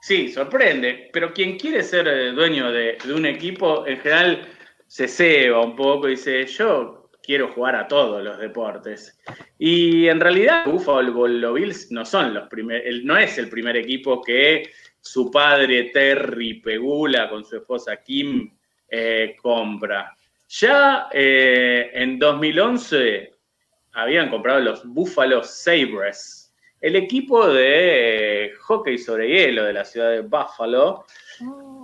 Sí, 0.00 0.28
sorprende, 0.32 1.10
pero 1.12 1.32
quien 1.32 1.56
quiere 1.58 1.82
ser 1.84 2.08
eh, 2.08 2.32
dueño 2.32 2.72
de, 2.72 2.98
de 3.04 3.12
un 3.14 3.24
equipo, 3.26 3.86
en 3.86 3.98
general 4.00 4.48
se 4.92 5.08
ceba 5.08 5.64
un 5.64 5.74
poco 5.74 6.06
y 6.06 6.10
dice, 6.10 6.44
yo 6.44 7.08
quiero 7.22 7.48
jugar 7.48 7.76
a 7.76 7.88
todos 7.88 8.22
los 8.22 8.38
deportes. 8.38 9.18
Y 9.58 10.06
en 10.06 10.20
realidad 10.20 10.66
Buffalo 10.66 11.54
Bills 11.54 11.90
no 11.90 12.04
son 12.04 12.34
los 12.34 12.46
primer, 12.50 12.84
no 13.02 13.16
es 13.16 13.38
el 13.38 13.48
primer 13.48 13.78
equipo 13.78 14.20
que 14.20 14.68
su 15.00 15.30
padre 15.30 15.84
Terry 15.84 16.60
Pegula 16.60 17.30
con 17.30 17.42
su 17.42 17.56
esposa 17.56 18.02
Kim 18.02 18.54
eh, 18.86 19.34
compra. 19.40 20.14
Ya 20.46 21.08
eh, 21.10 21.90
en 21.94 22.18
2011 22.18 23.32
habían 23.92 24.28
comprado 24.28 24.60
los 24.60 24.84
Buffalo 24.84 25.42
Sabres, 25.42 26.54
el 26.82 26.96
equipo 26.96 27.48
de 27.48 28.44
eh, 28.44 28.52
hockey 28.60 28.98
sobre 28.98 29.26
hielo 29.26 29.64
de 29.64 29.72
la 29.72 29.86
ciudad 29.86 30.10
de 30.10 30.20
Buffalo, 30.20 31.06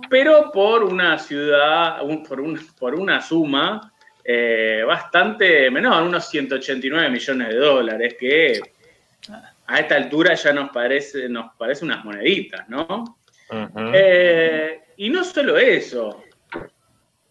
pero 0.09 0.51
por 0.51 0.83
una 0.83 1.17
ciudad, 1.19 2.03
un- 2.03 2.23
por, 2.23 2.39
un- 2.41 2.59
por 2.79 2.95
una 2.95 3.21
suma 3.21 3.93
eh, 4.23 4.83
bastante 4.85 5.71
menor, 5.71 6.03
unos 6.03 6.27
189 6.29 7.09
millones 7.09 7.47
de 7.49 7.55
dólares, 7.55 8.15
que 8.19 8.59
a 9.67 9.79
esta 9.79 9.95
altura 9.95 10.33
ya 10.35 10.53
nos 10.53 10.69
parece, 10.71 11.27
nos 11.29 11.53
parece 11.57 11.85
unas 11.85 12.03
moneditas, 12.05 12.67
¿no? 12.69 13.19
Eh, 13.93 14.81
y 14.97 15.09
no 15.09 15.23
solo 15.23 15.57
eso. 15.57 16.23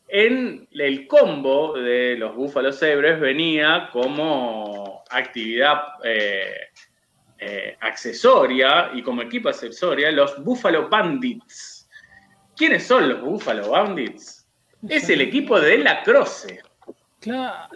En 0.08 0.66
el 0.72 1.06
combo 1.06 1.74
de 1.78 2.16
los 2.18 2.34
Buffalo 2.34 2.72
Sabres 2.72 3.20
venía 3.20 3.90
como 3.92 5.04
actividad 5.10 5.82
eh, 6.02 7.76
accesoria 7.80 8.90
y 8.94 9.02
como 9.02 9.22
equipo 9.22 9.48
accesoria 9.50 10.10
los 10.10 10.42
Buffalo 10.42 10.88
Bandits. 10.88 11.77
¿Quiénes 12.58 12.86
son 12.86 13.08
los 13.08 13.20
Buffalo 13.20 13.70
Bandits? 13.70 14.46
Es 14.88 15.08
el 15.08 15.20
equipo 15.20 15.58
de 15.60 15.78
lacrosse 15.78 16.60
Claro. 17.20 17.68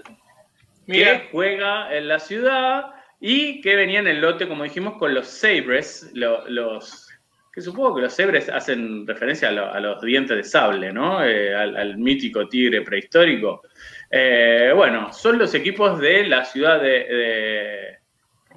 Mira, 0.87 1.23
que 1.23 1.29
juega 1.31 1.95
en 1.97 2.09
la 2.09 2.19
ciudad 2.19 2.87
y 3.21 3.61
que 3.61 3.77
venía 3.77 4.01
en 4.01 4.09
el 4.09 4.21
lote, 4.21 4.49
como 4.49 4.65
dijimos, 4.65 4.95
con 4.99 5.15
los 5.15 5.29
Sabres, 5.29 6.11
lo- 6.15 6.47
los 6.49 7.09
que 7.55 7.61
supongo 7.61 7.97
que 7.97 8.03
los 8.03 8.15
Sabres 8.15 8.49
hacen 8.49 9.07
referencia 9.07 9.49
a, 9.49 9.53
lo- 9.53 9.73
a 9.73 9.79
los 9.79 10.01
dientes 10.03 10.37
de 10.37 10.43
sable, 10.45 10.93
¿no? 10.93 11.23
Eh, 11.25 11.55
al, 11.55 11.77
al 11.77 11.99
mítico 11.99 12.49
tigre 12.49 12.81
prehistórico. 12.83 13.63
Eh, 14.11 14.73
bueno, 14.75 15.13
son 15.13 15.39
los 15.39 15.55
equipos 15.55 15.99
de 16.01 16.27
la 16.27 16.45
ciudad 16.45 16.81
de, 16.81 16.89
de, 17.05 17.99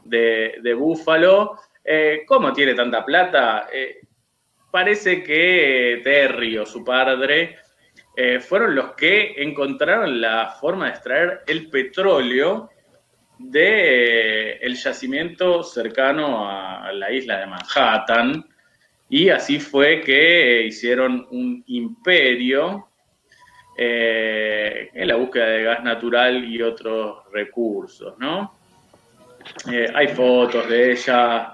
de- 0.06 0.56
de 0.62 0.74
Búfalo. 0.74 1.60
Eh, 1.84 2.24
¿Cómo 2.26 2.52
tiene 2.54 2.74
tanta 2.74 3.04
plata? 3.06 3.68
Eh, 3.72 4.00
parece 4.76 5.24
que 5.24 6.02
Terry 6.04 6.58
o 6.58 6.66
su 6.66 6.84
padre 6.84 7.60
eh, 8.14 8.42
fueron 8.42 8.76
los 8.76 8.92
que 8.92 9.42
encontraron 9.42 10.20
la 10.20 10.50
forma 10.60 10.88
de 10.88 10.92
extraer 10.92 11.44
el 11.48 11.70
petróleo 11.70 12.70
del 13.40 14.76
yacimiento 14.76 15.64
cercano 15.64 16.46
a 16.46 16.92
la 16.92 17.10
isla 17.10 17.40
de 17.40 17.46
Manhattan. 17.46 18.46
Y 19.08 19.30
así 19.30 19.62
fue 19.62 20.02
que 20.02 20.60
eh, 20.60 20.66
hicieron 20.66 21.26
un 21.32 21.64
imperio 21.68 22.90
eh, 23.78 24.90
en 24.94 25.08
la 25.08 25.16
búsqueda 25.16 25.46
de 25.46 25.64
gas 25.64 25.84
natural 25.86 26.44
y 26.44 26.62
otros 26.62 27.32
recursos, 27.32 28.14
¿no? 28.20 28.60
Eh, 29.72 29.88
hay 29.96 30.10
fotos 30.10 30.68
de 30.68 30.92
ella 30.92 31.54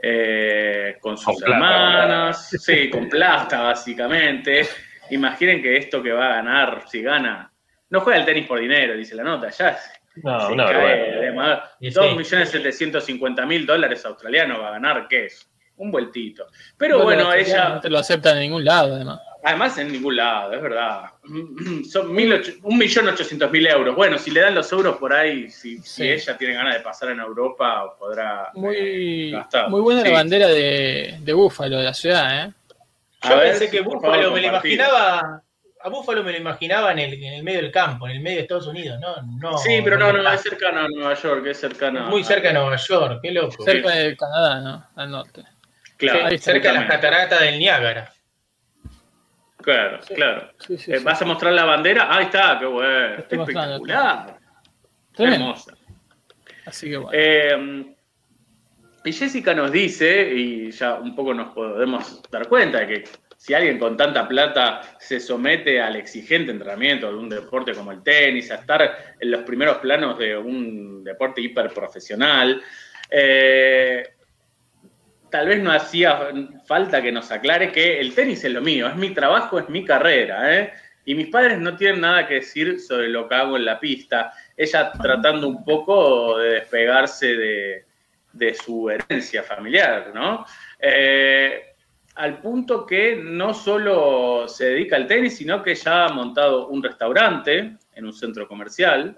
eh, 0.00 0.96
con 1.00 1.16
sus 1.16 1.26
Con 1.26 1.36
plata. 1.36 1.52
hermanas, 1.54 2.50
sí, 2.50 2.88
con 2.90 3.08
plata 3.08 3.62
básicamente. 3.62 4.66
Imaginen 5.10 5.62
que 5.62 5.76
esto 5.76 6.02
que 6.02 6.12
va 6.12 6.26
a 6.26 6.34
ganar, 6.36 6.84
si 6.88 7.02
gana, 7.02 7.50
no 7.90 8.00
juega 8.00 8.18
el 8.20 8.24
tenis 8.26 8.46
por 8.46 8.60
dinero, 8.60 8.94
dice 8.96 9.14
la 9.14 9.22
nota, 9.24 9.48
ya 9.50 9.78
No, 10.16 10.50
ma- 11.34 11.62
Y 11.80 11.90
sí. 11.90 11.98
2.750.000 11.98 13.66
dólares 13.66 14.04
australianos 14.04 14.60
va 14.60 14.68
a 14.68 14.72
ganar, 14.72 15.06
¿qué 15.08 15.26
es? 15.26 15.50
Un 15.76 15.90
vueltito. 15.90 16.46
Pero 16.76 16.98
No, 16.98 17.04
bueno, 17.04 17.32
ella, 17.32 17.68
No 17.70 17.80
te 17.80 17.88
lo 17.88 17.98
aceptan 17.98 18.34
en 18.36 18.42
ningún 18.42 18.64
lado, 18.64 18.96
además. 18.96 19.20
Además 19.42 19.78
en 19.78 19.92
ningún 19.92 20.16
lado, 20.16 20.52
es 20.52 20.62
verdad. 20.62 21.10
Son 21.90 22.14
1.800.000 22.14 23.72
euros. 23.72 23.96
Bueno, 23.96 24.18
si 24.18 24.30
le 24.30 24.40
dan 24.40 24.54
los 24.54 24.70
euros 24.72 24.96
por 24.96 25.12
ahí, 25.12 25.50
si, 25.50 25.80
ella 25.98 26.36
tiene 26.36 26.54
ganas 26.54 26.74
de 26.74 26.80
pasar 26.80 27.10
en 27.10 27.20
Europa, 27.20 27.94
podrá 27.98 28.50
eh, 28.54 28.58
Muy, 28.58 29.30
gastar. 29.30 29.70
muy 29.70 29.80
buena 29.80 30.02
Sí. 30.02 30.08
la 30.08 30.14
bandera 30.14 30.48
de, 30.48 31.16
de 31.20 31.32
Búfalo, 31.32 31.78
de 31.78 31.84
la 31.84 31.94
ciudad, 31.94 32.46
¿eh? 32.46 32.52
A 33.20 33.30
yo 33.30 33.36
ver, 33.36 33.50
pensé 33.50 33.70
que 33.70 33.80
Búfalo 33.80 34.30
me 34.32 34.40
lo 34.40 34.46
imaginaba. 34.48 35.42
A 35.80 35.88
Búfalo 35.90 36.24
me 36.24 36.32
lo 36.32 36.38
imaginaba 36.38 36.90
en 36.92 36.98
el, 36.98 37.14
en 37.14 37.34
el 37.34 37.42
medio 37.44 37.62
del 37.62 37.70
campo, 37.70 38.06
en 38.08 38.16
el 38.16 38.20
medio 38.20 38.38
de 38.38 38.42
Estados 38.42 38.66
Unidos, 38.66 38.98
¿no? 39.00 39.22
no 39.22 39.58
Sí, 39.58 39.80
pero 39.82 39.96
no, 39.96 40.12
no, 40.12 40.22
no 40.22 40.32
es 40.32 40.42
cercano 40.42 40.80
a 40.80 40.88
Nueva 40.88 41.14
York, 41.14 41.46
es 41.46 41.58
cercano. 41.60 42.06
Muy 42.06 42.24
cerca 42.24 42.48
de 42.48 42.54
Nueva 42.54 42.76
York, 42.76 43.20
qué 43.22 43.30
loco. 43.30 43.64
Cerca 43.64 43.90
de 43.90 44.16
Canadá, 44.16 44.60
¿no? 44.60 44.86
Al 44.96 45.10
norte. 45.10 45.44
Claro, 45.96 46.36
cerca 46.38 46.72
de 46.72 46.78
las 46.78 46.88
cataratas 46.88 47.40
del 47.40 47.58
Niágara. 47.58 48.12
Claro, 49.58 50.00
claro. 50.14 50.52
Sí, 50.58 50.78
sí, 50.78 50.92
Eh. 50.92 51.00
¿Vas 51.02 51.20
a 51.20 51.24
mostrar 51.24 51.52
la 51.52 51.64
bandera? 51.64 52.14
Ahí 52.14 52.26
está, 52.26 52.58
qué 52.58 52.66
bueno. 52.66 53.14
Espectacular. 53.18 54.38
Hermosa. 55.16 55.74
Así 56.64 56.88
que 56.88 56.96
bueno. 56.96 57.10
Eh, 57.12 57.94
y 59.04 59.12
Jessica 59.12 59.54
nos 59.54 59.72
dice, 59.72 60.32
y 60.34 60.70
ya 60.70 60.94
un 60.94 61.14
poco 61.14 61.32
nos 61.32 61.54
podemos 61.54 62.22
dar 62.30 62.48
cuenta 62.48 62.80
de 62.80 62.86
que 62.86 63.04
si 63.36 63.54
alguien 63.54 63.78
con 63.78 63.96
tanta 63.96 64.26
plata 64.28 64.82
se 64.98 65.20
somete 65.20 65.80
al 65.80 65.96
exigente 65.96 66.50
entrenamiento 66.50 67.08
de 67.08 67.16
un 67.16 67.28
deporte 67.28 67.72
como 67.72 67.92
el 67.92 68.02
tenis, 68.02 68.50
a 68.50 68.56
estar 68.56 69.14
en 69.18 69.30
los 69.30 69.42
primeros 69.42 69.78
planos 69.78 70.18
de 70.18 70.36
un 70.36 71.04
deporte 71.04 71.40
hiperprofesional, 71.40 72.60
eh, 73.10 74.02
tal 75.30 75.48
vez 75.48 75.62
no 75.62 75.72
hacía 75.72 76.30
falta 76.66 77.02
que 77.02 77.12
nos 77.12 77.30
aclare 77.30 77.72
que 77.72 78.00
el 78.00 78.14
tenis 78.14 78.44
es 78.44 78.52
lo 78.52 78.60
mío, 78.60 78.88
es 78.88 78.96
mi 78.96 79.10
trabajo, 79.10 79.58
es 79.58 79.68
mi 79.68 79.84
carrera, 79.84 80.56
¿eh? 80.56 80.72
Y 81.04 81.14
mis 81.14 81.28
padres 81.28 81.58
no 81.58 81.74
tienen 81.74 82.02
nada 82.02 82.26
que 82.26 82.34
decir 82.34 82.78
sobre 82.80 83.08
lo 83.08 83.26
que 83.28 83.34
hago 83.34 83.56
en 83.56 83.64
la 83.64 83.80
pista. 83.80 84.30
Ella 84.54 84.92
tratando 84.92 85.48
un 85.48 85.64
poco 85.64 86.36
de 86.36 86.50
despegarse 86.50 87.34
de, 87.34 87.84
de 88.32 88.54
su 88.54 88.90
herencia 88.90 89.42
familiar, 89.42 90.12
¿no? 90.14 90.44
Eh, 90.78 91.62
al 92.16 92.40
punto 92.40 92.84
que 92.84 93.16
no 93.16 93.54
solo 93.54 94.48
se 94.48 94.66
dedica 94.66 94.96
al 94.96 95.06
tenis, 95.06 95.36
sino 95.36 95.62
que 95.62 95.74
ya 95.74 96.06
ha 96.06 96.12
montado 96.12 96.68
un 96.68 96.82
restaurante 96.82 97.76
en 97.94 98.04
un 98.04 98.12
centro 98.12 98.48
comercial 98.48 99.16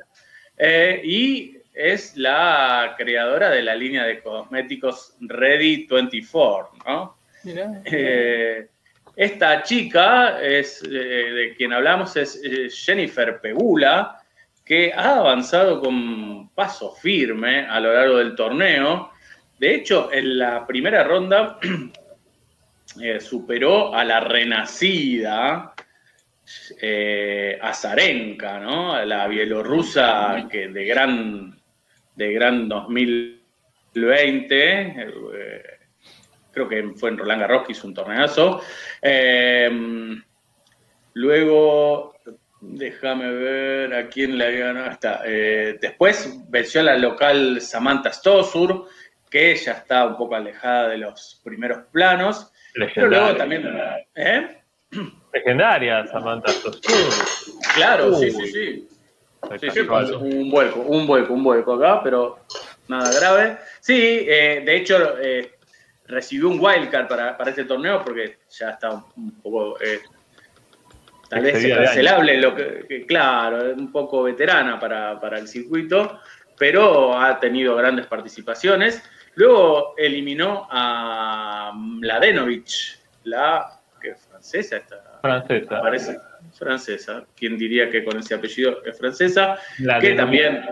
eh, 0.57 1.01
y 1.03 1.57
es 1.73 2.17
la 2.17 2.95
creadora 2.99 3.51
de 3.51 3.63
la 3.63 3.75
línea 3.75 4.05
de 4.05 4.21
cosméticos 4.21 5.15
Ready 5.21 5.87
24, 5.87 6.79
¿no? 6.87 7.17
Mirá. 7.45 7.83
Eh, 7.85 8.69
esta 9.17 9.63
chica 9.63 10.41
es, 10.41 10.83
eh, 10.83 10.89
de 10.89 11.55
quien 11.57 11.73
hablamos 11.73 12.17
es 12.17 12.41
eh, 12.43 12.69
Jennifer 12.71 13.41
Pegula, 13.41 14.21
que 14.65 14.93
ha 14.93 15.17
avanzado 15.17 15.81
con 15.81 16.49
paso 16.51 16.95
firme 16.95 17.67
a 17.67 17.81
lo 17.81 17.93
largo 17.93 18.19
del 18.19 18.35
torneo. 18.35 19.11
De 19.59 19.75
hecho, 19.75 20.11
en 20.13 20.39
la 20.39 20.67
primera 20.67 21.03
ronda 21.03 21.59
eh, 23.03 23.21
superó 23.21 23.95
a 23.95 24.05
la 24.05 24.21
renacida 24.21 25.75
eh, 26.81 27.59
Azarenka, 27.61 28.59
La 29.05 29.29
bielorrusa 29.29 30.47
que 30.51 30.69
de 30.69 30.85
gran, 30.85 31.60
de 32.21 32.33
gran 32.35 32.69
2020. 32.69 34.55
eh, 34.55 35.63
creo 36.53 36.69
que 36.69 36.93
fue 36.97 37.09
en 37.11 37.19
Roland 37.19 37.41
Garros 37.41 37.67
que 37.67 37.73
hizo 37.73 37.87
un 37.87 37.95
torneazo. 37.95 38.61
Eh, 39.01 39.71
luego, 41.15 42.15
déjame 42.61 43.33
ver 43.33 43.95
a 43.95 44.09
quién 44.09 44.37
le 44.37 44.45
había 44.45 44.67
ganado. 44.67 44.91
Está. 44.91 45.23
Eh, 45.25 45.79
después 45.81 46.39
venció 46.51 46.83
a 46.83 46.85
la 46.85 46.99
local 46.99 47.61
Samantha 47.63 48.13
Stosur 48.13 48.87
que 49.31 49.55
ya 49.55 49.73
está 49.73 50.07
un 50.07 50.17
poco 50.17 50.35
alejada 50.35 50.89
de 50.89 50.99
los 50.99 51.41
primeros 51.43 51.87
planos. 51.93 52.53
Pero 52.75 53.09
luego 53.09 53.37
también. 53.37 53.65
¿eh? 54.15 54.59
Legendaria, 55.33 56.07
Samantha 56.09 56.53
Sosu. 56.53 56.81
Claro, 57.75 58.13
sí, 58.17 58.31
sí, 58.31 58.47
sí. 58.49 58.89
Sí, 59.59 59.71
sí, 59.71 59.81
un 59.81 60.51
vuelco, 60.51 60.81
un 60.81 61.07
vuelco, 61.07 61.33
un 61.33 61.43
vuelco 61.43 61.75
acá, 61.75 62.03
pero 62.03 62.41
nada 62.89 63.11
grave. 63.13 63.59
Sí, 63.81 64.25
eh, 64.29 64.63
de 64.65 64.77
hecho, 64.77 65.19
eh, 65.19 65.53
recibió 66.07 66.49
un 66.49 66.61
wildcard 66.61 67.09
para, 67.09 67.37
para 67.37 67.51
este 67.51 67.65
torneo 67.65 68.03
porque 68.05 68.39
ya 68.51 68.71
está 68.71 68.91
un 69.17 69.41
poco, 69.41 69.81
eh, 69.81 70.01
tal 71.29 71.43
vez 71.43 71.75
cancelable, 71.75 72.39
lo 72.39 72.55
que, 72.55 73.07
claro, 73.07 73.75
un 73.75 73.91
poco 73.91 74.25
veterana 74.25 74.79
para, 74.79 75.19
para 75.19 75.39
el 75.39 75.49
circuito, 75.49 76.21
pero 76.59 77.19
ha 77.19 77.41
tenido 77.41 77.75
grandes 77.77 78.07
participaciones. 78.07 79.03
Luego 79.37 79.95
eliminó 79.97 80.69
a 80.71 81.73
Mladenovic, 81.75 82.99
la 83.25 83.81
que 84.01 84.11
es 84.11 84.21
francesa 84.27 84.77
esta. 84.77 85.19
Francesa. 85.23 85.81
Parece 85.81 86.30
francesa. 86.53 87.27
¿Quién 87.37 87.57
diría 87.57 87.91
que 87.91 88.05
con 88.05 88.19
ese 88.19 88.35
apellido 88.35 88.85
es 88.85 88.99
francesa? 88.99 89.59
que 90.01 90.15
también 90.15 90.65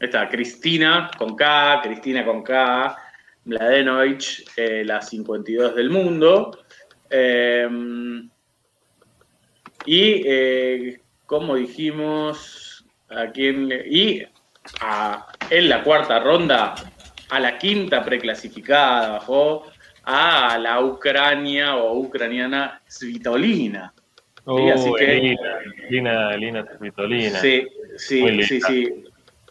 está 0.00 0.28
Cristina 0.28 1.10
con 1.16 1.36
K, 1.36 1.80
Cristina 1.82 2.24
con 2.24 2.42
K, 2.42 2.96
Mladenovic, 3.44 4.44
eh, 4.56 4.84
la 4.84 5.00
52 5.00 5.74
del 5.74 5.90
mundo. 5.90 6.58
Em, 7.08 8.28
y 9.86 10.22
eh, 10.26 11.00
como 11.26 11.56
dijimos, 11.56 12.84
a 13.08 13.26
quién 13.30 13.70
y 13.86 14.22
en 15.50 15.68
la 15.68 15.82
cuarta 15.82 16.18
ronda, 16.20 16.74
a 17.30 17.40
la 17.40 17.58
quinta 17.58 18.04
preclasificada, 18.04 19.12
bajó 19.12 19.64
a 20.04 20.58
la 20.58 20.80
Ucrania 20.80 21.76
o 21.76 21.98
ucraniana 21.98 22.82
Svitolina. 22.86 23.92
Así 24.46 24.92
que, 24.98 25.36
Lina, 25.90 26.36
Lina 26.36 26.66
Svitolina. 26.76 27.38
Sí, 27.38 27.66
sí, 27.96 28.42
sí, 28.42 28.60
sí. 28.60 29.04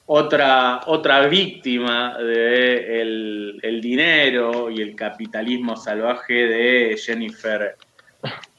Otra, 0.05 0.81
otra 0.87 1.27
víctima 1.27 2.17
del 2.17 3.59
de 3.59 3.61
el 3.63 3.81
dinero 3.81 4.69
y 4.69 4.81
el 4.81 4.95
capitalismo 4.95 5.77
salvaje 5.77 6.33
de 6.33 6.97
Jennifer 6.97 7.77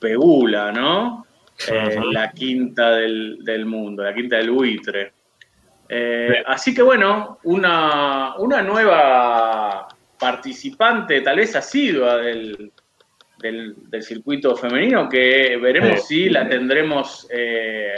Pegula, 0.00 0.72
¿no? 0.72 1.26
Eh, 1.68 2.00
la 2.10 2.32
quinta 2.32 2.92
del, 2.92 3.38
del, 3.44 3.66
mundo, 3.66 4.02
la 4.02 4.14
quinta 4.14 4.36
del 4.36 4.50
buitre. 4.50 5.12
Eh, 5.88 6.42
así 6.46 6.74
que 6.74 6.82
bueno, 6.82 7.38
una, 7.44 8.36
una 8.38 8.62
nueva 8.62 9.86
participante 10.18 11.20
tal 11.20 11.36
vez 11.36 11.54
asidua 11.54 12.16
del, 12.16 12.72
del, 13.43 14.02
circuito 14.02 14.56
femenino 14.56 15.09
que 15.09 15.59
veremos 15.60 16.06
si 16.06 16.28
la 16.28 16.48
tendremos 16.48 17.27
eh, 17.31 17.94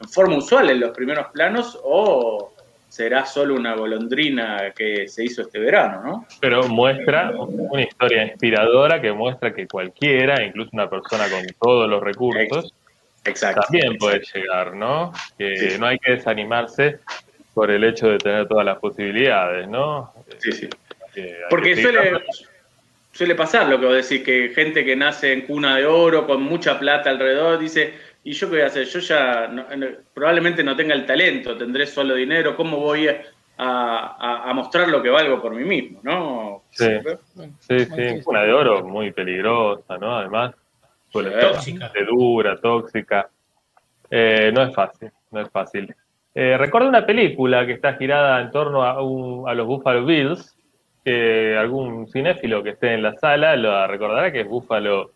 en 0.00 0.08
forma 0.08 0.36
usual 0.36 0.70
en 0.70 0.80
los 0.80 0.90
primeros 0.90 1.26
planos 1.32 1.78
o 1.82 2.52
será 2.88 3.24
solo 3.24 3.54
una 3.54 3.74
golondrina 3.74 4.70
que 4.76 5.08
se 5.08 5.24
hizo 5.24 5.42
este 5.42 5.58
verano, 5.58 6.02
¿no? 6.02 6.26
Pero 6.40 6.68
muestra 6.68 7.32
una 7.38 7.82
historia 7.82 8.24
inspiradora 8.24 9.00
que 9.00 9.12
muestra 9.12 9.54
que 9.54 9.66
cualquiera, 9.66 10.44
incluso 10.44 10.70
una 10.74 10.90
persona 10.90 11.24
con 11.30 11.46
todos 11.58 11.88
los 11.88 12.02
recursos, 12.02 12.74
también 13.40 13.96
puede 13.96 14.20
llegar, 14.34 14.74
¿no? 14.74 15.12
Que 15.38 15.76
no 15.78 15.86
hay 15.86 15.98
que 15.98 16.12
desanimarse 16.12 16.98
por 17.54 17.70
el 17.70 17.82
hecho 17.84 18.08
de 18.08 18.18
tener 18.18 18.46
todas 18.46 18.66
las 18.66 18.78
posibilidades, 18.78 19.66
¿no? 19.68 20.12
Sí, 20.38 20.52
sí. 20.52 20.68
Porque 21.48 21.76
suele, 21.76 22.22
suele 23.12 23.34
pasar 23.34 23.68
lo 23.68 23.78
que 23.78 23.86
vos 23.86 23.94
decís, 23.94 24.24
que 24.24 24.48
gente 24.54 24.84
que 24.84 24.96
nace 24.96 25.32
en 25.32 25.42
cuna 25.42 25.76
de 25.76 25.86
oro, 25.86 26.26
con 26.26 26.42
mucha 26.42 26.78
plata 26.78 27.10
alrededor, 27.10 27.58
dice, 27.58 27.94
¿y 28.24 28.32
yo 28.32 28.48
qué 28.48 28.56
voy 28.56 28.62
a 28.62 28.66
hacer? 28.66 28.86
Yo 28.86 28.98
ya 29.00 29.50
probablemente 30.14 30.64
no 30.64 30.74
tenga 30.74 30.94
el 30.94 31.06
talento, 31.06 31.56
tendré 31.56 31.86
solo 31.86 32.14
dinero, 32.14 32.56
¿cómo 32.56 32.78
voy 32.78 33.08
a, 33.08 34.52
mostrar 34.54 34.88
lo 34.88 35.02
que 35.02 35.10
valgo 35.10 35.40
por 35.40 35.54
mí 35.54 35.64
mismo? 35.64 36.00
¿no? 36.02 36.62
Sí, 36.70 36.88
sí, 37.60 37.84
sí, 37.84 38.22
cuna 38.24 38.42
de 38.42 38.52
oro 38.52 38.82
muy 38.82 39.12
peligrosa, 39.12 39.98
¿no? 39.98 40.16
Además, 40.16 40.54
tóxica. 41.12 41.92
dura, 42.08 42.58
tóxica. 42.60 43.28
Eh, 44.10 44.50
no 44.54 44.62
es 44.62 44.74
fácil, 44.74 45.10
no 45.30 45.40
es 45.40 45.50
fácil. 45.50 45.94
Eh, 46.34 46.56
recuerdo 46.56 46.88
una 46.88 47.04
película 47.04 47.66
que 47.66 47.72
está 47.72 47.94
girada 47.94 48.40
en 48.40 48.50
torno 48.50 48.82
a, 48.82 48.92
a 48.92 49.54
los 49.54 49.66
Buffalo 49.66 50.04
Bills, 50.06 50.56
que 51.04 51.56
algún 51.56 52.06
cinéfilo 52.08 52.62
que 52.62 52.70
esté 52.70 52.94
en 52.94 53.02
la 53.02 53.14
sala 53.14 53.56
lo 53.56 53.86
recordará 53.86 54.30
que 54.30 54.40
es 54.40 54.48
Búfalo 54.48 55.10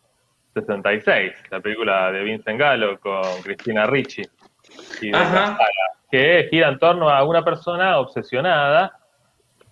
66, 0.54 1.32
la 1.50 1.60
película 1.60 2.10
de 2.10 2.22
Vincent 2.22 2.58
Gallo 2.58 2.98
con 2.98 3.22
Cristina 3.42 3.86
Ricci, 3.86 4.22
y 5.02 5.12
que 6.10 6.48
gira 6.50 6.68
en 6.68 6.78
torno 6.78 7.10
a 7.10 7.24
una 7.24 7.44
persona 7.44 7.98
obsesionada 7.98 8.98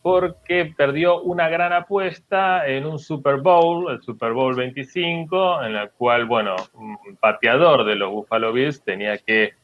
porque 0.02 0.74
perdió 0.76 1.22
una 1.22 1.48
gran 1.48 1.72
apuesta 1.72 2.66
en 2.68 2.84
un 2.84 2.98
Super 2.98 3.36
Bowl, 3.38 3.90
el 3.90 4.02
Super 4.02 4.32
Bowl 4.32 4.54
25, 4.54 5.62
en 5.64 5.72
la 5.72 5.88
cual, 5.88 6.26
bueno, 6.26 6.56
un 6.74 7.16
pateador 7.18 7.84
de 7.84 7.94
los 7.94 8.10
Buffalo 8.10 8.52
Bills 8.52 8.84
tenía 8.84 9.16
que 9.16 9.54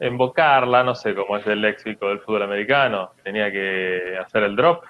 invocarla, 0.00 0.82
no 0.82 0.96
sé 0.96 1.14
cómo 1.14 1.36
es 1.36 1.46
el 1.46 1.60
léxico 1.60 2.08
del 2.08 2.18
fútbol 2.18 2.42
americano, 2.42 3.12
tenía 3.22 3.52
que 3.52 4.18
hacer 4.20 4.42
el 4.42 4.56
drop 4.56 4.82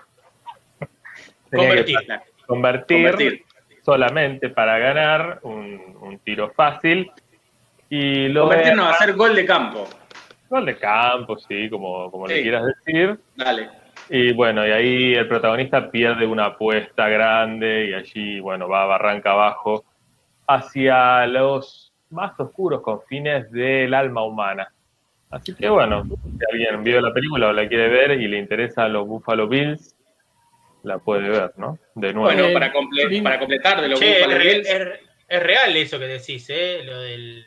Convertir. 2.47 3.45
solamente 3.83 4.51
para 4.51 4.79
ganar 4.79 5.41
un, 5.43 6.21
tiro 6.25 6.51
fácil. 6.51 7.11
Y 7.91 8.29
lo 8.29 8.43
Convertir 8.43 8.75
no, 8.75 8.89
hacer 8.89 9.15
gol 9.15 9.35
de 9.35 9.45
campo. 9.45 9.89
Gol 10.49 10.67
de 10.67 10.77
campo, 10.77 11.39
sí, 11.39 11.69
como, 11.69 12.11
como 12.11 12.27
le 12.27 12.43
quieras 12.43 12.65
decir. 12.67 13.19
Dale. 13.37 13.69
Y 14.11 14.33
bueno, 14.33 14.67
y 14.67 14.71
ahí 14.71 15.15
el 15.15 15.29
protagonista 15.29 15.91
pierde 15.91 16.27
una 16.27 16.47
apuesta 16.47 17.09
grande 17.09 17.91
y 17.91 17.95
allí, 17.95 18.41
bueno, 18.41 18.69
va 18.69 18.85
a 18.85 18.87
barranca 18.87 19.33
abajo 19.33 19.85
hacia 20.47 21.27
los 21.27 21.93
más 22.11 22.39
oscuros 22.41 22.81
confines 22.81 23.51
del 23.53 23.93
alma 23.93 24.25
humana. 24.25 24.73
Así 25.31 25.55
que 25.55 25.69
bueno, 25.69 26.05
si 26.05 26.39
alguien 26.51 26.83
vio 26.83 27.03
la 27.03 27.13
película 27.13 27.49
o 27.49 27.53
la 27.53 27.69
quiere 27.69 27.89
ver 27.89 28.13
y 28.13 28.29
le 28.29 28.39
interesa 28.39 28.85
a 28.85 28.89
los 28.89 29.07
Buffalo 29.07 29.47
Bills, 29.47 29.95
la 30.83 30.99
puede 30.99 31.29
ver, 31.29 31.53
¿no? 31.57 31.79
De 31.95 32.13
nuevo. 32.13 32.33
Bueno, 32.33 32.53
para, 32.53 32.73
para 33.23 33.39
completar 33.39 33.81
de 33.81 33.89
lo 33.89 33.99
que 33.99 34.23
es, 34.23 34.69
es, 35.29 35.43
real 35.43 35.77
eso 35.77 35.99
que 35.99 36.07
decís, 36.07 36.47
¿eh? 36.51 36.83
Lo 36.85 37.01
del. 37.03 37.47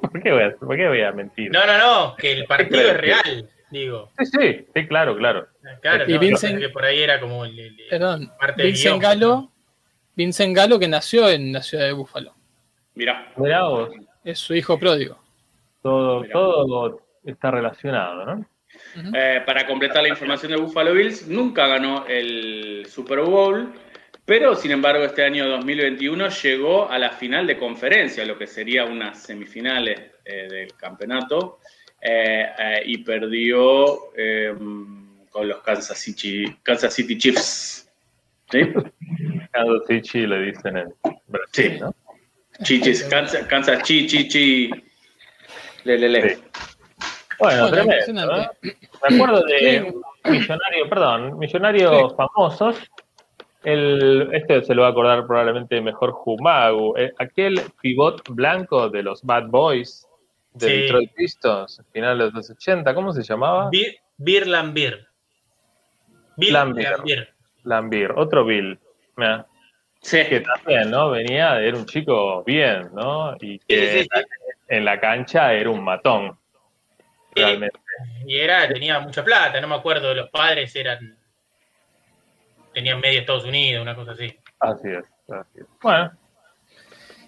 ¿Por, 0.00 0.22
qué 0.22 0.32
voy 0.32 0.42
a, 0.42 0.54
¿Por 0.54 0.76
qué 0.76 0.88
voy 0.88 1.02
a 1.02 1.12
mentir? 1.12 1.50
No, 1.50 1.66
no, 1.66 1.78
no, 1.78 2.16
que 2.16 2.32
el 2.32 2.44
partido 2.46 2.80
es 2.80 2.96
real, 2.96 3.48
digo. 3.70 4.10
Sí, 4.18 4.26
sí, 4.26 4.66
sí, 4.74 4.86
claro, 4.86 5.16
claro. 5.16 5.48
Claro, 5.80 6.04
y 6.06 6.18
Vincent, 6.18 6.58
que 6.58 6.68
por 6.68 6.84
ahí 6.84 7.00
era 7.00 7.20
como 7.20 7.44
el, 7.44 7.76
perdón, 7.88 8.32
Vincent 8.56 9.00
Galo, 9.00 9.52
Vincent 10.14 10.56
Galo 10.56 10.78
que 10.78 10.88
nació 10.88 11.30
en 11.30 11.52
la 11.52 11.62
ciudad 11.62 11.84
de 11.84 11.92
Búfalo. 11.92 12.34
Mirá. 12.94 13.32
Mirá 13.36 13.64
vos. 13.68 13.90
Es 14.24 14.38
su 14.38 14.54
hijo 14.54 14.78
pródigo. 14.78 15.18
Todo, 15.82 16.24
todo 16.30 17.00
está 17.24 17.50
relacionado, 17.50 18.24
¿no? 18.26 18.46
Eh, 19.14 19.42
para 19.46 19.66
completar 19.66 20.02
la 20.02 20.08
información 20.08 20.52
de 20.52 20.58
Buffalo 20.58 20.92
Bills, 20.92 21.26
nunca 21.26 21.66
ganó 21.66 22.06
el 22.06 22.86
Super 22.88 23.20
Bowl, 23.20 23.72
pero 24.24 24.54
sin 24.54 24.70
embargo 24.70 25.04
este 25.04 25.24
año 25.24 25.48
2021 25.48 26.28
llegó 26.28 26.90
a 26.90 26.98
la 26.98 27.10
final 27.10 27.46
de 27.46 27.56
conferencia, 27.56 28.24
lo 28.24 28.36
que 28.36 28.46
sería 28.46 28.84
unas 28.84 29.22
semifinales 29.22 29.98
eh, 30.24 30.46
del 30.48 30.74
campeonato, 30.74 31.58
eh, 32.00 32.82
y 32.84 32.98
perdió 32.98 34.10
con 35.30 35.48
los 35.48 35.62
Kansas 35.62 35.98
City, 35.98 36.44
Kansas 36.62 36.92
City 36.94 37.16
Chiefs. 37.16 37.90
¿Sí? 38.50 38.60
Kansas 39.50 39.86
City 39.88 40.26
le 40.26 40.42
dicen 40.42 40.76
en 40.76 40.94
Brasil, 41.28 41.78
¿no? 41.80 41.94
Chichis, 42.62 43.04
Kansas, 43.04 43.46
Kansas 43.46 43.82
Chi, 43.82 44.06
Chi, 44.06 44.28
Chi. 44.28 44.70
Le, 45.84 45.98
le, 45.98 46.08
le. 46.08 46.38
Bueno, 47.42 47.70
tremendo. 47.70 48.50
Me 48.64 49.16
acuerdo 49.16 49.42
de 49.44 49.92
millonarios, 50.24 50.88
perdón, 50.88 51.38
millonarios 51.38 52.14
famosos. 52.14 52.76
El, 53.64 54.28
este 54.32 54.62
se 54.64 54.74
lo 54.74 54.82
va 54.82 54.88
a 54.88 54.90
acordar 54.90 55.26
probablemente 55.26 55.80
mejor 55.80 56.12
Jumagu. 56.12 56.96
Eh, 56.96 57.12
aquel 57.18 57.60
pivot 57.80 58.28
blanco 58.28 58.88
de 58.88 59.02
los 59.02 59.22
Bad 59.22 59.48
Boys 59.48 60.06
de 60.54 60.68
Detroit 60.68 61.12
Pistons, 61.14 61.82
final 61.92 62.18
de 62.18 62.30
los 62.30 62.50
80, 62.50 62.94
¿cómo 62.94 63.12
se 63.12 63.22
llamaba? 63.22 63.70
Bir, 63.70 63.96
Bir 64.16 64.46
Lambir. 64.46 65.06
Bill 66.36 66.52
Lambir. 66.52 67.28
Lambir. 67.64 68.12
otro 68.16 68.44
Bill. 68.44 68.78
Sí. 70.00 70.18
Que 70.28 70.40
también, 70.40 70.90
¿no? 70.90 71.10
Venía, 71.10 71.60
era 71.60 71.76
un 71.76 71.86
chico 71.86 72.42
bien, 72.44 72.90
¿no? 72.92 73.36
Y 73.40 73.58
que 73.60 74.06
en 74.68 74.84
la 74.84 74.98
cancha 75.00 75.52
era 75.52 75.70
un 75.70 75.82
matón. 75.84 76.36
Y 78.26 78.36
era, 78.38 78.68
tenía 78.68 79.00
mucha 79.00 79.24
plata, 79.24 79.60
no 79.60 79.68
me 79.68 79.74
acuerdo, 79.74 80.14
los 80.14 80.30
padres 80.30 80.74
eran 80.76 81.18
tenían 82.72 83.00
medio 83.00 83.20
Estados 83.20 83.44
Unidos, 83.44 83.82
una 83.82 83.94
cosa 83.94 84.12
así. 84.12 84.34
Así 84.60 84.88
es. 84.88 85.04
Así 85.28 85.58
es. 85.60 85.66
Bueno. 85.80 86.12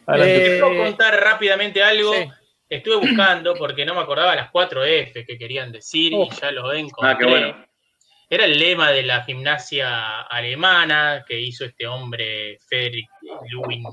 Eh. 0.08 0.58
Te 0.58 0.60
puedo 0.60 0.84
contar 0.84 1.14
rápidamente 1.22 1.82
algo. 1.82 2.14
sí. 2.14 2.28
Estuve 2.68 2.96
buscando 2.96 3.54
porque 3.54 3.84
no 3.84 3.94
me 3.94 4.00
acordaba 4.00 4.34
las 4.34 4.50
cuatro 4.50 4.82
F 4.84 5.24
que 5.26 5.38
querían 5.38 5.70
decir 5.70 6.12
Oh. 6.16 6.24
y 6.24 6.30
ya 6.34 6.50
lo 6.50 6.72
encontré. 6.72 7.10
Ah, 7.12 7.18
qué 7.18 7.26
bueno. 7.26 7.66
Era 8.28 8.46
el 8.46 8.58
lema 8.58 8.90
de 8.90 9.02
la 9.02 9.22
gimnasia 9.22 10.22
alemana 10.22 11.24
que 11.28 11.38
hizo 11.38 11.64
este 11.66 11.86
hombre 11.86 12.58
Frederick 12.66 13.08
Lewin 13.50 13.84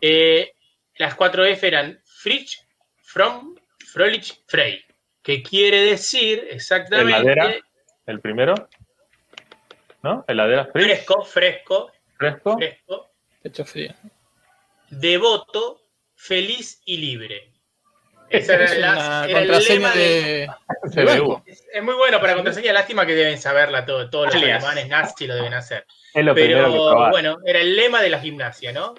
Eh, 0.00 0.52
las 0.96 1.14
cuatro 1.14 1.44
F 1.44 1.66
eran 1.68 2.00
Fritsch, 2.04 2.60
From, 3.02 3.53
Frolich, 3.94 4.42
Frey, 4.48 4.82
que 5.22 5.40
quiere 5.40 5.82
decir 5.82 6.48
exactamente 6.50 7.16
¿Heladera? 7.16 7.54
¿El 8.06 8.20
primero? 8.20 8.54
¿No? 10.02 10.24
¿Heladera 10.26 10.66
fría? 10.66 10.86
fresco, 10.96 11.22
fresco, 11.22 11.92
¿Fresco? 12.18 12.58
fresco, 12.58 13.10
Pecho 13.40 13.64
frío. 13.64 13.94
devoto, 14.90 15.80
feliz 16.16 16.82
y 16.84 16.96
libre. 16.96 17.52
Esa 18.30 18.54
Es 18.56 18.72
era, 18.72 18.78
una 18.78 18.94
la- 18.96 19.26
era 19.28 19.38
el 19.38 19.46
contraseña 19.46 19.74
lema 19.78 19.94
de, 19.94 20.48
de. 20.82 21.42
Es 21.46 21.64
es 21.72 21.82
muy 21.84 21.94
bueno 21.94 22.20
para 22.20 22.34
contraseña, 22.34 22.72
lástima 22.72 23.06
que 23.06 23.14
deben 23.14 23.38
saberla 23.38 23.86
todo, 23.86 24.10
todos 24.10 24.26
los 24.26 24.34
Alias. 24.34 24.58
alemanes 24.64 24.88
nazis 24.88 25.28
lo 25.28 25.36
deben 25.36 25.54
hacer. 25.54 25.86
Es 26.12 26.24
lo 26.24 26.34
Pero 26.34 27.10
bueno, 27.10 27.38
era 27.46 27.60
el 27.60 27.76
lema 27.76 28.02
de 28.02 28.10
la 28.10 28.18
gimnasia, 28.18 28.72
¿no? 28.72 28.94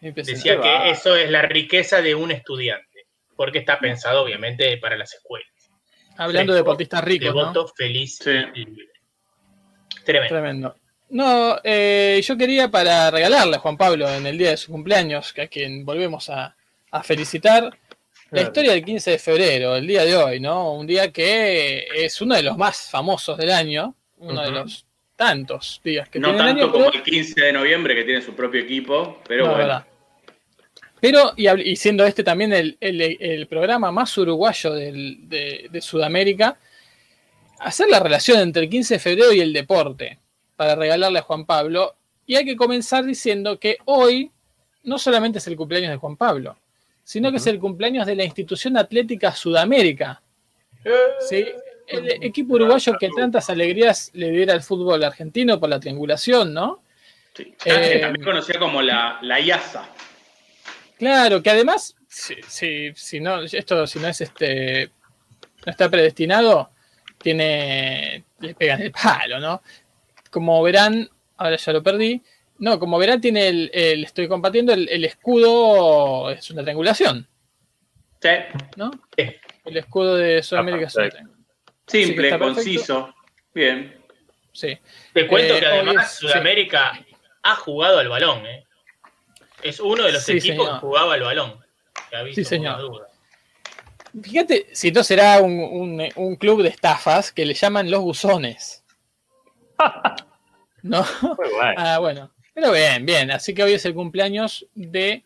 Decía 0.00 0.60
que 0.62 0.90
eso 0.90 1.14
es 1.14 1.28
la 1.30 1.42
riqueza 1.42 2.00
de 2.00 2.14
un 2.14 2.30
estudiante, 2.30 2.87
porque 3.38 3.58
está 3.60 3.78
pensado 3.78 4.22
obviamente 4.22 4.76
para 4.78 4.96
las 4.96 5.14
escuelas. 5.14 5.48
Hablando 6.16 6.52
de 6.52 6.58
deportistas 6.58 7.04
ricos, 7.04 7.32
¿no? 7.32 7.40
Devoto, 7.52 7.68
feliz 7.68 8.18
Sí. 8.22 8.30
y 8.56 8.64
libre. 8.64 8.88
Tremendo. 10.04 10.34
Tremendo. 10.34 10.76
No, 11.10 11.58
eh, 11.62 12.20
yo 12.22 12.36
quería 12.36 12.68
para 12.70 13.10
regalarle 13.10 13.56
a 13.56 13.60
Juan 13.60 13.76
Pablo 13.76 14.08
en 14.10 14.26
el 14.26 14.36
día 14.36 14.50
de 14.50 14.56
su 14.56 14.72
cumpleaños, 14.72 15.32
que 15.32 15.42
a 15.42 15.46
quien 15.46 15.84
volvemos 15.84 16.28
a, 16.28 16.54
a 16.90 17.02
felicitar, 17.02 17.70
la 18.30 18.42
historia 18.42 18.72
del 18.72 18.84
15 18.84 19.12
de 19.12 19.18
febrero, 19.18 19.76
el 19.76 19.86
día 19.86 20.04
de 20.04 20.16
hoy, 20.16 20.40
¿no? 20.40 20.74
Un 20.74 20.86
día 20.86 21.10
que 21.12 21.86
es 21.94 22.20
uno 22.20 22.34
de 22.34 22.42
los 22.42 22.58
más 22.58 22.90
famosos 22.90 23.38
del 23.38 23.50
año, 23.50 23.94
uno 24.18 24.42
de 24.42 24.50
los 24.50 24.84
tantos 25.16 25.80
días 25.82 26.08
que 26.10 26.18
No 26.18 26.28
tiene 26.34 26.40
el 26.42 26.46
tanto 26.48 26.62
año, 26.64 26.72
como 26.72 26.84
pero- 26.90 26.98
el 26.98 27.10
15 27.10 27.40
de 27.40 27.52
noviembre 27.52 27.94
que 27.94 28.04
tiene 28.04 28.20
su 28.20 28.34
propio 28.34 28.60
equipo, 28.60 29.22
pero 29.26 29.44
No, 29.46 29.50
bueno. 29.52 29.66
verdad. 29.66 29.86
Pero, 31.00 31.32
y, 31.36 31.76
siendo 31.76 32.04
este 32.04 32.24
también 32.24 32.52
el, 32.52 32.76
el- 32.80 33.00
el 33.20 33.46
programa 33.46 33.92
más 33.92 34.16
uruguayo 34.18 34.72
del- 34.72 35.28
de, 35.28 35.68
de 35.70 35.80
Sudamérica, 35.80 36.56
hacer 37.60 37.88
la 37.88 38.00
relación 38.00 38.40
entre 38.40 38.62
el 38.64 38.68
15 38.70 38.94
de 38.94 39.00
febrero 39.00 39.32
y 39.32 39.40
el 39.40 39.52
deporte 39.52 40.18
para 40.56 40.74
regalarle 40.74 41.18
a 41.20 41.22
Juan 41.22 41.44
Pablo. 41.44 41.94
Y 42.26 42.36
hay 42.36 42.44
que 42.44 42.56
comenzar 42.56 43.04
diciendo 43.04 43.58
que 43.58 43.78
hoy 43.86 44.30
no 44.84 44.98
solamente 44.98 45.38
es 45.38 45.46
el 45.46 45.56
cumpleaños 45.56 45.90
de 45.90 45.96
Juan 45.96 46.16
Pablo, 46.16 46.56
sino 47.04 47.30
que 47.30 47.38
es 47.38 47.46
el 47.46 47.58
cumpleaños 47.58 48.06
de 48.06 48.14
la 48.16 48.24
institución 48.24 48.76
atlética 48.76 49.32
Sudamérica. 49.34 50.20
¿sí? 51.28 51.46
El 51.86 52.22
equipo 52.22 52.54
uruguayo 52.54 52.96
que 53.00 53.08
tantas 53.16 53.48
alegrías 53.50 54.10
le 54.14 54.30
diera 54.30 54.52
al 54.52 54.62
fútbol 54.62 55.02
argentino 55.04 55.58
por 55.58 55.68
la 55.70 55.80
triangulación, 55.80 56.52
¿no? 56.52 56.82
Sí. 57.34 57.54
Eh, 57.64 57.98
También 58.00 58.24
conocida 58.24 58.58
como 58.58 58.82
la, 58.82 59.18
la 59.22 59.40
IASA. 59.40 59.88
Claro, 60.98 61.42
que 61.42 61.50
además, 61.50 61.94
si, 62.08 62.34
si, 62.48 62.92
si 62.94 63.20
no, 63.20 63.42
esto 63.42 63.86
si 63.86 63.98
no 64.00 64.08
es 64.08 64.20
este, 64.20 64.90
no 65.64 65.70
está 65.70 65.88
predestinado, 65.88 66.70
tiene, 67.18 68.24
le 68.40 68.54
pegan 68.54 68.82
el 68.82 68.92
palo, 68.92 69.38
¿no? 69.40 69.62
Como 70.30 70.62
verán, 70.62 71.08
ahora 71.36 71.56
ya 71.56 71.72
lo 71.72 71.82
perdí, 71.82 72.20
no, 72.58 72.78
como 72.80 72.98
verán 72.98 73.20
tiene 73.20 73.48
el, 73.48 73.70
el- 73.72 74.04
estoy 74.04 74.26
compartiendo, 74.28 74.72
el, 74.72 74.88
el 74.88 75.04
escudo 75.04 76.30
es 76.30 76.50
una 76.50 76.62
triangulación, 76.62 77.26
Sí. 78.20 78.30
¿no? 78.76 78.90
Sí. 79.16 79.26
El 79.64 79.76
escudo 79.76 80.16
de 80.16 80.42
Sudamérica 80.42 80.86
es 80.88 80.96
una. 80.96 81.30
Simple, 81.86 82.36
conciso. 82.38 83.14
Bien. 83.54 83.96
Sí. 84.52 84.76
Te 85.12 85.26
cuento 85.28 85.54
Eh, 85.54 85.60
que 85.60 85.66
además 85.66 86.16
Sudamérica 86.16 86.98
ha 87.44 87.54
jugado 87.54 88.00
al 88.00 88.08
balón, 88.08 88.44
¿eh? 88.44 88.66
Es 89.62 89.80
uno 89.80 90.04
de 90.04 90.12
los 90.12 90.22
Sí, 90.22 90.32
equipos 90.32 90.64
señor. 90.66 90.74
que 90.80 90.86
jugaba 90.86 91.14
al 91.14 91.22
balón. 91.22 91.64
Que 92.10 92.34
Sí, 92.34 92.44
señor. 92.44 92.80
dudas. 92.80 93.08
Fíjate, 94.22 94.66
si 94.72 94.90
no 94.90 95.04
será 95.04 95.40
un, 95.40 95.58
un- 95.60 96.08
un 96.16 96.36
club 96.36 96.62
de 96.62 96.70
estafas 96.70 97.30
que 97.32 97.44
le 97.44 97.54
llaman 97.54 97.90
los 97.90 98.00
buzones. 98.02 98.84
¿No? 100.82 101.04
Ah, 101.76 101.98
bueno. 101.98 102.30
Pero 102.54 102.72
bien, 102.72 103.04
bien. 103.04 103.30
Así 103.30 103.54
que 103.54 103.62
hoy 103.62 103.74
es 103.74 103.84
el 103.84 103.94
cumpleaños 103.94 104.66
de, 104.74 105.24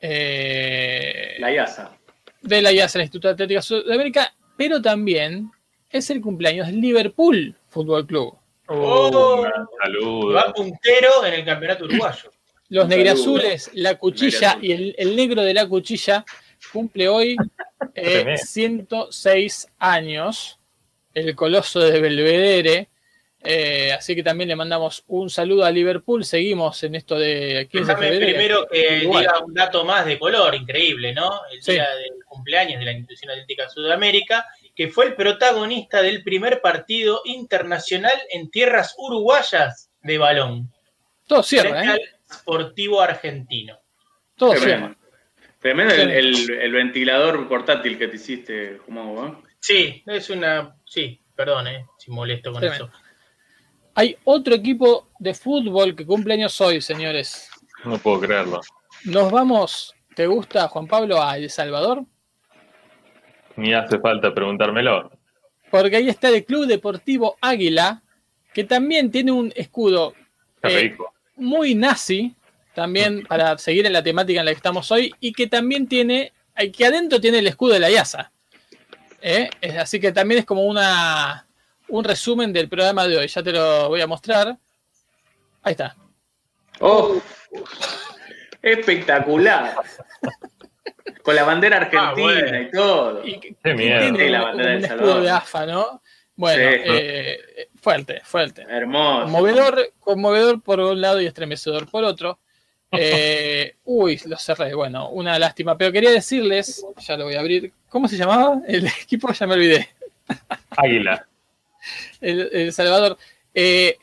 eh, 0.00 1.36
La 1.38 1.52
IASA. 1.52 1.96
de 2.42 2.62
la 2.62 2.72
IAS, 2.72 2.96
el 2.96 3.02
Instituto 3.02 3.28
de 3.28 3.34
Atlética 3.34 3.62
Sudamérica, 3.62 4.34
pero 4.56 4.80
también 4.82 5.50
es 5.90 6.10
el 6.10 6.20
cumpleaños 6.20 6.66
del 6.66 6.80
Liverpool 6.80 7.54
Fútbol 7.68 8.06
Club. 8.06 8.36
Oh. 8.68 9.36
Un 9.36 9.42
gran 9.44 9.66
saludo. 9.82 10.34
Va 10.34 10.52
puntero 10.52 11.24
en 11.24 11.34
el 11.34 11.44
campeonato 11.44 11.84
uruguayo. 11.84 12.30
Los 12.68 12.88
negriazules, 12.88 13.70
la 13.74 13.94
cuchilla 13.96 14.58
y 14.60 14.72
el, 14.72 14.94
el 14.98 15.14
negro 15.16 15.42
de 15.42 15.54
la 15.54 15.66
cuchilla 15.68 16.24
cumple 16.72 17.08
hoy 17.08 17.36
eh, 17.94 18.02
Tremendo. 18.22 18.42
106 18.44 19.68
años, 19.78 20.58
el 21.14 21.34
coloso 21.34 21.80
de 21.80 22.00
Belvedere. 22.00 22.88
eh, 23.44 23.92
así 23.92 24.16
que 24.16 24.24
también 24.24 24.48
le 24.48 24.56
mandamos 24.56 25.04
un 25.06 25.30
saludo 25.30 25.64
a 25.64 25.70
Liverpool. 25.70 26.24
Seguimos 26.24 26.82
en 26.82 26.96
esto 26.96 27.16
de 27.18 27.68
15 27.70 27.92
de 27.94 27.96
febrero. 27.96 28.26
primero 28.26 28.66
que 28.70 28.98
Igual. 29.04 29.22
diga 29.22 29.38
un 29.44 29.54
dato 29.54 29.84
más 29.84 30.04
de 30.04 30.18
color, 30.18 30.54
increíble, 30.56 31.14
¿no? 31.14 31.30
El 31.52 31.62
Sí. 31.62 31.72
día 31.72 31.88
del 31.94 32.24
cumpleaños 32.26 32.80
de 32.80 32.86
la 32.86 32.92
Institución 32.92 33.30
Atlética 33.30 33.68
Sudamérica, 33.68 34.44
que 34.74 34.88
fue 34.88 35.06
el 35.06 35.14
protagonista 35.14 36.02
del 36.02 36.24
primer 36.24 36.60
partido 36.60 37.20
internacional 37.24 38.12
en 38.30 38.50
tierras 38.50 38.94
uruguayas 38.98 39.90
de 40.02 40.18
balón. 40.18 40.72
Todo 41.28 41.42
cierra, 41.44 41.94
¿eh? 41.94 41.98
Al 42.30 42.36
Sportivo 42.36 43.00
Argentino. 43.00 43.78
Todo 44.36 44.52
Tremendo. 44.54 44.96
Tremendo 45.58 45.94
el, 45.94 46.00
Tremendo. 46.08 46.52
el- 46.52 46.60
el 46.60 46.72
ventilador 46.72 47.48
portátil 47.48 47.98
que 47.98 48.08
te 48.08 48.16
hiciste, 48.16 48.78
Jumago, 48.84 49.26
¿eh? 49.26 49.34
Sí, 49.60 50.02
es 50.06 50.30
una. 50.30 50.76
Sí, 50.84 51.20
perdón, 51.34 51.66
eh, 51.68 51.86
si 51.98 52.10
molesto 52.10 52.52
con 52.52 52.60
Tremendo. 52.60 52.86
eso. 52.86 52.94
Hay 53.94 54.16
otro 54.24 54.54
equipo 54.54 55.10
de 55.18 55.32
fútbol 55.34 55.96
que 55.96 56.04
cumple 56.04 56.34
años 56.34 56.60
hoy, 56.60 56.80
señores. 56.82 57.48
No 57.84 57.96
puedo 57.98 58.20
creerlo. 58.20 58.60
Nos 59.04 59.30
vamos, 59.32 59.94
¿te 60.14 60.26
gusta, 60.26 60.68
Juan 60.68 60.86
Pablo, 60.86 61.22
a 61.22 61.36
El 61.38 61.48
Salvador? 61.48 62.04
Ni 63.56 63.72
hace 63.72 63.98
falta 63.98 64.34
preguntármelo. 64.34 65.10
Porque 65.70 65.96
ahí 65.96 66.08
está 66.10 66.28
el 66.28 66.44
Club 66.44 66.66
Deportivo 66.66 67.36
Águila, 67.40 68.02
que 68.52 68.64
también 68.64 69.10
tiene 69.10 69.32
un 69.32 69.52
escudo 69.56 70.12
Qué 70.62 70.68
Eh, 70.68 70.80
rico. 70.82 71.12
Muy 71.36 71.74
nazi, 71.74 72.34
también 72.74 73.24
para 73.26 73.56
seguir 73.58 73.86
en 73.86 73.92
la 73.92 74.02
temática 74.02 74.40
en 74.40 74.46
la 74.46 74.52
que 74.52 74.56
estamos 74.56 74.90
hoy, 74.90 75.14
y 75.20 75.32
que 75.32 75.46
también 75.46 75.86
tiene, 75.86 76.32
que 76.76 76.86
adentro 76.86 77.20
tiene 77.20 77.38
el 77.38 77.46
escudo 77.46 77.74
de 77.74 77.80
la 77.80 77.90
IASA. 77.90 78.30
¿Eh? 79.22 79.48
Así 79.80 79.98
que 80.00 80.12
también 80.12 80.40
es 80.40 80.44
como 80.46 80.64
una 80.64 81.46
un 81.88 82.02
resumen 82.04 82.52
del 82.52 82.68
programa 82.68 83.06
de 83.06 83.16
hoy. 83.16 83.28
Ya 83.28 83.42
te 83.42 83.52
lo 83.52 83.88
voy 83.88 84.00
a 84.00 84.06
mostrar. 84.06 84.56
Ahí 85.62 85.72
está. 85.72 85.94
¡Oh! 86.80 87.20
Espectacular. 88.62 89.74
Con 91.22 91.34
la 91.34 91.44
bandera 91.44 91.76
argentina 91.78 92.10
Ah, 92.10 92.14
bueno. 92.16 92.60
y 92.62 92.70
todo. 92.70 93.26
Y 93.26 93.40
Qué 93.62 93.74
miedo. 93.74 94.00
tiene 94.00 94.30
la 94.30 94.38
un- 94.40 94.44
bandera 94.46 94.70
un 94.74 94.80
del 94.82 94.84
escudo 94.84 94.98
Salvador. 95.00 95.22
de 95.22 95.30
AFA, 95.30 95.66
¿no? 95.66 96.02
Bueno, 96.36 96.70
Sí. 96.70 96.80
eh, 96.84 97.68
fuerte, 97.86 98.20
fuerte. 98.24 98.66
Hermoso. 98.68 99.22
Conmovedor, 99.22 99.92
conmovedor 100.00 100.60
por 100.60 100.80
un 100.80 101.00
lado 101.00 101.20
y 101.20 101.26
estremecedor 101.26 101.88
por 101.88 102.02
otro. 102.02 102.38
Eh, 102.98 103.74
uy, 103.84 104.18
lo 104.26 104.38
cerré. 104.38 104.72
Bueno, 104.72 105.10
una 105.10 105.38
lástima. 105.40 105.76
Pero 105.76 105.90
quería 105.90 106.10
decirles, 106.12 106.86
ya 106.98 107.16
lo 107.16 107.24
voy 107.24 107.34
a 107.34 107.40
abrir. 107.40 107.72
¿Cómo 107.88 108.06
se 108.06 108.16
llamaba? 108.16 108.60
El 108.66 108.86
equipo 109.02 109.30
ya 109.32 109.46
me 109.46 109.54
olvidé. 109.54 109.88
Águila. 110.70 111.26
El, 112.20 112.48
el 112.52 112.72
Salvador. 112.72 113.18
Eh, 113.52 113.98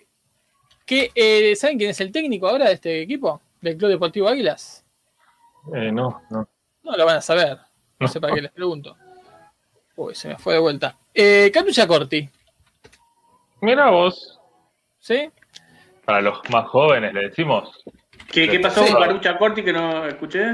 que, 0.85 1.11
eh, 1.15 1.55
¿Saben 1.55 1.77
quién 1.77 1.91
es 1.91 2.01
el 2.01 2.11
técnico 2.11 2.47
ahora 2.47 2.67
de 2.67 2.73
este 2.73 3.01
equipo? 3.01 3.41
Del 3.61 3.77
Club 3.77 3.89
Deportivo 3.89 4.27
Águilas. 4.27 4.83
Eh, 5.73 5.91
no, 5.91 6.21
no. 6.29 6.47
No 6.83 6.97
lo 6.97 7.05
van 7.05 7.17
a 7.17 7.21
saber. 7.21 7.57
No 7.99 8.07
sé 8.09 8.19
para 8.19 8.35
qué 8.35 8.41
les 8.43 8.51
pregunto. 8.51 8.95
Uy, 9.95 10.13
se 10.13 10.27
me 10.27 10.37
fue 10.37 10.55
de 10.55 10.59
vuelta. 10.59 10.97
Eh, 11.13 11.49
Capucha 11.53 11.87
Corti, 11.87 12.29
Mira 13.63 13.89
vos. 13.89 14.39
¿sí? 14.99 15.29
Para 16.05 16.21
los 16.21 16.39
más 16.49 16.67
jóvenes 16.67 17.13
le 17.13 17.27
decimos. 17.29 17.81
¿Qué, 18.31 18.47
qué 18.49 18.59
pasó 18.59 18.85
Sí. 18.85 18.91
con 18.91 19.01
Carucha 19.01 19.37
Corti 19.37 19.63
que 19.63 19.71
no 19.73 20.05
escuché? 20.05 20.51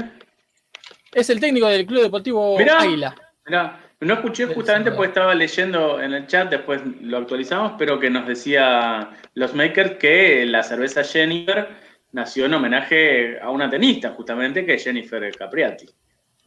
Es 1.12 1.28
el 1.28 1.40
técnico 1.40 1.66
del 1.66 1.86
Club 1.86 2.02
Deportivo 2.02 2.56
Mirá. 2.56 2.80
Águila. 2.80 3.14
Mirá, 3.46 3.80
No 4.00 4.14
escuché 4.14 4.46
justamente 4.46 4.92
porque 4.92 5.08
estaba 5.08 5.34
leyendo 5.34 6.00
en 6.00 6.14
el 6.14 6.26
chat, 6.28 6.48
después 6.50 6.80
lo 7.02 7.18
actualizamos, 7.18 7.72
pero 7.76 7.98
que 7.98 8.10
nos 8.10 8.26
decía 8.28 9.10
los 9.34 9.54
makers 9.54 9.96
que 9.98 10.46
la 10.46 10.62
cerveza 10.62 11.02
Jennifer 11.02 11.68
nació 12.12 12.46
en 12.46 12.54
homenaje 12.54 13.40
a 13.40 13.50
una 13.50 13.68
tenista, 13.68 14.10
justamente, 14.10 14.64
que 14.64 14.74
es 14.74 14.84
Jennifer 14.84 15.34
Capriati. 15.36 15.86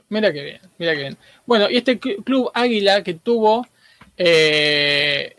Mira 0.09 0.31
qué 0.31 0.43
bien, 0.43 0.59
mira 0.77 0.93
qué 0.93 0.99
bien. 0.99 1.17
Bueno, 1.45 1.69
y 1.69 1.77
este 1.77 1.99
cl- 1.99 2.23
club 2.23 2.49
Águila 2.53 3.03
que 3.03 3.15
tuvo 3.15 3.67
eh, 4.17 5.32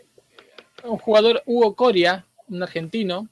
un 0.87 0.97
jugador, 0.97 1.43
Hugo 1.45 1.75
Coria, 1.75 2.25
un 2.47 2.63
argentino, 2.63 3.27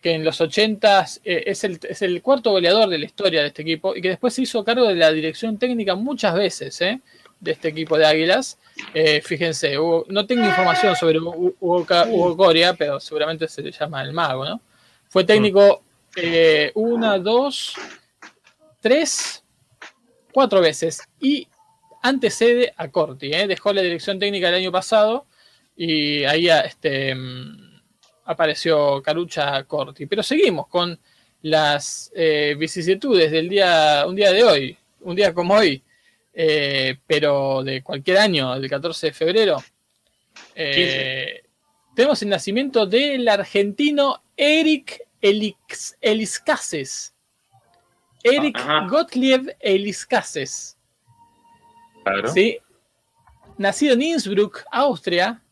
que 0.00 0.12
en 0.12 0.24
los 0.24 0.40
80 0.40 1.06
es, 1.24 1.64
el, 1.64 1.78
es 1.88 2.02
el 2.02 2.22
cuarto 2.22 2.50
goleador 2.50 2.88
de 2.88 2.98
la 2.98 3.04
historia 3.04 3.40
de 3.40 3.48
este 3.48 3.62
equipo 3.62 3.94
y 3.94 4.02
que 4.02 4.08
después 4.08 4.34
se 4.34 4.42
hizo 4.42 4.64
cargo 4.64 4.88
de 4.88 4.96
la 4.96 5.12
dirección 5.12 5.58
técnica 5.58 5.94
muchas 5.94 6.34
veces 6.34 6.80
¿eh? 6.80 7.00
de 7.38 7.52
este 7.52 7.68
equipo 7.68 7.96
de 7.96 8.06
Águilas. 8.06 8.58
Eh, 8.94 9.20
fíjense, 9.20 9.76
no 10.08 10.26
tengo 10.26 10.44
información 10.44 10.96
sobre 10.96 11.20
Hugo, 11.20 11.54
Hugo 11.60 12.36
Coria, 12.36 12.74
pero 12.74 12.98
seguramente 12.98 13.46
se 13.46 13.62
le 13.62 13.70
llama 13.70 14.02
el 14.02 14.12
mago, 14.12 14.44
¿no? 14.44 14.60
Fue 15.08 15.24
técnico 15.24 15.82
eh, 16.16 16.72
una, 16.74 17.18
dos, 17.18 17.74
tres, 18.80 19.44
cuatro 20.32 20.60
veces 20.60 21.02
y 21.20 21.46
antecede 22.02 22.72
a 22.76 22.88
Corti. 22.88 23.32
¿eh? 23.32 23.46
Dejó 23.46 23.72
la 23.72 23.82
dirección 23.82 24.18
técnica 24.18 24.48
el 24.48 24.56
año 24.56 24.72
pasado 24.72 25.26
y 25.76 26.24
ahí 26.24 26.48
ah, 26.48 26.60
este, 26.60 27.14
mm, 27.14 27.80
apareció 28.24 29.02
Carucha 29.02 29.64
Corti. 29.64 30.06
Pero 30.06 30.22
seguimos 30.22 30.68
con 30.68 30.98
las 31.42 32.10
eh, 32.14 32.54
vicisitudes 32.58 33.30
del 33.30 33.48
día, 33.48 34.04
un 34.06 34.14
día 34.14 34.32
de 34.32 34.44
hoy, 34.44 34.78
un 35.00 35.16
día 35.16 35.34
como 35.34 35.54
hoy, 35.54 35.82
eh, 36.32 36.98
pero 37.06 37.62
de 37.62 37.82
cualquier 37.82 38.18
año, 38.18 38.58
del 38.58 38.70
14 38.70 39.08
de 39.08 39.12
febrero. 39.12 39.62
Eh, 40.54 41.42
tenemos 41.94 42.22
el 42.22 42.28
nacimiento 42.28 42.86
del 42.86 43.28
argentino 43.28 44.22
Eric 44.36 45.02
Elix, 45.20 45.96
Eliscases. 46.00 47.14
Eric 48.22 48.56
Ajá. 48.56 48.86
Gottlieb 48.88 49.56
Eliscases. 49.58 50.76
Claro. 52.04 52.28
¿sí? 52.28 52.58
Nacido 53.58 53.94
en 53.94 54.02
Innsbruck, 54.02 54.64
Austria, 54.70 55.42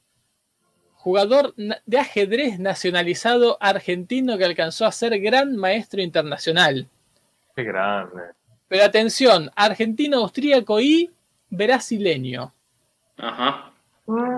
jugador 1.02 1.54
de 1.56 1.98
ajedrez 1.98 2.58
nacionalizado 2.58 3.56
argentino 3.58 4.36
que 4.36 4.44
alcanzó 4.44 4.84
a 4.84 4.92
ser 4.92 5.18
gran 5.18 5.56
maestro 5.56 6.02
internacional. 6.02 6.86
Qué 7.56 7.64
grande. 7.64 8.22
Pero 8.68 8.84
atención, 8.84 9.50
argentino, 9.56 10.18
austríaco 10.18 10.78
y 10.78 11.10
brasileño. 11.48 12.52
Ajá. 13.16 13.72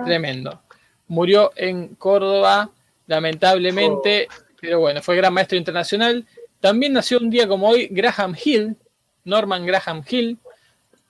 Tremendo. 0.05 0.63
Murió 1.09 1.51
en 1.57 1.97
Córdoba, 1.97 2.71
lamentablemente, 3.09 4.29
pero 4.61 4.79
bueno, 4.79 5.03
fue 5.03 5.17
gran 5.17 5.35
maestro 5.35 5.59
internacional. 5.59 6.25
También 6.61 6.93
nació 6.93 7.19
un 7.19 7.29
día 7.29 7.49
como 7.49 7.71
hoy 7.71 7.89
Graham 7.91 8.37
Hill, 8.43 8.77
Norman 9.25 9.67
Graham 9.67 10.05
Hill, 10.09 10.39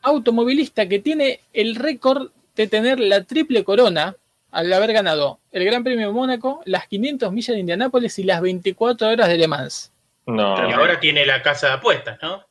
automovilista 0.01 0.89
que 0.89 0.99
tiene 0.99 1.41
el 1.53 1.77
récord 1.77 2.31
de 2.57 2.67
tener 2.69 2.99
la 2.99 3.25
triple 3.25 3.65
corona 3.65 4.17
al 4.53 4.73
haber 4.73 4.93
ganado 4.93 5.41
el 5.51 5.65
Gran 5.65 5.83
Premio 5.83 6.07
de 6.07 6.13
Mónaco, 6.13 6.63
las 6.67 6.87
500 6.87 7.33
millas 7.33 7.55
de 7.55 7.61
Indianápolis 7.61 8.19
y 8.21 8.23
las 8.25 8.41
24 8.41 9.09
horas 9.09 9.29
de 9.29 9.39
Le 9.39 9.49
Mans. 9.49 9.91
No. 10.27 10.69
Y 10.69 10.73
ahora 10.73 11.01
tiene 11.01 11.27
la 11.27 11.43
casa 11.43 11.67
de 11.69 11.73
apuestas, 11.75 12.19
¿no? 12.23 12.47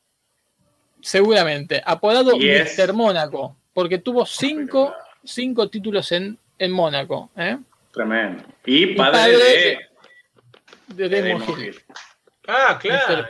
Seguramente, 1.02 1.82
apodado 1.86 2.36
Y 2.36 2.50
es- 2.50 2.78
Mr. 2.78 2.94
Mónaco, 2.94 3.56
porque 3.74 3.98
tuvo 3.98 4.26
cinco, 4.26 4.94
cinco 5.24 5.70
títulos 5.70 6.12
en, 6.12 6.38
en 6.60 6.72
Mónaco. 6.72 7.30
¿eh? 7.38 7.58
Tremendo. 7.94 8.44
Y 8.66 8.84
Y 8.92 8.96
padre, 8.96 9.38
de, 10.88 11.08
De 11.08 11.10
de. 11.10 11.76
Ah, 12.48 12.78
claro. 12.80 13.26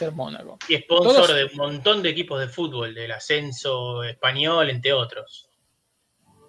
Mr. 0.00 0.12
Mónaco. 0.12 0.58
Y 0.68 0.76
sponsor 0.76 1.14
Todos- 1.26 1.34
de 1.34 1.44
un 1.46 1.56
montón 1.56 2.02
de 2.02 2.10
equipos 2.10 2.38
de 2.40 2.46
fútbol, 2.48 2.94
del 2.94 3.10
ascenso 3.10 4.04
español, 4.04 4.70
entre 4.70 4.92
otros. 4.92 5.48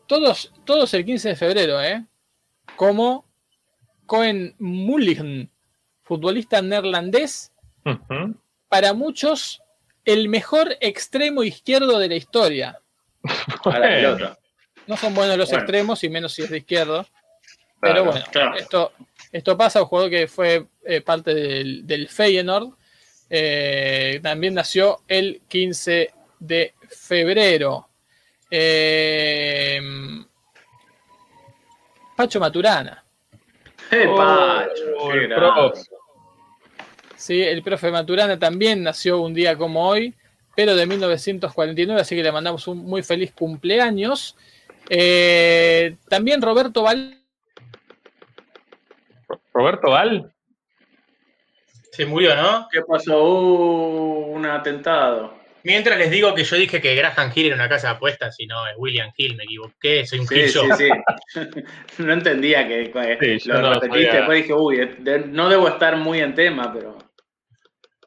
Todos, 0.08 0.52
todos 0.66 0.94
el 0.94 1.06
15 1.06 1.30
de 1.30 1.36
febrero, 1.36 1.82
¿eh? 1.82 2.06
Como 2.76 3.26
Cohen 4.06 4.56
Mulligan, 4.60 5.50
futbolista 6.04 6.62
neerlandés, 6.62 7.52
para 8.70 8.94
muchos 8.94 9.62
el 10.04 10.30
mejor 10.30 10.76
extremo 10.82 11.44
izquierdo 11.44 11.98
de 12.00 12.08
la 12.10 12.16
historia. 12.16 12.80
No 14.88 14.96
son 14.98 15.16
buenos 15.16 15.36
los 15.38 15.50
Bueno. 15.50 15.64
extremos 15.64 16.04
y 16.04 16.10
menos 16.10 16.32
si 16.34 16.44
es 16.44 16.50
de 16.52 16.60
izquierdo. 16.60 17.08
Pero 17.82 18.04
Claro, 18.04 18.06
bueno, 18.06 18.26
claro. 18.32 18.56
esto, 18.56 18.92
esto 19.32 19.58
pasa, 19.58 19.82
un 19.82 19.88
jugador 19.88 20.12
que 20.12 20.28
fue 20.28 20.68
eh, 20.84 21.02
parte 21.02 21.34
del, 21.34 21.88
del 21.88 22.08
Feyenoord. 22.08 22.70
eh, 23.32 24.20
también 24.22 24.54
nació 24.54 25.02
el 25.08 25.42
15 25.48 26.14
de 26.40 26.76
febrero. 26.88 27.90
Eh, 28.50 29.80
Pacho 32.16 32.40
Maturana. 32.40 33.04
¡Eh, 33.92 34.06
Oh, 34.08 34.16
Pacho! 34.16 35.12
¡Qué 35.12 35.18
el 35.18 35.36
profe. 35.36 35.82
¿sí? 37.16 37.42
El 37.42 37.62
profe 37.64 37.92
Maturana 37.92 38.38
también 38.40 38.84
nació 38.84 39.20
un 39.22 39.34
día 39.34 39.58
como 39.58 39.88
hoy, 39.88 40.16
pero 40.56 40.76
de 40.76 40.86
1949, 40.86 42.02
así 42.02 42.16
que 42.16 42.24
le 42.24 42.32
mandamos 42.32 42.68
un 42.68 42.80
muy 42.80 43.04
feliz 43.04 43.32
cumpleaños. 43.34 44.38
Eh, 44.90 45.98
también 46.10 46.42
Roberto 46.42 46.84
Val. 46.84 47.22
Roberto 49.54 49.92
Val. 49.92 50.32
Se 51.92 52.06
murió, 52.06 52.36
¿no? 52.36 52.68
¿Qué 52.72 52.82
pasó? 52.82 53.24
Uh, 53.24 54.34
un 54.34 54.46
atentado. 54.46 55.34
Mientras 55.66 55.98
les 55.98 56.12
digo 56.12 56.34
que 56.36 56.44
yo 56.44 56.56
dije 56.58 56.80
que 56.80 56.96
Graham 56.96 57.32
Hill 57.36 57.48
era 57.48 57.56
una 57.56 57.68
casa 57.68 57.90
de 57.90 57.96
apuestas 57.96 58.36
y 58.40 58.46
no 58.46 58.68
es 58.68 58.76
William 58.78 59.12
Hill, 59.18 59.36
me 59.36 59.44
equivoqué, 59.46 60.06
soy 60.06 60.20
un 60.20 60.28
Sí, 60.28 60.36
Hill 60.36 60.50
sí, 60.50 60.60
sí. 60.78 60.90
no 62.04 62.14
entendía 62.14 62.68
que 62.68 62.92
que 62.92 63.18
Sí, 63.40 63.48
yo 63.50 63.54
lo 63.56 63.62
no 63.62 63.74
repetiste. 63.74 64.06
sabía. 64.06 64.14
Después 64.20 64.38
dije, 64.44 64.54
uy, 64.54 64.78
de- 65.00 65.20
no 65.28 65.50
debo 65.50 65.68
estar 65.68 65.98
muy 65.98 66.20
en 66.20 66.34
tema, 66.36 66.72
pero. 66.72 66.98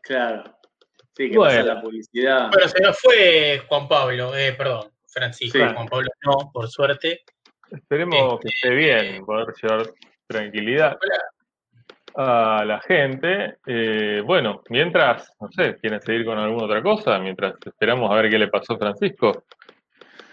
Claro. 0.03 0.45
Sí, 1.17 1.31
que 1.31 1.37
Bueno. 1.37 1.53
pasa 1.63 1.75
la 1.75 1.83
publicidad. 1.83 2.49
Bueno, 2.53 2.69
se 2.69 2.81
nos 2.81 2.99
fue 2.99 3.63
Juan 3.67 3.89
Pablo, 3.89 4.37
eh, 4.37 4.53
perdón, 4.53 4.91
Francisco, 5.09 5.59
Sí. 5.59 5.65
Juan 5.75 5.87
Pablo 5.89 6.09
no, 6.23 6.51
por 6.53 6.69
suerte. 6.69 7.23
Esperemos 7.71 8.39
que 8.41 8.49
esté 8.49 8.71
bien, 8.71 9.25
poder 9.27 9.49
llevar 9.61 9.91
tranquilidad 10.29 10.97
a 12.21 12.65
la 12.65 12.81
gente. 12.81 13.59
Eh, 13.67 14.21
bueno, 14.25 14.63
mientras, 14.71 15.33
no 15.41 15.49
sé, 15.53 15.77
¿quieren 15.81 16.01
seguir 16.03 16.25
con 16.25 16.37
alguna 16.37 16.65
otra 16.65 16.83
cosa? 16.83 17.19
Mientras 17.21 17.55
esperamos 17.65 18.11
a 18.11 18.15
ver 18.17 18.29
qué 18.31 18.39
le 18.39 18.49
pasó 18.49 18.75
a 18.75 18.79
Francisco. 18.79 19.45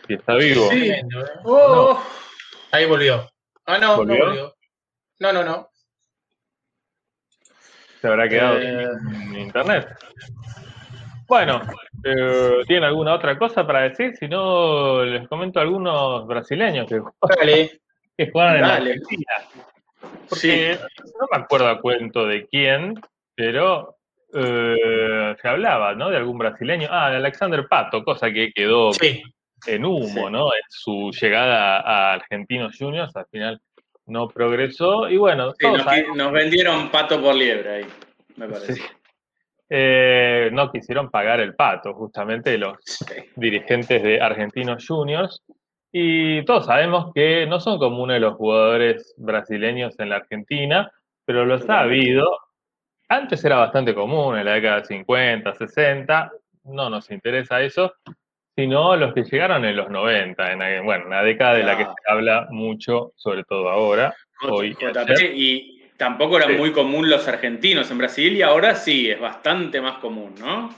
Si 0.08 0.14
está 0.16 0.34
vivo. 0.36 0.68
Sí. 0.72 0.90
Eh. 0.90 1.04
Oh, 1.44 2.02
Ahí 2.72 2.86
volvió. 2.88 3.30
Ah, 3.68 3.78
no, 3.78 3.98
¿Volvió? 3.98 4.18
no 4.18 4.26
volvió. 4.26 4.56
No, 5.20 5.32
no, 5.34 5.44
no. 5.44 5.70
Se 8.02 8.08
habrá 8.08 8.28
quedado 8.28 8.60
Eh. 8.60 8.88
sin 9.00 9.36
internet. 9.40 9.88
Bueno, 11.28 11.62
eh, 12.04 12.62
¿tienen 12.68 12.84
alguna 12.84 13.14
otra 13.16 13.38
cosa 13.38 13.66
para 13.66 13.82
decir? 13.82 14.16
Si 14.16 14.28
no, 14.28 15.04
les 15.04 15.28
comento 15.28 15.60
algunos 15.60 16.28
brasileños 16.28 16.88
que, 16.88 17.00
Dale. 17.40 17.82
que 18.18 18.32
juegan 18.32 18.56
en 18.58 18.62
Dale. 18.62 18.92
Argentina. 18.92 19.26
Sí. 20.32 20.72
No 21.20 21.28
me 21.32 21.38
acuerdo 21.44 21.68
a 21.70 21.82
cuento 21.82 22.26
de 22.26 22.46
quién, 22.48 23.00
pero 23.36 23.98
eh, 24.34 25.36
se 25.42 25.48
hablaba, 25.48 25.94
¿no? 25.96 26.10
De 26.10 26.18
algún 26.18 26.38
brasileño. 26.38 26.88
Ah, 26.92 27.10
de 27.10 27.18
Alexander 27.18 27.68
Pato, 27.68 28.04
cosa 28.04 28.32
que 28.32 28.52
quedó 28.54 28.92
Sí. 28.94 29.22
en 29.68 29.86
humo, 29.86 30.08
Sí. 30.28 30.32
¿no? 30.32 30.48
En 30.48 30.62
su 30.70 31.12
llegada 31.12 31.80
a 31.80 32.14
Argentinos 32.14 32.76
Juniors, 32.78 33.16
al 33.16 33.28
final 33.28 33.62
no 34.08 34.28
progresó. 34.28 35.10
Y 35.10 35.18
bueno, 35.18 35.54
nos, 35.60 36.16
nos 36.16 36.32
vendieron 36.32 36.90
pato 36.90 37.22
por 37.22 37.36
liebre 37.36 37.70
ahí, 37.78 37.86
me 38.36 38.48
parece. 38.48 38.82
Eh, 39.70 40.50
no 40.52 40.72
quisieron 40.72 41.10
pagar 41.10 41.40
el 41.40 41.56
pato, 41.56 41.94
justamente 41.96 42.56
los 42.58 42.78
dirigentes 43.36 44.04
de 44.04 44.22
Argentinos 44.22 44.86
Juniors. 44.88 45.42
Y 45.98 46.44
todos 46.44 46.66
sabemos 46.66 47.14
que 47.16 47.48
no 47.48 47.62
son 47.62 47.80
comunes 47.80 48.20
los 48.20 48.36
jugadores 48.36 49.16
brasileños 49.16 49.98
en 49.98 50.10
la 50.10 50.18
Argentina, 50.18 50.92
pero 51.24 51.46
los 51.46 51.70
ha 51.70 51.80
habido. 51.80 52.38
Antes 53.08 53.46
era 53.46 53.56
bastante 53.60 53.96
común, 53.96 54.38
en 54.38 54.44
la 54.44 54.56
década 54.56 54.82
de 54.82 54.86
50, 54.88 55.54
60, 55.54 56.34
no 56.66 56.90
nos 56.90 57.10
interesa 57.12 57.62
eso, 57.62 57.94
sino 58.58 58.98
los 58.98 59.14
que 59.14 59.24
llegaron 59.24 59.64
en 59.64 59.78
los 59.78 59.90
90, 59.90 60.52
en 60.52 60.60
la- 60.60 60.82
bueno, 60.82 61.06
una 61.06 61.22
década 61.24 61.54
de 61.54 61.64
la 61.64 61.78
que 61.78 61.86
se 61.86 62.12
habla 62.12 62.48
mucho, 62.50 63.14
sobre 63.16 63.46
todo 63.46 63.70
ahora. 63.70 64.14
Hoy 64.50 64.76
y 65.34 65.82
tampoco 65.98 66.36
era 66.36 66.48
Sí. 66.48 66.56
muy 66.58 66.74
común 66.74 67.10
los 67.10 67.26
argentinos 67.26 67.90
en 67.90 68.00
Brasil 68.00 68.36
y 68.36 68.42
ahora 68.42 68.76
sí, 68.76 69.10
es 69.10 69.20
bastante 69.22 69.80
más 69.80 70.00
común, 70.00 70.36
¿no? 70.42 70.76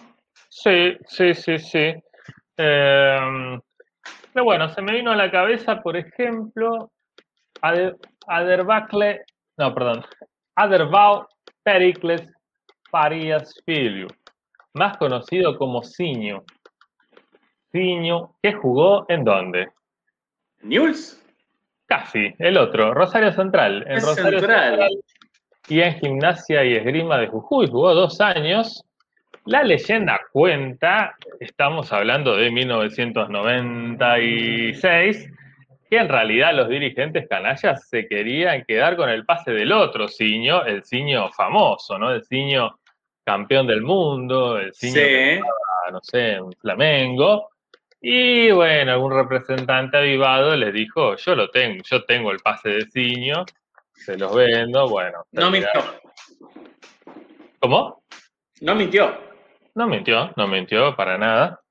Sí, 0.48 0.96
sí, 1.08 1.34
sí, 1.34 1.58
sí. 1.58 1.96
Eh, 2.56 3.58
Pero 4.38 4.46
bueno, 4.46 4.70
se 4.70 4.84
me 4.84 4.92
vino 4.92 5.10
a 5.12 5.16
la 5.16 5.32
cabeza, 5.32 5.82
por 5.82 5.98
ejemplo, 5.98 6.92
Ade- 7.64 7.96
Aderbacle, 8.28 9.24
no, 9.58 9.74
perdón, 9.74 10.06
Aderbao 10.56 11.28
Pericles 11.64 12.22
Farias 12.92 13.60
Filho, 13.66 14.06
más 14.76 14.96
conocido 14.98 15.58
como 15.58 15.82
Ciño. 15.82 16.44
Ciño, 17.72 18.36
que 18.44 18.54
jugó 18.54 19.08
en 19.10 19.24
dónde? 19.24 19.70
¿News? 20.62 21.20
Casi, 21.88 22.32
el 22.38 22.60
otro, 22.60 22.94
Rosario 22.94 23.32
Central. 23.32 23.86
En 23.88 24.02
Rosario 24.02 24.38
Central. 24.40 24.90
y 25.68 25.82
en 25.82 25.96
Gimnasia 25.96 26.64
y 26.64 26.76
Esgrima 26.76 27.18
de 27.18 27.26
Jujuy. 27.26 27.66
Jugó 27.72 27.96
dos 27.96 28.22
años. 28.22 28.84
La 29.48 29.64
leyenda 29.64 30.22
cuenta, 30.34 31.16
estamos 31.40 31.94
hablando 31.94 32.36
de 32.36 32.52
1996, 32.52 35.32
que 35.90 35.98
en 35.98 36.10
realidad 36.10 36.54
los 36.54 36.68
dirigentes 36.68 37.30
canallas 37.30 37.88
se 37.88 38.10
querían 38.10 38.66
quedar 38.66 38.98
con 38.98 39.10
el 39.10 39.26
pase 39.26 39.52
del 39.52 39.72
otro 39.72 40.10
ciño, 40.10 40.66
el 40.66 40.84
ciño 40.84 41.30
famoso, 41.30 41.98
¿no? 41.98 42.12
El 42.12 42.26
ciño 42.26 42.78
campeón 43.24 43.68
del 43.68 43.84
mundo, 43.84 44.60
el 44.60 44.74
ciño 44.74 44.96
que 44.96 45.38
jugaba, 45.38 45.92
no 45.94 46.02
sé, 46.04 46.34
en 46.34 46.52
Flamengo. 46.52 47.52
Y 48.02 48.52
bueno, 48.52 48.92
algún 48.92 49.14
representante 49.14 49.96
avivado 49.96 50.58
les 50.58 50.74
dijo, 50.74 51.16
yo 51.16 51.36
lo 51.38 51.50
tengo, 51.50 51.82
yo 51.90 52.04
tengo 52.04 52.32
el 52.32 52.40
pase 52.40 52.68
de 52.68 52.86
ciño, 52.88 53.46
se 53.94 54.18
los 54.18 54.36
vendo, 54.36 54.90
bueno. 54.90 55.24
No 55.32 55.50
mintió. 55.50 55.82
¿Cómo? 57.60 58.04
No 58.60 58.76
mintió. 58.76 59.26
No 59.78 59.86
mintió, 59.86 60.32
no 60.36 60.48
mintió 60.48 60.96
para 60.96 61.20
nada. 61.20 61.62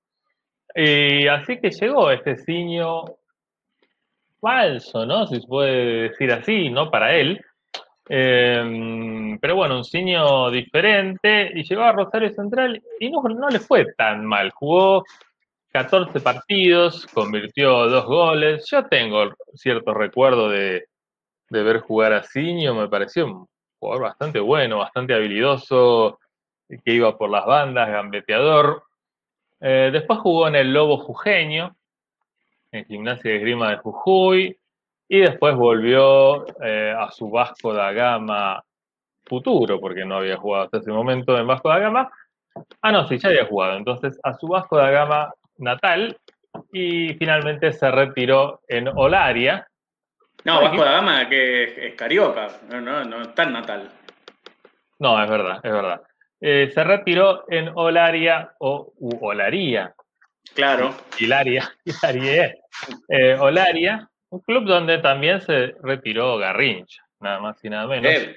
Y 0.72 1.26
así 1.26 1.58
que 1.58 1.72
llegó 1.72 2.08
este 2.12 2.36
ciño 2.36 3.04
falso, 4.40 5.04
¿no? 5.04 5.26
Si 5.26 5.40
se 5.40 5.46
puede 5.48 6.02
decir 6.10 6.30
así, 6.30 6.70
¿no? 6.70 6.88
Para 6.88 7.16
él. 7.16 7.44
Eh, 8.08 9.36
pero 9.40 9.56
bueno, 9.56 9.78
un 9.78 9.84
ciño 9.84 10.52
diferente 10.52 11.50
y 11.52 11.64
llegó 11.64 11.82
a 11.82 11.90
Rosario 11.90 12.30
Central 12.30 12.80
y 13.00 13.10
no, 13.10 13.22
no 13.22 13.48
le 13.48 13.58
fue 13.58 13.92
tan 13.96 14.24
mal. 14.24 14.52
Jugó 14.52 15.02
14 15.72 16.20
partidos, 16.20 17.08
convirtió 17.08 17.88
dos 17.88 18.04
goles. 18.06 18.68
Yo 18.70 18.84
tengo 18.86 19.34
cierto 19.54 19.92
recuerdo 19.92 20.48
de, 20.48 20.86
de 21.50 21.62
ver 21.64 21.80
jugar 21.80 22.12
a 22.12 22.22
Ciño, 22.22 22.72
me 22.72 22.88
pareció 22.88 23.26
un 23.26 23.48
jugador 23.80 24.04
bastante 24.04 24.38
bueno, 24.38 24.78
bastante 24.78 25.12
habilidoso, 25.12 26.20
que 26.68 26.92
iba 26.92 27.16
por 27.16 27.30
las 27.30 27.46
bandas, 27.46 27.88
gambeteador. 27.88 28.84
Eh, 29.60 29.90
después 29.92 30.18
jugó 30.20 30.48
en 30.48 30.56
el 30.56 30.72
Lobo 30.72 30.98
Jujeño, 30.98 31.74
en 32.72 32.84
Gimnasia 32.84 33.30
de 33.30 33.36
Esgrima 33.38 33.70
de 33.70 33.76
Jujuy, 33.78 34.58
y 35.08 35.18
después 35.20 35.54
volvió 35.54 36.46
eh, 36.62 36.94
a 36.96 37.10
su 37.10 37.30
Vasco 37.30 37.72
da 37.72 37.92
Gama 37.92 38.62
futuro, 39.24 39.80
porque 39.80 40.04
no 40.04 40.16
había 40.16 40.36
jugado 40.36 40.64
hasta 40.64 40.78
ese 40.78 40.90
momento 40.90 41.38
en 41.38 41.46
Vasco 41.46 41.68
da 41.68 41.78
Gama. 41.78 42.10
Ah, 42.82 42.92
no, 42.92 43.06
sí, 43.06 43.18
ya 43.18 43.28
había 43.28 43.46
jugado. 43.46 43.76
Entonces, 43.76 44.18
a 44.22 44.34
su 44.34 44.46
Vasco 44.48 44.76
da 44.76 44.90
Gama 44.90 45.32
natal, 45.58 46.18
y 46.72 47.14
finalmente 47.14 47.72
se 47.72 47.90
retiró 47.90 48.60
en 48.68 48.88
Olaria. 48.88 49.66
No, 50.44 50.62
Vasco 50.62 50.84
da 50.84 50.92
Gama 50.92 51.28
que 51.28 51.64
es, 51.64 51.78
es 51.78 51.94
carioca. 51.94 52.48
No, 52.68 52.80
no, 52.80 53.04
no 53.04 53.22
es 53.22 53.34
tan 53.34 53.52
natal. 53.52 53.90
No, 54.98 55.22
es 55.22 55.28
verdad, 55.28 55.60
es 55.62 55.72
verdad. 55.72 56.02
Eh, 56.40 56.70
se 56.72 56.84
retiró 56.84 57.44
en 57.48 57.70
Olaria 57.74 58.52
o 58.58 58.92
u 58.98 59.26
Olaria, 59.26 59.94
Claro. 60.54 60.94
Hilaria, 61.18 61.70
Hilarie, 61.84 62.60
eh, 63.08 63.36
Olaria, 63.38 64.08
un 64.30 64.40
club 64.40 64.64
donde 64.64 64.98
también 64.98 65.40
se 65.40 65.74
retiró 65.82 66.36
Garrincha, 66.38 67.02
nada 67.20 67.40
más 67.40 67.62
y 67.64 67.68
nada 67.70 67.86
menos. 67.86 68.12
Eh, 68.12 68.36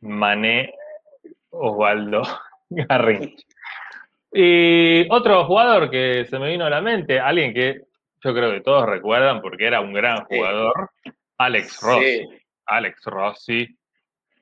Mané 0.00 0.72
Osvaldo 1.50 2.22
Garrincha. 2.70 3.44
Y 4.32 5.10
otro 5.10 5.44
jugador 5.46 5.90
que 5.90 6.26
se 6.26 6.38
me 6.38 6.50
vino 6.50 6.66
a 6.66 6.70
la 6.70 6.80
mente, 6.80 7.18
alguien 7.18 7.54
que 7.54 7.80
yo 8.22 8.34
creo 8.34 8.50
que 8.52 8.60
todos 8.60 8.86
recuerdan 8.86 9.40
porque 9.40 9.66
era 9.66 9.80
un 9.80 9.92
gran 9.92 10.24
jugador, 10.24 10.90
Alex 11.38 11.80
Rossi. 11.80 12.18
sí. 12.18 12.28
Alex 12.66 13.04
Rossi, 13.04 13.78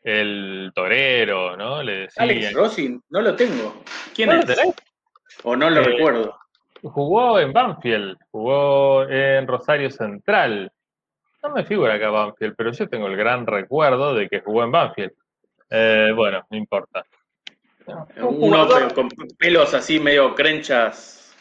el 0.04 0.70
torero, 0.74 1.56
¿no? 1.56 1.82
Le 1.82 1.92
decían. 2.02 2.24
Alex 2.24 2.52
Rossi, 2.52 3.00
no 3.08 3.20
lo 3.22 3.34
tengo. 3.34 3.82
¿Quién 4.14 4.28
¿No 4.28 4.34
lo 4.36 4.40
es? 4.42 4.46
tenés? 4.46 4.74
O 5.42 5.56
no 5.56 5.70
lo 5.70 5.80
Eh, 5.80 5.84
recuerdo. 5.84 6.38
Jugó 6.82 7.40
en 7.40 7.52
Banfield, 7.52 8.16
jugó 8.30 9.08
en 9.08 9.46
Rosario 9.46 9.90
Central. 9.90 10.70
No 11.42 11.48
me 11.50 11.64
figura 11.64 11.94
acá 11.94 12.10
Banfield, 12.10 12.54
pero 12.56 12.72
yo 12.72 12.88
tengo 12.88 13.06
el 13.06 13.16
gran 13.16 13.46
recuerdo 13.46 14.14
de 14.14 14.28
que 14.28 14.40
jugó 14.40 14.62
en 14.64 14.70
Banfield. 14.70 15.12
Eh, 15.70 16.12
bueno, 16.14 16.46
no 16.50 16.56
importa. 16.56 17.02
Un 17.86 18.36
Uno 18.42 18.66
con 18.94 19.08
pelos 19.38 19.72
así 19.74 19.98
medio 19.98 20.34
crenchas. 20.34 21.34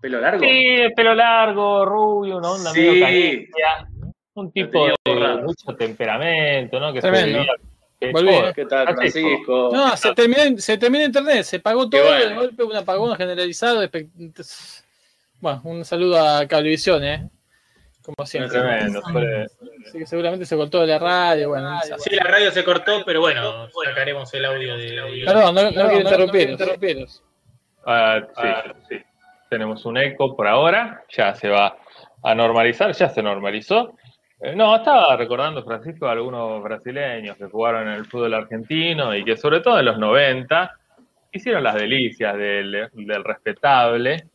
¿Pelo 0.00 0.20
largo? 0.20 0.44
Sí, 0.44 0.78
pelo 0.94 1.14
largo, 1.14 1.84
rubio, 1.84 2.38
una 2.38 2.50
onda 2.52 2.70
Sí. 2.70 2.80
medio 2.80 3.46
un 4.34 4.52
tipo 4.52 4.86
de 4.86 4.94
mucho 5.42 5.76
temperamento, 5.76 6.80
¿no? 6.80 6.92
Que 6.92 7.00
Tremendo. 7.00 7.26
se 7.32 7.38
veía- 7.38 7.54
Volví, 8.12 8.28
Oh, 8.30 8.48
¿eh? 8.48 8.52
¿Qué 8.54 8.64
tal, 8.66 8.94
Francisco. 8.94 9.70
No, 9.72 9.96
se 9.96 10.12
terminó, 10.14 10.58
se 10.58 10.78
terminó 10.78 11.04
internet, 11.04 11.42
se 11.44 11.60
pagó 11.60 11.88
todo 11.88 12.04
bueno. 12.04 12.28
de 12.28 12.34
golpe, 12.34 12.62
un 12.64 12.76
apagón 12.76 13.16
generalizado. 13.16 13.82
Bueno, 15.40 15.60
un 15.64 15.84
saludo 15.84 16.18
a 16.18 16.46
Cablevisión, 16.46 17.04
¿eh? 17.04 17.28
Como 18.02 18.26
siempre. 18.26 18.58
Tremendo. 18.58 19.00
fue- 19.02 19.46
Así 19.86 19.98
que 19.98 20.06
seguramente 20.06 20.44
se 20.46 20.56
cortó 20.56 20.84
la 20.84 20.98
radio. 20.98 21.50
Bueno, 21.50 21.78
Sí, 21.98 22.14
la 22.14 22.24
radio 22.24 22.50
se 22.50 22.64
cortó, 22.64 23.02
pero 23.04 23.20
bueno, 23.20 23.68
sacaremos 23.84 24.32
el 24.34 24.44
audio 24.44 24.76
de. 24.76 25.22
Perdón, 25.24 25.54
no, 25.54 25.62
no 25.70 25.70
quiero 25.88 26.50
interrumpiros. 26.50 27.22
Ah, 27.86 28.20
sí, 28.36 28.48
sí. 28.96 29.02
Tenemos 29.50 29.84
un 29.84 29.98
eco 29.98 30.34
por 30.36 30.46
ahora, 30.48 31.04
ya 31.10 31.34
se 31.34 31.48
va 31.48 31.76
a 32.22 32.34
normalizar, 32.34 32.92
ya 32.92 33.08
se 33.10 33.22
normalizó. 33.22 33.94
Eh, 34.44 34.54
no, 34.54 34.76
estaba 34.76 35.16
recordando, 35.16 35.64
Francisco, 35.64 36.06
a 36.06 36.12
algunos 36.12 36.62
brasileños 36.62 37.34
que 37.38 37.46
jugaron 37.46 37.88
en 37.88 37.94
el 37.94 38.04
fútbol 38.04 38.34
argentino 38.34 39.16
y 39.16 39.24
que 39.24 39.38
sobre 39.38 39.60
todo 39.60 39.78
en 39.78 39.86
los 39.86 39.98
90 39.98 40.70
hicieron 41.32 41.62
las 41.64 41.76
delicias 41.76 42.36
del, 42.36 42.90
del 42.92 43.24
respetable. 43.24 44.28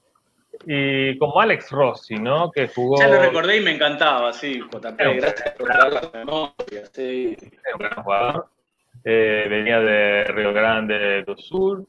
Y 0.66 1.16
como 1.20 1.40
Alex 1.40 1.70
Rossi, 1.70 2.16
¿no? 2.16 2.50
Que 2.50 2.68
jugó... 2.68 2.98
Ya 2.98 3.08
lo 3.08 3.22
recordé 3.22 3.58
y 3.58 3.62
me 3.62 3.76
encantaba, 3.76 4.34
sí, 4.34 4.60
JP. 4.60 4.98
Gracias 4.98 5.52
por 5.52 5.70
la 5.70 6.10
memoria, 6.12 6.86
sí. 6.92 7.38
era 7.40 7.76
un 7.76 7.80
gran 7.80 8.04
jugador. 8.04 8.48
Eh, 9.04 9.46
venía 9.48 9.80
de 9.80 10.24
Río 10.24 10.52
Grande 10.52 11.24
do 11.24 11.38
Sur, 11.38 11.86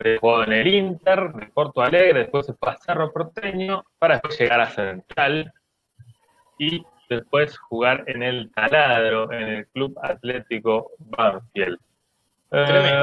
eh, 0.00 0.18
jugó 0.20 0.44
en 0.44 0.52
el 0.52 0.66
Inter, 0.66 1.32
de 1.32 1.46
Porto 1.46 1.80
Alegre, 1.80 2.20
después 2.20 2.44
se 2.44 2.52
fue 2.52 2.72
a 2.72 2.76
Cerro 2.76 3.10
Porteño, 3.10 3.84
para 3.98 4.16
después 4.16 4.38
llegar 4.38 4.60
a 4.60 4.66
Central 4.66 5.50
y 6.58 6.84
después 7.08 7.56
jugar 7.58 8.04
en 8.06 8.22
el 8.22 8.50
Taladro, 8.52 9.30
en 9.32 9.48
el 9.48 9.66
Club 9.68 9.98
Atlético 10.02 10.92
Banfield. 10.98 11.78
Eh, 12.50 13.02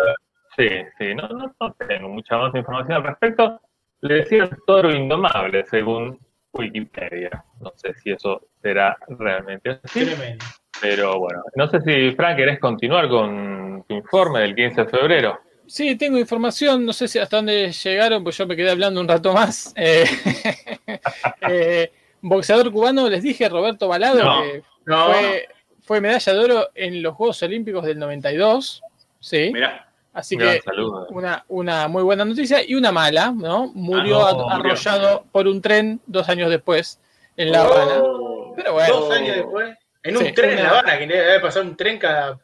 sí, 0.55 0.69
sí, 0.97 1.15
no, 1.15 1.27
no, 1.27 1.55
no 1.59 1.73
tengo 1.73 2.09
mucha 2.09 2.37
más 2.37 2.53
información 2.55 2.93
al 2.93 3.03
respecto. 3.03 3.61
Le 4.01 4.15
decían 4.15 4.49
toro 4.65 4.91
indomable, 4.91 5.65
según 5.65 6.19
Wikipedia. 6.53 7.43
No 7.59 7.71
sé 7.75 7.93
si 7.95 8.11
eso 8.11 8.47
será 8.61 8.97
realmente 9.07 9.79
así. 9.83 10.05
Tremendo. 10.05 10.45
Pero 10.81 11.19
bueno, 11.19 11.43
no 11.55 11.67
sé 11.69 11.81
si, 11.81 12.15
Frank, 12.15 12.37
querés 12.37 12.59
continuar 12.59 13.07
con 13.07 13.83
tu 13.87 13.93
informe 13.93 14.39
del 14.39 14.55
15 14.55 14.83
de 14.83 14.89
febrero. 14.89 15.39
Sí, 15.67 15.95
tengo 15.95 16.17
información, 16.17 16.85
no 16.85 16.91
sé 16.91 17.07
si 17.07 17.19
hasta 17.19 17.37
dónde 17.37 17.71
llegaron, 17.71 18.23
pues 18.23 18.37
yo 18.37 18.47
me 18.47 18.55
quedé 18.55 18.71
hablando 18.71 18.99
un 18.99 19.07
rato 19.07 19.31
más. 19.31 19.73
Eh, 19.77 20.03
eh, 21.47 21.91
boxeador 22.21 22.71
cubano, 22.71 23.09
les 23.09 23.23
dije, 23.23 23.47
Roberto 23.49 23.87
Balado, 23.87 24.23
No, 24.23 24.41
que 24.43 24.63
No, 24.85 25.05
fue, 25.07 25.47
fue 25.81 26.01
medalla 26.01 26.33
de 26.33 26.39
oro 26.39 26.69
en 26.75 27.01
los 27.01 27.15
Juegos 27.15 27.41
Olímpicos 27.43 27.85
del 27.85 27.99
92. 27.99 28.81
Sí, 29.19 29.51
mirá. 29.53 29.87
así 30.13 30.35
que 30.37 30.61
saludo. 30.61 31.07
una, 31.09 31.45
una 31.47 31.87
muy 31.87 32.03
buena 32.03 32.25
noticia 32.25 32.63
y 32.67 32.75
una 32.75 32.91
mala, 32.91 33.31
¿no? 33.35 33.67
Murió 33.73 34.25
Ah, 34.25 34.31
no, 34.33 34.37
murió. 34.49 34.53
arrollado 34.71 35.25
por 35.31 35.47
un 35.47 35.61
tren 35.61 36.01
dos 36.07 36.27
años 36.29 36.49
después 36.49 36.99
en 37.37 37.51
La 37.51 37.61
Habana. 37.61 37.99
Oh. 38.03 38.53
Pero 38.55 38.73
bueno, 38.73 38.93
Dos 38.99 39.11
años 39.13 39.35
después, 39.37 39.77
en 40.03 40.17
un 40.17 40.25
Sí, 40.25 40.31
tren 40.33 40.49
en 40.51 40.59
una- 40.59 40.63
La 40.63 40.79
Habana, 40.79 40.97
que 40.99 41.07
debe 41.07 41.39
pasar 41.39 41.61
un 41.63 41.75
tren 41.77 41.97
cada. 41.99 42.39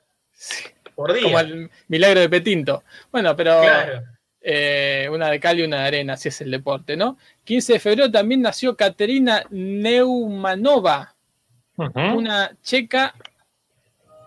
por 0.96 1.14
día. 1.14 1.24
como 1.24 1.40
el 1.40 1.70
milagro 1.88 2.20
de 2.22 2.30
Petinto. 2.30 2.84
Bueno, 3.12 3.36
pero 3.36 3.60
Claro. 3.62 4.02
Eh, 4.42 5.08
una 5.12 5.30
de 5.30 5.40
cal 5.40 5.60
y 5.60 5.64
una 5.64 5.82
de 5.82 5.88
arena, 5.88 6.14
así 6.14 6.30
es 6.30 6.40
el 6.42 6.52
deporte, 6.52 6.96
¿no? 6.96 7.18
15 7.44 7.74
de 7.74 7.80
febrero 7.80 8.12
también 8.12 8.42
nació 8.42 8.76
Katerina 8.76 9.44
Neumanova, 9.50 11.16
una 12.16 12.56
checa 12.64 13.14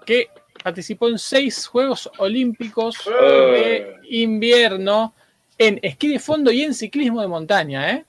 que 0.07 0.29
participó 0.63 1.09
en 1.09 1.19
seis 1.19 1.67
Juegos 1.67 2.11
Olímpicos 2.19 2.97
Eh. 3.07 3.97
de 4.03 4.09
invierno 4.19 5.15
en 5.59 5.79
esquí 5.83 6.09
de 6.09 6.19
fondo 6.19 6.51
y 6.51 6.63
en 6.63 6.75
ciclismo 6.75 7.21
de 7.21 7.29
montaña, 7.29 7.91
¿eh? 7.91 8.05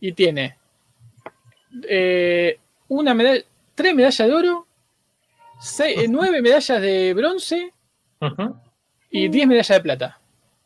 Y 0.00 0.12
tiene 0.12 0.56
eh, 1.88 2.58
una 2.88 3.14
medalla, 3.14 3.42
tres 3.74 3.94
medallas 3.94 4.28
de 4.28 4.32
oro, 4.34 4.66
seis- 5.60 5.98
eh, 5.98 6.06
nueve 6.08 6.40
medallas 6.40 6.80
de 6.80 7.12
bronce 7.14 7.72
y 9.10 9.28
diez 9.28 9.46
medallas 9.46 9.68
de 9.76 9.80
plata. 9.80 10.20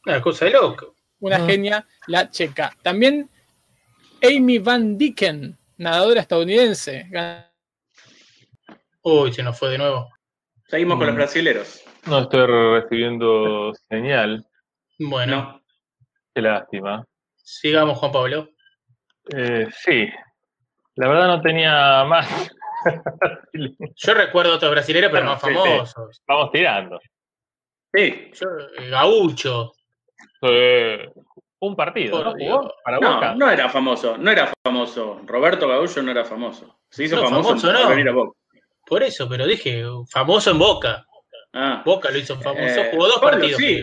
Una 0.08 0.22
cosa 0.22 0.46
de 0.46 0.52
loco. 0.52 0.94
Una 1.20 1.36
Ah. 1.36 1.46
genia, 1.46 1.86
la 2.06 2.30
checa. 2.30 2.74
También 2.82 3.28
Amy 4.22 4.58
Van 4.58 4.96
Dicken, 4.96 5.56
nadadora 5.76 6.22
estadounidense. 6.22 7.06
Uy, 9.02 9.32
se 9.32 9.42
nos 9.42 9.58
fue 9.58 9.68
de 9.70 9.78
nuevo. 9.78 10.08
Seguimos 10.66 10.96
con 10.96 11.06
los 11.06 11.14
Mm. 11.14 11.18
brasileros. 11.18 11.84
No 12.06 12.20
estoy 12.20 12.46
recibiendo 12.46 13.72
señal. 13.90 14.46
Bueno, 14.98 15.36
No. 15.36 15.62
Qué 16.34 16.40
lástima. 16.42 17.04
sigamos, 17.36 17.98
Juan 17.98 18.12
Pablo. 18.12 18.48
Eh, 19.36 19.68
sí, 19.84 20.08
la 20.96 21.08
verdad 21.08 21.26
no 21.28 21.40
tenía 21.42 22.04
más. 22.04 22.26
Yo 23.96 24.14
recuerdo 24.14 24.54
otros 24.54 24.70
brasileños, 24.70 25.10
pero 25.12 25.26
Bueno, 25.26 25.32
más 25.32 25.42
sí, 25.42 25.48
sí. 25.48 25.54
famosos. 25.54 26.22
Vamos 26.26 26.50
tirando. 26.52 26.98
Sí. 27.92 28.30
Yo, 28.34 28.46
eh, 28.78 28.88
Gaucho. 28.90 29.72
Eh, 30.42 31.10
un 31.60 31.74
partido, 31.74 32.22
¿no? 32.22 32.32
¿Jugó 32.32 32.74
para 32.84 32.98
No, 33.00 33.14
Boca? 33.14 33.34
no 33.34 33.50
era 33.50 33.68
famoso, 33.68 34.16
no 34.16 34.30
era 34.30 34.52
famoso. 34.64 35.20
Roberto 35.24 35.66
Gaullo 35.68 36.02
no 36.02 36.10
era 36.10 36.24
famoso. 36.24 36.78
Se 36.90 37.04
hizo 37.04 37.16
No, 37.16 37.24
famoso, 37.24 37.48
famoso 37.48 37.66
por 37.72 37.80
no. 37.82 37.88
venir 37.88 38.08
a 38.08 38.12
Boca. 38.12 38.38
Por 38.86 39.02
eso, 39.02 39.28
pero 39.28 39.46
dije, 39.46 39.84
famoso 40.10 40.50
en 40.52 40.58
Boca. 40.58 41.04
Ah. 41.52 41.82
Boca 41.84 42.10
lo 42.10 42.18
hizo 42.18 42.38
famoso. 42.40 42.80
Eh, 42.80 42.88
Jugó 42.92 43.06
dos 43.08 43.18
Pablo, 43.20 43.30
partidos. 43.38 43.60
sí. 43.60 43.82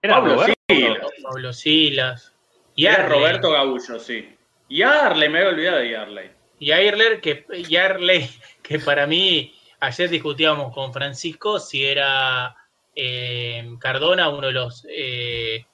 Era 0.00 0.14
Pablo 0.14 0.34
Roberto. 0.34 0.54
Silas. 0.68 0.98
Pablo 1.22 1.52
Silas. 1.52 2.34
Y 2.74 2.86
Era 2.86 2.94
Arley. 3.04 3.18
Roberto 3.18 3.50
Gaullo, 3.50 3.98
sí. 4.00 4.36
Y 4.68 4.82
Arley, 4.82 5.28
me 5.28 5.38
había 5.40 5.50
olvidado 5.50 5.78
de 5.78 5.96
Arley. 5.96 6.30
Y 6.58 6.70
Airler, 6.70 7.20
que, 7.20 7.44
y 7.68 7.76
Arley, 7.76 8.28
que 8.62 8.78
para 8.78 9.06
mí, 9.06 9.54
ayer 9.80 10.08
discutíamos 10.08 10.72
con 10.72 10.92
Francisco 10.92 11.58
si 11.58 11.84
era 11.84 12.56
eh, 12.94 13.68
Cardona 13.78 14.28
uno 14.30 14.46
de 14.46 14.52
los, 14.52 14.86
eh, 14.88 15.66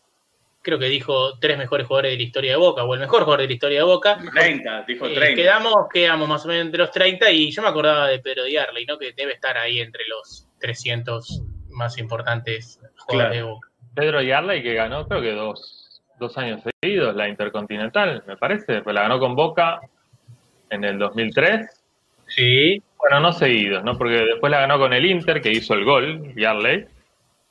creo 0.69 0.79
que 0.79 0.87
dijo, 0.87 1.39
tres 1.39 1.59
mejores 1.59 1.87
jugadores 1.87 2.13
de 2.13 2.17
la 2.19 2.23
historia 2.23 2.51
de 2.53 2.57
Boca, 2.57 2.85
o 2.85 2.95
el 2.95 3.01
mejor 3.01 3.23
jugador 3.25 3.41
de 3.41 3.47
la 3.49 3.53
historia 3.53 3.79
de 3.79 3.85
Boca. 3.85 4.19
30, 4.35 4.85
dijo 4.87 5.07
Eh, 5.07 5.15
30. 5.15 5.35
quedamos, 5.43 5.75
quedamos 5.93 6.29
más 6.29 6.45
o 6.45 6.49
menos 6.49 6.67
entre 6.67 6.79
los 6.79 6.91
30 6.91 7.31
y 7.31 7.51
yo 7.51 7.63
me 7.63 7.69
acordaba 7.69 8.07
de 8.09 8.19
Pedro 8.21 8.45
Diarley, 8.45 8.87
¿no? 8.87 8.99
que 8.99 9.13
debe 9.13 9.33
estar 9.33 9.57
ahí 9.59 9.81
entre 9.81 10.03
los 10.09 10.47
300 10.61 11.43
más 11.71 11.99
importantes 11.99 12.81
jugadores 12.97 13.37
de 13.39 13.43
Boca. 13.43 13.69
Pedro 13.95 14.23
Yarley 14.23 14.63
que 14.63 14.75
ganó 14.75 15.07
creo 15.09 15.21
que 15.21 15.33
dos, 15.33 16.03
dos 16.21 16.37
años 16.39 16.61
seguidos 16.83 17.17
la 17.17 17.29
Intercontinental, 17.29 18.23
me 18.27 18.37
parece. 18.37 18.83
Pues 18.83 18.95
la 18.95 19.03
ganó 19.03 19.19
con 19.19 19.35
Boca 19.35 19.81
en 20.71 20.85
el 20.85 20.99
2003. 20.99 21.67
Sí, 22.29 22.83
Bueno, 22.99 23.21
no 23.21 23.33
seguidos, 23.33 23.83
¿no? 23.85 23.97
Porque 23.97 24.17
después 24.17 24.51
la 24.51 24.61
ganó 24.61 24.79
con 24.79 24.93
el 24.93 25.07
Inter, 25.07 25.41
que 25.41 25.51
hizo 25.51 25.75
el 25.75 25.85
gol, 25.85 26.35
Yarley, 26.37 26.85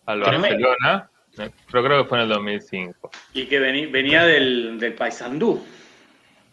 al 0.05 0.21
Tremendo. 0.21 0.67
Barcelona. 0.69 1.09
Pero 1.37 1.83
creo 1.83 2.03
que 2.03 2.09
fue 2.09 2.17
en 2.19 2.23
el 2.23 2.29
2005. 2.29 3.11
Y 3.33 3.45
que 3.45 3.59
venía 3.59 4.25
del, 4.25 4.79
del 4.79 4.93
Paysandú, 4.93 5.63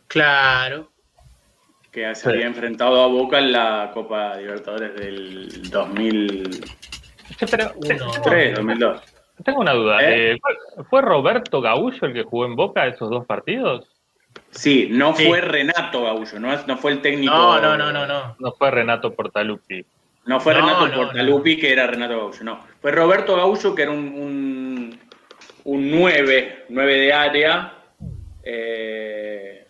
claro. 0.06 0.90
que 1.90 2.12
se 2.14 2.22
Sí. 2.22 2.28
había 2.28 2.46
enfrentado 2.46 3.02
a 3.02 3.06
Boca 3.06 3.38
en 3.38 3.52
la 3.52 3.90
Copa 3.94 4.36
Libertadores 4.36 4.94
del 4.96 5.70
2003, 5.70 6.60
Che, 7.38 7.46
pero 7.46 7.72
Uno. 7.76 8.52
2002. 8.56 9.02
tengo 9.44 9.60
una 9.60 9.72
duda. 9.72 10.02
¿Eh? 10.02 10.32
eh, 10.32 10.38
¿fue- 10.40 10.84
¿Fue 10.86 11.02
Roberto 11.02 11.60
Gaullo 11.60 12.06
el 12.06 12.12
que 12.12 12.22
jugó 12.24 12.46
en 12.46 12.56
Boca 12.56 12.86
esos 12.86 13.10
dos 13.10 13.24
partidos? 13.26 13.88
Sí, 14.50 14.88
no 14.90 15.14
Sí. 15.14 15.26
fue 15.26 15.40
Renato 15.40 16.02
Gaullo, 16.04 16.38
no, 16.40 16.66
no 16.66 16.76
fue 16.78 16.92
el 16.92 17.00
técnico. 17.00 17.32
No, 17.32 17.60
no, 17.60 17.76
no, 17.76 17.92
no, 17.92 18.06
no. 18.06 18.36
No 18.40 18.52
fue 18.52 18.70
Renato 18.72 19.14
Portaluppi. 19.14 19.84
No 20.26 20.40
fue 20.40 20.54
No, 20.54 20.60
Renato 20.60 20.88
no, 20.88 20.94
Portaluppi, 20.94 21.56
que 21.58 21.72
era 21.72 21.86
Renato 21.86 22.16
Gaullo, 22.18 22.44
no. 22.44 22.64
Fue 22.80 22.90
Roberto 22.92 23.36
Gaullo, 23.36 23.74
que 23.74 23.82
era 23.82 23.90
un, 23.90 23.98
un, 23.98 24.98
un 25.64 25.90
9, 25.90 26.64
9 26.70 26.98
de 26.98 27.12
área, 27.12 27.74
eh, 28.42 29.66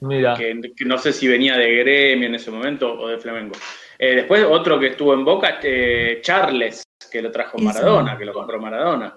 Mira, 0.00 0.34
que, 0.34 0.60
que 0.76 0.84
no 0.84 0.98
sé 0.98 1.12
si 1.12 1.26
venía 1.26 1.56
de 1.56 1.74
Gremio 1.76 2.28
en 2.28 2.34
ese 2.34 2.50
momento 2.50 2.92
o 2.92 3.08
de 3.08 3.18
Flamengo. 3.18 3.54
Eh, 3.98 4.16
después 4.16 4.44
otro 4.44 4.78
que 4.78 4.88
estuvo 4.88 5.14
en 5.14 5.24
Boca, 5.24 5.58
eh, 5.62 6.18
Charles, 6.22 6.82
que 7.10 7.22
lo 7.22 7.30
trajo 7.30 7.58
Maradona, 7.58 8.18
que 8.18 8.26
lo 8.26 8.34
compró 8.34 8.60
Maradona. 8.60 9.16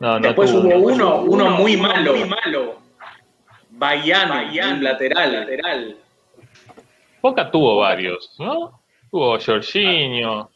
No, 0.00 0.20
no 0.20 0.20
Después 0.20 0.52
tuvo- 0.52 0.68
hubo 0.68 0.78
uno, 0.92 1.22
uno 1.22 1.50
muy 1.50 1.76
malo, 1.76 2.14
muy 2.14 2.28
malo. 2.28 2.78
Baiano, 3.70 4.34
un 4.74 4.84
lateral, 4.84 5.32
lateral. 5.32 5.96
Boca 7.20 7.50
tuvo 7.50 7.76
varios, 7.76 8.34
¿no? 8.38 8.80
Tuvo 9.10 9.38
Jorginho. 9.40 10.50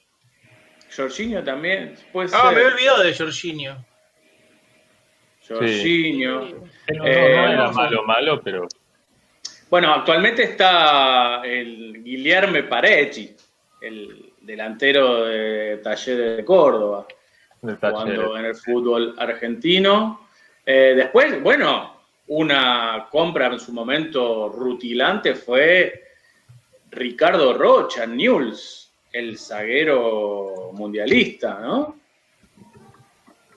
Jorginho 0.94 1.42
también, 1.42 1.94
puede 2.12 2.28
Ah, 2.34 2.48
ser. 2.48 2.56
me 2.56 2.62
he 2.62 2.66
olvidado 2.66 3.02
de 3.02 3.14
Jorginho. 3.14 3.84
Jorginho. 5.48 6.40
que 6.86 6.94
No, 6.94 7.04
no- 7.04 7.06
Eh, 7.10 7.34
no 7.36 7.48
era 7.52 7.66
no, 7.66 7.72
malo, 7.72 8.02
malo, 8.04 8.40
pero 8.42 8.68
Bueno, 9.70 9.92
actualmente 9.94 10.42
está 10.42 11.40
el 11.44 12.02
Guillermo 12.04 12.58
Parechi, 12.68 13.34
el 13.80 14.32
delantero 14.42 15.24
de 15.24 15.78
Talleres 15.78 16.36
de 16.36 16.44
Córdoba, 16.44 17.06
de 17.62 17.74
jugando 17.76 18.36
en 18.36 18.44
el 18.44 18.54
fútbol 18.54 19.14
argentino. 19.18 20.28
Eh, 20.66 20.92
después, 20.94 21.42
bueno, 21.42 22.02
una 22.28 23.08
compra 23.10 23.46
en 23.46 23.58
su 23.58 23.72
momento 23.72 24.50
rutilante 24.50 25.34
fue 25.34 26.01
Ricardo 26.92 27.54
Rocha, 27.54 28.06
Newell's, 28.06 28.92
el 29.12 29.38
zaguero 29.38 30.70
mundialista, 30.74 31.58
¿no? 31.60 31.96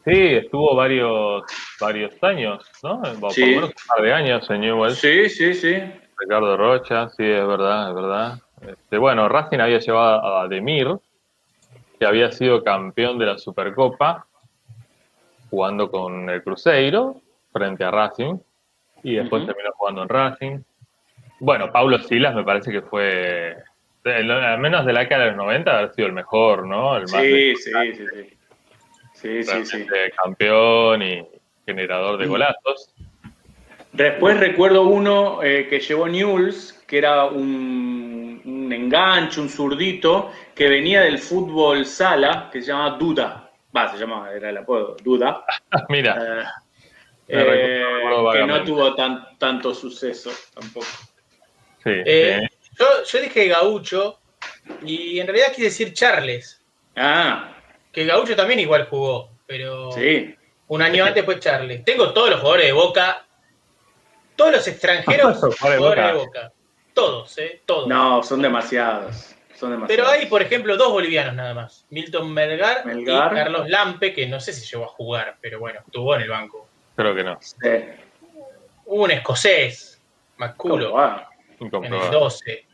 Sí, 0.05 0.11
estuvo 0.35 0.75
varios, 0.75 1.43
varios 1.79 2.13
años, 2.23 2.69
¿no? 2.83 3.01
Por 3.19 3.31
Sí. 3.31 3.43
menos 3.45 3.69
un 3.69 3.75
par 3.87 4.01
de 4.03 4.13
años 4.13 4.49
en 4.49 4.61
Newell's. 4.61 4.97
Sí, 4.99 5.29
sí, 5.29 5.53
sí. 5.53 5.75
Ricardo 6.17 6.55
Rocha, 6.55 7.09
sí, 7.09 7.23
es 7.23 7.45
verdad, 7.47 7.89
es 7.89 7.95
verdad. 7.95 8.39
Este, 8.67 8.97
bueno, 8.97 9.27
Racing 9.27 9.59
había 9.59 9.79
llevado 9.79 10.37
a 10.37 10.47
Demir, 10.47 10.95
que 11.99 12.05
había 12.05 12.31
sido 12.31 12.63
campeón 12.63 13.17
de 13.17 13.25
la 13.25 13.37
Supercopa, 13.37 14.27
jugando 15.49 15.89
con 15.91 16.29
el 16.29 16.43
Cruzeiro, 16.43 17.21
frente 17.51 17.83
a 17.83 17.91
Racing, 17.91 18.37
y 19.03 19.15
después 19.15 19.45
terminó 19.45 19.71
jugando 19.73 20.03
en 20.03 20.09
Racing. 20.09 20.59
Bueno, 21.39 21.71
Paulo 21.71 21.99
Silas 21.99 22.33
me 22.33 22.43
parece 22.43 22.71
que 22.71 22.81
fue, 22.81 23.55
de- 24.03 24.15
al 24.15 24.59
menos 24.59 24.85
de 24.85 24.93
la 24.93 25.01
década 25.01 25.23
de 25.25 25.29
los 25.31 25.37
90, 25.37 25.77
haber 25.77 25.93
sido 25.93 26.07
el 26.07 26.13
mejor, 26.13 26.65
¿no? 26.65 26.95
El 26.95 27.03
más 27.03 27.21
Sí, 27.23 27.55
sí, 27.55 27.71
sí, 27.95 28.05
sí. 28.13 28.37
Sí, 29.13 29.43
sí, 29.43 29.65
sí. 29.65 29.85
campeón 30.23 31.01
y 31.01 31.25
generador 31.65 32.17
de 32.17 32.27
golazos. 32.27 32.93
Después 33.91 34.37
recuerdo 34.39 34.83
uno 34.83 35.41
eh, 35.41 35.67
que 35.69 35.79
llevó 35.79 36.07
Newell's, 36.07 36.83
que 36.85 36.97
era 36.97 37.25
un, 37.25 38.41
un 38.43 38.73
enganche, 38.73 39.39
un 39.39 39.47
zurdito, 39.49 40.31
que 40.53 40.67
venía 40.67 41.01
del 41.01 41.17
fútbol 41.17 41.85
sala, 41.85 42.49
que 42.51 42.61
se 42.61 42.67
llama 42.67 42.97
Duda. 42.97 43.49
Va, 43.75 43.89
se 43.91 43.97
llama, 43.97 44.29
era 44.33 44.49
el 44.49 44.57
apodo, 44.57 44.97
Duda. 45.01 45.43
Mira, 45.89 46.51
Eh, 47.27 47.37
eh, 47.39 47.83
que 48.33 48.45
no 48.45 48.63
tuvo 48.63 48.93
tan, 48.95 49.37
tanto 49.39 49.73
suceso 49.73 50.29
tampoco. 50.53 50.85
Sí, 51.85 51.91
Eh, 52.05 52.41
yo, 52.77 52.85
yo 53.05 53.21
dije 53.21 53.47
Gaucho 53.47 54.19
y 54.83 55.19
en 55.19 55.27
realidad 55.27 55.49
quise 55.49 55.63
decir 55.65 55.93
Charles, 55.93 56.61
Ah, 56.97 57.55
que 57.91 58.05
Gaucho 58.05 58.35
también 58.35 58.59
igual 58.59 58.87
jugó, 58.89 59.29
pero 59.47 59.91
sí. 59.93 60.35
un 60.67 60.81
año 60.81 61.05
antes 61.05 61.23
fue 61.23 61.39
Charles. 61.39 61.85
Tengo 61.85 62.11
todos 62.13 62.29
los 62.31 62.39
jugadores 62.39 62.65
de 62.67 62.71
Boca, 62.73 63.25
todos 64.35 64.51
los 64.53 64.67
extranjeros 64.67 65.37
jugadores 65.59 66.05
de 66.07 66.13
Boca. 66.13 66.51
Todos, 66.93 67.37
¿eh? 67.37 67.61
Todos. 67.65 67.87
No, 67.87 68.23
son 68.23 68.41
demasiados. 68.41 69.35
Son 69.57 69.71
demasiados. 69.71 69.87
Pero 69.87 70.07
hay, 70.07 70.25
por 70.27 70.41
ejemplo, 70.41 70.75
dos 70.77 70.91
bolivianos 70.91 71.33
nada 71.35 71.53
más. 71.53 71.85
Milton 71.89 72.33
Melgar, 72.33 72.85
Melgar. 72.85 73.31
y 73.31 73.35
Carlos 73.35 73.69
Lampe, 73.69 74.13
que 74.13 74.25
no 74.27 74.39
sé 74.39 74.51
si 74.53 74.65
llegó 74.65 74.85
a 74.85 74.89
jugar, 74.89 75.37
pero 75.41 75.59
bueno, 75.59 75.81
estuvo 75.85 76.15
en 76.15 76.21
el 76.21 76.29
banco. 76.29 76.67
creo 76.95 77.13
que 77.15 77.23
no. 77.23 77.37
Sí. 77.41 77.69
Hubo 78.85 79.03
un 79.03 79.11
escocés, 79.11 80.01
¿Cómo 80.37 80.47
Maculo? 80.77 80.97
En 81.67 81.83
el 81.85 81.93
Incomprobable. 81.93 82.19
12. 82.19 82.65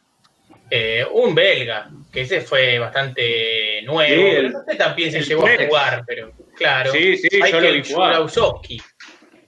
Eh, 0.73 1.05
un 1.11 1.35
belga, 1.35 1.89
que 2.13 2.21
ese 2.21 2.39
fue 2.41 2.79
bastante 2.79 3.81
nuevo. 3.83 4.01
Sí, 4.09 4.21
pero 4.29 4.37
el- 4.47 4.51
no 4.53 4.63
sé 4.65 4.75
también 4.77 5.11
si 5.11 5.17
el 5.17 5.25
llegó 5.25 5.45
a 5.45 5.57
jugar, 5.67 6.03
pero 6.07 6.31
claro. 6.55 6.91
Sí, 6.93 7.17
sí, 7.17 7.27
yo 7.51 7.59
lo 7.59 7.71
vi 7.73 7.83
jugar. 7.83 8.25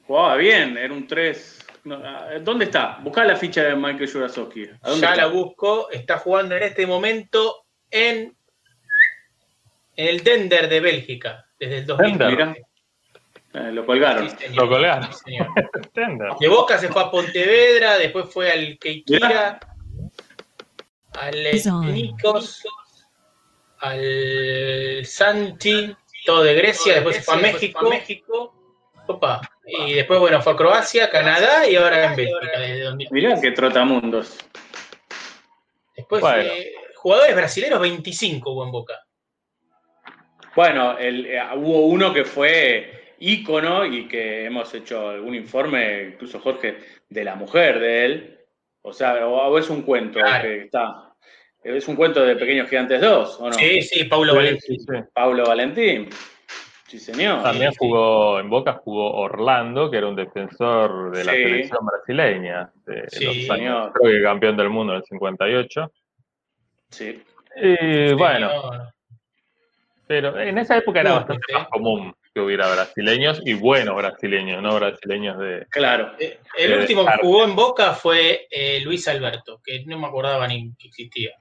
Jugaba 0.05 0.35
bien, 0.35 0.77
era 0.77 0.93
un 0.93 1.07
3. 1.07 1.59
¿Dónde 2.41 2.65
está? 2.65 2.99
Buscá 3.01 3.23
la 3.25 3.35
ficha 3.37 3.63
de 3.63 3.75
Michael 3.75 4.11
Jurasowski. 4.11 4.63
¿A 4.81 4.89
dónde 4.89 5.01
Ya 5.05 5.11
está? 5.13 5.15
la 5.15 5.27
busco, 5.27 5.89
está 5.91 6.17
jugando 6.17 6.55
en 6.57 6.63
este 6.63 6.85
momento 6.87 7.65
en, 7.89 8.35
en 9.95 10.07
el 10.07 10.23
Dender 10.23 10.67
de 10.67 10.79
Bélgica, 10.81 11.45
desde 11.59 11.77
el 11.79 11.85
2000. 11.85 12.17
Eh, 13.53 13.71
lo 13.71 13.85
colgaron. 13.85 14.29
Sí, 14.29 14.35
señor. 14.37 14.63
Lo 14.63 14.69
colgaron. 14.69 15.13
Sí, 15.13 15.19
señor. 15.25 15.47
Tender. 15.93 16.29
De 16.39 16.47
Boca 16.47 16.77
se 16.77 16.89
fue 16.89 17.01
a 17.03 17.11
Pontevedra, 17.11 17.97
después 17.97 18.29
fue 18.31 18.51
al 18.51 18.77
Keikira, 18.79 19.59
al. 21.19 21.43
Nikos, 21.93 22.63
al 23.79 25.01
Santi, 25.05 25.95
todo 26.25 26.43
de 26.43 26.53
Grecia, 26.55 26.95
después 26.95 27.17
se 27.17 27.21
fue 27.21 27.35
a 27.35 27.37
México. 27.37 28.55
Opa. 29.07 29.41
Y 29.65 29.93
después, 29.93 30.19
bueno, 30.19 30.41
fue 30.41 30.53
a 30.53 30.55
Croacia, 30.55 31.09
Canadá 31.09 31.67
y 31.69 31.75
ahora 31.75 32.05
en 32.05 32.15
Bélgica, 32.15 32.59
desde 32.59 32.79
2000. 32.83 33.07
Mirá 33.11 33.41
qué 33.41 33.51
trotamundos. 33.51 34.37
Después, 35.95 36.21
Bueno. 36.21 36.37
eh, 36.53 36.71
jugadores 36.95 37.35
brasileños, 37.35 37.79
25 37.79 38.51
hubo 38.51 38.63
en 38.65 38.71
Boca. 38.71 38.99
Bueno, 40.55 40.97
el- 40.97 41.25
eh, 41.27 41.41
hubo 41.55 41.85
uno 41.87 42.13
que 42.13 42.23
fue 42.25 43.02
ícono 43.25 43.85
y 43.85 44.07
que 44.07 44.45
hemos 44.45 44.73
hecho 44.73 45.09
algún 45.09 45.33
informe, 45.35 46.09
incluso 46.13 46.39
Jorge, 46.39 46.77
de 47.09 47.23
la 47.23 47.35
mujer 47.35 47.79
de 47.79 48.05
él. 48.05 48.39
O 48.81 48.91
sea, 48.91 49.25
o, 49.27 49.57
es 49.57 49.69
un 49.69 49.83
cuento 49.83 50.19
Claro. 50.19 50.43
que 50.43 50.61
está. 50.63 51.13
Es 51.63 51.87
un 51.87 51.95
cuento 51.95 52.21
de 52.25 52.35
Pequeños 52.35 52.67
Gigantes 52.69 52.99
2, 52.99 53.39
¿o 53.39 53.45
no? 53.47 53.53
Sí, 53.53 53.81
sí, 53.81 54.03
Paulo 54.03 54.31
Sí, 54.33 54.37
Valentín. 54.37 54.61
sí, 54.61 54.77
sí. 54.79 54.99
Pablo 55.13 55.45
Valentín. 55.45 56.09
Sí, 56.87 56.99
señor. 56.99 57.41
También 57.41 57.71
jugó 57.77 58.39
en 58.41 58.49
Boca, 58.49 58.73
jugó 58.73 59.13
Orlando, 59.13 59.89
que 59.89 59.97
era 59.97 60.07
un 60.07 60.15
defensor 60.17 61.11
de 61.15 61.23
la 61.23 61.31
Sí. 61.31 61.37
selección 61.43 61.85
brasileña 61.85 62.71
de 62.85 63.09
Sí. 63.09 63.23
los 63.25 63.35
años, 63.49 63.57
Señor. 63.57 63.93
creo 63.93 64.11
que 64.11 64.21
campeón 64.21 64.57
del 64.57 64.69
mundo 64.69 64.93
en 64.93 64.97
el 64.97 65.03
58. 65.05 65.91
Sí. 66.89 67.23
Y 67.55 68.13
bueno, 68.15 68.49
Señor. 68.49 68.93
pero 70.07 70.37
en 70.39 70.57
esa 70.57 70.77
época 70.77 70.99
era 70.99 71.13
bastante 71.13 71.43
sí. 71.47 71.53
más 71.53 71.67
común 71.69 72.13
que 72.33 72.41
hubiera 72.41 72.67
brasileños 72.73 73.41
y 73.45 73.53
buenos 73.53 73.95
brasileños, 73.95 74.61
no 74.61 74.73
brasileños 74.75 75.37
de... 75.37 75.65
Claro. 75.69 76.13
El 76.57 76.79
último 76.79 77.05
que 77.05 77.17
jugó 77.21 77.43
en 77.43 77.55
Boca 77.55 77.93
fue 77.93 78.47
eh, 78.49 78.79
Luis 78.83 79.07
Alberto, 79.07 79.61
que 79.63 79.85
no 79.85 79.99
me 79.99 80.07
acordaba 80.07 80.47
ni 80.47 80.73
que 80.75 80.87
existía. 80.87 81.31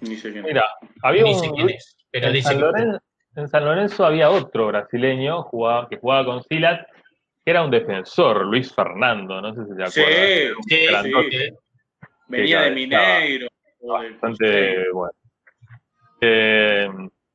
Ni 0.00 0.16
sé 0.16 0.32
quién. 0.32 0.44
Mira, 0.44 0.64
había 1.02 1.22
Ni 1.22 1.34
sé 1.34 1.50
quién 1.50 1.64
un... 1.64 1.70
es, 1.70 1.96
pero 2.10 2.26
En 2.26 2.32
dice 2.34 2.48
San, 2.48 2.56
que 2.58 2.60
Lorenzo, 2.62 3.00
en 3.36 3.48
San 3.48 3.64
Lorenzo 3.64 4.04
había 4.04 4.30
otro 4.30 4.66
brasileño 4.66 5.42
jugaba, 5.44 5.88
que 5.88 5.96
jugaba 5.96 6.24
con 6.26 6.42
Silas, 6.44 6.86
que 7.44 7.50
era 7.50 7.62
un 7.64 7.70
defensor, 7.70 8.44
Luis 8.44 8.72
Fernando, 8.74 9.40
no 9.40 9.54
sé 9.54 9.62
si 9.64 9.74
se 9.82 9.90
Sí, 9.90 10.00
acuerdan. 10.00 10.62
Sí, 10.68 10.86
Grandote. 10.86 11.30
sí. 11.30 12.06
venía 12.28 12.60
de 12.62 12.70
Mineiro. 12.72 13.46
bastante 13.80 14.90
bueno. 14.92 15.12
Eh, 16.20 16.88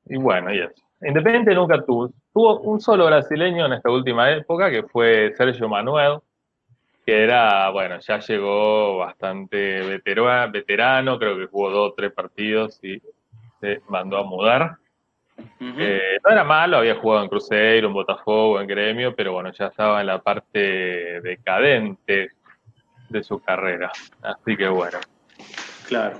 y 0.05 0.17
bueno, 0.17 0.53
y 0.53 0.59
eso. 0.59 0.71
Independiente 1.01 1.53
nunca 1.53 1.83
tuvo. 1.85 2.11
Tuvo 2.38 2.59
un 2.59 2.80
solo 2.80 3.07
brasileño 3.07 3.65
en 3.65 3.73
esta 3.73 3.89
última 3.89 4.30
época, 4.30 4.69
que 4.69 4.84
fue 4.84 5.34
Sergio 5.35 5.68
Manuel, 5.68 6.19
que 7.03 7.23
era, 7.23 7.68
bueno, 7.72 7.97
ya 7.99 8.19
llegó 8.19 8.99
bastante 8.99 9.81
vetera- 9.81 10.45
veterano, 10.45 11.18
creo 11.18 11.35
que 11.35 11.47
jugó 11.47 11.72
dos 11.72 11.89
o 11.89 11.93
tres 11.95 12.11
partidos 12.11 12.80
y 12.84 13.01
se 13.59 13.81
mandó 13.89 14.19
a 14.19 14.23
mudar. 14.23 14.76
Eh, 15.59 16.19
no 16.23 16.30
era 16.31 16.43
malo, 16.43 16.77
había 16.77 16.93
jugado 16.93 17.23
en 17.23 17.30
Cruzeiro, 17.30 17.88
en 17.88 17.93
Botafogo, 17.95 18.61
en 18.61 18.68
Gremio, 18.68 19.15
pero 19.15 19.34
bueno, 19.34 19.51
ya 19.51 19.65
estaba 19.65 19.99
en 20.01 20.05
la 20.05 20.22
parte 20.22 21.19
decadente 21.22 22.34
de 23.09 23.23
su 23.23 23.39
carrera. 23.39 23.91
Así 24.22 24.55
que 24.55 24.68
bueno. 24.68 24.99
Claro. 25.88 26.18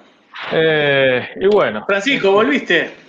Eh, 0.52 1.30
y 1.42 1.46
bueno, 1.46 1.86
Francisco, 1.86 2.32
¿volviste? 2.32 3.06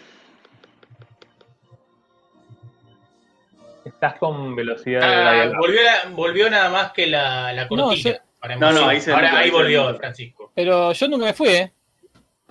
Estás 3.99 4.15
con 4.19 4.55
velocidad 4.55 5.01
de 5.01 5.07
Ah, 5.51 5.53
volvió, 5.59 5.83
la- 5.83 6.11
volvió 6.11 6.49
nada 6.49 6.71
más 6.71 6.93
que 6.93 7.07
la, 7.09 7.53
la 7.53 7.67
cortina. 7.67 7.89
No, 7.89 7.95
yo- 7.95 8.13
para 8.41 8.55
No, 8.57 8.89
ahí 8.89 9.01
se 9.01 9.13
Ahora 9.13 9.43
volvió. 9.51 9.97
Francisco. 9.97 10.53
Pero 10.55 10.93
yo 10.93 11.09
nunca 11.09 11.27
me 11.27 11.33
fui, 11.35 11.49
¿eh? 11.49 11.73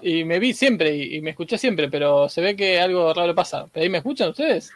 Y 0.01 0.25
me 0.25 0.39
vi 0.39 0.53
siempre 0.53 0.93
y, 0.93 1.15
y 1.15 1.21
me 1.21 1.29
escuché 1.31 1.57
siempre, 1.57 1.89
pero 1.89 2.27
se 2.27 2.41
ve 2.41 2.55
que 2.55 2.79
algo 2.79 3.13
raro 3.13 3.33
pasa. 3.33 3.65
¿Pero 3.71 3.83
ahí 3.83 3.89
me 3.89 3.99
escuchan 3.99 4.29
ustedes? 4.29 4.71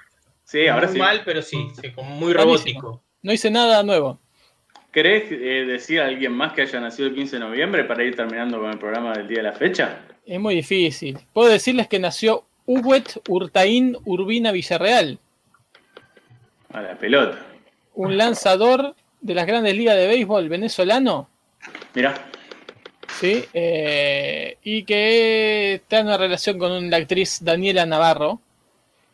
Sí, 0.45 0.67
ahora 0.67 0.87
muy 0.87 0.93
sí. 0.93 0.99
mal, 0.99 1.21
pero 1.25 1.41
sí, 1.41 1.57
sí, 1.79 1.91
como 1.91 2.09
muy 2.09 2.33
Buenísimo. 2.33 2.81
robótico. 2.81 3.03
No 3.21 3.33
hice 3.33 3.51
nada 3.51 3.83
nuevo. 3.83 4.17
¿Querés 4.91 5.31
eh, 5.31 5.65
decir 5.67 5.99
a 6.01 6.05
alguien 6.07 6.31
más 6.31 6.53
que 6.53 6.61
haya 6.63 6.79
nacido 6.79 7.09
el 7.09 7.15
15 7.15 7.35
de 7.35 7.39
noviembre 7.41 7.83
para 7.83 8.03
ir 8.03 8.15
terminando 8.15 8.59
con 8.59 8.71
el 8.71 8.77
programa 8.79 9.13
del 9.13 9.27
día 9.27 9.37
de 9.37 9.43
la 9.43 9.53
fecha? 9.53 9.99
Es 10.25 10.39
muy 10.39 10.55
difícil. 10.55 11.19
Puedo 11.33 11.49
decirles 11.49 11.87
que 11.87 11.99
nació 11.99 12.45
Huguet 12.65 13.21
Urtaín 13.27 13.97
Urbina 14.05 14.51
Villarreal, 14.51 15.19
A 16.73 16.81
la 16.81 16.95
pelota. 16.97 17.37
un 17.95 18.17
lanzador 18.17 18.95
de 19.19 19.33
las 19.33 19.45
grandes 19.45 19.75
ligas 19.75 19.95
de 19.95 20.07
béisbol 20.07 20.49
venezolano, 20.49 21.29
Mirá. 21.93 22.13
¿sí? 23.19 23.45
Eh, 23.53 24.57
y 24.63 24.83
que 24.83 25.75
está 25.75 25.99
en 25.99 26.07
una 26.07 26.17
relación 26.17 26.57
con 26.57 26.89
la 26.89 26.97
actriz 26.97 27.39
Daniela 27.43 27.85
Navarro, 27.85 28.41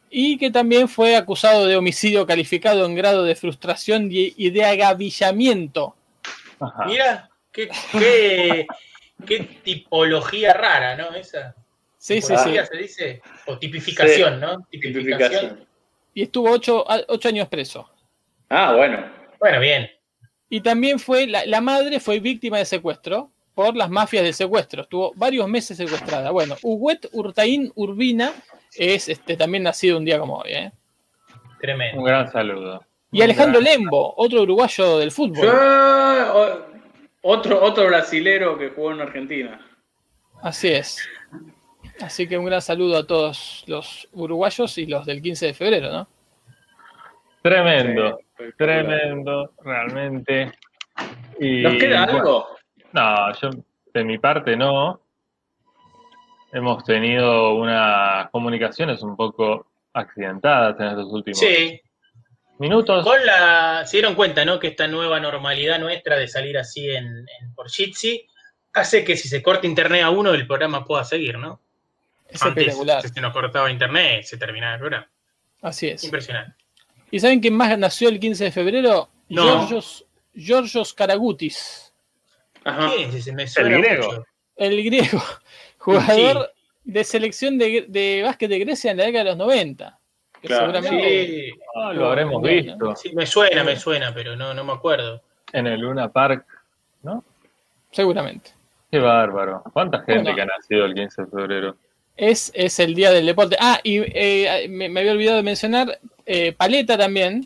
y 0.09 0.37
que 0.37 0.51
también 0.51 0.87
fue 0.87 1.15
acusado 1.15 1.65
de 1.65 1.75
homicidio 1.75 2.25
calificado 2.25 2.85
en 2.85 2.95
grado 2.95 3.23
de 3.23 3.35
frustración 3.35 4.07
y, 4.09 4.49
de 4.49 4.63
agavillamiento. 4.63 5.95
Ajá. 6.59 6.85
Mira, 6.85 7.29
qué, 7.51 7.69
qué, 7.91 8.67
qué 9.25 9.39
tipología 9.63 10.53
rara, 10.53 10.95
¿no? 10.95 11.13
Esa. 11.13 11.55
Sí, 11.97 12.21
sí, 12.21 12.33
sí. 12.37 12.55
Se 12.71 12.77
dice. 12.77 13.21
O 13.47 13.57
tipificación, 13.57 14.39
¿no? 14.39 14.65
Tipificación. 14.69 15.19
Tipificación. 15.19 15.67
Y 16.17 16.23
estuvo 16.23 16.49
ocho, 16.49 16.83
ocho 17.09 17.29
años 17.29 17.47
preso. 17.47 17.87
Ah, 18.49 18.73
bueno. 18.75 19.05
Bueno, 19.39 19.59
bien. 19.59 19.87
Y 20.49 20.61
también 20.61 20.97
fue, 20.97 21.27
la, 21.27 21.45
la 21.45 21.61
madre 21.61 21.99
fue 21.99 22.19
víctima 22.19 22.57
de 22.57 22.65
secuestro 22.65 23.29
por 23.53 23.75
las 23.75 23.91
mafias 23.91 24.23
de 24.23 24.33
secuestro. 24.33 24.81
Estuvo 24.81 25.13
varios 25.15 25.47
meses 25.47 25.77
secuestrada. 25.77 26.31
Bueno, 26.31 26.55
Huguet 26.63 27.07
Urtaín 27.11 27.71
Urbina 27.75 28.33
es 28.75 29.09
este, 29.09 29.37
también 29.37 29.61
nacido 29.61 29.99
un 29.99 30.05
día 30.05 30.17
como 30.17 30.37
hoy. 30.39 30.53
¿eh? 30.53 30.71
Tremendo. 31.61 31.99
Un 31.99 32.05
gran 32.07 32.31
saludo. 32.31 32.83
Y 33.11 33.21
Alejandro 33.21 33.61
Lembo, 33.61 34.15
otro 34.17 34.41
uruguayo 34.41 34.97
del 34.97 35.11
fútbol. 35.11 35.47
Otro, 37.21 37.61
otro 37.61 37.85
brasilero 37.85 38.57
que 38.57 38.69
jugó 38.69 38.91
en 38.91 39.01
Argentina. 39.01 39.63
Así 40.41 40.69
es. 40.69 40.97
Así 42.01 42.27
que 42.27 42.37
un 42.37 42.45
gran 42.45 42.61
saludo 42.61 42.97
a 42.97 43.07
todos 43.07 43.63
los 43.67 44.07
uruguayos 44.13 44.77
y 44.77 44.85
los 44.85 45.05
del 45.05 45.21
15 45.21 45.47
de 45.47 45.53
febrero, 45.53 45.91
¿no? 45.91 46.07
Tremendo, 47.41 48.19
Sí, 48.37 48.43
tremendo, 48.57 49.53
realmente. 49.63 50.51
Y, 51.39 51.61
¿Nos 51.61 51.73
queda 51.75 52.05
bueno, 52.05 52.19
algo? 52.19 52.47
No, 52.93 53.33
yo 53.33 53.49
de 53.93 54.03
mi 54.03 54.17
parte 54.19 54.55
no. 54.55 55.01
Hemos 56.51 56.83
tenido 56.83 57.55
unas 57.55 58.29
comunicaciones 58.31 59.01
un 59.01 59.15
poco 59.15 59.67
accidentadas 59.93 60.79
en 60.79 60.87
estos 60.87 61.11
últimos 61.11 61.39
Sí, 61.39 61.81
minutos. 62.59 63.03
con 63.03 63.25
la. 63.25 63.83
Se 63.85 63.97
dieron 63.97 64.15
cuenta, 64.15 64.45
¿no? 64.45 64.59
Que 64.59 64.67
esta 64.67 64.87
nueva 64.87 65.19
normalidad 65.19 65.79
nuestra 65.79 66.15
de 66.17 66.27
salir 66.27 66.57
así 66.57 66.89
en, 66.89 67.05
en 67.07 67.53
por 67.55 67.69
Jitsi 67.69 68.25
hace 68.73 69.03
que 69.03 69.15
si 69.17 69.27
se 69.27 69.41
corta 69.41 69.65
internet 69.67 70.03
a 70.03 70.09
uno, 70.11 70.33
el 70.33 70.45
programa 70.45 70.85
pueda 70.85 71.03
seguir, 71.03 71.37
¿no? 71.39 71.59
Es 72.29 72.41
Antes, 72.43 72.63
espectacular. 72.67 73.07
se 73.09 73.21
nos 73.21 73.33
cortaba 73.33 73.71
internet, 73.71 74.23
se 74.23 74.37
terminaba 74.37 74.73
el 74.75 74.79
programa. 74.79 75.09
Así 75.61 75.87
es. 75.87 76.03
Impresionante. 76.03 76.55
¿Y 77.09 77.19
saben 77.19 77.39
quién 77.39 77.55
más 77.55 77.77
nació 77.77 78.09
el 78.09 78.19
15 78.19 78.45
de 78.45 78.51
febrero? 78.51 79.09
No. 79.29 79.43
Georgios, 79.43 80.05
Georgios 80.35 80.93
Karagutis, 80.93 81.93
Ajá. 82.63 82.91
¿Quién 82.95 83.09
es 83.09 83.15
ese? 83.15 83.31
Me 83.31 83.47
suena 83.47 83.77
griego. 83.77 84.05
mucho. 84.07 84.25
el 84.57 84.83
griego, 84.83 85.23
jugador 85.77 86.51
de 86.83 87.03
selección 87.03 87.57
de, 87.57 87.85
de 87.87 88.21
básquet 88.23 88.49
de 88.49 88.59
Grecia 88.59 88.91
en 88.91 88.97
la 88.97 89.05
década 89.05 89.23
de 89.23 89.29
los 89.31 89.37
90. 89.37 89.99
Que 90.41 90.47
Claro. 90.47 90.71
seguramente 90.71 91.25
Sí, 91.25 91.51
Ah, 91.75 91.93
lo 91.93 92.07
habremos 92.07 92.41
Bueno, 92.41 92.73
visto 92.73 92.95
sí, 92.95 93.11
me 93.15 93.25
suena, 93.25 93.63
me 93.63 93.75
suena, 93.77 94.13
pero 94.13 94.35
no, 94.35 94.53
no 94.53 94.63
me 94.63 94.73
acuerdo. 94.73 95.21
en 95.53 95.65
el 95.67 95.79
Luna 95.79 96.11
Park, 96.11 96.45
¿no? 97.03 97.23
seguramente. 97.91 98.51
Qué 98.91 98.99
bárbaro. 98.99 99.63
¿Cuánta 99.73 99.99
gente 99.99 100.21
Bueno. 100.23 100.35
que 100.35 100.41
ha 100.41 100.45
nacido 100.45 100.85
el 100.85 100.93
15 100.93 101.21
de 101.23 101.27
febrero? 101.29 101.77
Es, 102.17 102.51
es 102.55 102.79
el 102.79 102.95
día 102.95 103.11
del 103.11 103.25
deporte. 103.27 103.55
Ah, 103.59 103.79
y 103.83 103.99
eh, 103.99 104.67
me, 104.69 104.89
me 104.89 104.99
había 105.01 105.11
olvidado 105.13 105.37
de 105.37 105.43
mencionar 105.43 105.99
eh, 106.25 106.51
Paleta 106.51 106.97
también. 106.97 107.45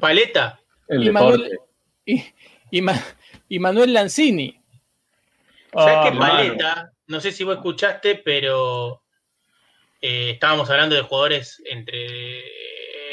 Paleta. 0.00 0.58
El 0.88 1.02
Y 1.02 1.06
deporte. 1.06 1.38
Manuel- 1.38 1.58
Y, 2.06 2.24
y, 2.70 2.80
Ma- 2.82 3.04
y 3.48 3.58
Manuel 3.58 3.92
Lanzini. 3.92 4.58
¿Sabes 5.72 5.94
Ah, 5.96 6.02
qué 6.04 6.10
mano. 6.18 6.32
Paleta? 6.34 6.92
No 7.06 7.20
sé 7.20 7.32
si 7.32 7.44
vos 7.44 7.56
escuchaste, 7.56 8.16
pero 8.16 9.02
eh, 10.00 10.30
estábamos 10.30 10.68
hablando 10.70 10.94
de 10.96 11.02
jugadores 11.02 11.62
entre. 11.66 12.44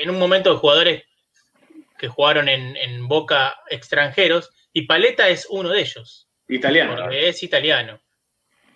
En 0.01 0.09
un 0.09 0.19
momento 0.19 0.51
de 0.53 0.59
jugadores 0.59 1.03
que 1.97 2.07
jugaron 2.09 2.47
en, 2.49 2.75
en 2.77 3.07
Boca 3.07 3.55
extranjeros, 3.69 4.49
y 4.73 4.83
Paleta 4.83 5.29
es 5.29 5.47
uno 5.49 5.69
de 5.69 5.79
ellos, 5.81 6.27
Italiano. 6.49 6.95
porque 6.97 7.29
es 7.29 7.41
italiano. 7.43 7.99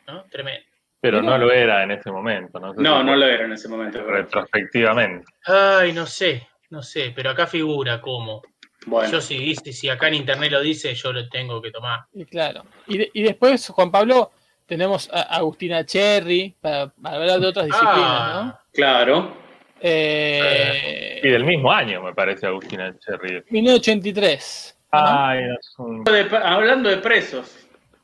¿no? 0.08 0.24
Tremendo. 0.32 0.66
Pero 1.02 1.22
no 1.22 1.38
lo 1.38 1.52
era 1.52 1.84
en 1.84 1.92
ese 1.92 2.12
momento, 2.12 2.60
¿no? 2.60 2.74
sé 2.74 2.82
No, 2.82 3.00
si 3.00 3.06
no 3.06 3.16
lo 3.16 3.26
era 3.26 3.46
en 3.46 3.54
ese 3.54 3.70
momento. 3.70 4.04
Retrospectivamente. 4.04 5.26
Ay, 5.46 5.94
no 5.94 6.06
sé. 6.06 6.48
No 6.70 6.84
sé, 6.84 7.12
pero 7.16 7.32
acá 7.32 7.48
figura 7.48 8.00
como. 8.02 8.42
Bueno, 8.86 9.12
Yo 9.12 9.22
si 9.22 9.38
dice, 9.38 9.74
si 9.74 9.90
acá 9.90 10.08
en 10.08 10.16
internet 10.16 10.52
lo 10.52 10.62
dice, 10.62 10.94
yo 10.94 11.12
lo 11.12 11.28
tengo 11.30 11.62
que 11.62 11.72
tomar. 11.72 12.02
Y 12.14 12.26
claro. 12.26 12.64
Y, 12.88 12.98
de- 12.98 13.12
y 13.14 13.24
después, 13.24 13.68
Juan 13.70 13.92
Pablo, 13.92 14.32
tenemos 14.66 15.10
a 15.12 15.22
Agustina 15.38 15.86
Cherry 15.86 16.56
para, 16.62 16.88
para 16.90 17.16
hablar 17.18 17.40
de 17.40 17.48
otras 17.48 17.66
disciplinas, 17.66 17.98
Ah. 17.98 18.42
¿no? 18.46 18.60
claro. 18.74 19.38
Eh, 19.82 21.22
Y 21.24 21.30
del 21.30 21.44
mismo 21.44 21.72
año, 21.72 22.02
me 22.04 22.14
parece, 22.14 22.46
Agustina 22.46 22.94
Cherry. 23.00 23.44
1983. 23.50 24.78
¿no? 24.94 25.00
Ay, 25.00 25.40
es 25.60 25.74
un- 25.78 26.04
De- 26.04 26.30
hablando 26.44 26.90
de 26.90 26.98
presos. 26.98 27.56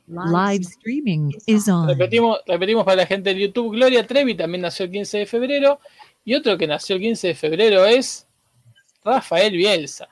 Live 0.08 0.62
streaming 0.62 1.32
is 1.46 1.68
on. 1.68 1.88
Repetimos, 1.88 2.38
repetimos 2.46 2.84
para 2.84 2.98
la 2.98 3.06
gente 3.06 3.34
de 3.34 3.40
YouTube, 3.40 3.74
Gloria 3.74 4.06
Trevi 4.06 4.34
también 4.34 4.62
nació 4.62 4.84
el 4.86 4.92
15 4.92 5.18
de 5.18 5.26
febrero. 5.26 5.80
Y 6.24 6.34
otro 6.34 6.56
que 6.56 6.66
nació 6.66 6.96
el 6.96 7.02
15 7.02 7.28
de 7.28 7.34
febrero 7.34 7.84
es 7.84 8.26
Rafael 9.04 9.52
Bielsa. 9.52 10.08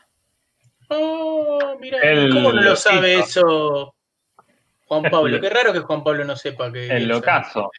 Oh, 0.88 1.76
mira, 1.80 1.98
El 2.00 2.30
¿cómo 2.32 2.52
no 2.52 2.60
lo 2.62 2.76
sabe 2.76 3.20
eso 3.20 3.94
Juan 4.86 5.02
Pablo? 5.10 5.40
Qué 5.40 5.48
raro 5.48 5.72
que 5.72 5.80
Juan 5.80 6.04
Pablo 6.04 6.24
no 6.24 6.36
sepa 6.36 6.70
que. 6.72 6.88
El 6.88 7.08
locazo. 7.08 7.70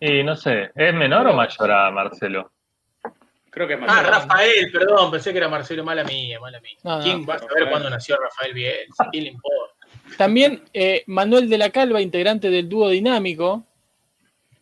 Y 0.00 0.22
no 0.22 0.36
sé, 0.36 0.70
¿es 0.74 0.94
menor 0.94 1.26
o 1.26 1.34
mayor 1.34 1.72
a 1.72 1.90
Marcelo? 1.90 2.52
Creo 3.50 3.66
que 3.66 3.74
es 3.74 3.80
Ah, 3.82 3.86
mayor. 3.86 4.10
Rafael, 4.12 4.70
perdón, 4.72 5.10
pensé 5.10 5.32
que 5.32 5.38
era 5.38 5.48
Marcelo, 5.48 5.82
mala 5.82 6.04
mía, 6.04 6.38
mala 6.38 6.60
mía. 6.60 6.76
No, 6.84 6.98
no. 6.98 7.02
¿Quién 7.02 7.26
va 7.28 7.34
a 7.34 7.38
saber 7.38 7.68
cuándo 7.68 7.90
nació 7.90 8.16
Rafael 8.16 8.54
Bielsa? 8.54 9.08
¿Quién 9.10 9.24
le 9.24 9.30
importa? 9.30 9.67
También 10.16 10.62
eh, 10.72 11.02
Manuel 11.06 11.48
de 11.48 11.58
la 11.58 11.70
Calva, 11.70 12.00
integrante 12.00 12.50
del 12.50 12.68
dúo 12.68 12.88
dinámico. 12.90 13.64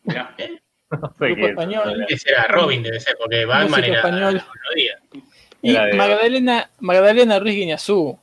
Mirá. 0.03 0.35
No 0.89 1.13
sé 1.19 1.25
Grupo 1.31 1.47
español. 1.47 2.05
¿Qué 2.07 2.17
será? 2.17 2.47
Robin 2.47 2.81
debe 2.81 2.97
ser, 3.01 3.17
porque 3.19 3.43
Batman 3.43 3.83
era 3.83 3.97
español. 3.97 4.41
Y 5.61 5.75
Era 5.75 5.93
Magdalena, 5.93 6.69
Magdalena 6.79 7.39
Ruiz 7.39 7.55
Guiñazú. 7.55 8.17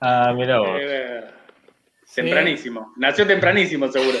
Ah, 0.00 0.34
mira 0.36 0.58
vos. 0.58 0.78
Eh, 0.80 1.24
Sí. 2.04 2.20
Tempranísimo. 2.20 2.92
Nació 2.98 3.26
tempranísimo, 3.26 3.90
seguro. 3.90 4.18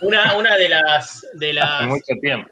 Una, 0.00 0.34
una 0.36 0.56
de 0.56 0.68
las 0.70 1.24
de 1.34 1.60
Hace 1.60 1.86
mucho 1.86 2.14
tiempo. 2.20 2.50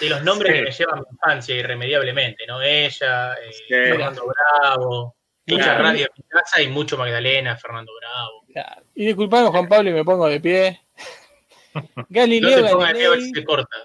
de 0.00 0.10
los 0.10 0.22
nombres 0.24 0.52
Sí. 0.52 0.58
que 0.58 0.64
me 0.64 0.70
llevan 0.72 0.98
a 0.98 1.02
mi 1.02 1.06
infancia 1.12 1.54
irremediablemente, 1.54 2.44
¿no? 2.46 2.60
Ella, 2.60 3.34
eh, 3.34 3.52
Sí. 3.52 3.62
Fernando 3.68 4.26
Bravo, 4.26 5.16
mucha 5.48 5.64
Claro. 5.64 5.82
radio 5.84 6.04
en 6.06 6.12
mi 6.16 6.22
casa 6.28 6.62
y 6.62 6.68
mucho 6.68 6.96
Magdalena, 6.96 7.56
Fernando 7.56 7.92
Bravo. 8.00 8.44
Claro. 8.52 8.82
Y 8.94 9.06
disculpame, 9.06 9.48
Juan 9.48 9.68
Pablo, 9.68 9.90
y 9.90 9.92
me 9.94 10.04
pongo 10.04 10.26
de 10.28 10.40
pie. 10.40 10.80
Galileo 12.08 12.64
pie 12.68 12.76
Galilei. 12.78 13.30
se 13.34 13.44
corta. 13.44 13.76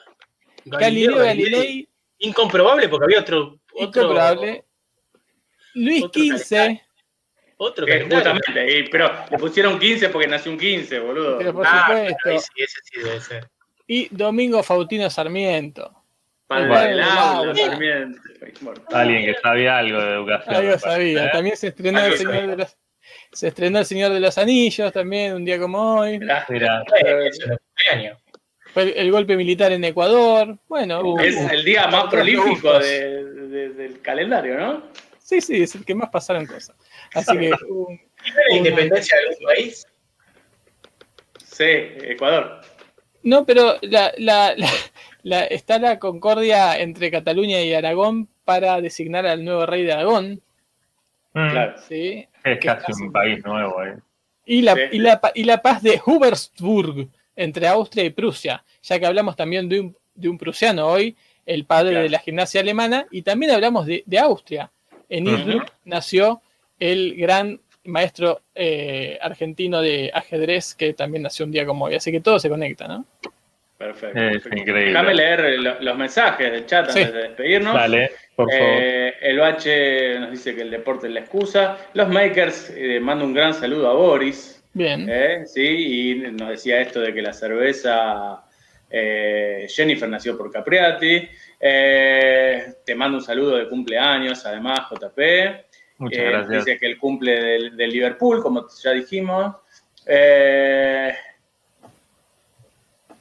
Galileo 0.65 1.17
Galilei. 1.17 1.87
Incomprobable 2.19 2.87
porque 2.89 3.05
había 3.05 3.19
otro. 3.19 3.59
otro 3.73 4.01
Incomprobable. 4.03 4.63
Luis 5.75 6.03
XV. 6.13 6.79
Otro 7.57 7.85
Que 7.85 7.93
calendario. 7.93 8.33
justamente, 8.33 8.79
y- 8.79 8.87
pero 8.89 9.11
le 9.29 9.37
pusieron 9.37 9.79
15 9.79 10.09
porque 10.09 10.27
nació 10.27 10.51
un 10.51 10.57
15, 10.57 10.99
boludo. 10.99 11.37
Pero 11.37 11.53
por 11.53 11.65
Ah, 11.67 11.85
supuesto. 11.87 12.29
ahí 12.29 12.39
sí, 12.39 12.47
ese 12.63 12.79
sí 12.83 13.01
debe 13.01 13.21
ser. 13.21 13.49
Y 13.87 14.07
Domingo 14.15 14.61
Faustino 14.63 15.09
Sarmiento. 15.09 16.02
Padre 16.47 16.67
Bueno, 16.67 17.53
del. 17.53 18.19
Mortal. 18.61 18.85
Alguien 19.01 19.25
que 19.33 19.39
sabía 19.41 19.77
algo 19.77 20.01
de 20.01 20.11
educación. 20.13 20.55
Algo 20.55 20.79
sabía. 20.79 21.25
¿eh? 21.25 21.29
También 21.31 21.57
se 21.57 21.67
estrenó 21.67 21.99
el 22.05 22.17
Señor 22.17 22.47
de 22.47 22.57
los. 22.57 22.77
Se 23.31 23.47
estrenó 23.49 23.79
El 23.79 23.85
Señor 23.85 24.13
de 24.13 24.19
los 24.19 24.37
Anillos 24.37 24.91
también, 24.93 25.33
un 25.33 25.43
día 25.45 25.59
como 25.59 25.99
hoy. 25.99 26.19
Mirá. 26.19 26.45
Fue 28.73 28.83
el, 28.83 28.93
el 28.95 29.11
golpe 29.11 29.35
militar 29.35 29.71
en 29.71 29.83
Ecuador. 29.83 30.57
Bueno, 30.67 31.19
Es 31.19 31.35
el 31.51 31.63
día 31.63 31.87
más 31.87 32.05
prolífico 32.09 32.49
gustos. 32.49 32.83
de- 32.83 33.23
de- 33.25 33.69
del 33.69 34.01
calendario, 34.01 34.57
¿no? 34.57 34.83
sí, 35.19 35.41
sí, 35.41 35.61
es 35.63 35.73
el 35.75 35.85
que 35.85 35.95
más 35.95 36.09
pasaron 36.09 36.45
cosas. 36.45 36.75
Así 37.13 37.37
que 37.37 37.51
un- 37.69 37.93
¿Y 38.25 38.31
no 38.31 38.39
era 38.39 38.43
la 38.49 38.55
independencia 38.57 39.17
de 39.17 39.23
algún 39.29 39.45
país? 39.45 39.87
Sí, 41.45 41.63
Ecuador. 41.65 42.61
No, 43.21 43.45
pero 43.45 43.77
la, 43.81 44.11
la, 44.17 44.53
la- 44.57 44.67
la- 45.23 45.45
está 45.45 45.79
la 45.79 45.99
concordia 45.99 46.77
entre 46.79 47.09
Cataluña 47.11 47.61
y 47.61 47.73
Aragón 47.73 48.27
para 48.45 48.79
designar 48.81 49.25
al 49.25 49.43
nuevo 49.43 49.65
rey 49.65 49.83
de 49.83 49.93
Aragón. 49.93 50.41
mm, 51.33 51.49
Claro. 51.49 51.75
¿sí? 51.87 52.27
es 52.43 52.59
que 52.59 52.67
casi 52.67 52.91
un 53.03 53.11
país 53.11 53.43
nuevo. 53.45 53.83
¿eh? 53.83 53.97
Y 54.45 54.61
la, 54.61 54.75
Sí. 54.75 54.81
y, 54.91 54.99
la, 54.99 55.21
y 55.33 55.43
la 55.45 55.61
paz 55.61 55.81
de 55.81 55.99
Hubersburg 56.05 57.07
entre 57.35 57.67
Austria 57.67 58.03
y 58.03 58.09
Prusia, 58.11 58.63
ya 58.83 58.99
que 58.99 59.05
hablamos 59.05 59.35
también 59.35 59.67
de 59.69 59.79
un, 59.79 59.97
de 60.13 60.29
un 60.29 60.37
prusiano 60.37 60.87
hoy, 60.87 61.15
el 61.45 61.65
padre 61.65 61.91
Claro. 61.91 62.03
de 62.03 62.09
la 62.09 62.19
gimnasia 62.19 62.61
alemana, 62.61 63.07
y 63.11 63.21
también 63.23 63.51
hablamos 63.53 63.85
de, 63.85 64.03
de 64.05 64.19
Austria. 64.19 64.69
En. 65.09 65.27
Innsbruck 65.27 65.71
nació 65.85 66.41
el 66.79 67.15
gran 67.15 67.59
maestro 67.85 68.41
eh, 68.55 69.17
argentino 69.21 69.81
de 69.81 70.11
ajedrez, 70.13 70.75
que 70.75 70.93
también 70.93 71.23
nació 71.23 71.45
un 71.45 71.51
día 71.51 71.65
como 71.65 71.85
hoy, 71.85 71.95
así 71.95 72.11
que 72.11 72.19
todo 72.21 72.37
se 72.39 72.49
conecta, 72.49 72.87
¿no? 72.87 73.05
Perfecto. 73.83 74.19
Es 74.19 74.31
perfecto. 74.33 74.57
increíble. 74.59 74.85
Déjame 74.91 75.13
leer 75.13 75.59
lo- 75.59 75.79
los 75.81 75.97
mensajes 75.97 76.51
del 76.51 76.65
chat 76.65 76.89
Sí. 76.89 76.99
antes 76.99 77.13
de 77.13 77.21
despedirnos. 77.23 77.73
Dale, 77.73 78.11
por 78.35 78.51
favor. 78.51 78.67
Eh, 78.71 79.13
el 79.21 79.37
Bache 79.39 80.19
nos 80.19 80.31
dice 80.31 80.55
que 80.55 80.61
el 80.61 80.71
deporte 80.71 81.07
es 81.07 81.13
la 81.13 81.19
excusa. 81.21 81.77
Los 81.93 82.09
Makers 82.09 82.73
eh, 82.75 82.99
manda 82.99 83.25
un 83.25 83.33
gran 83.33 83.53
saludo 83.53 83.89
a 83.89 83.93
Boris. 83.93 84.63
Bien. 84.75 85.07
eh, 85.07 85.43
sí, 85.45 85.61
y 85.61 86.15
nos 86.31 86.49
decía 86.49 86.81
esto 86.81 86.99
de 86.99 87.13
que 87.13 87.21
la 87.21 87.31
cerveza 87.33 88.43
eh, 88.89 89.67
Jennifer 89.69 90.07
nació 90.09 90.37
por 90.37 90.51
Capriati. 90.51 91.27
Eh, 91.59 92.65
te 92.85 92.95
mando 92.95 93.17
un 93.17 93.23
saludo 93.23 93.57
de 93.57 93.67
cumpleaños, 93.69 94.45
además, 94.45 94.81
JP. 94.89 95.65
Muchas 95.99 96.19
Eh, 96.19 96.23
gracias. 96.29 96.65
Dice 96.65 96.77
que 96.79 96.85
el 96.87 96.97
cumple 96.97 97.39
del, 97.41 97.77
del 97.77 97.89
Liverpool, 97.91 98.41
como 98.41 98.65
ya 98.83 98.91
dijimos. 98.91 99.55
Eh, 100.05 101.13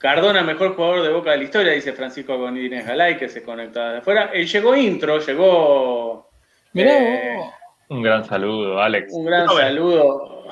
Cardona, 0.03 0.43
mejor 0.43 0.75
jugador 0.75 1.03
de 1.03 1.11
Boca 1.11 1.31
de 1.31 1.37
la 1.37 1.45
historia, 1.45 1.73
dice 1.73 1.93
Francisco 1.93 2.37
Gonínez 2.37 2.85
Galay, 2.85 3.17
que 3.17 3.29
se 3.29 3.45
conecta 3.45 3.93
de 3.93 3.99
afuera. 3.99 4.31
Eh, 4.35 4.45
llegó 4.45 4.75
intro, 4.75 5.21
llegó 5.21 6.29
Mirá 6.73 6.99
eh, 6.99 7.37
vos. 7.37 7.55
Un 7.89 8.03
gran 8.03 8.25
saludo, 8.25 8.83
Alex. 8.83 9.13
un 9.13 9.25
gran 9.25 9.47
bueno. 9.47 9.61
saludo. 9.61 10.45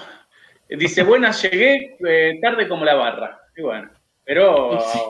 Dice, 0.68 1.02
buenas, 1.02 1.42
llegué 1.42 1.96
eh, 2.06 2.38
tarde 2.40 2.68
como 2.68 2.84
la 2.84 2.94
barra. 2.94 3.40
Y 3.56 3.62
bueno, 3.62 3.90
pero 4.22 4.78
Sí. 4.82 5.00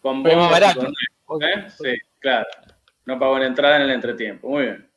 con 0.00 0.20
y 0.20 0.34
barato. 0.36 0.86
con- 1.24 1.42
¿eh? 1.42 1.66
Sí, 1.68 1.92
claro. 2.20 2.46
No 3.04 3.18
pagó 3.18 3.36
la 3.40 3.46
entrada 3.46 3.76
en 3.76 3.82
el 3.82 3.90
entretiempo. 3.90 4.48
Muy 4.48 4.62
bien. 4.62 4.88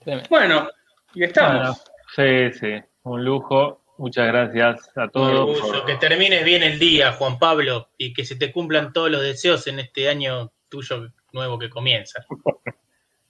Tremendo. 0.00 0.28
Bueno, 0.28 0.68
y 1.14 1.22
estamos. 1.22 1.84
Bueno, 2.16 2.50
sí, 2.52 2.58
sí, 2.58 2.82
un 3.04 3.24
lujo. 3.24 3.80
Muchas 3.98 4.26
gracias 4.26 4.90
a 4.96 5.08
todos. 5.08 5.32
Orgullo, 5.58 5.72
por- 5.72 5.84
que 5.86 5.94
termines 5.96 6.44
bien 6.44 6.62
el 6.62 6.78
día, 6.78 7.12
Juan 7.12 7.38
Pablo, 7.38 7.88
y 7.96 8.12
que 8.12 8.24
se 8.24 8.36
te 8.36 8.52
cumplan 8.52 8.92
todos 8.92 9.10
los 9.10 9.22
deseos 9.22 9.66
en 9.66 9.78
este 9.80 10.08
año 10.08 10.52
tuyo 10.68 11.08
nuevo 11.32 11.58
que 11.58 11.70
comienza. 11.70 12.24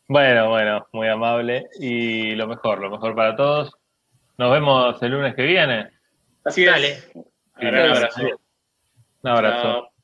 Bueno, 0.08 0.50
bueno, 0.50 0.86
muy 0.92 1.08
amable. 1.08 1.66
Y 1.80 2.36
lo 2.36 2.46
mejor, 2.46 2.78
lo 2.78 2.90
mejor 2.90 3.16
para 3.16 3.34
todos. 3.34 3.72
Nos 4.38 4.52
vemos 4.52 5.02
el 5.02 5.10
lunes 5.10 5.34
que 5.34 5.42
viene. 5.42 5.90
Así 6.44 6.62
es. 6.62 6.70
Dale. 6.70 6.98
Un 7.14 7.24
gran 7.56 7.90
abrazo. 7.90 8.20
Un 9.22 9.28
abrazo. 9.30 9.62
Chao. 9.62 9.95